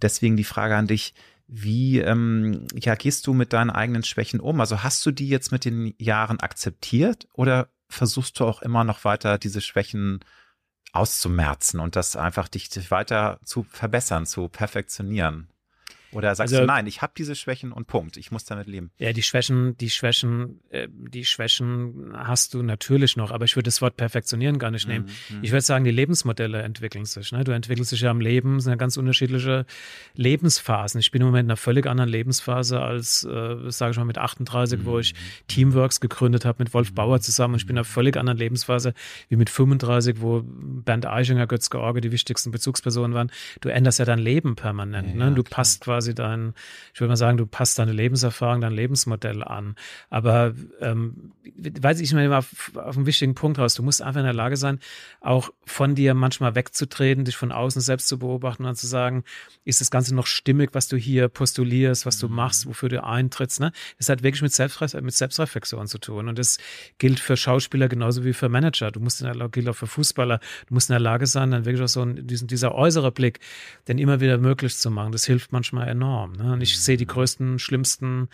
Deswegen 0.03 0.37
die 0.37 0.45
Frage 0.45 0.77
an 0.77 0.87
dich, 0.87 1.15
wie 1.47 1.99
ähm, 2.01 2.67
ja, 2.75 2.95
gehst 2.95 3.27
du 3.27 3.35
mit 3.35 3.53
deinen 3.53 3.71
eigenen 3.71 4.03
Schwächen 4.03 4.41
um? 4.41 4.61
Also 4.61 4.83
hast 4.83 5.05
du 5.07 5.13
die 5.13 5.29
jetzt 5.29 5.51
mit 5.53 5.65
den 5.65 5.95
Jahren 5.99 6.41
akzeptiert 6.41 7.27
oder 7.33 7.69
versuchst 7.89 8.39
du 8.39 8.45
auch 8.45 8.61
immer 8.63 8.85
noch 8.85 9.05
weiter 9.05 9.39
diese 9.39 9.61
Schwächen 9.61 10.21
auszumerzen 10.93 11.81
und 11.81 11.97
das 11.97 12.17
einfach 12.17 12.49
dich 12.49 12.69
weiter 12.91 13.39
zu 13.45 13.63
verbessern, 13.63 14.27
zu 14.27 14.49
perfektionieren? 14.49 15.49
Oder 16.13 16.35
sagst 16.35 16.55
also, 16.55 16.63
du, 16.63 16.67
nein, 16.67 16.87
ich 16.87 17.03
habe 17.03 17.13
diese 17.17 17.35
Schwächen 17.35 17.71
und 17.73 17.87
Punkt, 17.87 18.17
ich 18.17 18.31
muss 18.31 18.45
damit 18.45 18.67
leben? 18.67 18.91
Ja, 18.99 19.13
die 19.13 19.23
Schwächen, 19.23 19.77
die 19.77 19.91
Schwächen, 19.91 20.61
äh, 20.71 20.89
die 20.91 21.25
Schwächen 21.25 22.13
hast 22.15 22.55
du 22.55 22.63
natürlich 22.63 23.17
noch, 23.17 23.31
aber 23.31 23.45
ich 23.45 23.57
würde 23.57 23.69
das 23.69 23.83
Wort 23.83 23.97
perfektionieren 23.97 24.59
gar 24.59 24.71
nicht 24.71 24.89
nehmen. 24.89 25.07
Mhm. 25.29 25.39
Ich 25.43 25.51
würde 25.51 25.63
sagen, 25.63 25.85
die 25.85 25.91
Lebensmodelle 25.91 26.63
entwickeln 26.63 27.05
sich. 27.05 27.33
Ne? 27.33 27.45
Du 27.45 27.53
entwickelst 27.53 27.93
dich 27.93 28.01
ja 28.01 28.11
im 28.11 28.21
Leben, 28.21 28.57
es 28.57 28.65
sind 28.65 28.73
ja 28.73 28.77
ganz 28.77 28.97
unterschiedliche 28.97 29.67
Lebensphasen. 30.15 30.99
Ich 31.01 31.11
bin 31.11 31.21
im 31.21 31.29
Moment 31.29 31.47
in 31.47 31.51
einer 31.51 31.57
völlig 31.57 31.87
anderen 31.87 32.09
Lebensphase 32.09 32.81
als, 32.81 33.25
äh, 33.25 33.71
sage 33.71 33.93
ich 33.93 33.99
mal, 33.99 34.05
mit 34.05 34.19
38, 34.19 34.81
mhm. 34.81 34.85
wo 34.87 34.99
ich 34.99 35.15
Teamworks 35.47 36.01
gegründet 36.01 36.45
habe 36.45 36.63
mit 36.63 36.73
Wolf 36.73 36.95
Bauer 36.95 37.21
zusammen. 37.21 37.55
Und 37.55 37.61
ich 37.61 37.67
bin 37.67 37.75
in 37.75 37.79
einer 37.79 37.85
völlig 37.85 38.17
anderen 38.17 38.39
Lebensphase 38.39 38.95
wie 39.29 39.37
mit 39.37 39.51
35, 39.51 40.21
wo 40.21 40.43
Bernd 40.45 41.07
Eichinger, 41.07 41.47
Götz 41.47 41.69
George 41.69 42.01
die 42.01 42.13
wichtigsten 42.13 42.51
Bezugspersonen 42.51 43.15
waren. 43.15 43.31
Du 43.61 43.69
änderst 43.69 43.99
ja 43.99 44.05
dein 44.05 44.19
Leben 44.19 44.57
permanent. 44.57 45.11
Ja, 45.11 45.31
ne? 45.31 45.35
Du 45.35 45.43
passt 45.43 45.83
quasi 45.83 45.98
quasi 45.99 46.15
dein, 46.15 46.55
ich 46.95 47.01
würde 47.01 47.09
mal 47.09 47.17
sagen, 47.17 47.39
du 47.39 47.47
passt 47.47 47.79
deine 47.79 47.93
Lebenserfahrung, 47.93 48.61
dein 48.61 48.73
Lebensmodell 48.73 49.43
an. 49.43 49.75
Aber 50.11 50.55
ähm, 50.81 51.33
weiß 51.57 51.99
ich 52.01 52.13
mal 52.13 52.33
auf, 52.33 52.73
auf 52.77 52.97
einen 52.97 53.07
wichtigen 53.07 53.35
Punkt 53.35 53.59
raus. 53.59 53.75
Du 53.75 53.83
musst 53.83 54.01
einfach 54.01 54.21
in 54.21 54.25
der 54.25 54.35
Lage 54.35 54.57
sein, 54.57 54.79
auch 55.21 55.51
von 55.67 55.97
dir 55.97 56.15
manchmal 56.15 56.55
wegzutreten, 56.55 57.25
dich 57.25 57.37
von 57.37 57.51
außen 57.51 57.83
selbst 57.83 58.07
zu 58.07 58.21
beobachten 58.21 58.65
und 58.65 58.77
zu 58.77 58.87
sagen, 58.87 59.25
ist 59.65 59.81
das 59.81 59.91
Ganze 59.91 60.15
noch 60.15 60.27
stimmig, 60.27 60.71
was 60.73 60.87
du 60.87 60.97
hier 60.97 61.29
postulierst, 61.29 62.07
was 62.07 62.19
du 62.19 62.29
mhm. 62.29 62.37
machst, 62.37 62.67
wofür 62.67 62.89
du 62.89 63.03
eintrittst. 63.03 63.61
Ne? 63.61 63.73
Das 63.99 64.09
hat 64.09 64.23
wirklich 64.23 64.43
mit, 64.43 64.53
Selbstre 64.53 64.87
mit 65.03 65.15
Selbstreflexion 65.15 65.89
zu 65.89 65.99
tun. 65.99 66.29
Und 66.29 66.39
das 66.39 66.59
gilt 66.99 67.19
für 67.19 67.37
Schauspieler 67.37 67.89
genauso 67.89 68.25
wie 68.25 68.33
für 68.33 68.49
Manager. 68.49 68.93
Du 68.93 69.01
musst 69.01 69.21
in 69.21 69.27
der 69.27 69.35
Lage, 69.35 69.51
gilt 69.51 69.69
auch 69.69 69.77
für 69.77 69.89
Fußballer. 69.89 70.39
Du 70.69 70.75
musst 70.75 70.91
in 70.91 70.95
der 70.95 71.01
Lage 71.01 71.27
sein, 71.27 71.51
dann 71.51 71.65
wirklich 71.65 71.83
auch 71.83 71.89
so 71.89 72.05
diesen, 72.05 72.47
dieser 72.47 72.75
äußere 72.75 73.11
Blick, 73.11 73.41
den 73.89 73.99
immer 73.99 74.21
wieder 74.21 74.39
möglich 74.39 74.77
zu 74.77 74.91
machen. 74.93 75.11
Das 75.11 75.25
hilft 75.25 75.51
manchmal 75.51 75.88
enorm. 75.89 76.33
Ne? 76.33 76.53
Und 76.53 76.61
ich 76.61 76.79
sehe 76.79 76.97
die 76.97 77.07
größten, 77.07 77.59
schlimmsten 77.59 78.29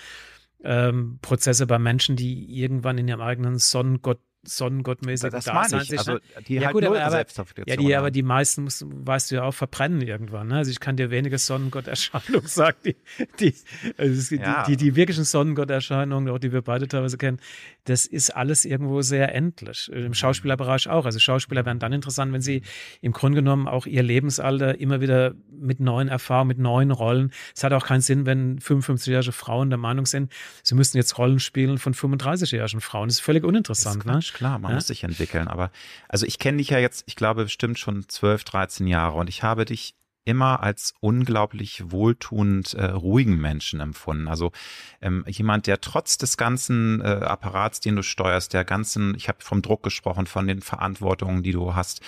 ähm, 0.63 1.19
Prozesse 1.23 1.67
bei 1.67 1.79
Menschen, 1.79 2.17
die 2.17 2.59
irgendwann 2.59 2.99
in 2.99 3.09
ihrem 3.09 3.21
eigenen 3.21 3.59
Sonnengott 3.59 4.21
sonnengottmäßig 4.47 5.31
das 5.31 5.45
da 5.45 5.55
meine 5.55 5.83
ich. 5.83 5.99
Also, 5.99 6.19
die 6.47 6.55
ja, 6.55 6.67
halt 6.67 6.73
gut, 6.73 6.85
aber, 6.85 7.03
aber, 7.03 7.25
ja, 7.67 7.77
die, 7.77 7.95
aber 7.95 8.11
die 8.11 8.23
meisten, 8.23 8.65
musst, 8.65 8.85
weißt 8.87 9.31
du 9.31 9.37
ja 9.37 9.43
auch, 9.45 9.55
verbrennen 9.55 10.01
irgendwann. 10.01 10.49
Ne? 10.49 10.57
Also 10.57 10.71
ich 10.71 10.81
kann 10.81 10.97
dir 10.97 11.11
wenige 11.11 11.39
Sonnengotterscheinungen 11.39 12.47
sagen, 12.47 12.77
die, 12.85 12.97
die, 13.41 13.55
also 13.97 14.35
ja. 14.35 14.65
die, 14.65 14.77
die, 14.77 14.85
die, 14.85 14.97
wirklichen 14.97 15.25
Sonnengotterscheinungen, 15.25 16.29
auch 16.29 16.39
die 16.39 16.53
wir 16.53 16.63
beide 16.63 16.89
teilweise 16.89 17.19
kennen, 17.19 17.39
das 17.85 18.07
ist 18.07 18.31
alles 18.35 18.65
irgendwo 18.65 19.03
sehr 19.03 19.35
endlich. 19.35 19.91
Im 19.93 20.09
mhm. 20.09 20.15
Schauspielerbereich 20.15 20.89
auch. 20.89 21.05
Also 21.05 21.19
Schauspieler 21.19 21.65
werden 21.67 21.79
dann 21.79 21.93
interessant, 21.93 22.33
wenn 22.33 22.41
sie 22.41 22.63
im 23.01 23.13
Grunde 23.13 23.37
genommen 23.37 23.69
auch 23.69 23.87
ihr 23.87 24.03
Lebensalter 24.03 24.79
immer 24.79 25.01
wieder 25.01 25.35
mit 25.51 25.81
neuen 25.81 26.09
Erfahrungen, 26.09 26.49
mit 26.49 26.59
neuen 26.59 26.91
Rollen. 26.91 27.33
Es 27.55 27.65
hat 27.65 27.73
auch 27.73 27.87
keinen 27.87 28.01
Sinn, 28.01 28.27
wenn 28.27 28.59
55-jährige 28.59 29.33
Frauen 29.33 29.71
der 29.71 29.79
Meinung 29.79 30.07
sind, 30.07 30.33
sie 30.63 30.75
müssen 30.75 30.97
jetzt 30.97 31.19
Rollen 31.19 31.39
spielen 31.41 31.79
von 31.79 31.95
35-jährigen 31.95 32.81
Frauen. 32.81 33.09
Das 33.09 33.17
ist 33.17 33.23
völlig 33.23 33.45
uninteressant. 33.45 33.99
Ist 33.99 34.07
ne? 34.07 34.23
Klar, 34.35 34.59
man 34.59 34.73
ja? 34.73 34.75
muss 34.75 34.89
sich 34.89 35.05
entwickeln. 35.05 35.49
Aber 35.49 35.71
also 36.09 36.27
ich 36.27 36.39
kenne 36.39 36.59
dich 36.59 36.71
ja 36.71 36.79
jetzt, 36.79 37.05
ich 37.07 37.17
glaube, 37.17 37.45
bestimmt 37.45 37.79
schon 37.79 38.07
12, 38.09 38.45
13 38.45 38.87
Jahre 38.87 39.17
und 39.17 39.29
ich 39.29 39.43
habe 39.43 39.65
dich 39.65 39.95
immer 40.25 40.63
als 40.63 40.95
unglaublich 41.01 41.91
wohltuend 41.91 42.75
äh, 42.75 42.87
ruhigen 42.87 43.37
Menschen 43.41 43.81
empfunden. 43.81 44.27
Also 44.27 44.53
ähm, 45.01 45.25
jemand, 45.29 45.67
der 45.67 45.81
trotz 45.81 46.17
des 46.17 46.37
ganzen 46.37 47.01
äh, 47.03 47.05
Apparats, 47.05 47.81
den 47.81 47.97
du 47.97 48.03
steuerst, 48.03 48.55
der 48.55 48.65
ganzen, 48.65 49.15
ich 49.17 49.29
habe 49.29 49.39
vom 49.43 49.61
Druck 49.61 49.83
gesprochen, 49.83 50.27
von 50.27 50.47
den 50.47 50.63
Verantwortungen, 50.63 51.43
die 51.43 51.53
du 51.53 51.75
hast, 51.75 52.01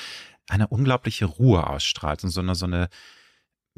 eine 0.48 0.68
unglaubliche 0.68 1.26
Ruhe 1.26 1.66
ausstrahlt 1.66 2.24
und 2.24 2.30
so 2.30 2.40
eine, 2.40 2.54
so 2.54 2.66
eine 2.66 2.88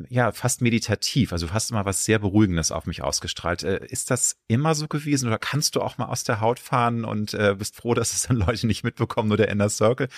ja, 0.08 0.32
fast 0.32 0.62
meditativ, 0.62 1.32
also 1.32 1.48
fast 1.48 1.70
immer 1.70 1.84
was 1.84 2.04
sehr 2.04 2.18
Beruhigendes 2.18 2.70
auf 2.70 2.86
mich 2.86 3.02
ausgestrahlt. 3.02 3.62
Äh, 3.62 3.86
ist 3.86 4.10
das 4.10 4.36
immer 4.46 4.74
so 4.74 4.86
gewesen 4.86 5.26
oder 5.26 5.38
kannst 5.38 5.76
du 5.76 5.80
auch 5.80 5.98
mal 5.98 6.06
aus 6.06 6.24
der 6.24 6.40
Haut 6.40 6.58
fahren 6.58 7.04
und 7.04 7.34
äh, 7.34 7.54
bist 7.58 7.76
froh, 7.76 7.94
dass 7.98 8.14
es 8.14 8.22
dann 8.22 8.36
Leute 8.36 8.66
nicht 8.66 8.84
mitbekommen, 8.84 9.28
nur 9.28 9.36
der 9.36 9.48
Inner 9.48 9.68
Circle? 9.68 10.08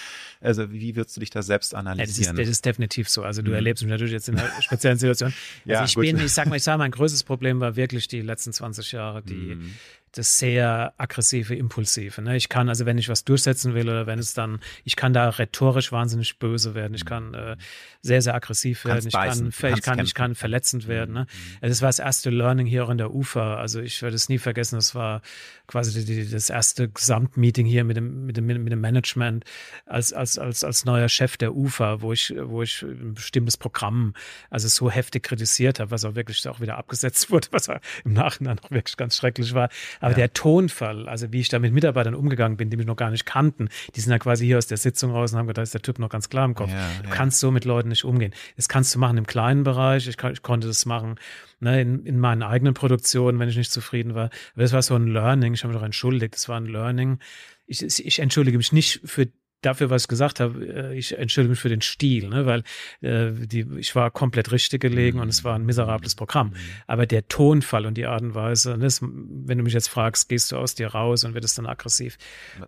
Also 0.41 0.73
wie 0.73 0.97
würdest 0.97 1.17
du 1.17 1.21
dich 1.21 1.31
da 1.31 1.43
selbst 1.43 1.75
analysieren? 1.75 2.09
Ja, 2.09 2.19
das, 2.19 2.19
ist, 2.19 2.39
das 2.39 2.49
ist 2.49 2.67
definitiv 2.67 3.09
so. 3.09 3.23
Also 3.23 3.43
du 3.43 3.51
mhm. 3.51 3.57
erlebst 3.57 3.83
mich 3.83 3.91
natürlich 3.91 4.13
jetzt 4.13 4.29
in 4.29 4.39
einer 4.39 4.51
speziellen 4.63 4.99
Situation. 4.99 5.33
Also 5.65 5.73
ja, 5.73 5.85
ich 5.85 5.95
gut. 5.95 6.03
bin, 6.03 6.19
ich 6.19 6.33
sag 6.33 6.49
mal, 6.49 6.57
ich 6.57 6.63
sage, 6.63 6.79
mein 6.79 6.91
größtes 6.91 7.25
Problem 7.25 7.61
war 7.61 7.77
wirklich 7.77 8.09
die 8.09 8.21
letzten 8.21 8.53
20 8.53 8.93
Jahre, 8.93 9.23
die, 9.23 9.55
mhm 9.55 9.75
das 10.13 10.39
sehr 10.39 10.93
aggressive, 10.97 11.55
impulsive. 11.55 12.21
Ne? 12.21 12.37
Ich 12.37 12.49
kann, 12.49 12.69
also 12.69 12.85
wenn 12.87 12.99
ich 12.99 13.09
was 13.09 13.25
durchsetzen 13.25 13.75
will 13.75 13.89
oder 13.89 14.07
wenn 14.07 14.19
es 14.19 14.35
dann, 14.35 14.61
ich 14.85 14.97
kann 14.97 15.13
da 15.13 15.29
rhetorisch 15.29 15.93
wahnsinnig 15.93 16.39
böse 16.39 16.75
werden. 16.75 16.95
Ich 16.95 17.05
kann 17.05 17.35
äh, 17.35 17.57
sehr, 18.03 18.21
sehr 18.21 18.35
aggressiv 18.35 18.85
werden. 18.85 19.07
Ich 19.07 19.13
kann, 19.13 19.53
ich 19.75 19.83
kann, 19.83 19.99
ich 20.01 20.15
kann 20.15 20.35
verletzend 20.35 20.89
werden. 20.89 21.15
Ne? 21.15 21.21
Mhm. 21.21 21.57
Also 21.61 21.73
das 21.73 21.83
war 21.83 21.89
das 21.89 21.99
erste 22.01 22.31
Learning 22.31 22.67
hier 22.67 22.85
auch 22.85 22.91
in 22.91 22.99
der 22.99 23.15
UFA. 23.15 23.57
Also 23.57 23.81
ich 23.81 24.03
werde 24.03 24.17
es 24.17 24.29
nie 24.29 24.39
vergessen. 24.39 24.77
Das 24.77 24.95
war 24.95 25.23
quasi 25.71 26.05
die, 26.05 26.29
das 26.29 26.51
erste 26.51 26.89
Gesamtmeeting 26.89 27.65
hier 27.65 27.85
mit 27.85 27.97
dem, 27.97 28.27
mit 28.27 28.37
dem, 28.37 28.47
mit 28.47 28.73
dem 28.73 28.81
Management 28.81 29.45
als, 29.87 30.13
als, 30.13 30.37
als, 30.37 30.65
als 30.65 30.85
neuer 30.85 31.09
Chef 31.09 31.37
der 31.37 31.55
UFA, 31.55 32.03
wo 32.03 32.13
ich, 32.13 32.35
wo 32.37 32.63
ich 32.63 32.83
ein 32.83 33.15
bestimmtes 33.15 33.57
Programm 33.57 34.15
also 34.51 34.67
so 34.67 34.91
heftig 34.91 35.23
kritisiert 35.23 35.79
habe, 35.79 35.93
was 35.93 36.05
auch 36.05 36.17
wirklich 36.17 36.47
auch 36.49 36.61
wieder 36.61 36.77
abgesetzt 36.77 37.31
wurde, 37.31 37.49
was 37.53 37.69
im 38.05 38.13
Nachhinein 38.13 38.59
auch 38.59 38.71
wirklich 38.71 38.97
ganz 38.97 39.17
schrecklich 39.17 39.55
war. 39.55 39.69
Aber 40.01 40.11
ja. 40.11 40.17
der 40.17 40.33
Tonfall, 40.33 41.09
also 41.09 41.33
wie 41.33 41.41
ich 41.41 41.49
da 41.49 41.61
mit 41.61 41.73
Mitarbeitern 41.73 42.17
umgegangen 42.17 42.57
bin, 42.57 42.69
die 42.69 42.77
mich 42.77 42.87
noch 42.87 42.97
gar 42.97 43.11
nicht 43.11 43.25
kannten, 43.25 43.69
die 43.95 44.01
sind 44.01 44.11
ja 44.11 44.19
quasi 44.19 44.47
hier 44.47 44.59
aus 44.59 44.67
der 44.67 44.77
Sitzung 44.77 45.13
raus 45.13 45.33
und 45.33 45.39
haben 45.39 45.47
gedacht, 45.47 45.59
da 45.59 45.63
ist 45.63 45.75
der 45.75 45.83
Typ 45.83 46.01
noch 46.01 46.09
ganz 46.09 46.29
klar 46.29 46.47
im 46.47 46.55
Kopf. 46.55 46.73
Ja, 46.73 46.89
du 47.03 47.09
ja. 47.09 47.15
kannst 47.15 47.39
so 47.39 47.53
mit 47.53 47.65
Leuten 47.65 47.91
nicht 47.91 48.05
umgehen. 48.05 48.35
Das 48.57 48.69
kannst 48.69 48.93
du 48.95 48.99
machen 48.99 49.19
im 49.19 49.27
kleinen 49.27 49.63
Bereich. 49.63 50.09
Ich, 50.09 50.21
ich 50.21 50.43
konnte 50.43 50.67
das 50.67 50.85
machen 50.85 51.17
ne, 51.61 51.81
in, 51.81 52.05
in 52.05 52.19
meinen 52.19 52.43
eigenen 52.43 52.75
Produktionen, 52.75 53.39
wenn 53.39 53.49
ich 53.49 53.57
nicht 53.57 53.73
zufrieden 53.73 54.15
war. 54.15 54.31
Aber 54.55 54.63
das 54.63 54.73
war 54.73 54.83
so 54.83 54.95
ein 54.95 55.07
Learning. 55.07 55.55
Ich 55.55 55.63
habe 55.63 55.73
mich 55.73 55.81
doch 55.81 55.87
entschuldigt. 55.87 56.35
Das 56.35 56.49
war 56.49 56.59
ein 56.59 56.67
Learning. 56.67 57.19
Ich, 57.67 57.83
ich 57.83 58.19
entschuldige 58.19 58.57
mich 58.57 58.73
nicht 58.73 59.01
für 59.05 59.29
dafür, 59.63 59.91
was 59.91 60.03
ich 60.03 60.09
gesagt 60.09 60.41
habe, 60.41 60.65
äh, 60.65 60.99
ich 60.99 61.17
entschuldige 61.17 61.51
mich 61.51 61.61
für 61.61 61.69
den 61.69 61.83
Stil, 61.83 62.29
ne, 62.29 62.47
weil 62.47 62.63
äh, 63.01 63.33
die, 63.33 63.67
ich 63.79 63.95
war 63.95 64.11
komplett 64.11 64.53
richtig 64.53 64.81
gelegen 64.81 65.19
mhm. 65.19 65.25
und 65.25 65.29
es 65.29 65.45
war 65.45 65.55
ein 65.55 65.65
miserables 65.65 66.15
Programm. 66.15 66.49
Mhm. 66.49 66.57
Aber 66.87 67.07
der 67.07 67.29
Tonfall 67.29 67.87
und 67.87 67.95
die 67.95 68.07
Art 68.07 68.23
und 68.23 68.35
Weise, 68.35 68.79
das, 68.79 69.01
wenn 69.03 69.59
du 69.59 69.65
mich 69.65 69.75
jetzt 69.75 69.89
fragst, 69.89 70.29
gehst 70.29 70.53
du 70.53 70.57
aus 70.57 70.75
dir 70.75 70.89
raus 70.89 71.25
und 71.25 71.35
wird 71.35 71.45
es 71.45 71.55
dann 71.55 71.67
aggressiv, 71.67 72.17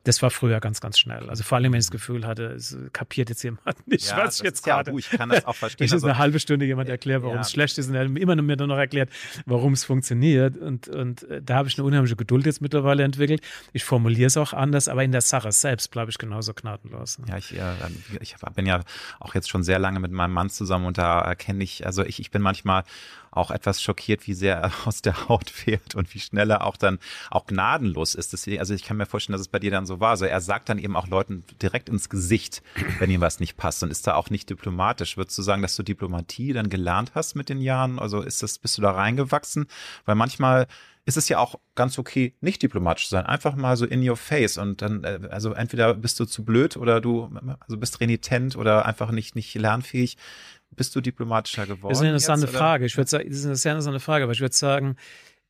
das 0.04 0.22
war 0.22 0.30
früher 0.30 0.60
ganz, 0.60 0.80
ganz 0.80 0.98
schnell. 0.98 1.28
Also 1.28 1.44
vor 1.44 1.56
allem, 1.56 1.72
wenn 1.72 1.80
ich 1.80 1.86
das 1.86 1.90
Gefühl 1.90 2.26
hatte, 2.26 2.44
es 2.52 2.76
kapiert 2.92 3.28
jetzt 3.28 3.42
jemand 3.42 3.62
nicht, 3.86 4.08
ja, 4.08 4.18
was 4.18 4.38
ich 4.38 4.44
jetzt 4.44 4.64
gerade. 4.64 4.90
Ja, 4.90 4.98
ich 4.98 5.10
kann 5.10 5.28
das 5.28 5.44
auch 5.44 5.54
verstehen. 5.54 5.72
Ich 5.82 5.92
also, 5.92 6.06
eine 6.06 6.18
halbe 6.18 6.38
Stunde 6.38 6.64
jemand 6.64 6.88
erklärt, 6.88 7.22
warum 7.22 7.36
ja. 7.36 7.40
es 7.40 7.50
schlecht 7.50 7.76
ist 7.76 7.88
und 7.88 7.94
er 7.94 8.04
immer 8.04 8.36
mir 8.40 8.56
dann 8.56 8.68
noch 8.68 8.76
erklärt, 8.76 9.10
warum 9.46 9.72
es 9.72 9.84
funktioniert. 9.84 10.56
Und, 10.56 10.88
und 10.88 11.24
äh, 11.24 11.42
da 11.42 11.56
habe 11.56 11.68
ich 11.68 11.76
eine 11.76 11.84
unheimliche 11.84 12.16
Geduld 12.16 12.46
jetzt 12.46 12.60
mittlerweile 12.60 13.02
entwickelt. 13.02 13.42
Ich 13.72 13.84
formuliere 13.84 14.28
es 14.28 14.36
auch 14.36 14.52
anders, 14.52 14.88
aber 14.88 15.02
in 15.02 15.12
der 15.12 15.22
Sache 15.22 15.50
selbst 15.50 15.90
bleibe 15.90 16.10
ich 16.10 16.18
genauso 16.18 16.54
knapp 16.82 16.92
tatenlos. 16.92 17.18
Ja, 17.26 17.36
ich, 17.36 17.56
äh, 17.56 17.74
ich 18.20 18.36
bin 18.54 18.66
ja 18.66 18.80
auch 19.20 19.34
jetzt 19.34 19.48
schon 19.48 19.62
sehr 19.62 19.78
lange 19.78 20.00
mit 20.00 20.12
meinem 20.12 20.32
Mann 20.32 20.50
zusammen 20.50 20.86
und 20.86 20.98
da 20.98 21.20
erkenne 21.20 21.62
ich, 21.64 21.86
also 21.86 22.04
ich, 22.04 22.20
ich 22.20 22.30
bin 22.30 22.42
manchmal 22.42 22.84
auch 23.30 23.50
etwas 23.50 23.82
schockiert, 23.82 24.26
wie 24.26 24.34
sehr 24.34 24.58
er 24.58 24.72
aus 24.86 25.00
der 25.02 25.28
Haut 25.28 25.48
fährt 25.48 25.94
und 25.94 26.14
wie 26.14 26.20
schnell 26.20 26.50
er 26.50 26.64
auch 26.66 26.76
dann 26.76 26.98
auch 27.30 27.46
gnadenlos 27.46 28.14
ist. 28.14 28.32
Deswegen, 28.32 28.60
also 28.60 28.74
ich 28.74 28.84
kann 28.84 28.98
mir 28.98 29.06
vorstellen, 29.06 29.32
dass 29.32 29.40
es 29.42 29.48
bei 29.48 29.58
dir 29.58 29.70
dann 29.70 29.86
so 29.86 30.00
war. 30.00 30.10
Also 30.10 30.26
er 30.26 30.40
sagt 30.40 30.68
dann 30.68 30.78
eben 30.78 30.96
auch 30.96 31.08
Leuten 31.08 31.44
direkt 31.60 31.88
ins 31.88 32.10
Gesicht, 32.10 32.62
wenn 32.98 33.10
ihm 33.10 33.22
was 33.22 33.40
nicht 33.40 33.56
passt 33.56 33.82
und 33.82 33.90
ist 33.90 34.06
da 34.06 34.14
auch 34.14 34.28
nicht 34.28 34.50
diplomatisch. 34.50 35.16
Würdest 35.16 35.38
du 35.38 35.42
sagen, 35.42 35.62
dass 35.62 35.76
du 35.76 35.82
Diplomatie 35.82 36.52
dann 36.52 36.68
gelernt 36.68 37.12
hast 37.14 37.34
mit 37.34 37.48
den 37.48 37.60
Jahren? 37.60 37.98
Also 37.98 38.20
ist 38.20 38.42
das, 38.42 38.58
bist 38.58 38.76
du 38.76 38.82
da 38.82 38.92
reingewachsen? 38.92 39.66
Weil 40.04 40.14
manchmal 40.14 40.66
ist 41.04 41.16
es 41.16 41.28
ja 41.28 41.38
auch 41.38 41.56
ganz 41.74 41.98
okay, 41.98 42.34
nicht 42.40 42.62
diplomatisch 42.62 43.08
zu 43.08 43.10
sein. 43.10 43.26
Einfach 43.26 43.56
mal 43.56 43.76
so 43.76 43.86
in 43.86 44.08
your 44.08 44.16
face 44.16 44.56
und 44.56 44.82
dann, 44.82 45.02
äh, 45.04 45.20
also 45.30 45.52
entweder 45.52 45.94
bist 45.94 46.20
du 46.20 46.24
zu 46.24 46.44
blöd 46.44 46.76
oder 46.76 47.00
du 47.00 47.30
also 47.60 47.76
bist 47.76 48.00
renitent 48.00 48.56
oder 48.56 48.86
einfach 48.86 49.10
nicht, 49.10 49.34
nicht 49.34 49.54
lernfähig. 49.54 50.16
Bist 50.70 50.94
du 50.94 51.00
diplomatischer 51.00 51.66
geworden? 51.66 51.90
Das 51.90 51.98
ist 51.98 52.02
eine 52.02 52.10
interessante 52.10 52.46
jetzt, 52.46 52.56
Frage. 52.56 52.86
Ich 52.86 52.96
würde 52.96 53.10
sagen, 53.10 53.28
das 53.28 53.38
ist 53.38 53.46
eine 53.46 53.56
sehr 53.56 53.72
interessante 53.72 54.00
Frage, 54.00 54.24
aber 54.24 54.32
ich 54.32 54.40
würde 54.40 54.54
sagen, 54.54 54.96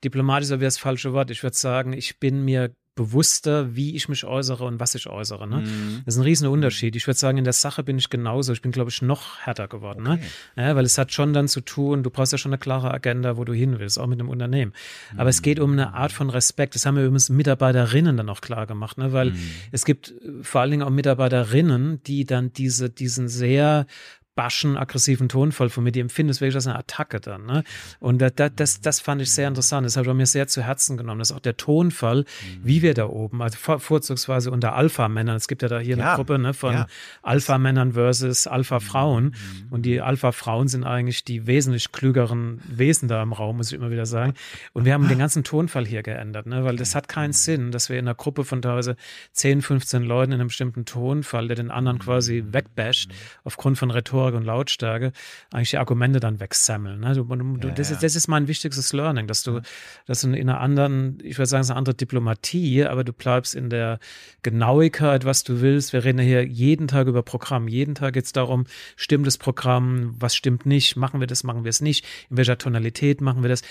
diplomatisch 0.03 0.49
wäre 0.49 0.61
das 0.61 0.79
falsche 0.79 1.13
Wort. 1.13 1.31
Ich 1.31 1.43
würde 1.43 1.57
sagen, 1.57 1.93
ich 1.93 2.19
bin 2.19 2.45
mir 2.45 2.75
bewusster, 2.95 3.75
wie 3.75 3.97
ich 3.97 4.09
mich 4.11 4.25
äußere 4.25 4.65
und 4.65 4.79
was 4.79 4.95
ich 4.95 5.07
äußere. 5.07 5.49
Ne? 5.49 5.59
Mhm. 5.59 6.03
Das 6.05 6.15
ist 6.15 6.21
ein 6.21 6.25
riesen 6.25 6.47
Unterschied. 6.49 6.95
Ich 6.95 7.07
würde 7.07 7.19
sagen, 7.19 7.39
in 7.39 7.45
der 7.45 7.55
Sache 7.55 7.83
bin 7.83 7.97
ich 7.97 8.11
genauso. 8.11 8.53
Ich 8.53 8.61
bin, 8.61 8.71
glaube 8.71 8.91
ich, 8.91 9.01
noch 9.01 9.39
härter 9.39 9.67
geworden. 9.67 10.03
Ne? 10.03 10.11
Okay. 10.13 10.27
Ne? 10.57 10.69
Ja, 10.69 10.77
weil 10.77 10.85
es 10.85 10.99
hat 10.99 11.11
schon 11.11 11.33
dann 11.33 11.49
zu 11.49 11.63
tun, 11.63 12.03
du 12.03 12.11
brauchst 12.11 12.33
ja 12.33 12.39
schon 12.39 12.53
eine 12.53 12.59
klare 12.59 12.93
Agenda, 12.93 13.39
wo 13.39 13.45
du 13.45 13.55
hin 13.55 13.79
willst, 13.79 13.99
auch 13.99 14.07
mit 14.07 14.21
einem 14.21 14.29
Unternehmen. 14.29 14.73
Mhm. 15.13 15.21
Aber 15.21 15.31
es 15.31 15.41
geht 15.41 15.59
um 15.59 15.73
eine 15.73 15.95
Art 15.95 16.13
von 16.13 16.29
Respekt. 16.29 16.75
Das 16.75 16.85
haben 16.85 16.97
wir 16.97 17.03
übrigens 17.03 17.31
Mitarbeiterinnen 17.31 18.17
dann 18.17 18.29
auch 18.29 18.43
klar 18.43 18.67
gemacht, 18.67 18.99
ne? 18.99 19.13
weil 19.13 19.31
mhm. 19.31 19.51
es 19.71 19.87
gibt 19.87 20.13
vor 20.43 20.61
allen 20.61 20.71
Dingen 20.71 20.83
auch 20.83 20.91
Mitarbeiterinnen, 20.91 22.03
die 22.03 22.27
dann 22.27 22.53
diese, 22.53 22.91
diesen 22.91 23.29
sehr 23.29 23.87
baschen, 24.35 24.79
aggressiven 24.79 25.29
Tonfall 25.29 25.69
von 25.69 25.85
mir, 25.85 25.93
die 25.93 26.01
empfinden 26.01 26.31
es 26.31 26.41
wirklich 26.41 26.55
als 26.55 26.67
eine 26.67 26.79
Attacke 26.79 27.21
dann. 27.21 27.45
Ne? 27.45 27.65
Und 28.01 28.19
das, 28.19 28.33
das, 28.57 28.81
das 28.81 29.01
fand 29.01 29.21
ich 29.21 29.31
sehr 29.31 29.47
interessant. 29.47 29.85
Das 29.85 29.97
habe 29.97 30.09
ich 30.09 30.15
mir 30.15 30.27
sehr 30.27 30.49
zu 30.49 30.63
Herzen 30.63 30.97
genommen. 30.97 31.19
Das 31.19 31.31
ist 31.31 31.37
auch 31.37 31.41
der 31.41 31.57
Tonfall, 31.57 32.21
mhm. 32.21 32.61
wie 32.63 32.81
wir 32.81 32.95
da 32.95 33.07
oben, 33.07 33.43
also 33.43 33.59
vor, 33.59 33.79
vorzugsweise 33.79 34.51
unter 34.51 34.75
Alpha-Männern. 34.75 35.37
Es 35.37 35.49
gibt 35.49 35.63
ja 35.63 35.69
da 35.69 35.79
hier 35.79 35.97
ja. 35.97 36.07
eine 36.07 36.17
Gruppe 36.17 36.39
ne, 36.39 36.55
von 36.55 36.73
ja. 36.73 36.87
Alpha-Männern 37.23 37.93
versus 37.93 38.47
Alpha-Frauen. 38.47 39.25
Mhm. 39.25 39.67
Und 39.69 39.83
die 39.83 40.01
Alpha-Frauen 40.01 40.69
sind 40.69 40.85
eigentlich 40.85 41.25
die 41.25 41.47
wesentlich 41.47 41.93
klügeren 41.93 42.63
Wesen 42.67 43.09
da 43.09 43.23
im 43.23 43.35
Raum, 43.35 43.59
muss 43.59 43.71
ich 43.71 43.79
immer 43.79 43.91
wieder 43.91 44.07
sagen. 44.07 44.33
Und 44.73 44.87
wir 44.87 44.95
haben 44.95 45.09
den 45.09 45.19
ganzen 45.19 45.45
Tonfall 45.45 45.87
hier 45.87 46.03
geändert, 46.03 46.47
ne? 46.47 46.65
weil 46.65 46.77
das 46.77 46.95
hat 46.95 47.07
keinen 47.07 47.31
mhm. 47.31 47.35
Sinn, 47.35 47.71
dass 47.71 47.91
wir 47.91 47.99
in 47.99 48.07
einer 48.07 48.15
Gruppe 48.15 48.45
von 48.45 48.63
teilweise 48.63 48.97
10, 49.33 49.61
15 49.61 50.03
Leuten 50.05 50.33
in 50.33 50.41
einem 50.41 50.49
bestimmten 50.49 50.87
Tonfall, 50.87 51.49
der 51.49 51.57
den 51.57 51.71
anderen 51.71 51.99
quasi 51.99 52.41
mhm. 52.41 52.55
wegbasht, 52.55 53.11
aufgrund 53.45 53.77
von 53.77 53.91
Rhetorik 53.91 54.22
Rhetorik 54.23 54.35
und 54.35 54.45
Lautstärke 54.45 55.13
eigentlich 55.53 55.71
die 55.71 55.79
Argumente 55.79 56.21
dann 56.21 56.41
wegsammeln. 56.41 57.01
Ne? 57.01 57.15
Du, 57.15 57.25
du, 57.25 57.69
ja, 57.69 57.75
das. 57.75 57.91
Ist, 57.91 58.03
das 58.03 58.17
ist 58.17 58.29
mein 58.29 58.49
wichtigstes 58.49 58.93
Learning, 58.93 59.27
dass 59.27 59.43
du, 59.43 59.61
dass 60.07 60.23
du 60.23 60.29
in 60.29 60.49
einer 60.49 60.61
anderen, 60.61 61.19
ich 61.23 61.39
würde 61.39 61.47
sagen, 61.47 61.61
es 61.61 61.67
ist 61.67 61.71
eine 61.71 61.79
andere 61.79 61.95
Diplomatie, 61.95 62.85
aber 62.85 63.05
du 63.05 63.13
bleibst 63.13 63.55
in 63.55 63.71
der 63.71 63.99
Genauigkeit, 64.43 65.25
was 65.25 65.45
du 65.45 65.61
willst. 65.61 65.93
Wir 65.93 66.05
reden 66.05 66.21
hier 66.21 66.47
jeden 66.47 66.89
Tag 66.89 67.07
über 67.07 67.23
Programm. 67.23 67.69
Jeden 67.69 67.95
Tag 67.95 68.15
geht 68.15 68.25
es 68.25 68.33
darum, 68.33 68.65
stimmt 68.97 69.27
das 69.27 69.39
Programm, 69.39 70.15
was 70.19 70.35
stimmt 70.35 70.67
nicht, 70.67 70.97
machen 70.97 71.21
wir 71.21 71.27
das, 71.27 71.45
machen 71.45 71.65
wir 71.65 71.71
es 71.71 71.81
nicht, 71.81 72.05
in 72.31 72.37
welcher 72.37 72.59
Tonalität 72.59 73.21
machen 73.21 73.43
wir 73.43 73.49
das 73.49 73.63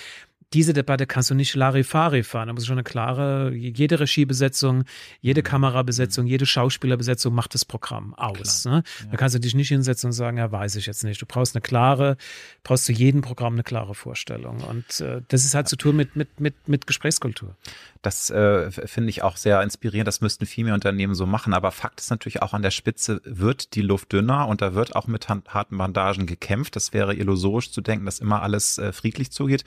diese 0.53 0.73
Debatte 0.73 1.07
kannst 1.07 1.29
du 1.29 1.35
nicht 1.35 1.55
Larifari 1.55 2.23
fahren. 2.23 2.47
Da 2.47 2.53
muss 2.53 2.65
schon 2.65 2.73
eine 2.73 2.83
klare, 2.83 3.53
jede 3.53 3.99
Regiebesetzung, 3.99 4.83
jede 5.21 5.41
mhm. 5.41 5.45
Kamerabesetzung, 5.45 6.27
jede 6.27 6.45
Schauspielerbesetzung 6.45 7.33
macht 7.33 7.53
das 7.53 7.63
Programm 7.63 8.13
aus. 8.15 8.65
Ne? 8.65 8.83
Da 9.09 9.17
kannst 9.17 9.35
du 9.35 9.39
dich 9.39 9.55
nicht 9.55 9.69
hinsetzen 9.69 10.09
und 10.09 10.13
sagen, 10.13 10.37
ja, 10.37 10.51
weiß 10.51 10.75
ich 10.75 10.85
jetzt 10.87 11.03
nicht. 11.03 11.21
Du 11.21 11.25
brauchst 11.25 11.55
eine 11.55 11.61
klare, 11.61 12.17
brauchst 12.63 12.85
zu 12.85 12.91
jedem 12.91 13.21
Programm 13.21 13.53
eine 13.53 13.63
klare 13.63 13.95
Vorstellung. 13.95 14.61
Und 14.61 14.99
äh, 14.99 15.21
das 15.29 15.45
ist 15.45 15.55
halt 15.55 15.69
zu 15.69 15.77
tun 15.77 15.95
mit, 15.95 16.17
mit, 16.17 16.39
mit, 16.39 16.67
mit 16.67 16.85
Gesprächskultur. 16.85 17.55
Das 18.01 18.29
äh, 18.29 18.71
finde 18.71 19.09
ich 19.09 19.23
auch 19.23 19.37
sehr 19.37 19.61
inspirierend. 19.61 20.07
Das 20.07 20.19
müssten 20.19 20.45
viel 20.45 20.65
mehr 20.65 20.73
Unternehmen 20.73 21.15
so 21.15 21.25
machen. 21.25 21.53
Aber 21.53 21.71
Fakt 21.71 22.01
ist 22.01 22.09
natürlich 22.09 22.41
auch 22.41 22.53
an 22.53 22.61
der 22.61 22.71
Spitze 22.71 23.21
wird 23.23 23.75
die 23.75 23.81
Luft 23.81 24.11
dünner 24.11 24.47
und 24.47 24.61
da 24.61 24.73
wird 24.73 24.97
auch 24.97 25.07
mit 25.07 25.29
harten 25.29 25.77
Bandagen 25.77 26.25
gekämpft. 26.25 26.75
Das 26.75 26.91
wäre 26.91 27.15
illusorisch 27.15 27.71
zu 27.71 27.79
denken, 27.79 28.05
dass 28.05 28.19
immer 28.19 28.41
alles 28.41 28.77
äh, 28.79 28.91
friedlich 28.91 29.31
zugeht. 29.31 29.63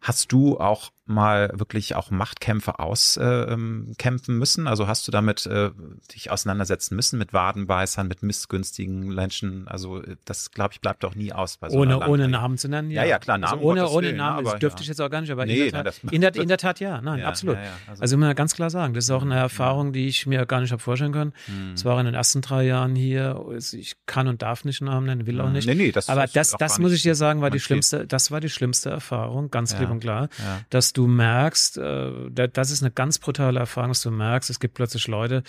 Hast 0.00 0.32
du 0.32 0.58
auch 0.58 0.90
mal 1.06 1.50
wirklich 1.54 1.94
auch 1.94 2.10
Machtkämpfe 2.10 2.78
auskämpfen 2.78 4.34
äh, 4.34 4.38
müssen? 4.38 4.66
Also 4.66 4.88
hast 4.88 5.06
du 5.06 5.12
damit 5.12 5.46
äh, 5.46 5.70
dich 6.12 6.30
auseinandersetzen 6.30 6.96
müssen 6.96 7.18
mit 7.18 7.32
Wadenbeißern, 7.32 8.06
mit 8.08 8.22
missgünstigen 8.22 9.14
Menschen? 9.14 9.68
Also 9.68 10.02
äh, 10.02 10.16
das, 10.24 10.50
glaube 10.50 10.74
ich, 10.74 10.80
bleibt 10.80 11.04
doch 11.04 11.14
nie 11.14 11.32
aus. 11.32 11.56
Bei 11.58 11.70
so 11.70 11.78
ohne, 11.78 12.06
ohne 12.06 12.28
Namen 12.28 12.58
zu 12.58 12.68
nennen, 12.68 12.90
ja. 12.90 13.02
Ja, 13.02 13.10
ja 13.10 13.18
klar, 13.18 13.38
Namen. 13.38 13.54
Also 13.54 13.64
ohne, 13.64 13.88
ohne 13.88 14.12
Namen, 14.12 14.44
das 14.44 14.58
dürfte 14.58 14.80
ja. 14.80 14.82
ich 14.82 14.88
jetzt 14.88 15.00
auch 15.00 15.10
gar 15.10 15.20
nicht, 15.20 15.30
aber 15.30 15.46
nee, 15.46 15.66
in, 15.66 15.72
der 15.72 15.84
Tat, 15.84 16.00
nein, 16.02 16.14
in, 16.14 16.20
der, 16.20 16.36
in, 16.42 16.48
der, 16.48 16.58
Tat 16.58 16.80
ja, 16.80 17.00
nein, 17.00 17.20
ja, 17.20 17.28
absolut. 17.28 17.56
Ja, 17.56 17.62
also, 17.86 18.02
also 18.02 18.16
muss 18.16 18.26
man 18.26 18.36
ganz 18.36 18.54
klar 18.54 18.70
sagen, 18.70 18.94
das 18.94 19.04
ist 19.04 19.10
auch 19.10 19.22
eine 19.22 19.36
Erfahrung, 19.36 19.92
die 19.92 20.08
ich 20.08 20.26
mir 20.26 20.44
gar 20.46 20.60
nicht 20.60 20.72
habe 20.72 20.82
vorstellen 20.82 21.12
können. 21.12 21.32
Hm. 21.46 21.74
Es 21.74 21.84
war 21.84 21.98
in 22.00 22.06
den 22.06 22.14
ersten 22.14 22.40
drei 22.40 22.64
Jahren 22.64 22.96
hier, 22.96 23.44
ich 23.56 23.96
kann 24.06 24.26
und 24.26 24.42
darf 24.42 24.64
nicht 24.64 24.82
Namen 24.82 25.06
nennen, 25.06 25.26
will 25.26 25.40
auch 25.40 25.46
hm. 25.46 25.52
nicht. 25.52 25.68
Nee, 25.68 25.74
nee, 25.74 25.92
das, 25.92 26.08
aber 26.08 26.26
das, 26.26 26.52
das 26.52 26.78
muss 26.78 26.92
ich 26.92 27.02
dir 27.02 27.14
sagen, 27.14 27.42
war 27.42 27.50
die 27.50 27.60
schlimmste, 27.60 28.06
das 28.06 28.30
war 28.30 28.40
die 28.40 28.50
schlimmste 28.50 28.90
Erfahrung, 28.90 29.50
ganz 29.50 29.76
klipp 29.76 29.90
und 29.90 30.00
klar, 30.00 30.28
dass 30.70 30.95
du 30.96 31.06
merkst, 31.06 31.78
äh, 31.78 32.30
das 32.30 32.70
ist 32.70 32.82
eine 32.82 32.90
ganz 32.90 33.18
brutale 33.18 33.58
Erfahrung, 33.60 33.90
dass 33.90 34.02
du 34.02 34.10
merkst, 34.10 34.48
es 34.50 34.60
gibt 34.60 34.74
plötzlich 34.74 35.08
Leute, 35.08 35.42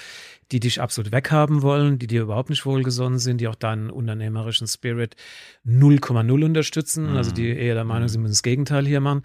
die 0.52 0.60
dich 0.60 0.82
absolut 0.82 1.12
weghaben 1.12 1.62
wollen, 1.62 2.00
die 2.00 2.08
dir 2.08 2.22
überhaupt 2.22 2.50
nicht 2.50 2.66
wohlgesonnen 2.66 3.20
sind, 3.20 3.40
die 3.40 3.48
auch 3.48 3.56
deinen 3.56 3.90
unternehmerischen 3.90 4.68
Spirit 4.68 5.16
0,0 5.66 6.46
unterstützen, 6.46 7.12
mhm. 7.12 7.18
also 7.18 7.32
die 7.32 7.50
eher 7.50 7.76
der 7.76 7.84
Meinung 7.84 8.08
sind, 8.08 8.22
müssen 8.22 8.34
das 8.34 8.44
Gegenteil 8.44 8.86
hier 8.86 9.00
machen, 9.00 9.24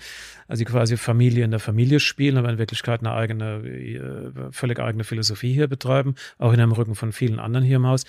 also 0.48 0.64
die 0.64 0.70
quasi 0.70 0.96
Familie 0.96 1.44
in 1.44 1.50
der 1.50 1.60
Familie 1.60 2.00
spielen, 2.00 2.36
aber 2.36 2.50
in 2.50 2.58
Wirklichkeit 2.58 3.00
eine 3.00 3.12
eigene, 3.12 3.62
äh, 3.66 4.52
völlig 4.52 4.78
eigene 4.78 5.04
Philosophie 5.04 5.52
hier 5.52 5.68
betreiben, 5.68 6.14
auch 6.38 6.52
in 6.52 6.58
dem 6.58 6.72
Rücken 6.72 6.94
von 6.94 7.12
vielen 7.12 7.38
anderen 7.38 7.64
hier 7.64 7.76
im 7.76 7.86
Haus 7.86 8.04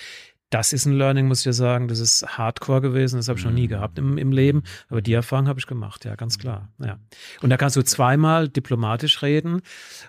das 0.53 0.71
ist 0.71 0.85
ein 0.85 0.93
Learning, 0.93 1.27
muss 1.27 1.39
ich 1.39 1.45
dir 1.45 1.53
sagen. 1.53 1.87
Das 1.87 1.99
ist 1.99 2.37
Hardcore 2.37 2.81
gewesen. 2.81 3.17
Das 3.17 3.27
habe 3.27 3.39
ich 3.39 3.45
noch 3.45 3.51
nie 3.51 3.63
mhm. 3.63 3.69
gehabt 3.69 3.97
im, 3.97 4.19
im 4.19 4.31
Leben. 4.31 4.63
Aber 4.87 5.01
die 5.01 5.13
Erfahrung 5.13 5.47
habe 5.47 5.59
ich 5.59 5.65
gemacht, 5.65 6.05
ja, 6.05 6.15
ganz 6.15 6.37
klar. 6.37 6.69
Ja. 6.77 6.99
Und 7.41 7.49
da 7.49 7.57
kannst 7.57 7.75
du 7.75 7.81
zweimal 7.81 8.49
diplomatisch 8.49 9.23
reden. 9.23 9.61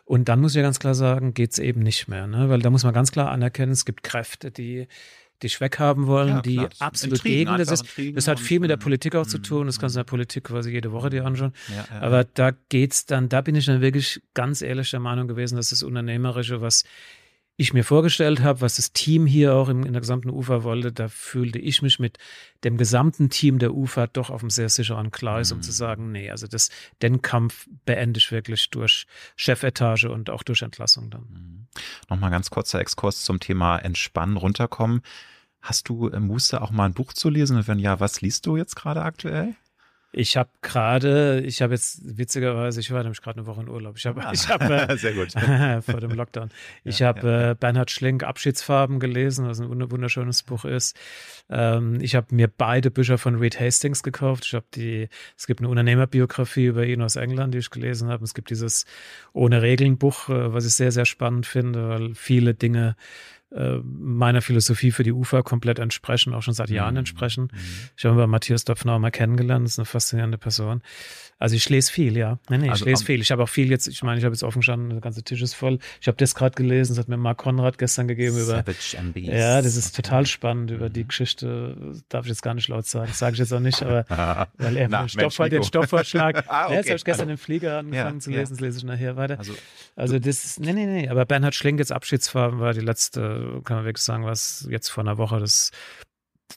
Und 0.04 0.28
dann 0.28 0.40
muss 0.40 0.52
ich 0.52 0.56
ja 0.56 0.62
ganz 0.62 0.80
klar 0.80 0.94
sagen, 0.94 1.32
geht's 1.32 1.58
eben 1.58 1.80
nicht 1.80 2.08
mehr. 2.08 2.26
Ne? 2.26 2.50
Weil 2.50 2.60
da 2.60 2.68
muss 2.68 2.84
man 2.84 2.92
ganz 2.92 3.10
klar 3.10 3.30
anerkennen, 3.30 3.72
es 3.72 3.86
gibt 3.86 4.02
Kräfte, 4.02 4.50
die 4.50 4.86
dich 5.42 5.60
weghaben 5.60 6.06
wollen, 6.06 6.28
ja, 6.28 6.42
die 6.42 6.60
absolut 6.78 7.18
Intrigen, 7.18 7.56
gegen 7.56 7.58
das 7.58 7.70
ist. 7.70 7.84
Das 8.14 8.28
hat 8.28 8.38
viel 8.38 8.60
mit 8.60 8.70
der 8.70 8.76
Politik 8.76 9.14
auch 9.16 9.26
zu 9.26 9.38
tun. 9.38 9.66
Das 9.66 9.80
kannst 9.80 9.96
du 9.96 10.00
in 10.00 10.04
der 10.04 10.10
Politik 10.10 10.44
quasi 10.44 10.70
jede 10.70 10.92
Woche 10.92 11.10
dir 11.10 11.24
anschauen. 11.24 11.52
Ja, 11.68 11.86
ja, 11.90 12.02
Aber 12.02 12.24
da 12.24 12.52
geht's 12.68 13.06
dann, 13.06 13.28
da 13.28 13.40
bin 13.40 13.54
ich 13.54 13.66
dann 13.66 13.80
wirklich 13.80 14.22
ganz 14.34 14.62
ehrlich 14.62 14.90
der 14.90 15.00
Meinung 15.00 15.26
gewesen, 15.26 15.56
dass 15.56 15.70
das 15.70 15.82
Unternehmerische, 15.82 16.60
was 16.60 16.84
ich 17.56 17.72
mir 17.72 17.84
vorgestellt 17.84 18.42
habe, 18.42 18.62
was 18.62 18.76
das 18.76 18.92
Team 18.92 19.26
hier 19.26 19.54
auch 19.54 19.68
in, 19.68 19.82
der 19.82 20.00
gesamten 20.00 20.30
UFA 20.30 20.64
wollte, 20.64 20.92
da 20.92 21.08
fühlte 21.08 21.58
ich 21.58 21.82
mich 21.82 22.00
mit 22.00 22.18
dem 22.64 22.76
gesamten 22.76 23.30
Team 23.30 23.60
der 23.60 23.74
UFA 23.74 24.08
doch 24.08 24.30
auf 24.30 24.42
einem 24.42 24.50
sehr 24.50 24.68
sicheren 24.68 25.10
Gleis, 25.10 25.50
mhm. 25.50 25.58
um 25.58 25.62
zu 25.62 25.70
mhm. 25.70 25.74
sagen, 25.74 26.12
nee, 26.12 26.30
also 26.30 26.48
das, 26.48 26.70
den 27.00 27.22
Kampf 27.22 27.68
beende 27.84 28.18
ich 28.18 28.32
wirklich 28.32 28.70
durch 28.70 29.06
Chefetage 29.36 30.06
und 30.06 30.30
auch 30.30 30.42
durch 30.42 30.62
Entlassung 30.62 31.10
dann. 31.10 31.22
Mhm. 31.22 31.66
Nochmal 32.08 32.30
ganz 32.30 32.50
kurzer 32.50 32.80
Exkurs 32.80 33.22
zum 33.22 33.38
Thema 33.38 33.78
Entspannen, 33.78 34.36
runterkommen. 34.36 35.02
Hast 35.60 35.88
du 35.88 36.08
äh, 36.08 36.18
Muße 36.18 36.60
auch 36.60 36.72
mal 36.72 36.86
ein 36.86 36.94
Buch 36.94 37.12
zu 37.12 37.30
lesen? 37.30 37.56
Und 37.56 37.68
wenn 37.68 37.78
ja, 37.78 38.00
was 38.00 38.20
liest 38.20 38.46
du 38.46 38.56
jetzt 38.56 38.74
gerade 38.74 39.02
aktuell? 39.02 39.54
Ich 40.16 40.36
habe 40.36 40.48
gerade, 40.62 41.40
ich 41.40 41.60
habe 41.60 41.74
jetzt 41.74 42.00
witzigerweise, 42.04 42.78
ich 42.78 42.92
war 42.92 43.02
nämlich 43.02 43.20
gerade 43.20 43.38
eine 43.38 43.48
Woche 43.48 43.62
in 43.62 43.68
Urlaub. 43.68 43.96
Ich 43.96 44.06
habe, 44.06 44.24
ah, 44.24 44.30
ich 44.32 44.48
habe 44.48 44.72
äh, 44.72 44.96
sehr 44.96 45.12
gut 45.12 45.32
vor 45.84 46.00
dem 46.00 46.12
Lockdown. 46.12 46.50
Ich 46.84 47.00
ja, 47.00 47.08
habe 47.08 47.28
ja. 47.28 47.50
äh, 47.50 47.54
Bernhard 47.56 47.90
Schlink 47.90 48.22
Abschiedsfarben 48.22 49.00
gelesen, 49.00 49.48
was 49.48 49.58
ein 49.58 49.68
wunderschönes 49.90 50.44
Buch 50.44 50.64
ist. 50.64 50.96
Ähm, 51.50 51.98
ich 52.00 52.14
habe 52.14 52.32
mir 52.32 52.46
beide 52.46 52.92
Bücher 52.92 53.18
von 53.18 53.34
Reed 53.34 53.58
Hastings 53.58 54.04
gekauft. 54.04 54.44
Ich 54.46 54.54
habe 54.54 54.66
die, 54.74 55.08
es 55.36 55.48
gibt 55.48 55.60
eine 55.60 55.68
Unternehmerbiografie 55.68 56.66
über 56.66 56.86
ihn 56.86 57.02
aus 57.02 57.16
England, 57.16 57.52
die 57.52 57.58
ich 57.58 57.70
gelesen 57.70 58.08
habe. 58.08 58.22
Es 58.22 58.34
gibt 58.34 58.50
dieses 58.50 58.86
ohne 59.32 59.62
Regeln 59.62 59.98
Buch, 59.98 60.28
äh, 60.28 60.52
was 60.52 60.64
ich 60.64 60.74
sehr 60.74 60.92
sehr 60.92 61.06
spannend 61.06 61.46
finde, 61.46 61.88
weil 61.88 62.14
viele 62.14 62.54
Dinge 62.54 62.94
äh, 63.54 63.78
meiner 63.84 64.42
Philosophie 64.42 64.90
für 64.90 65.02
die 65.02 65.12
UFA 65.12 65.42
komplett 65.42 65.78
entsprechen, 65.78 66.34
auch 66.34 66.42
schon 66.42 66.54
seit 66.54 66.70
Jahren 66.70 66.94
mhm. 66.94 67.00
entsprechen. 67.00 67.44
Mhm. 67.52 67.58
Ich 67.96 68.04
habe 68.04 68.26
Matthias 68.26 68.64
Dopfner 68.64 68.98
mal 68.98 69.10
kennengelernt, 69.10 69.64
das 69.64 69.72
ist 69.72 69.78
eine 69.78 69.86
faszinierende 69.86 70.38
Person. 70.38 70.82
Also 71.38 71.56
ich 71.56 71.68
lese 71.68 71.92
viel, 71.92 72.16
ja. 72.16 72.38
Nee, 72.48 72.58
nee, 72.58 72.70
also, 72.70 72.84
ich 72.84 72.90
lese 72.90 73.04
viel. 73.04 73.20
Ich 73.20 73.30
habe 73.32 73.42
auch 73.42 73.48
viel 73.48 73.68
jetzt, 73.68 73.86
ich 73.88 74.02
meine, 74.02 74.18
ich 74.18 74.24
habe 74.24 74.34
jetzt 74.34 74.42
offen 74.42 74.60
gestanden, 74.60 74.90
der 74.90 75.00
ganze 75.00 75.22
Tisch 75.22 75.42
ist 75.42 75.54
voll. 75.54 75.78
Ich 76.00 76.06
habe 76.06 76.16
das 76.16 76.34
gerade 76.34 76.54
gelesen, 76.54 76.92
das 76.92 76.98
hat 77.00 77.08
mir 77.08 77.16
Mark 77.16 77.38
Konrad 77.38 77.76
gestern 77.76 78.08
gegeben 78.08 78.36
über. 78.36 78.44
Savage 78.44 78.96
MBs. 78.96 79.26
Ja, 79.26 79.60
das 79.60 79.76
ist 79.76 79.96
total 79.96 80.26
spannend 80.26 80.70
über 80.70 80.88
die 80.88 81.02
mhm. 81.02 81.08
Geschichte. 81.08 81.76
Darf 82.08 82.24
ich 82.24 82.30
jetzt 82.30 82.42
gar 82.42 82.54
nicht 82.54 82.68
laut 82.68 82.86
sagen, 82.86 83.12
sage 83.12 83.34
ich 83.34 83.40
jetzt 83.40 83.52
auch 83.52 83.60
nicht, 83.60 83.82
aber 83.82 84.06
weil 84.58 84.76
er 84.76 84.88
Na, 84.88 85.08
Stoff, 85.08 85.38
Mensch, 85.38 85.50
den 85.50 85.64
Stoffvorschlag. 85.64 86.44
ah, 86.48 86.64
okay. 86.66 86.72
Ja, 86.72 86.78
jetzt 86.78 86.88
habe 86.88 86.96
ich 86.96 87.04
gestern 87.04 87.28
also, 87.28 87.36
den 87.36 87.38
Flieger 87.38 87.78
angefangen 87.78 88.16
ja, 88.16 88.20
zu 88.20 88.30
lesen, 88.30 88.54
das 88.54 88.60
lese 88.60 88.78
ich 88.78 88.84
nachher 88.84 89.16
weiter. 89.16 89.38
Also, 89.38 89.52
also 89.96 90.18
das 90.18 90.44
ist, 90.44 90.60
nee, 90.60 90.72
nee, 90.72 90.86
nee, 90.86 91.08
aber 91.08 91.26
Bernhard 91.26 91.54
Schlink 91.54 91.78
jetzt 91.78 91.92
Abschiedsfarben 91.92 92.60
war 92.60 92.72
die 92.72 92.80
letzte, 92.80 93.43
kann 93.64 93.76
man 93.78 93.84
wirklich 93.84 94.04
sagen, 94.04 94.24
was 94.24 94.66
jetzt 94.70 94.88
vor 94.88 95.02
einer 95.02 95.18
Woche 95.18 95.40
das 95.40 95.70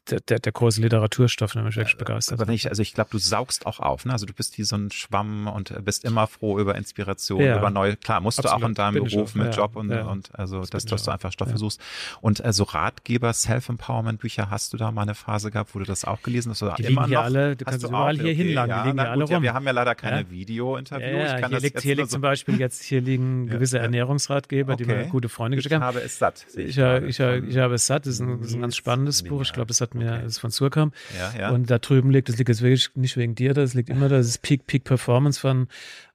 der, 0.09 0.19
der, 0.19 0.39
der 0.39 0.51
große 0.51 0.81
Literaturstoff, 0.81 1.53
der 1.53 1.63
mich 1.63 1.75
wirklich 1.75 1.97
begeistert. 1.97 2.39
Aber 2.39 2.51
ich, 2.51 2.69
also 2.69 2.81
ich 2.81 2.93
glaube, 2.93 3.09
du 3.11 3.17
saugst 3.17 3.65
auch 3.65 3.79
auf, 3.79 4.05
ne? 4.05 4.13
Also 4.13 4.25
du 4.25 4.33
bist 4.33 4.57
wie 4.57 4.63
so 4.63 4.75
ein 4.75 4.91
Schwamm 4.91 5.47
und 5.47 5.73
bist 5.83 6.03
immer 6.05 6.27
froh 6.27 6.59
über 6.59 6.75
Inspiration, 6.75 7.41
ja, 7.41 7.57
über 7.57 7.69
neue, 7.69 7.95
klar, 7.95 8.21
musst 8.21 8.39
absolut, 8.39 8.61
du 8.61 8.65
auch 8.65 8.69
in 8.69 8.75
deinem 8.75 9.03
Beruf 9.03 9.35
mit 9.35 9.47
ja, 9.47 9.51
Job 9.51 9.75
und, 9.75 9.89
ja, 9.89 10.03
und 10.03 10.29
also, 10.37 10.61
das 10.61 10.69
dass, 10.69 10.85
dass 10.85 11.03
du 11.03 11.11
einfach 11.11 11.31
Stoffe 11.31 11.57
suchst. 11.57 11.81
Und 12.21 12.43
also 12.43 12.63
Ratgeber, 12.63 13.33
Self-Empowerment-Bücher, 13.33 14.49
hast 14.49 14.73
du 14.73 14.77
da 14.77 14.91
mal 14.91 15.03
eine 15.03 15.15
Phase 15.15 15.51
gehabt, 15.51 15.73
wo 15.73 15.79
du 15.79 15.85
das 15.85 16.05
auch 16.05 16.21
gelesen 16.21 16.51
hast? 16.51 16.63
Oder 16.63 16.75
die 16.75 16.83
liegen 16.83 17.05
hier 17.05 17.21
alle, 17.21 17.55
du 17.55 17.65
kannst 17.65 17.85
überall 17.85 18.15
hier 18.15 18.25
okay, 18.25 18.35
hinladen, 18.35 18.75
die 18.75 18.87
liegen 18.89 18.97
ja 18.97 19.11
alle 19.11 19.23
rum. 19.23 19.41
wir 19.41 19.53
haben 19.53 19.65
ja 19.65 19.71
leider 19.71 19.95
keine 19.95 20.29
Video-Interviews. 20.29 21.41
Ja, 21.41 21.47
hier 21.47 21.59
liegt, 21.59 21.81
hier 21.81 21.95
liegt 21.95 22.11
zum 22.11 22.21
Beispiel 22.21 22.59
jetzt, 22.59 22.83
hier 22.83 23.01
liegen 23.01 23.47
gewisse 23.47 23.79
Ernährungsratgeber, 23.79 24.75
die 24.75 24.85
mir 24.85 25.05
gute 25.05 25.29
Freunde 25.29 25.57
geschickt 25.57 25.75
haben. 25.75 25.81
Ich 25.81 25.87
habe 25.87 26.01
es 26.01 26.19
satt. 26.19 26.45
Ich, 26.55 26.77
ich, 26.77 27.19
ich, 27.19 27.57
habe 27.57 27.75
es 27.75 27.87
satt, 27.87 28.05
das 28.05 28.15
ist 28.15 28.19
ein, 28.21 28.39
das 28.39 28.49
ist 28.49 28.55
ein 28.55 28.61
ganz 28.61 28.75
spannendes 28.75 29.23
Buch. 29.23 29.41
Ich 29.41 29.53
glaube, 29.53 29.67
das 29.77 29.81
hat 29.81 29.95
mir, 29.95 30.21
das 30.21 30.33
ist 30.33 30.39
von 30.39 30.51
Surkamp. 30.51 30.93
Ja, 31.17 31.39
ja. 31.39 31.49
Und 31.51 31.69
da 31.69 31.79
drüben 31.79 32.11
liegt, 32.11 32.29
das 32.29 32.37
liegt 32.37 32.49
jetzt 32.49 32.61
wirklich 32.61 32.89
nicht 32.95 33.17
wegen 33.17 33.35
dir, 33.35 33.53
das 33.53 33.73
liegt 33.73 33.89
immer 33.89 34.09
da, 34.09 34.17
das 34.17 34.27
ist 34.27 34.41
Peak, 34.41 34.67
Peak 34.67 34.83
Performance 34.83 35.39
von 35.39 35.67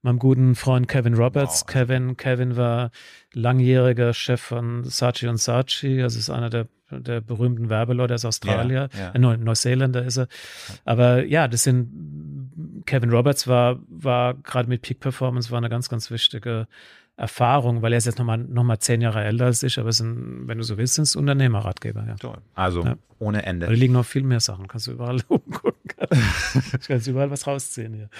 meinem 0.02 0.18
guten 0.18 0.54
Freund 0.54 0.88
Kevin 0.88 1.14
Roberts. 1.14 1.62
Wow. 1.62 1.66
Kevin, 1.66 2.16
Kevin 2.16 2.56
war 2.56 2.90
langjähriger 3.32 4.12
Chef 4.14 4.40
von 4.40 4.84
Saatchi 4.84 5.28
und 5.28 5.38
Saatchi, 5.38 6.02
also 6.02 6.18
ist 6.18 6.30
einer 6.30 6.50
der 6.50 6.66
der 7.00 7.22
berühmten 7.22 7.70
Werbeleute 7.70 8.14
aus 8.14 8.26
Australien, 8.26 8.88
ja. 8.94 9.12
Äh, 9.12 9.18
Neuseeländer 9.18 10.04
ist 10.04 10.18
er. 10.18 10.28
Aber 10.84 11.24
ja, 11.24 11.48
das 11.48 11.62
sind 11.62 12.82
Kevin 12.86 13.10
Roberts 13.10 13.48
war 13.48 13.78
war 13.88 14.34
gerade 14.34 14.68
mit 14.68 14.82
Peak 14.82 15.00
Performance 15.00 15.50
war 15.50 15.58
eine 15.58 15.70
ganz 15.70 15.88
ganz 15.88 16.10
wichtige 16.10 16.66
Erfahrung, 17.16 17.82
weil 17.82 17.92
er 17.92 17.98
ist 17.98 18.06
jetzt 18.06 18.18
nochmal 18.18 18.38
noch 18.38 18.64
mal 18.64 18.78
zehn 18.78 19.00
Jahre 19.00 19.22
älter 19.22 19.44
als 19.44 19.62
ich, 19.62 19.78
aber 19.78 19.90
es 19.90 19.98
sind, 19.98 20.48
wenn 20.48 20.58
du 20.58 20.64
so 20.64 20.78
willst, 20.78 20.94
sind 20.94 21.04
es 21.04 21.14
Unternehmerratgeber. 21.14 22.04
Ja. 22.06 22.14
Toll. 22.16 22.38
Also 22.54 22.84
ja. 22.84 22.96
ohne 23.18 23.44
Ende. 23.44 23.66
Da 23.66 23.72
liegen 23.72 23.92
noch 23.92 24.06
viel 24.06 24.22
mehr 24.22 24.40
Sachen, 24.40 24.66
kannst 24.66 24.86
du 24.86 24.92
überall 24.92 25.20
umgucken. 25.28 25.78
ich 26.80 26.88
kann 26.88 27.00
überall 27.00 27.30
was 27.30 27.46
rausziehen 27.46 27.94
hier. 27.94 28.10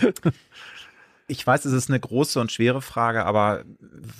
Ich 1.26 1.46
weiß, 1.46 1.64
es 1.64 1.72
ist 1.72 1.88
eine 1.88 2.00
große 2.00 2.40
und 2.40 2.52
schwere 2.52 2.82
Frage, 2.82 3.24
aber 3.24 3.64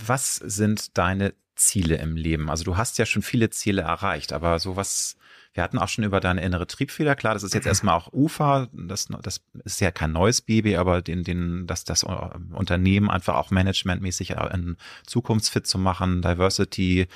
was 0.06 0.36
sind 0.36 0.96
deine 0.96 1.34
Ziele 1.54 1.96
im 1.96 2.16
Leben? 2.16 2.48
Also 2.48 2.64
du 2.64 2.76
hast 2.76 2.98
ja 2.98 3.04
schon 3.04 3.22
viele 3.22 3.50
Ziele 3.50 3.82
erreicht, 3.82 4.32
aber 4.32 4.58
so 4.58 4.76
was 4.76 5.16
wir 5.54 5.62
hatten 5.62 5.78
auch 5.78 5.88
schon 5.88 6.04
über 6.04 6.20
deine 6.20 6.42
innere 6.42 6.66
Triebfeder. 6.66 7.14
Klar, 7.14 7.34
das 7.34 7.42
ist 7.42 7.54
jetzt 7.54 7.66
erstmal 7.66 7.94
auch 7.94 8.12
UFA. 8.12 8.68
Das, 8.72 9.08
das 9.20 9.42
ist 9.64 9.80
ja 9.80 9.90
kein 9.90 10.12
neues 10.12 10.40
Baby, 10.40 10.76
aber 10.76 11.02
den, 11.02 11.24
den, 11.24 11.66
dass 11.66 11.84
das 11.84 12.04
Unternehmen 12.04 13.10
einfach 13.10 13.34
auch 13.34 13.50
managementmäßig 13.50 14.30
in 14.30 14.76
zukunftsfit 15.06 15.66
zu 15.66 15.78
machen, 15.78 16.22
Diversity, 16.22 17.06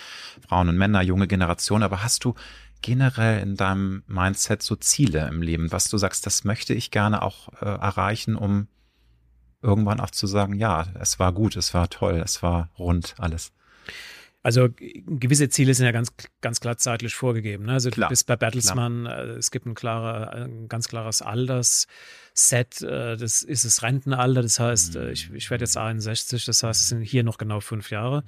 Frauen 0.47 0.69
und 0.69 0.77
Männer, 0.77 1.01
junge 1.03 1.27
Generation. 1.27 1.83
Aber 1.83 2.03
hast 2.03 2.25
du 2.25 2.35
generell 2.83 3.41
in 3.41 3.57
deinem 3.57 4.03
Mindset 4.07 4.63
so 4.63 4.77
Ziele 4.77 5.27
im 5.29 5.41
Leben, 5.41 5.73
was 5.73 5.89
du 5.89 5.97
sagst, 5.97 6.27
das 6.27 6.45
möchte 6.45 6.75
ich 6.75 6.91
gerne 6.91 7.23
auch 7.23 7.49
äh, 7.61 7.65
erreichen, 7.65 8.37
um 8.37 8.69
irgendwann 9.63 10.01
auch 10.01 10.11
zu 10.11 10.27
sagen, 10.27 10.55
ja, 10.55 10.87
es 11.01 11.19
war 11.19 11.33
gut, 11.33 11.57
es 11.57 11.73
war 11.73 11.89
toll, 11.89 12.23
es 12.23 12.43
war 12.43 12.69
rund 12.79 13.15
alles. 13.19 13.53
Also 14.47 14.69
gewisse 14.79 15.49
Ziele 15.49 15.75
sind 15.75 15.87
ja 15.87 15.91
ganz, 15.91 16.13
ganz 16.41 16.61
klar 16.61 16.77
zeitlich 16.77 17.17
vorgegeben. 17.17 17.65
Ne? 17.65 17.73
Also 17.73 17.91
klar, 17.91 18.07
du 18.07 18.13
bist 18.13 18.29
bei 18.29 18.37
Bertelsmann, 18.37 19.03
klar. 19.03 19.19
Äh, 19.19 19.31
es 19.31 19.51
gibt 19.51 19.67
ein, 19.67 19.75
klarer, 19.75 20.31
ein 20.35 20.69
ganz 20.69 20.87
klares 20.87 21.21
Alters. 21.21 21.89
Set, 22.39 22.83
äh, 22.83 23.17
das 23.17 23.43
ist 23.43 23.65
das 23.65 23.83
Rentenalter, 23.83 24.43
das 24.43 24.61
heißt, 24.61 24.97
äh, 24.97 25.11
ich, 25.11 25.31
ich 25.33 25.51
werde 25.51 25.65
jetzt 25.65 25.79
61, 25.79 26.45
das 26.45 26.63
heißt, 26.63 26.83
es 26.83 26.89
sind 26.91 27.01
hier 27.01 27.25
noch 27.25 27.39
genau 27.39 27.61
fünf 27.61 27.91
Jahre. 27.91 28.25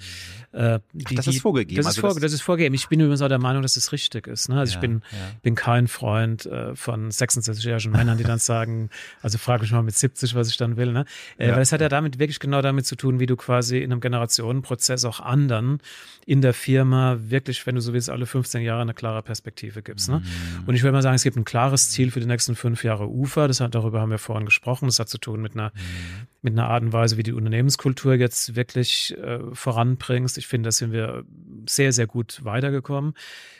Äh, 0.53 0.81
die, 0.95 1.05
Ach, 1.09 1.15
das 1.17 1.27
ist 1.27 1.43
vorgegeben. 1.43 1.77
Das, 1.77 1.87
also 1.87 2.01
ist, 2.07 2.13
vor, 2.15 2.21
das, 2.21 2.33
ist 2.33 2.41
vorgegeben. 2.41 2.75
Ich 2.75 2.89
bin 2.89 3.01
übrigens 3.01 3.21
auch 3.21 3.29
der 3.29 3.39
Meinung, 3.39 3.61
dass 3.61 3.77
es 3.77 3.93
richtig 3.93 4.27
ist. 4.27 4.49
Ne? 4.49 4.59
Also 4.59 4.73
ja, 4.73 4.77
ich 4.77 4.81
bin, 4.81 5.03
ja. 5.13 5.19
bin 5.43 5.55
kein 5.55 5.89
Freund 5.89 6.47
äh, 6.47 6.75
von 6.75 7.11
66-jährigen 7.11 7.93
Männern, 7.93 8.17
die 8.17 8.25
dann 8.25 8.39
sagen, 8.39 8.89
also 9.21 9.37
frage 9.37 9.63
mich 9.63 9.73
mal 9.73 9.83
mit 9.83 9.95
70, 9.95 10.35
was 10.35 10.49
ich 10.49 10.57
dann 10.57 10.79
will. 10.79 10.93
Ne? 10.93 11.05
Äh, 11.37 11.49
ja. 11.49 11.55
Weil 11.55 11.63
es 11.63 11.73
hat 11.73 11.83
ja 11.83 11.91
damit 11.91 12.19
wirklich 12.19 12.41
genau 12.41 12.63
damit 12.63 12.87
zu 12.87 12.97
tun, 12.97 13.21
wie 13.21 13.27
du 13.27 13.37
quasi 13.37 13.79
in 13.79 13.93
einem 13.93 14.01
Generationenprozess 14.01 15.05
auch 15.05 15.21
anderen 15.21 15.81
in 16.25 16.41
der 16.43 16.55
Firma 16.55 17.17
wirklich, 17.21 17.67
wenn 17.67 17.75
du 17.75 17.81
so 17.81 17.93
willst, 17.93 18.11
alle 18.11 18.27
15 18.27 18.63
Jahre 18.63 18.83
eine 18.83 18.95
klare 18.95 19.23
Perspektive 19.23 19.83
gibst. 19.83 20.09
Ne? 20.09 20.19
Mhm. 20.19 20.69
Und 20.69 20.75
ich 20.75 20.83
würde 20.83 20.93
mal 20.93 21.03
sagen, 21.03 21.15
es 21.15 21.23
gibt 21.23 21.37
ein 21.37 21.45
klares 21.45 21.91
Ziel 21.91 22.11
für 22.11 22.21
die 22.21 22.27
nächsten 22.27 22.55
fünf 22.55 22.85
Jahre 22.85 23.07
UFA. 23.07 23.49
Das 23.49 23.61
hat 23.61 23.75
darüber 23.75 23.98
darüber 23.99 24.03
haben 24.03 24.11
wir 24.11 24.19
vorhin 24.19 24.47
gesprochen. 24.47 24.87
Das 24.87 24.99
hat 24.99 25.09
zu 25.09 25.19
tun 25.19 25.43
mit 25.43 25.55
einer, 25.55 25.73
mhm. 25.75 26.27
mit 26.43 26.53
einer 26.53 26.69
Art 26.69 26.83
und 26.83 26.93
Weise, 26.93 27.17
wie 27.17 27.23
die 27.23 27.33
Unternehmenskultur 27.33 28.15
jetzt 28.15 28.57
wirklich 28.57 29.17
äh, 29.19 29.41
voranbringst. 29.53 30.39
Ich 30.39 30.47
finde, 30.47 30.69
da 30.69 30.73
sind 30.73 30.93
wir 30.93 31.25
sehr, 31.69 31.93
sehr 31.93 32.07
gut 32.07 32.45
weitergekommen. 32.45 33.15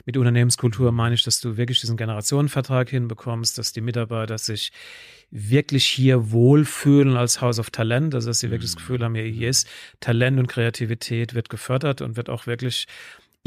Mit 0.05 0.17
Unternehmenskultur 0.17 0.93
meine 0.93 1.15
ich, 1.15 1.25
dass 1.25 1.41
du 1.41 1.57
wirklich 1.57 1.81
diesen 1.81 1.97
Generationenvertrag 1.97 2.89
hinbekommst, 2.89 3.59
dass 3.59 3.73
die 3.73 3.81
Mitarbeiter 3.81 4.39
sich 4.39 4.73
wirklich 5.31 5.85
hier 5.85 6.31
wohlfühlen 6.31 7.17
als 7.17 7.43
House 7.43 7.59
of 7.59 7.71
Talent, 7.71 8.15
also 8.15 8.31
dass 8.31 8.41
sie 8.41 8.51
wirklich 8.51 8.71
das 8.71 8.77
mhm. 8.77 8.87
Gefühl 8.87 9.05
haben, 9.05 9.15
hier 9.15 9.49
ist 9.49 9.69
Talent 10.01 10.39
und 10.39 10.47
Kreativität 10.47 11.35
wird 11.35 11.51
gefördert 11.51 12.01
und 12.01 12.17
wird 12.17 12.31
auch 12.31 12.47
wirklich 12.47 12.87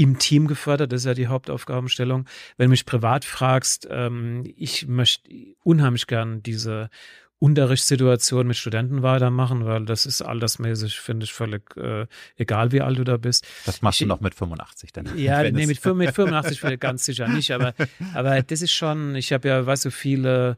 im 0.01 0.17
Team 0.17 0.47
gefördert. 0.47 0.91
Das 0.91 1.01
ist 1.01 1.05
ja 1.05 1.13
die 1.13 1.27
Hauptaufgabenstellung. 1.27 2.25
Wenn 2.57 2.65
du 2.65 2.71
mich 2.71 2.87
privat 2.87 3.23
fragst, 3.23 3.87
ähm, 3.91 4.51
ich 4.57 4.87
möchte 4.87 5.29
unheimlich 5.63 6.07
gern 6.07 6.41
diese 6.41 6.89
Unterrichtssituation 7.37 8.47
mit 8.47 8.57
Studenten 8.57 9.03
weitermachen, 9.03 9.63
weil 9.65 9.85
das 9.85 10.07
ist 10.07 10.23
altersmäßig, 10.23 10.99
finde 10.99 11.25
ich, 11.25 11.33
völlig 11.33 11.75
äh, 11.77 12.07
egal, 12.35 12.71
wie 12.71 12.81
alt 12.81 12.97
du 12.97 13.03
da 13.03 13.17
bist. 13.17 13.47
Das 13.65 13.83
machst 13.83 14.01
ich, 14.01 14.05
du 14.05 14.09
noch 14.09 14.21
mit 14.21 14.33
85 14.33 14.91
dann. 14.91 15.17
Ja, 15.17 15.43
nee, 15.43 15.67
mit, 15.67 15.85
mit 15.85 16.15
85 16.15 16.79
ganz 16.79 17.05
sicher 17.05 17.27
nicht, 17.27 17.51
aber, 17.51 17.75
aber 18.15 18.41
das 18.41 18.63
ist 18.63 18.71
schon, 18.71 19.15
ich 19.15 19.33
habe 19.33 19.47
ja, 19.47 19.65
weißt 19.65 19.85
du, 19.85 19.91
viele 19.91 20.57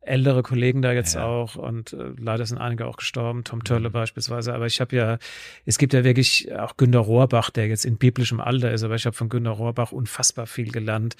ältere 0.00 0.42
Kollegen 0.42 0.82
da 0.82 0.92
jetzt 0.92 1.14
ja. 1.14 1.24
auch 1.24 1.56
und 1.56 1.92
äh, 1.92 2.12
leider 2.18 2.44
sind 2.46 2.58
einige 2.58 2.86
auch 2.86 2.96
gestorben, 2.96 3.44
Tom 3.44 3.64
Törle 3.64 3.88
mhm. 3.88 3.92
beispielsweise. 3.92 4.54
Aber 4.54 4.66
ich 4.66 4.80
habe 4.80 4.96
ja, 4.96 5.18
es 5.66 5.78
gibt 5.78 5.92
ja 5.92 6.04
wirklich 6.04 6.52
auch 6.52 6.76
Günter 6.76 7.00
Rohrbach, 7.00 7.50
der 7.50 7.68
jetzt 7.68 7.84
in 7.84 7.96
biblischem 7.96 8.40
Alter 8.40 8.72
ist, 8.72 8.82
aber 8.82 8.94
ich 8.94 9.06
habe 9.06 9.16
von 9.16 9.28
Günter 9.28 9.50
Rohrbach 9.50 9.92
unfassbar 9.92 10.46
viel 10.46 10.72
gelernt, 10.72 11.16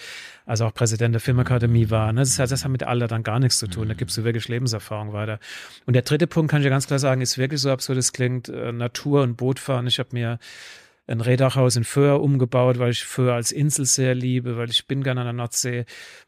als 0.47 0.61
auch 0.61 0.73
Präsident 0.75 1.15
der 1.15 1.21
Filmakademie 1.21 1.91
war. 1.91 2.13
Ne? 2.13 2.21
Das, 2.21 2.39
heißt, 2.39 2.53
das 2.53 2.65
hat 2.65 2.71
mit 2.71 2.83
Alter 2.83 3.09
dann 3.09 3.23
gar 3.23 3.39
nichts 3.39 3.59
zu 3.59 3.67
tun. 3.67 3.89
Da 3.89 3.95
gibst 3.95 4.17
du 4.17 4.25
wirklich 4.25 4.49
Lebenserfahrung 4.49 5.13
weiter. 5.13 5.39
Und 5.87 5.95
der 5.95 6.03
dritte 6.03 6.27
Punkt 6.27 6.51
kann 6.51 6.61
ich 6.61 6.65
ja 6.65 6.71
ganz 6.71 6.87
klar 6.87 6.99
sagen, 6.99 7.21
ist 7.21 7.39
wirklich 7.39 7.61
so 7.61 7.71
absurd 7.71 7.99
es 7.99 8.13
klingt, 8.13 8.49
äh, 8.49 8.73
Natur 8.73 9.23
und 9.23 9.37
Bootfahren. 9.37 9.87
Ich 9.87 9.99
habe 9.99 10.11
mir 10.13 10.39
ein 11.11 11.21
Rehdachhaus 11.21 11.77
in 11.77 11.85
Föhr 11.85 12.21
umgebaut, 12.21 12.79
weil 12.79 12.93
ich 12.93 13.05
Föhr 13.05 13.35
als 13.35 13.53
Insel 13.53 13.85
sehr 13.85 14.15
liebe, 14.15 14.57
weil 14.57 14.71
ich 14.71 14.87
bin 14.87 15.03
gerne 15.03 15.21
an 15.21 15.27
der 15.27 15.33
Nordsee. 15.33 15.85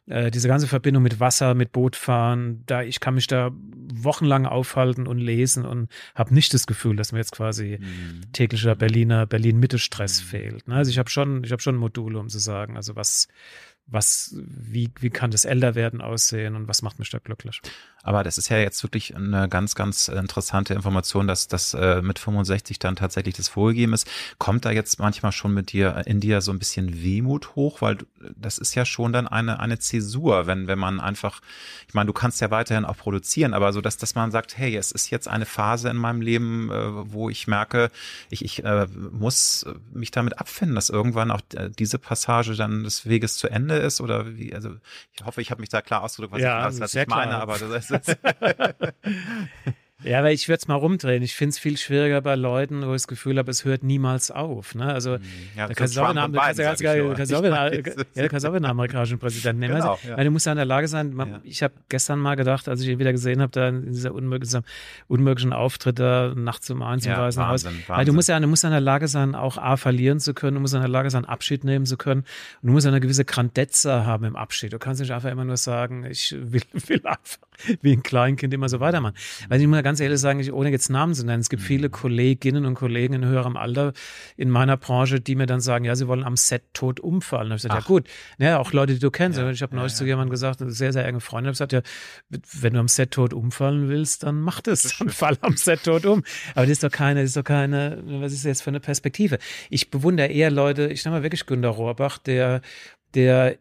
Äh, 0.07 0.31
diese 0.31 0.49
ganze 0.49 0.67
Verbindung 0.67 1.03
mit 1.03 1.21
Wasser, 1.21 1.55
mit 1.55 1.73
Bootfahren, 1.73 2.65
da 2.67 2.83
ich 2.83 3.01
kann 3.01 3.15
mich 3.15 3.27
da 3.27 3.51
wochenlang 3.95 4.47
aufhalten 4.47 5.07
und 5.07 5.19
lesen 5.19 5.65
und 5.65 5.89
habe 6.15 6.35
nicht 6.35 6.53
das 6.53 6.67
Gefühl, 6.67 6.97
dass 6.97 7.13
mir 7.13 7.19
jetzt 7.19 7.33
quasi 7.33 7.79
mhm. 7.81 8.33
täglicher 8.33 8.75
Berliner 8.75 9.27
Berlin-Mitte-Stress 9.27 10.23
mhm. 10.23 10.27
fehlt. 10.27 10.69
Ne? 10.69 10.75
Also 10.75 10.91
ich 10.91 10.99
habe 10.99 11.11
schon, 11.11 11.45
ich 11.45 11.53
habe 11.53 11.63
schon 11.63 11.77
Module, 11.77 12.19
um 12.19 12.29
zu 12.29 12.39
sagen, 12.39 12.77
also 12.77 12.97
was 12.97 13.29
was, 13.87 14.35
wie, 14.39 14.91
wie 15.01 15.11
kann 15.11 15.31
das 15.31 15.45
Älterwerden 15.45 16.01
aussehen 16.01 16.57
und 16.57 16.69
was 16.69 16.83
macht 16.83 16.99
mich 16.99 17.11
da 17.11 17.19
glücklich? 17.19 17.61
Aber 18.03 18.25
das 18.25 18.39
ist 18.39 18.49
ja 18.49 18.59
jetzt 18.59 18.83
wirklich 18.83 19.15
eine 19.15 19.49
ganz, 19.49 19.75
ganz 19.75 20.09
interessante 20.09 20.75
Information, 20.75 21.27
dass 21.27 21.49
das 21.49 21.75
äh, 21.75 22.03
mit 22.03 22.19
65 22.19 22.79
dann 22.79 22.97
tatsächlich 22.97 23.37
das 23.37 23.49
vorgegeben 23.49 23.93
ist. 23.93 24.09
Kommt 24.39 24.65
da 24.65 24.71
jetzt 24.71 24.99
manchmal 24.99 25.33
schon 25.33 25.55
mit 25.55 25.73
dir 25.73 26.03
in 26.07 26.21
dir 26.21 26.41
so 26.41 26.53
ein 26.53 26.59
bisschen 26.59 27.03
Wehmut 27.03 27.55
hoch, 27.55 27.81
weil 27.81 27.99
das 28.37 28.59
ist 28.59 28.75
ja 28.75 28.85
schon 28.85 29.13
dann 29.13 29.29
eine 29.29 29.61
eine 29.61 29.79
Zäsur, 29.79 30.47
wenn 30.47 30.67
wenn 30.67 30.79
man 30.79 31.01
einfach, 31.01 31.41
ich 31.87 31.95
meine, 31.95 32.07
du 32.07 32.13
kannst 32.13 32.41
ja 32.41 32.51
weiterhin 32.51 32.85
auch 32.85 32.97
produzieren, 32.97 33.55
aber 33.55 33.73
so 33.73 33.81
dass 33.81 33.97
dass 33.97 34.15
man 34.15 34.31
sagt, 34.31 34.59
hey, 34.59 34.77
es 34.77 34.91
ist 34.91 35.11
jetzt 35.11 35.29
eine 35.29 35.47
Phase 35.47 35.89
in 35.89 35.97
meinem 35.97 36.21
Leben, 36.21 36.71
äh, 36.71 37.13
wo 37.13 37.31
ich 37.31 37.47
merke, 37.47 37.91
ich 38.31 38.45
ich 38.45 38.65
äh, 38.65 38.87
muss 39.13 39.65
mich 39.93 40.11
damit 40.11 40.39
abfinden, 40.39 40.75
dass 40.75 40.91
irgendwann 40.91 41.31
auch 41.31 41.43
äh, 41.55 41.71
diese 41.71 41.99
Passage 41.99 42.57
dann 42.57 42.83
des 42.83 43.07
Weges 43.07 43.37
zu 43.37 43.49
Ende 43.49 43.77
ist 43.77 44.01
oder 44.01 44.37
wie? 44.37 44.55
Also 44.55 44.77
ich 45.13 45.25
hoffe, 45.25 45.41
ich 45.41 45.51
habe 45.51 45.61
mich 45.61 45.71
da 45.71 45.83
klar 45.83 46.03
ausgedrückt, 46.03 46.35
was, 46.35 46.43
ja, 46.43 46.69
ich, 46.69 46.81
was 46.81 46.95
ich 46.95 47.07
meine, 47.07 47.33
klar. 47.33 47.43
aber 47.43 47.59
das 47.59 47.91
ist 47.91 47.92
Ja, 50.05 50.19
aber 50.19 50.33
ich 50.33 50.49
würde 50.49 50.59
es 50.59 50.69
mal 50.69 50.75
rumdrehen. 50.75 51.23
Ich 51.23 51.35
finde 51.35 51.51
es 51.51 51.59
viel 51.59 51.77
schwieriger 51.77 52.21
bei 52.21 52.35
Leuten, 52.35 52.83
wo 52.87 52.91
ich 52.91 53.03
das 53.03 53.09
Gefühl 53.09 53.39
habe, 53.39 53.51
es 53.51 53.65
hört 53.65 53.83
niemals 53.83 54.31
auf. 54.31 54.75
Ne? 54.75 54.93
Also, 54.93 55.15
hm, 55.15 55.23
ja, 55.57 55.69
da 55.69 55.75
kannst 55.75 55.97
du 55.97 56.01
auch 56.01 56.09
einen, 56.09 56.19
amerikanischen 58.65 59.19
Präsidenten 59.19 59.61
nehmen. 59.61 59.75
Genau, 59.75 59.93
also, 59.93 60.09
ja. 60.09 60.17
Weil 60.17 60.25
du 60.25 60.31
musst 60.31 60.47
ja 60.47 60.53
in 60.53 60.57
der 60.57 60.65
Lage 60.65 60.89
sein. 60.89 61.15
Man, 61.15 61.31
ja. 61.31 61.41
Ich 61.45 61.63
habe 61.63 61.75
gestern 61.89 62.19
mal 62.19 62.35
gedacht, 62.35 62.69
als 62.69 62.81
ich 62.81 62.89
ihn 62.89 62.99
wieder 62.99 63.13
gesehen 63.13 63.41
habe, 63.41 63.53
da 63.53 63.69
in 63.69 63.93
dieser 63.93 64.13
unmöglichen, 64.13 64.65
unmöglichen 65.09 65.53
Auftritt 65.53 65.99
da 65.99 66.33
nachts 66.35 66.71
um 66.71 66.83
eins 66.83 67.07
im 67.07 67.13
Weißen 67.13 67.47
Haus. 67.47 67.67
Weil 67.87 68.05
du 68.05 68.13
musst 68.13 68.29
ja, 68.29 68.39
du 68.41 68.47
musst 68.47 68.65
ja 68.65 68.71
in 68.71 68.75
der 68.75 68.81
Lage 68.81 69.09
sein, 69.09 69.35
auch 69.35 69.59
A, 69.59 69.77
verlieren 69.77 70.19
zu 70.19 70.35
können. 70.35 70.57
Du 70.57 70.61
musst 70.61 70.75
in 70.75 70.81
der 70.81 70.89
Lage 70.89 71.11
sein, 71.11 71.25
Abschied 71.25 71.65
nehmen 71.65 71.87
zu 71.87 71.97
können. 71.97 72.23
Und 72.63 72.69
du 72.69 72.73
musst 72.73 72.87
eine 72.87 73.01
gewisse 73.01 73.25
Grandezza 73.25 74.05
haben 74.05 74.25
im 74.25 74.37
Abschied. 74.37 74.73
Du 74.73 74.79
kannst 74.79 75.01
nicht 75.01 75.13
einfach 75.13 75.31
immer 75.31 75.45
nur 75.45 75.57
sagen, 75.57 76.05
ich 76.05 76.35
will, 76.39 76.63
will 76.73 77.03
einfach 77.05 77.39
wie 77.83 77.93
ein 77.93 78.03
Kleinkind 78.03 78.53
immer 78.55 78.69
so 78.69 78.81
weitermachen. 78.81 79.15
Weil 79.49 79.61
ich 79.61 79.67
muss 79.67 79.77
ja 79.77 79.83
ganz 79.83 80.01
ehrlich 80.01 80.21
sagen, 80.21 80.41
ich, 80.41 80.53
ohne 80.53 80.71
jetzt 80.71 80.89
Namen 80.91 81.15
zu 81.15 81.25
nennen, 81.25 81.41
es 81.41 81.49
gibt 81.49 81.63
viele 81.63 81.89
mhm. 81.89 81.93
Kolleginnen 81.93 82.67
und 82.67 82.75
Kollegen 82.75 83.15
in 83.15 83.25
höherem 83.25 83.57
Alter 83.57 83.93
in 84.37 84.51
meiner 84.51 84.77
Branche, 84.77 85.21
die 85.21 85.35
mir 85.35 85.47
dann 85.47 85.61
sagen, 85.61 85.85
ja, 85.85 85.95
sie 85.95 86.09
wollen 86.09 86.25
am 86.25 86.37
Set 86.37 86.63
tot 86.73 87.01
umfallen. 87.01 87.51
Und 87.51 87.57
ich 87.57 87.63
sage, 87.63 87.75
ja 87.75 87.81
gut, 87.81 88.07
ja, 88.39 88.59
auch 88.59 88.73
Leute, 88.73 88.95
die 88.95 89.01
du 89.01 89.11
kennst. 89.11 89.39
Ja, 89.39 89.51
ich 89.51 89.63
habe 89.63 89.75
neulich 89.75 89.93
ja, 89.93 89.99
zu 89.99 90.05
jemandem 90.05 90.31
gesagt, 90.31 90.63
eine 90.63 90.71
sehr, 90.71 90.93
sehr 90.93 91.07
enge 91.07 91.21
Freundin, 91.21 91.49
habe 91.49 91.53
gesagt, 91.53 91.73
ja, 91.73 91.83
wenn 92.61 92.75
du 92.75 92.81
am 92.81 92.89
Set 92.89 93.13
tot 93.13 93.33
umfallen 93.33 93.89
willst, 93.89 94.23
dann 94.23 94.41
mach 94.41 94.61
das, 94.61 94.83
das 94.83 94.99
dann 94.99 95.09
fall 95.09 95.39
am 95.41 95.57
Set 95.57 95.85
tot 95.85 96.07
um. 96.07 96.23
Aber 96.55 96.67
das 96.67 96.73
ist 96.73 96.85
doch 96.85 96.91
keine, 96.91 97.21
das 97.21 97.31
ist 97.31 97.37
doch 97.37 97.45
keine, 97.45 98.03
was 98.05 98.33
ist 98.33 98.45
das 98.45 98.49
jetzt 98.49 98.63
für 98.63 98.71
eine 98.71 98.81
Perspektive? 98.81 99.39
Ich 99.71 99.91
bewundere 99.91 100.29
eher 100.29 100.51
Leute, 100.51 100.89
ich 100.89 101.05
nenne 101.05 101.19
mal 101.19 101.23
wirklich 101.23 101.47
Günter 101.47 101.69
Rohrbach, 101.69 102.19
der, 102.19 102.61
der 103.15 103.59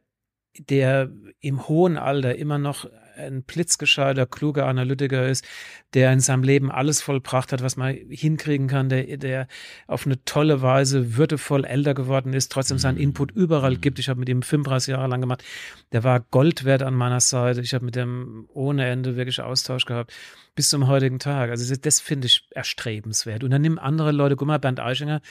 der 0.58 1.10
im 1.40 1.68
hohen 1.68 1.98
Alter 1.98 2.36
immer 2.36 2.58
noch 2.58 2.90
ein 3.18 3.44
blitzgescheiter, 3.44 4.26
kluger 4.26 4.68
Analytiker 4.68 5.28
ist, 5.28 5.46
der 5.94 6.12
in 6.14 6.20
seinem 6.20 6.44
Leben 6.44 6.72
alles 6.72 7.02
vollbracht 7.02 7.52
hat, 7.52 7.62
was 7.62 7.78
man 7.78 7.94
hinkriegen 8.10 8.68
kann, 8.68 8.90
der, 8.90 9.18
der 9.18 9.48
auf 9.88 10.06
eine 10.06 10.24
tolle 10.26 10.62
Weise 10.62 11.18
würdevoll 11.18 11.66
älter 11.66 11.94
geworden 11.94 12.34
ist, 12.34 12.52
trotzdem 12.52 12.78
seinen 12.78 12.96
mhm. 12.96 13.02
Input 13.02 13.32
überall 13.32 13.78
gibt. 13.78 14.00
Ich 14.00 14.10
habe 14.10 14.20
mit 14.20 14.30
ihm 14.30 14.42
35 14.42 14.94
Jahre 14.94 15.08
lang 15.08 15.22
gemacht. 15.22 15.44
Der 15.92 16.04
war 16.04 16.20
Gold 16.20 16.66
wert 16.66 16.84
an 16.84 16.94
meiner 16.94 17.20
Seite. 17.20 17.62
Ich 17.62 17.74
habe 17.74 17.86
mit 17.86 17.96
dem 17.96 18.48
ohne 18.54 18.88
Ende 18.88 19.16
wirklich 19.16 19.42
Austausch 19.42 19.86
gehabt 19.86 20.14
bis 20.56 20.70
zum 20.70 20.88
heutigen 20.88 21.20
Tag. 21.20 21.50
Also 21.50 21.76
das 21.76 22.02
finde 22.02 22.28
ich 22.28 22.46
erstrebenswert. 22.52 23.44
Und 23.44 23.52
dann 23.52 23.62
nehmen 23.62 23.80
andere 23.80 24.12
Leute, 24.12 24.36
guck 24.36 24.48
mal, 24.48 24.60
Bernd 24.60 24.80
Eichinger, 24.80 25.22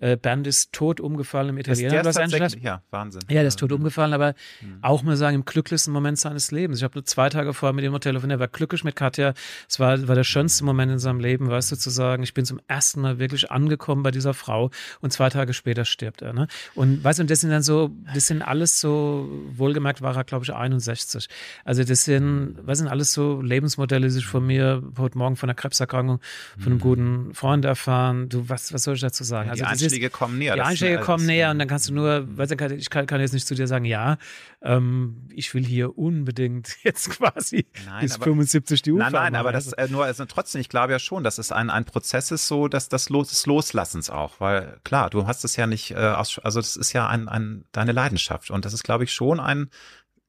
äh, 0.00 0.16
Bernd 0.16 0.46
ist 0.46 0.72
tot 0.72 1.00
umgefallen 1.00 1.50
im 1.50 1.58
Italiener 1.58 2.02
Los 2.02 2.16
Angeles. 2.16 2.56
Ja, 2.60 2.82
Wahnsinn. 2.90 3.22
Ja, 3.28 3.36
der 3.36 3.46
ist 3.46 3.58
tot 3.58 3.72
umgefallen, 3.72 4.12
aber 4.12 4.34
mhm. 4.60 4.78
auch 4.82 5.02
mal 5.02 5.16
sagen, 5.16 5.36
im 5.36 5.44
glücklichsten 5.44 5.92
Moment 5.92 6.18
seines 6.18 6.50
Lebens. 6.50 6.78
Ich 6.78 6.84
habe 6.84 6.94
nur 6.94 7.04
zwei 7.04 7.28
Tage 7.28 7.54
vorher 7.54 7.72
mit 7.72 7.84
ihm 7.84 7.94
am 7.94 8.00
Telefon, 8.00 8.30
er 8.30 8.38
war 8.38 8.48
glücklich 8.48 8.84
mit 8.84 8.94
Katja. 8.96 9.32
Es 9.68 9.80
war, 9.80 10.06
war 10.06 10.14
der 10.14 10.24
schönste 10.24 10.64
Moment 10.64 10.92
in 10.92 10.98
seinem 10.98 11.20
Leben, 11.20 11.48
weißt 11.48 11.72
du, 11.72 11.76
zu 11.76 11.90
sagen, 11.90 12.22
ich 12.22 12.34
bin 12.34 12.44
zum 12.44 12.60
ersten 12.68 13.00
Mal 13.00 13.18
wirklich 13.18 13.50
angekommen 13.50 14.02
bei 14.02 14.10
dieser 14.10 14.34
Frau 14.34 14.70
und 15.00 15.12
zwei 15.12 15.30
Tage 15.30 15.54
später 15.54 15.84
stirbt 15.84 16.22
er. 16.22 16.32
Ne? 16.32 16.46
Und 16.74 17.02
weißt 17.02 17.20
du, 17.20 17.24
das 17.24 17.40
sind 17.40 17.50
dann 17.50 17.62
so, 17.62 17.90
das 18.12 18.26
sind 18.26 18.42
alles 18.42 18.80
so, 18.80 19.30
wohlgemerkt 19.52 20.02
war 20.02 20.16
er, 20.16 20.24
glaube 20.24 20.44
ich, 20.44 20.52
61. 20.52 21.28
Also 21.64 21.84
das 21.84 22.04
sind, 22.04 22.56
was 22.62 22.78
sind 22.78 22.88
alles 22.88 23.12
so 23.12 23.40
Lebensmodelle, 23.40 24.06
die 24.06 24.12
sich 24.12 24.26
von 24.26 24.46
mir 24.46 24.82
heute 24.98 25.16
Morgen 25.16 25.36
von 25.36 25.48
einer 25.48 25.54
Krebserkrankung 25.54 26.20
von 26.58 26.66
einem 26.66 26.74
mhm. 26.74 26.80
guten 26.80 27.34
Freund 27.34 27.64
erfahren. 27.64 28.28
Du, 28.28 28.48
was, 28.48 28.72
was 28.72 28.84
soll 28.84 28.94
ich 28.94 29.00
dazu 29.00 29.24
sagen? 29.24 29.50
Ja, 29.54 29.66
also 29.66 29.85
Einschläge 29.86 30.06
ist, 30.06 30.12
kommen 30.12 30.38
näher. 30.38 30.54
Die 30.54 30.60
Einschläge 30.60 31.00
kommen 31.00 31.26
näher 31.26 31.50
und 31.50 31.58
dann 31.58 31.68
kannst 31.68 31.88
du 31.88 31.94
nur, 31.94 32.26
weißt 32.36 32.52
du, 32.52 32.74
ich 32.74 32.90
kann, 32.90 33.06
kann 33.06 33.20
jetzt 33.20 33.32
nicht 33.32 33.46
zu 33.46 33.54
dir 33.54 33.66
sagen, 33.66 33.84
ja, 33.84 34.18
ähm, 34.62 35.28
ich 35.34 35.54
will 35.54 35.64
hier 35.64 35.98
unbedingt 35.98 36.76
jetzt 36.82 37.10
quasi 37.10 37.66
nein, 37.86 38.02
bis 38.02 38.16
aber, 38.16 38.24
75 38.24 38.82
die 38.82 38.92
Uhr 38.92 38.98
Nein, 38.98 39.12
nein, 39.12 39.34
aber 39.34 39.52
das 39.52 39.72
äh, 39.72 39.88
nur, 39.88 40.04
also 40.04 40.24
trotzdem, 40.24 40.60
ich 40.60 40.68
glaube 40.68 40.92
ja 40.92 40.98
schon, 40.98 41.24
dass 41.24 41.38
es 41.38 41.52
ein, 41.52 41.70
ein 41.70 41.84
Prozess 41.84 42.30
ist 42.30 42.48
so, 42.48 42.68
dass 42.68 42.88
das 42.88 43.08
Los, 43.08 43.28
des 43.28 43.46
Loslassens 43.46 44.10
auch, 44.10 44.40
weil 44.40 44.80
klar, 44.84 45.10
du 45.10 45.26
hast 45.26 45.44
es 45.44 45.56
ja 45.56 45.66
nicht, 45.66 45.92
äh, 45.92 45.96
aus, 45.96 46.38
also 46.38 46.60
das 46.60 46.76
ist 46.76 46.92
ja 46.92 47.08
ein, 47.08 47.28
ein, 47.28 47.64
deine 47.72 47.92
Leidenschaft 47.92 48.50
und 48.50 48.64
das 48.64 48.72
ist, 48.72 48.84
glaube 48.84 49.04
ich, 49.04 49.12
schon 49.12 49.40
ein 49.40 49.70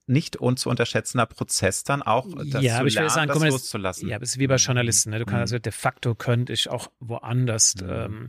nicht 0.08 0.38
zu 0.56 0.70
unterschätzender 0.70 1.26
Prozess 1.26 1.84
dann 1.84 2.02
auch, 2.02 2.28
das 2.46 2.64
ja, 2.64 2.78
aber 2.78 2.88
ich 2.88 2.96
lernen, 2.96 3.10
sagen, 3.10 3.28
das 3.28 3.40
mal, 3.40 3.50
loszulassen. 3.50 4.08
Ja, 4.08 4.16
aber 4.16 4.24
es 4.24 4.32
ist 4.32 4.40
wie 4.40 4.48
bei 4.48 4.56
mhm. 4.56 4.60
Journalisten. 4.60 5.10
Ne? 5.10 5.20
Du 5.20 5.26
kannst 5.26 5.52
mhm. 5.52 5.56
also 5.56 5.60
de 5.60 5.72
facto 5.72 6.16
könnte 6.16 6.54
ich 6.54 6.70
auch 6.70 6.90
woanders 7.00 7.76
mhm. 7.76 7.90
ähm, 7.90 8.24
äh, 8.24 8.28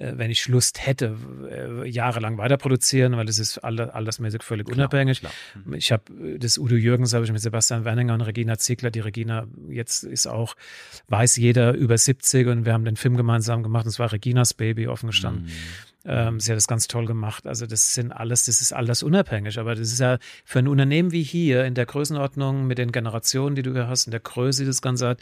wenn 0.00 0.30
ich 0.30 0.46
Lust 0.48 0.86
hätte, 0.86 1.16
äh, 1.50 1.88
jahrelang 1.88 2.38
weiter 2.38 2.56
produzieren, 2.56 3.16
weil 3.16 3.26
das 3.26 3.38
ist 3.38 3.58
all, 3.58 3.80
altersmäßig 3.80 4.42
völlig 4.42 4.66
klar, 4.66 4.78
unabhängig. 4.78 5.20
Klar. 5.20 5.32
Mhm. 5.64 5.74
Ich 5.74 5.90
habe 5.90 6.04
äh, 6.12 6.38
das 6.38 6.58
Udo 6.58 6.76
Jürgens 6.76 7.14
habe 7.14 7.24
ich 7.24 7.32
mit 7.32 7.40
Sebastian 7.40 7.84
Werninger 7.84 8.14
und 8.14 8.20
Regina 8.20 8.58
Ziegler. 8.58 8.90
Die 8.90 9.00
Regina 9.00 9.46
jetzt 9.68 10.04
ist 10.04 10.26
auch, 10.26 10.54
weiß 11.08 11.36
jeder 11.36 11.74
über 11.74 11.98
70 11.98 12.46
und 12.46 12.64
wir 12.64 12.72
haben 12.72 12.84
den 12.84 12.96
Film 12.96 13.16
gemeinsam 13.16 13.62
gemacht 13.62 13.86
und 13.86 13.90
es 13.90 13.98
war 13.98 14.12
Reginas 14.12 14.54
Baby 14.54 14.86
offen 14.86 15.08
gestanden. 15.08 15.44
Mhm. 15.44 15.52
Ähm, 16.08 16.40
sie 16.40 16.50
hat 16.50 16.56
das 16.56 16.66
ganz 16.66 16.88
toll 16.88 17.04
gemacht. 17.04 17.46
Also 17.46 17.66
das 17.66 17.92
sind 17.92 18.12
alles, 18.12 18.44
das 18.44 18.62
ist 18.62 18.72
alles 18.72 19.02
unabhängig. 19.02 19.58
Aber 19.58 19.74
das 19.74 19.92
ist 19.92 20.00
ja 20.00 20.18
für 20.42 20.58
ein 20.58 20.66
Unternehmen 20.66 21.12
wie 21.12 21.22
hier 21.22 21.66
in 21.66 21.74
der 21.74 21.84
Größenordnung 21.84 22.66
mit 22.66 22.78
den 22.78 22.92
Generationen, 22.92 23.54
die 23.54 23.62
du 23.62 23.74
hier 23.74 23.88
hast, 23.88 24.06
in 24.06 24.12
der 24.12 24.20
Größe, 24.20 24.62
die 24.62 24.66
das 24.68 24.80
Ganze 24.80 25.06
hat, 25.08 25.20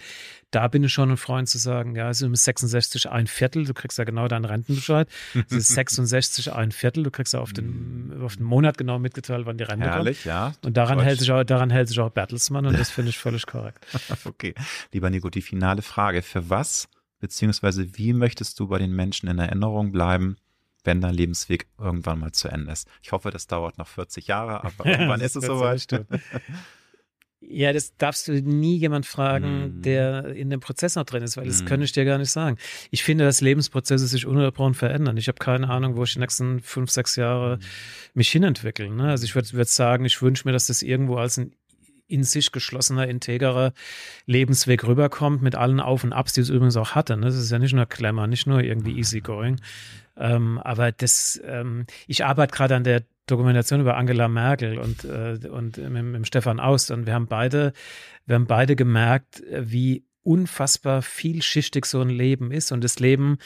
da 0.52 0.68
bin 0.68 0.84
ich 0.84 0.92
schon 0.92 1.10
ein 1.10 1.16
Freund 1.16 1.48
zu 1.48 1.58
sagen, 1.58 1.96
ja, 1.96 2.08
es 2.08 2.22
ist 2.22 2.44
66 2.44 3.10
ein 3.10 3.26
Viertel, 3.26 3.64
du 3.64 3.74
kriegst 3.74 3.98
ja 3.98 4.04
genau 4.04 4.28
deinen 4.28 4.44
Rentenbescheid. 4.44 5.08
Es 5.34 5.56
ist 5.56 5.68
66 5.74 6.52
ein 6.52 6.70
Viertel, 6.70 7.02
du 7.02 7.10
kriegst 7.10 7.34
ja 7.34 7.40
auf 7.40 7.52
den, 7.52 8.16
auf 8.22 8.36
den 8.36 8.46
Monat 8.46 8.78
genau 8.78 9.00
mitgeteilt, 9.00 9.44
wann 9.44 9.58
die 9.58 9.64
Rente 9.64 9.86
Herrlich, 9.86 10.18
kommt. 10.18 10.26
ja. 10.26 10.52
Und 10.64 10.76
daran 10.76 11.00
hält, 11.00 11.18
sich 11.18 11.32
auch, 11.32 11.42
daran 11.42 11.70
hält 11.70 11.88
sich 11.88 11.98
auch 11.98 12.10
Bertelsmann 12.10 12.64
und 12.64 12.78
das 12.78 12.90
finde 12.90 13.10
ich 13.10 13.18
völlig 13.18 13.44
korrekt. 13.46 13.84
okay. 14.24 14.54
Lieber 14.92 15.10
Nico, 15.10 15.30
die 15.30 15.42
finale 15.42 15.82
Frage. 15.82 16.22
Für 16.22 16.48
was 16.48 16.88
beziehungsweise 17.18 17.96
wie 17.96 18.12
möchtest 18.12 18.60
du 18.60 18.68
bei 18.68 18.78
den 18.78 18.92
Menschen 18.92 19.28
in 19.28 19.38
Erinnerung 19.38 19.90
bleiben, 19.92 20.36
wenn 20.86 21.00
dein 21.00 21.14
Lebensweg 21.14 21.66
irgendwann 21.78 22.20
mal 22.20 22.32
zu 22.32 22.48
Ende 22.48 22.72
ist. 22.72 22.88
Ich 23.02 23.12
hoffe, 23.12 23.30
das 23.30 23.46
dauert 23.46 23.78
noch 23.78 23.88
40 23.88 24.26
Jahre, 24.26 24.64
aber 24.64 24.86
irgendwann 24.86 25.20
ist 25.20 25.36
es 25.36 25.44
soweit. 25.44 26.06
Ja, 27.48 27.72
das 27.72 27.96
darfst 27.96 28.26
du 28.26 28.32
nie 28.42 28.76
jemand 28.76 29.06
fragen, 29.06 29.78
mm. 29.78 29.82
der 29.82 30.34
in 30.34 30.50
dem 30.50 30.58
Prozess 30.58 30.96
noch 30.96 31.04
drin 31.04 31.22
ist, 31.22 31.36
weil 31.36 31.46
das 31.46 31.62
mm. 31.62 31.66
kann 31.66 31.82
ich 31.82 31.92
dir 31.92 32.04
gar 32.04 32.18
nicht 32.18 32.30
sagen. 32.30 32.56
Ich 32.90 33.04
finde, 33.04 33.24
dass 33.24 33.40
Lebensprozesse 33.40 34.06
sich 34.06 34.26
ununterbrochen 34.26 34.74
verändern. 34.74 35.16
Ich 35.16 35.28
habe 35.28 35.38
keine 35.38 35.68
Ahnung, 35.68 35.96
wo 35.96 36.02
ich 36.02 36.14
die 36.14 36.18
nächsten 36.18 36.60
fünf, 36.60 36.90
sechs 36.90 37.14
Jahre 37.14 37.58
mm. 37.58 37.60
mich 38.14 38.30
hinentwickeln. 38.30 38.96
Ne? 38.96 39.10
Also 39.10 39.24
ich 39.24 39.34
würde 39.34 39.52
würd 39.52 39.68
sagen, 39.68 40.04
ich 40.06 40.20
wünsche 40.22 40.48
mir, 40.48 40.52
dass 40.52 40.66
das 40.66 40.82
irgendwo 40.82 41.16
als 41.16 41.38
ein 41.38 41.52
in 42.08 42.22
sich 42.22 42.52
geschlossener, 42.52 43.08
integrer 43.08 43.72
Lebensweg 44.26 44.84
rüberkommt, 44.84 45.42
mit 45.42 45.56
allen 45.56 45.80
Auf 45.80 46.04
und 46.04 46.12
Abs, 46.12 46.34
die 46.34 46.40
es 46.40 46.50
übrigens 46.50 46.76
auch 46.76 46.92
hatte. 46.92 47.16
Ne? 47.16 47.26
Das 47.26 47.36
ist 47.36 47.50
ja 47.50 47.58
nicht 47.58 47.74
nur 47.74 47.86
Klemmer, 47.86 48.26
nicht 48.26 48.46
nur 48.46 48.60
irgendwie 48.60 48.96
easygoing, 48.96 49.60
ähm, 50.16 50.58
aber 50.58 50.92
das, 50.92 51.40
ähm, 51.44 51.86
ich 52.06 52.24
arbeite 52.24 52.54
gerade 52.54 52.76
an 52.76 52.84
der 52.84 53.04
Dokumentation 53.26 53.80
über 53.80 53.96
Angela 53.96 54.28
Merkel 54.28 54.78
und, 54.78 55.04
äh, 55.04 55.38
und 55.48 55.78
mit, 55.78 56.04
mit 56.04 56.26
Stefan 56.26 56.60
Aust 56.60 56.90
und 56.90 57.06
wir 57.06 57.14
haben 57.14 57.26
beide, 57.26 57.72
wir 58.24 58.36
haben 58.36 58.46
beide 58.46 58.76
gemerkt, 58.76 59.42
wie 59.50 60.04
unfassbar 60.22 61.02
vielschichtig 61.02 61.86
so 61.86 62.00
ein 62.00 62.08
Leben 62.08 62.50
ist 62.50 62.72
und 62.72 62.82
das 62.82 62.98
Leben 62.98 63.38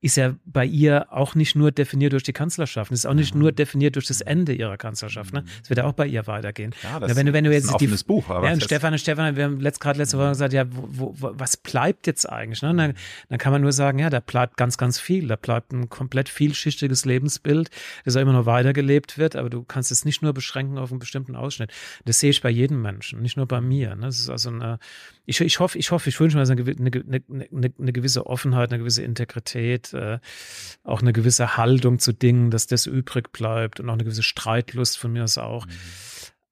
ist 0.00 0.16
ja 0.16 0.36
bei 0.44 0.64
ihr 0.64 1.08
auch 1.10 1.34
nicht 1.34 1.56
nur 1.56 1.72
definiert 1.72 2.12
durch 2.12 2.22
die 2.22 2.32
Kanzlerschaft. 2.32 2.92
Es 2.92 3.00
ist 3.00 3.06
auch 3.06 3.14
nicht 3.14 3.34
nur 3.34 3.50
definiert 3.50 3.96
durch 3.96 4.06
das 4.06 4.20
Ende 4.20 4.52
ihrer 4.52 4.76
Kanzlerschaft. 4.76 5.34
Ne? 5.34 5.44
Es 5.62 5.70
wird 5.70 5.78
ja 5.78 5.86
auch 5.86 5.92
bei 5.92 6.06
ihr 6.06 6.26
weitergehen. 6.28 6.72
Ja, 6.84 7.00
das 7.00 7.10
ja, 7.10 7.16
wenn, 7.16 7.32
wenn 7.32 7.42
du 7.42 7.52
jetzt 7.52 7.64
ist 7.64 7.70
ein 7.70 7.74
offenes 7.74 8.04
die, 8.04 8.06
Buch. 8.06 8.28
Aber 8.28 8.46
ja, 8.46 8.52
und 8.52 8.62
Stefan 8.62 8.92
und 8.92 9.00
Stefan, 9.00 9.34
wir 9.34 9.44
haben 9.44 9.58
letzt, 9.58 9.80
gerade 9.80 9.98
letzte 9.98 10.18
Woche 10.18 10.28
gesagt, 10.28 10.52
ja, 10.52 10.66
wo, 10.70 11.14
wo, 11.18 11.32
was 11.34 11.56
bleibt 11.56 12.06
jetzt 12.06 12.28
eigentlich? 12.28 12.62
Ne? 12.62 12.72
Dann, 12.74 12.94
dann 13.28 13.38
kann 13.38 13.52
man 13.52 13.60
nur 13.60 13.72
sagen, 13.72 13.98
ja, 13.98 14.08
da 14.08 14.20
bleibt 14.20 14.56
ganz, 14.56 14.78
ganz 14.78 15.00
viel. 15.00 15.26
Da 15.26 15.34
bleibt 15.34 15.72
ein 15.72 15.88
komplett 15.88 16.28
vielschichtiges 16.28 17.04
Lebensbild, 17.04 17.70
das 18.04 18.16
auch 18.16 18.20
immer 18.20 18.32
noch 18.32 18.46
weitergelebt 18.46 19.18
wird, 19.18 19.34
aber 19.34 19.50
du 19.50 19.64
kannst 19.64 19.90
es 19.90 20.04
nicht 20.04 20.22
nur 20.22 20.32
beschränken 20.32 20.78
auf 20.78 20.92
einen 20.92 21.00
bestimmten 21.00 21.34
Ausschnitt. 21.34 21.72
Das 22.04 22.20
sehe 22.20 22.30
ich 22.30 22.40
bei 22.40 22.50
jedem 22.50 22.80
Menschen, 22.82 23.20
nicht 23.20 23.36
nur 23.36 23.46
bei 23.46 23.60
mir. 23.60 23.96
Ne? 23.96 24.06
Das 24.06 24.20
ist 24.20 24.30
also 24.30 24.50
eine, 24.50 24.78
ich, 25.26 25.40
ich 25.42 25.60
hoffe, 25.60 25.76
ich 25.76 25.90
hoffe, 25.90 26.08
ich 26.08 26.18
wünsche 26.20 26.36
mir 26.36 26.40
also 26.40 26.54
eine, 26.54 26.62
eine, 26.62 27.22
eine, 27.28 27.72
eine 27.78 27.92
gewisse 27.92 28.26
Offenheit, 28.26 28.70
eine 28.70 28.78
gewisse 28.78 29.02
Integrität, 29.02 29.87
äh, 29.94 30.18
auch 30.84 31.00
eine 31.00 31.12
gewisse 31.12 31.56
Haltung 31.56 31.98
zu 31.98 32.12
Dingen, 32.12 32.50
dass 32.50 32.66
das 32.66 32.86
übrig 32.86 33.32
bleibt 33.32 33.80
und 33.80 33.88
auch 33.88 33.94
eine 33.94 34.04
gewisse 34.04 34.22
Streitlust 34.22 34.98
von 34.98 35.12
mir 35.12 35.24
aus 35.24 35.38
auch. 35.38 35.66
Mhm. 35.66 35.72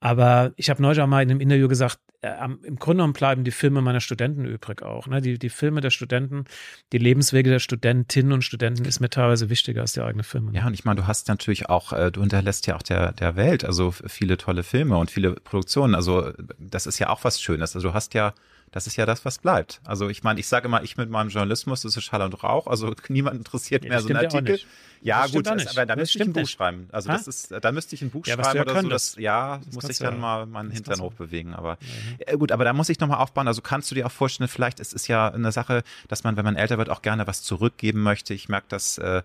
Aber 0.00 0.52
ich 0.56 0.70
habe 0.70 0.82
neulich 0.82 1.00
auch 1.00 1.06
mal 1.06 1.22
in 1.22 1.30
einem 1.30 1.40
Interview 1.40 1.68
gesagt, 1.68 1.98
äh, 2.22 2.44
im 2.44 2.76
Grunde 2.76 2.98
genommen 2.98 3.12
bleiben 3.12 3.44
die 3.44 3.50
Filme 3.50 3.80
meiner 3.80 4.00
Studenten 4.00 4.44
übrig 4.44 4.82
auch. 4.82 5.06
Ne? 5.06 5.20
Die, 5.20 5.38
die 5.38 5.48
Filme 5.48 5.80
der 5.80 5.90
Studenten, 5.90 6.44
die 6.92 6.98
Lebenswege 6.98 7.50
der 7.50 7.58
Studentinnen 7.58 8.32
und 8.32 8.42
Studenten 8.42 8.84
ist 8.84 9.00
mir 9.00 9.10
teilweise 9.10 9.48
wichtiger 9.50 9.82
als 9.82 9.92
die 9.92 10.02
eigenen 10.02 10.24
Filme. 10.24 10.50
Ne? 10.50 10.58
Ja, 10.58 10.66
und 10.66 10.74
ich 10.74 10.84
meine, 10.84 11.00
du 11.00 11.06
hast 11.06 11.28
natürlich 11.28 11.68
auch, 11.68 11.92
äh, 11.92 12.10
du 12.10 12.20
hinterlässt 12.20 12.66
ja 12.66 12.76
auch 12.76 12.82
der, 12.82 13.12
der 13.12 13.36
Welt, 13.36 13.64
also 13.64 13.90
viele 13.90 14.36
tolle 14.36 14.62
Filme 14.62 14.96
und 14.96 15.10
viele 15.10 15.32
Produktionen. 15.32 15.94
Also 15.94 16.32
das 16.58 16.86
ist 16.86 16.98
ja 16.98 17.08
auch 17.08 17.24
was 17.24 17.40
Schönes. 17.40 17.74
Also 17.74 17.88
du 17.88 17.94
hast 17.94 18.14
ja 18.14 18.34
das 18.76 18.86
ist 18.86 18.96
ja 18.96 19.06
das, 19.06 19.24
was 19.24 19.38
bleibt. 19.38 19.80
Also 19.84 20.10
ich 20.10 20.22
meine, 20.22 20.38
ich 20.38 20.48
sage 20.48 20.66
immer, 20.66 20.82
ich 20.82 20.98
mit 20.98 21.08
meinem 21.08 21.30
Journalismus, 21.30 21.80
das 21.80 21.96
ist 21.96 22.04
Schall 22.04 22.20
und 22.20 22.42
Rauch. 22.44 22.66
Also 22.66 22.94
niemand 23.08 23.38
interessiert 23.38 23.84
ja, 23.84 23.88
mehr 23.88 24.00
so 24.02 24.08
einen 24.08 24.18
Artikel. 24.18 24.60
Ja, 25.00 25.22
das 25.22 25.32
gut, 25.32 25.46
das, 25.46 25.68
aber 25.68 25.86
da 25.86 25.96
müsste 25.96 26.18
ich 26.18 26.24
ein 26.26 26.34
Buch 26.34 26.42
nicht. 26.42 26.50
schreiben. 26.50 26.86
Also 26.92 27.08
ha? 27.08 27.14
das 27.14 27.26
ist, 27.26 27.54
da 27.58 27.72
müsste 27.72 27.94
ich 27.94 28.02
ein 28.02 28.10
Buch 28.10 28.26
ja, 28.26 28.34
schreiben 28.34 28.60
oder 28.60 28.82
so. 28.82 28.88
Das, 28.90 29.16
ja, 29.16 29.62
das 29.64 29.74
muss 29.74 29.88
ich 29.88 29.96
dann 29.96 30.16
ja, 30.16 30.20
mal 30.20 30.44
meinen 30.44 30.70
Hintern 30.70 31.00
hochbewegen. 31.00 31.54
Aber 31.54 31.78
mhm. 31.80 32.16
äh, 32.18 32.36
gut, 32.36 32.52
aber 32.52 32.64
da 32.64 32.74
muss 32.74 32.90
ich 32.90 33.00
nochmal 33.00 33.16
aufbauen. 33.16 33.48
Also 33.48 33.62
kannst 33.62 33.90
du 33.90 33.94
dir 33.94 34.04
auch 34.04 34.12
vorstellen, 34.12 34.48
vielleicht 34.48 34.78
ist 34.78 34.92
es 34.92 35.08
ja 35.08 35.32
eine 35.32 35.52
Sache, 35.52 35.82
dass 36.08 36.22
man, 36.24 36.36
wenn 36.36 36.44
man 36.44 36.56
älter 36.56 36.76
wird, 36.76 36.90
auch 36.90 37.00
gerne 37.00 37.26
was 37.26 37.42
zurückgeben 37.42 38.02
möchte. 38.02 38.34
Ich 38.34 38.50
merke 38.50 38.66
das 38.68 38.98
äh, 38.98 39.22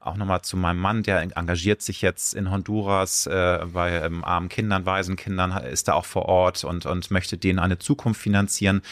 auch 0.00 0.16
nochmal 0.16 0.42
zu 0.42 0.56
meinem 0.56 0.80
Mann, 0.80 1.02
der 1.02 1.20
engagiert 1.20 1.82
sich 1.82 2.00
jetzt 2.00 2.34
in 2.34 2.50
Honduras 2.50 3.26
äh, 3.26 3.66
bei 3.72 3.92
ähm, 4.02 4.24
armen 4.24 4.48
Kindern, 4.48 4.86
Waisenkindern, 4.86 5.64
ist 5.64 5.88
da 5.88 5.92
auch 5.92 6.06
vor 6.06 6.26
Ort 6.26 6.64
und, 6.64 6.86
und 6.86 7.10
möchte 7.10 7.36
denen 7.36 7.58
eine 7.58 7.78
Zukunft 7.78 8.20
finanzieren. 8.20 8.82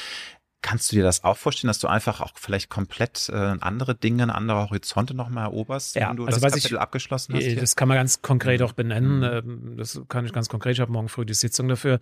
Kannst 0.61 0.91
du 0.91 0.97
dir 0.97 1.05
das 1.05 1.23
auch 1.23 1.37
vorstellen, 1.37 1.69
dass 1.69 1.79
du 1.79 1.87
einfach 1.87 2.21
auch 2.21 2.33
vielleicht 2.35 2.69
komplett 2.69 3.29
äh, 3.29 3.37
andere 3.61 3.95
Dinge, 3.95 4.35
andere 4.35 4.59
Horizonte 4.59 5.15
nochmal 5.15 5.45
eroberst, 5.45 5.95
ja, 5.95 6.11
wenn 6.11 6.17
du 6.17 6.27
also 6.27 6.41
das 6.41 6.53
Kapitel 6.53 6.75
ich, 6.75 6.81
abgeschlossen 6.81 7.35
hast? 7.35 7.45
Hier? 7.45 7.61
Das 7.61 7.77
kann 7.77 7.87
man 7.87 7.97
ganz 7.97 8.23
konkret 8.23 8.61
auch 8.63 8.73
benennen. 8.73 9.19
Mhm. 9.19 9.25
Ähm, 9.25 9.77
das 9.77 10.03
kann 10.09 10.27
ich 10.27 10.33
ganz 10.33 10.49
konkret. 10.49 10.73
Ich 10.73 10.81
habe 10.81 10.91
morgen 10.91 11.09
früh 11.09 11.25
die 11.25 11.35
Sitzung 11.35 11.69
dafür. 11.69 12.01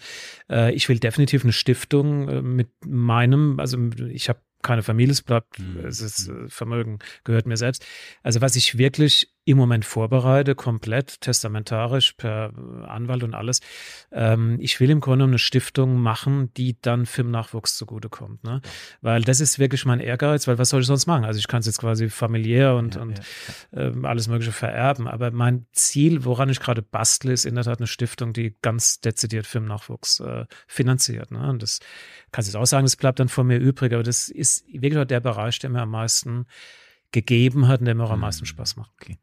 Äh, 0.51 0.73
ich 0.73 0.89
will 0.89 0.99
definitiv 0.99 1.45
eine 1.45 1.53
Stiftung 1.53 2.29
äh, 2.29 2.41
mit 2.41 2.71
meinem, 2.85 3.61
also 3.61 3.79
ich 4.09 4.31
habe 4.31 4.41
keine 4.63 4.83
Familie, 4.83 5.13
es 5.13 5.23
bleibt, 5.23 5.59
mhm. 5.59 5.85
es 5.85 6.01
ist 6.01 6.29
äh, 6.29 6.49
Vermögen 6.49 6.99
gehört 7.25 7.47
mir 7.47 7.57
selbst. 7.57 7.85
Also 8.23 8.41
was 8.41 8.57
ich 8.57 8.79
wirklich 8.79 9.33
im 9.47 9.57
Moment 9.59 9.85
vorbereite, 9.85 10.57
komplett 10.57 11.21
testamentarisch 11.21 12.15
per 12.15 12.53
Anwalt 12.89 13.23
und 13.23 13.33
alles. 13.33 13.61
Ähm, 14.11 14.59
ich 14.61 14.81
will 14.81 14.91
im 14.91 15.01
Grunde 15.01 15.25
eine 15.25 15.39
Stiftung 15.39 16.01
machen, 16.01 16.53
die 16.57 16.77
dann 16.83 17.07
Filmnachwuchs 17.07 17.77
zugutekommt. 17.77 18.43
Ne? 18.43 18.61
Weil 19.03 19.23
das 19.23 19.39
ist 19.39 19.61
wirklich 19.61 19.85
mein 19.85 20.01
Ehrgeiz, 20.01 20.49
weil 20.49 20.59
was 20.59 20.71
soll 20.71 20.81
ich 20.81 20.89
sonst 20.89 21.07
machen? 21.07 21.25
Also 21.25 21.39
ich 21.39 21.47
kann 21.47 21.61
es 21.61 21.67
jetzt 21.67 21.79
quasi 21.79 22.11
familiär 22.11 22.75
und, 22.75 22.97
ja, 22.97 23.03
und 23.03 23.21
ja. 23.73 23.83
Ähm, 23.83 24.05
alles 24.05 24.27
Mögliche 24.27 24.51
vererben. 24.51 25.07
Aber 25.07 25.31
mein 25.31 25.67
Ziel, 25.71 26.25
woran 26.25 26.49
ich 26.49 26.59
gerade 26.59 26.83
bastle, 26.83 27.33
ist 27.33 27.47
in 27.47 27.55
der 27.55 27.63
Tat 27.63 27.79
eine 27.79 27.87
Stiftung, 27.87 28.33
die 28.33 28.57
ganz 28.63 29.01
dezidiert 29.01 29.47
Filmnachwuchs 29.47 30.19
äh, 30.19 30.47
finanziert. 30.67 31.31
Ne? 31.31 31.49
Und 31.49 31.63
das 31.63 31.79
kannst 32.33 32.49
du 32.49 32.51
jetzt 32.51 32.61
auch 32.61 32.67
sagen, 32.67 32.85
das 32.85 32.97
bleibt 32.97 33.21
dann 33.21 33.29
von 33.29 33.47
mir 33.47 33.59
übrig, 33.59 33.93
aber 33.93 34.03
das 34.03 34.29
ist 34.29 34.65
wirklich 34.73 35.07
der 35.07 35.21
Bereich, 35.21 35.61
der 35.61 35.71
mir 35.71 35.83
am 35.83 35.91
meisten 35.91 36.47
gegeben 37.13 37.69
hat 37.69 37.79
und 37.79 37.87
der 37.87 37.95
mir 37.95 38.03
auch 38.03 38.11
am 38.11 38.21
meisten 38.21 38.43
hm, 38.43 38.47
Spaß 38.47 38.75
macht. 38.75 38.91
Okay. 39.01 39.19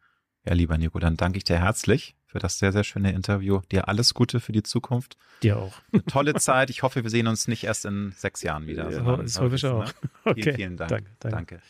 Ja, 0.46 0.54
lieber 0.56 0.78
Nico, 0.78 1.00
dann 1.00 1.16
danke 1.16 1.38
ich 1.38 1.46
dir 1.46 1.58
herzlich 1.58 2.16
für 2.26 2.38
das 2.38 2.60
sehr, 2.60 2.74
sehr 2.74 2.84
schöne 2.84 3.14
Interview. 3.14 3.62
Dir 3.72 3.88
alles 3.88 4.14
Gute 4.14 4.42
für 4.42 4.52
die 4.52 4.64
Zukunft. 4.64 5.16
Dir 5.42 5.58
auch. 5.58 5.74
Eine 5.94 6.04
tolle 6.04 6.34
Zeit. 6.34 6.70
Ich 6.70 6.84
hoffe, 6.84 7.04
wir 7.04 7.10
sehen 7.10 7.28
uns 7.28 7.48
nicht 7.48 7.64
erst 7.64 7.86
in 7.86 8.14
sechs 8.18 8.42
Jahren 8.42 8.68
wieder. 8.68 8.92
Ja, 8.92 9.18
das 9.18 9.40
hoffe 9.40 9.56
ich 9.56 9.66
auch. 9.66 9.86
Ne? 9.86 9.92
Okay. 10.26 10.44
Vielen, 10.44 10.56
vielen 10.56 10.78
Dank. 10.78 10.90
Danke. 10.90 11.10
danke. 11.20 11.36
danke. 11.36 11.62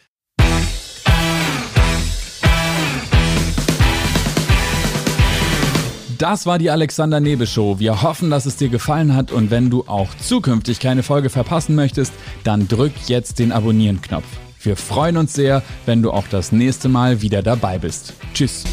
Das 6.18 6.46
war 6.46 6.58
die 6.58 6.70
Alexander 6.72 7.20
Nebe 7.20 7.46
Show. 7.46 7.80
Wir 7.80 8.02
hoffen, 8.02 8.30
dass 8.30 8.46
es 8.46 8.56
dir 8.56 8.70
gefallen 8.70 9.16
hat 9.16 9.32
und 9.32 9.52
wenn 9.52 9.70
du 9.70 9.84
auch 9.88 10.16
zukünftig 10.16 10.80
keine 10.80 11.04
Folge 11.04 11.30
verpassen 11.30 11.76
möchtest, 11.76 12.14
dann 12.44 12.68
drück 12.68 12.94
jetzt 13.08 13.40
den 13.40 13.52
Abonnieren-Knopf. 13.52 14.26
Wir 14.64 14.78
freuen 14.78 15.18
uns 15.18 15.34
sehr, 15.34 15.62
wenn 15.86 16.02
du 16.02 16.12
auch 16.12 16.28
das 16.30 16.54
nächste 16.54 16.88
Mal 16.88 17.22
wieder 17.22 17.44
dabei 17.44 17.78
bist. 17.78 18.14
Tschüss. 18.34 18.64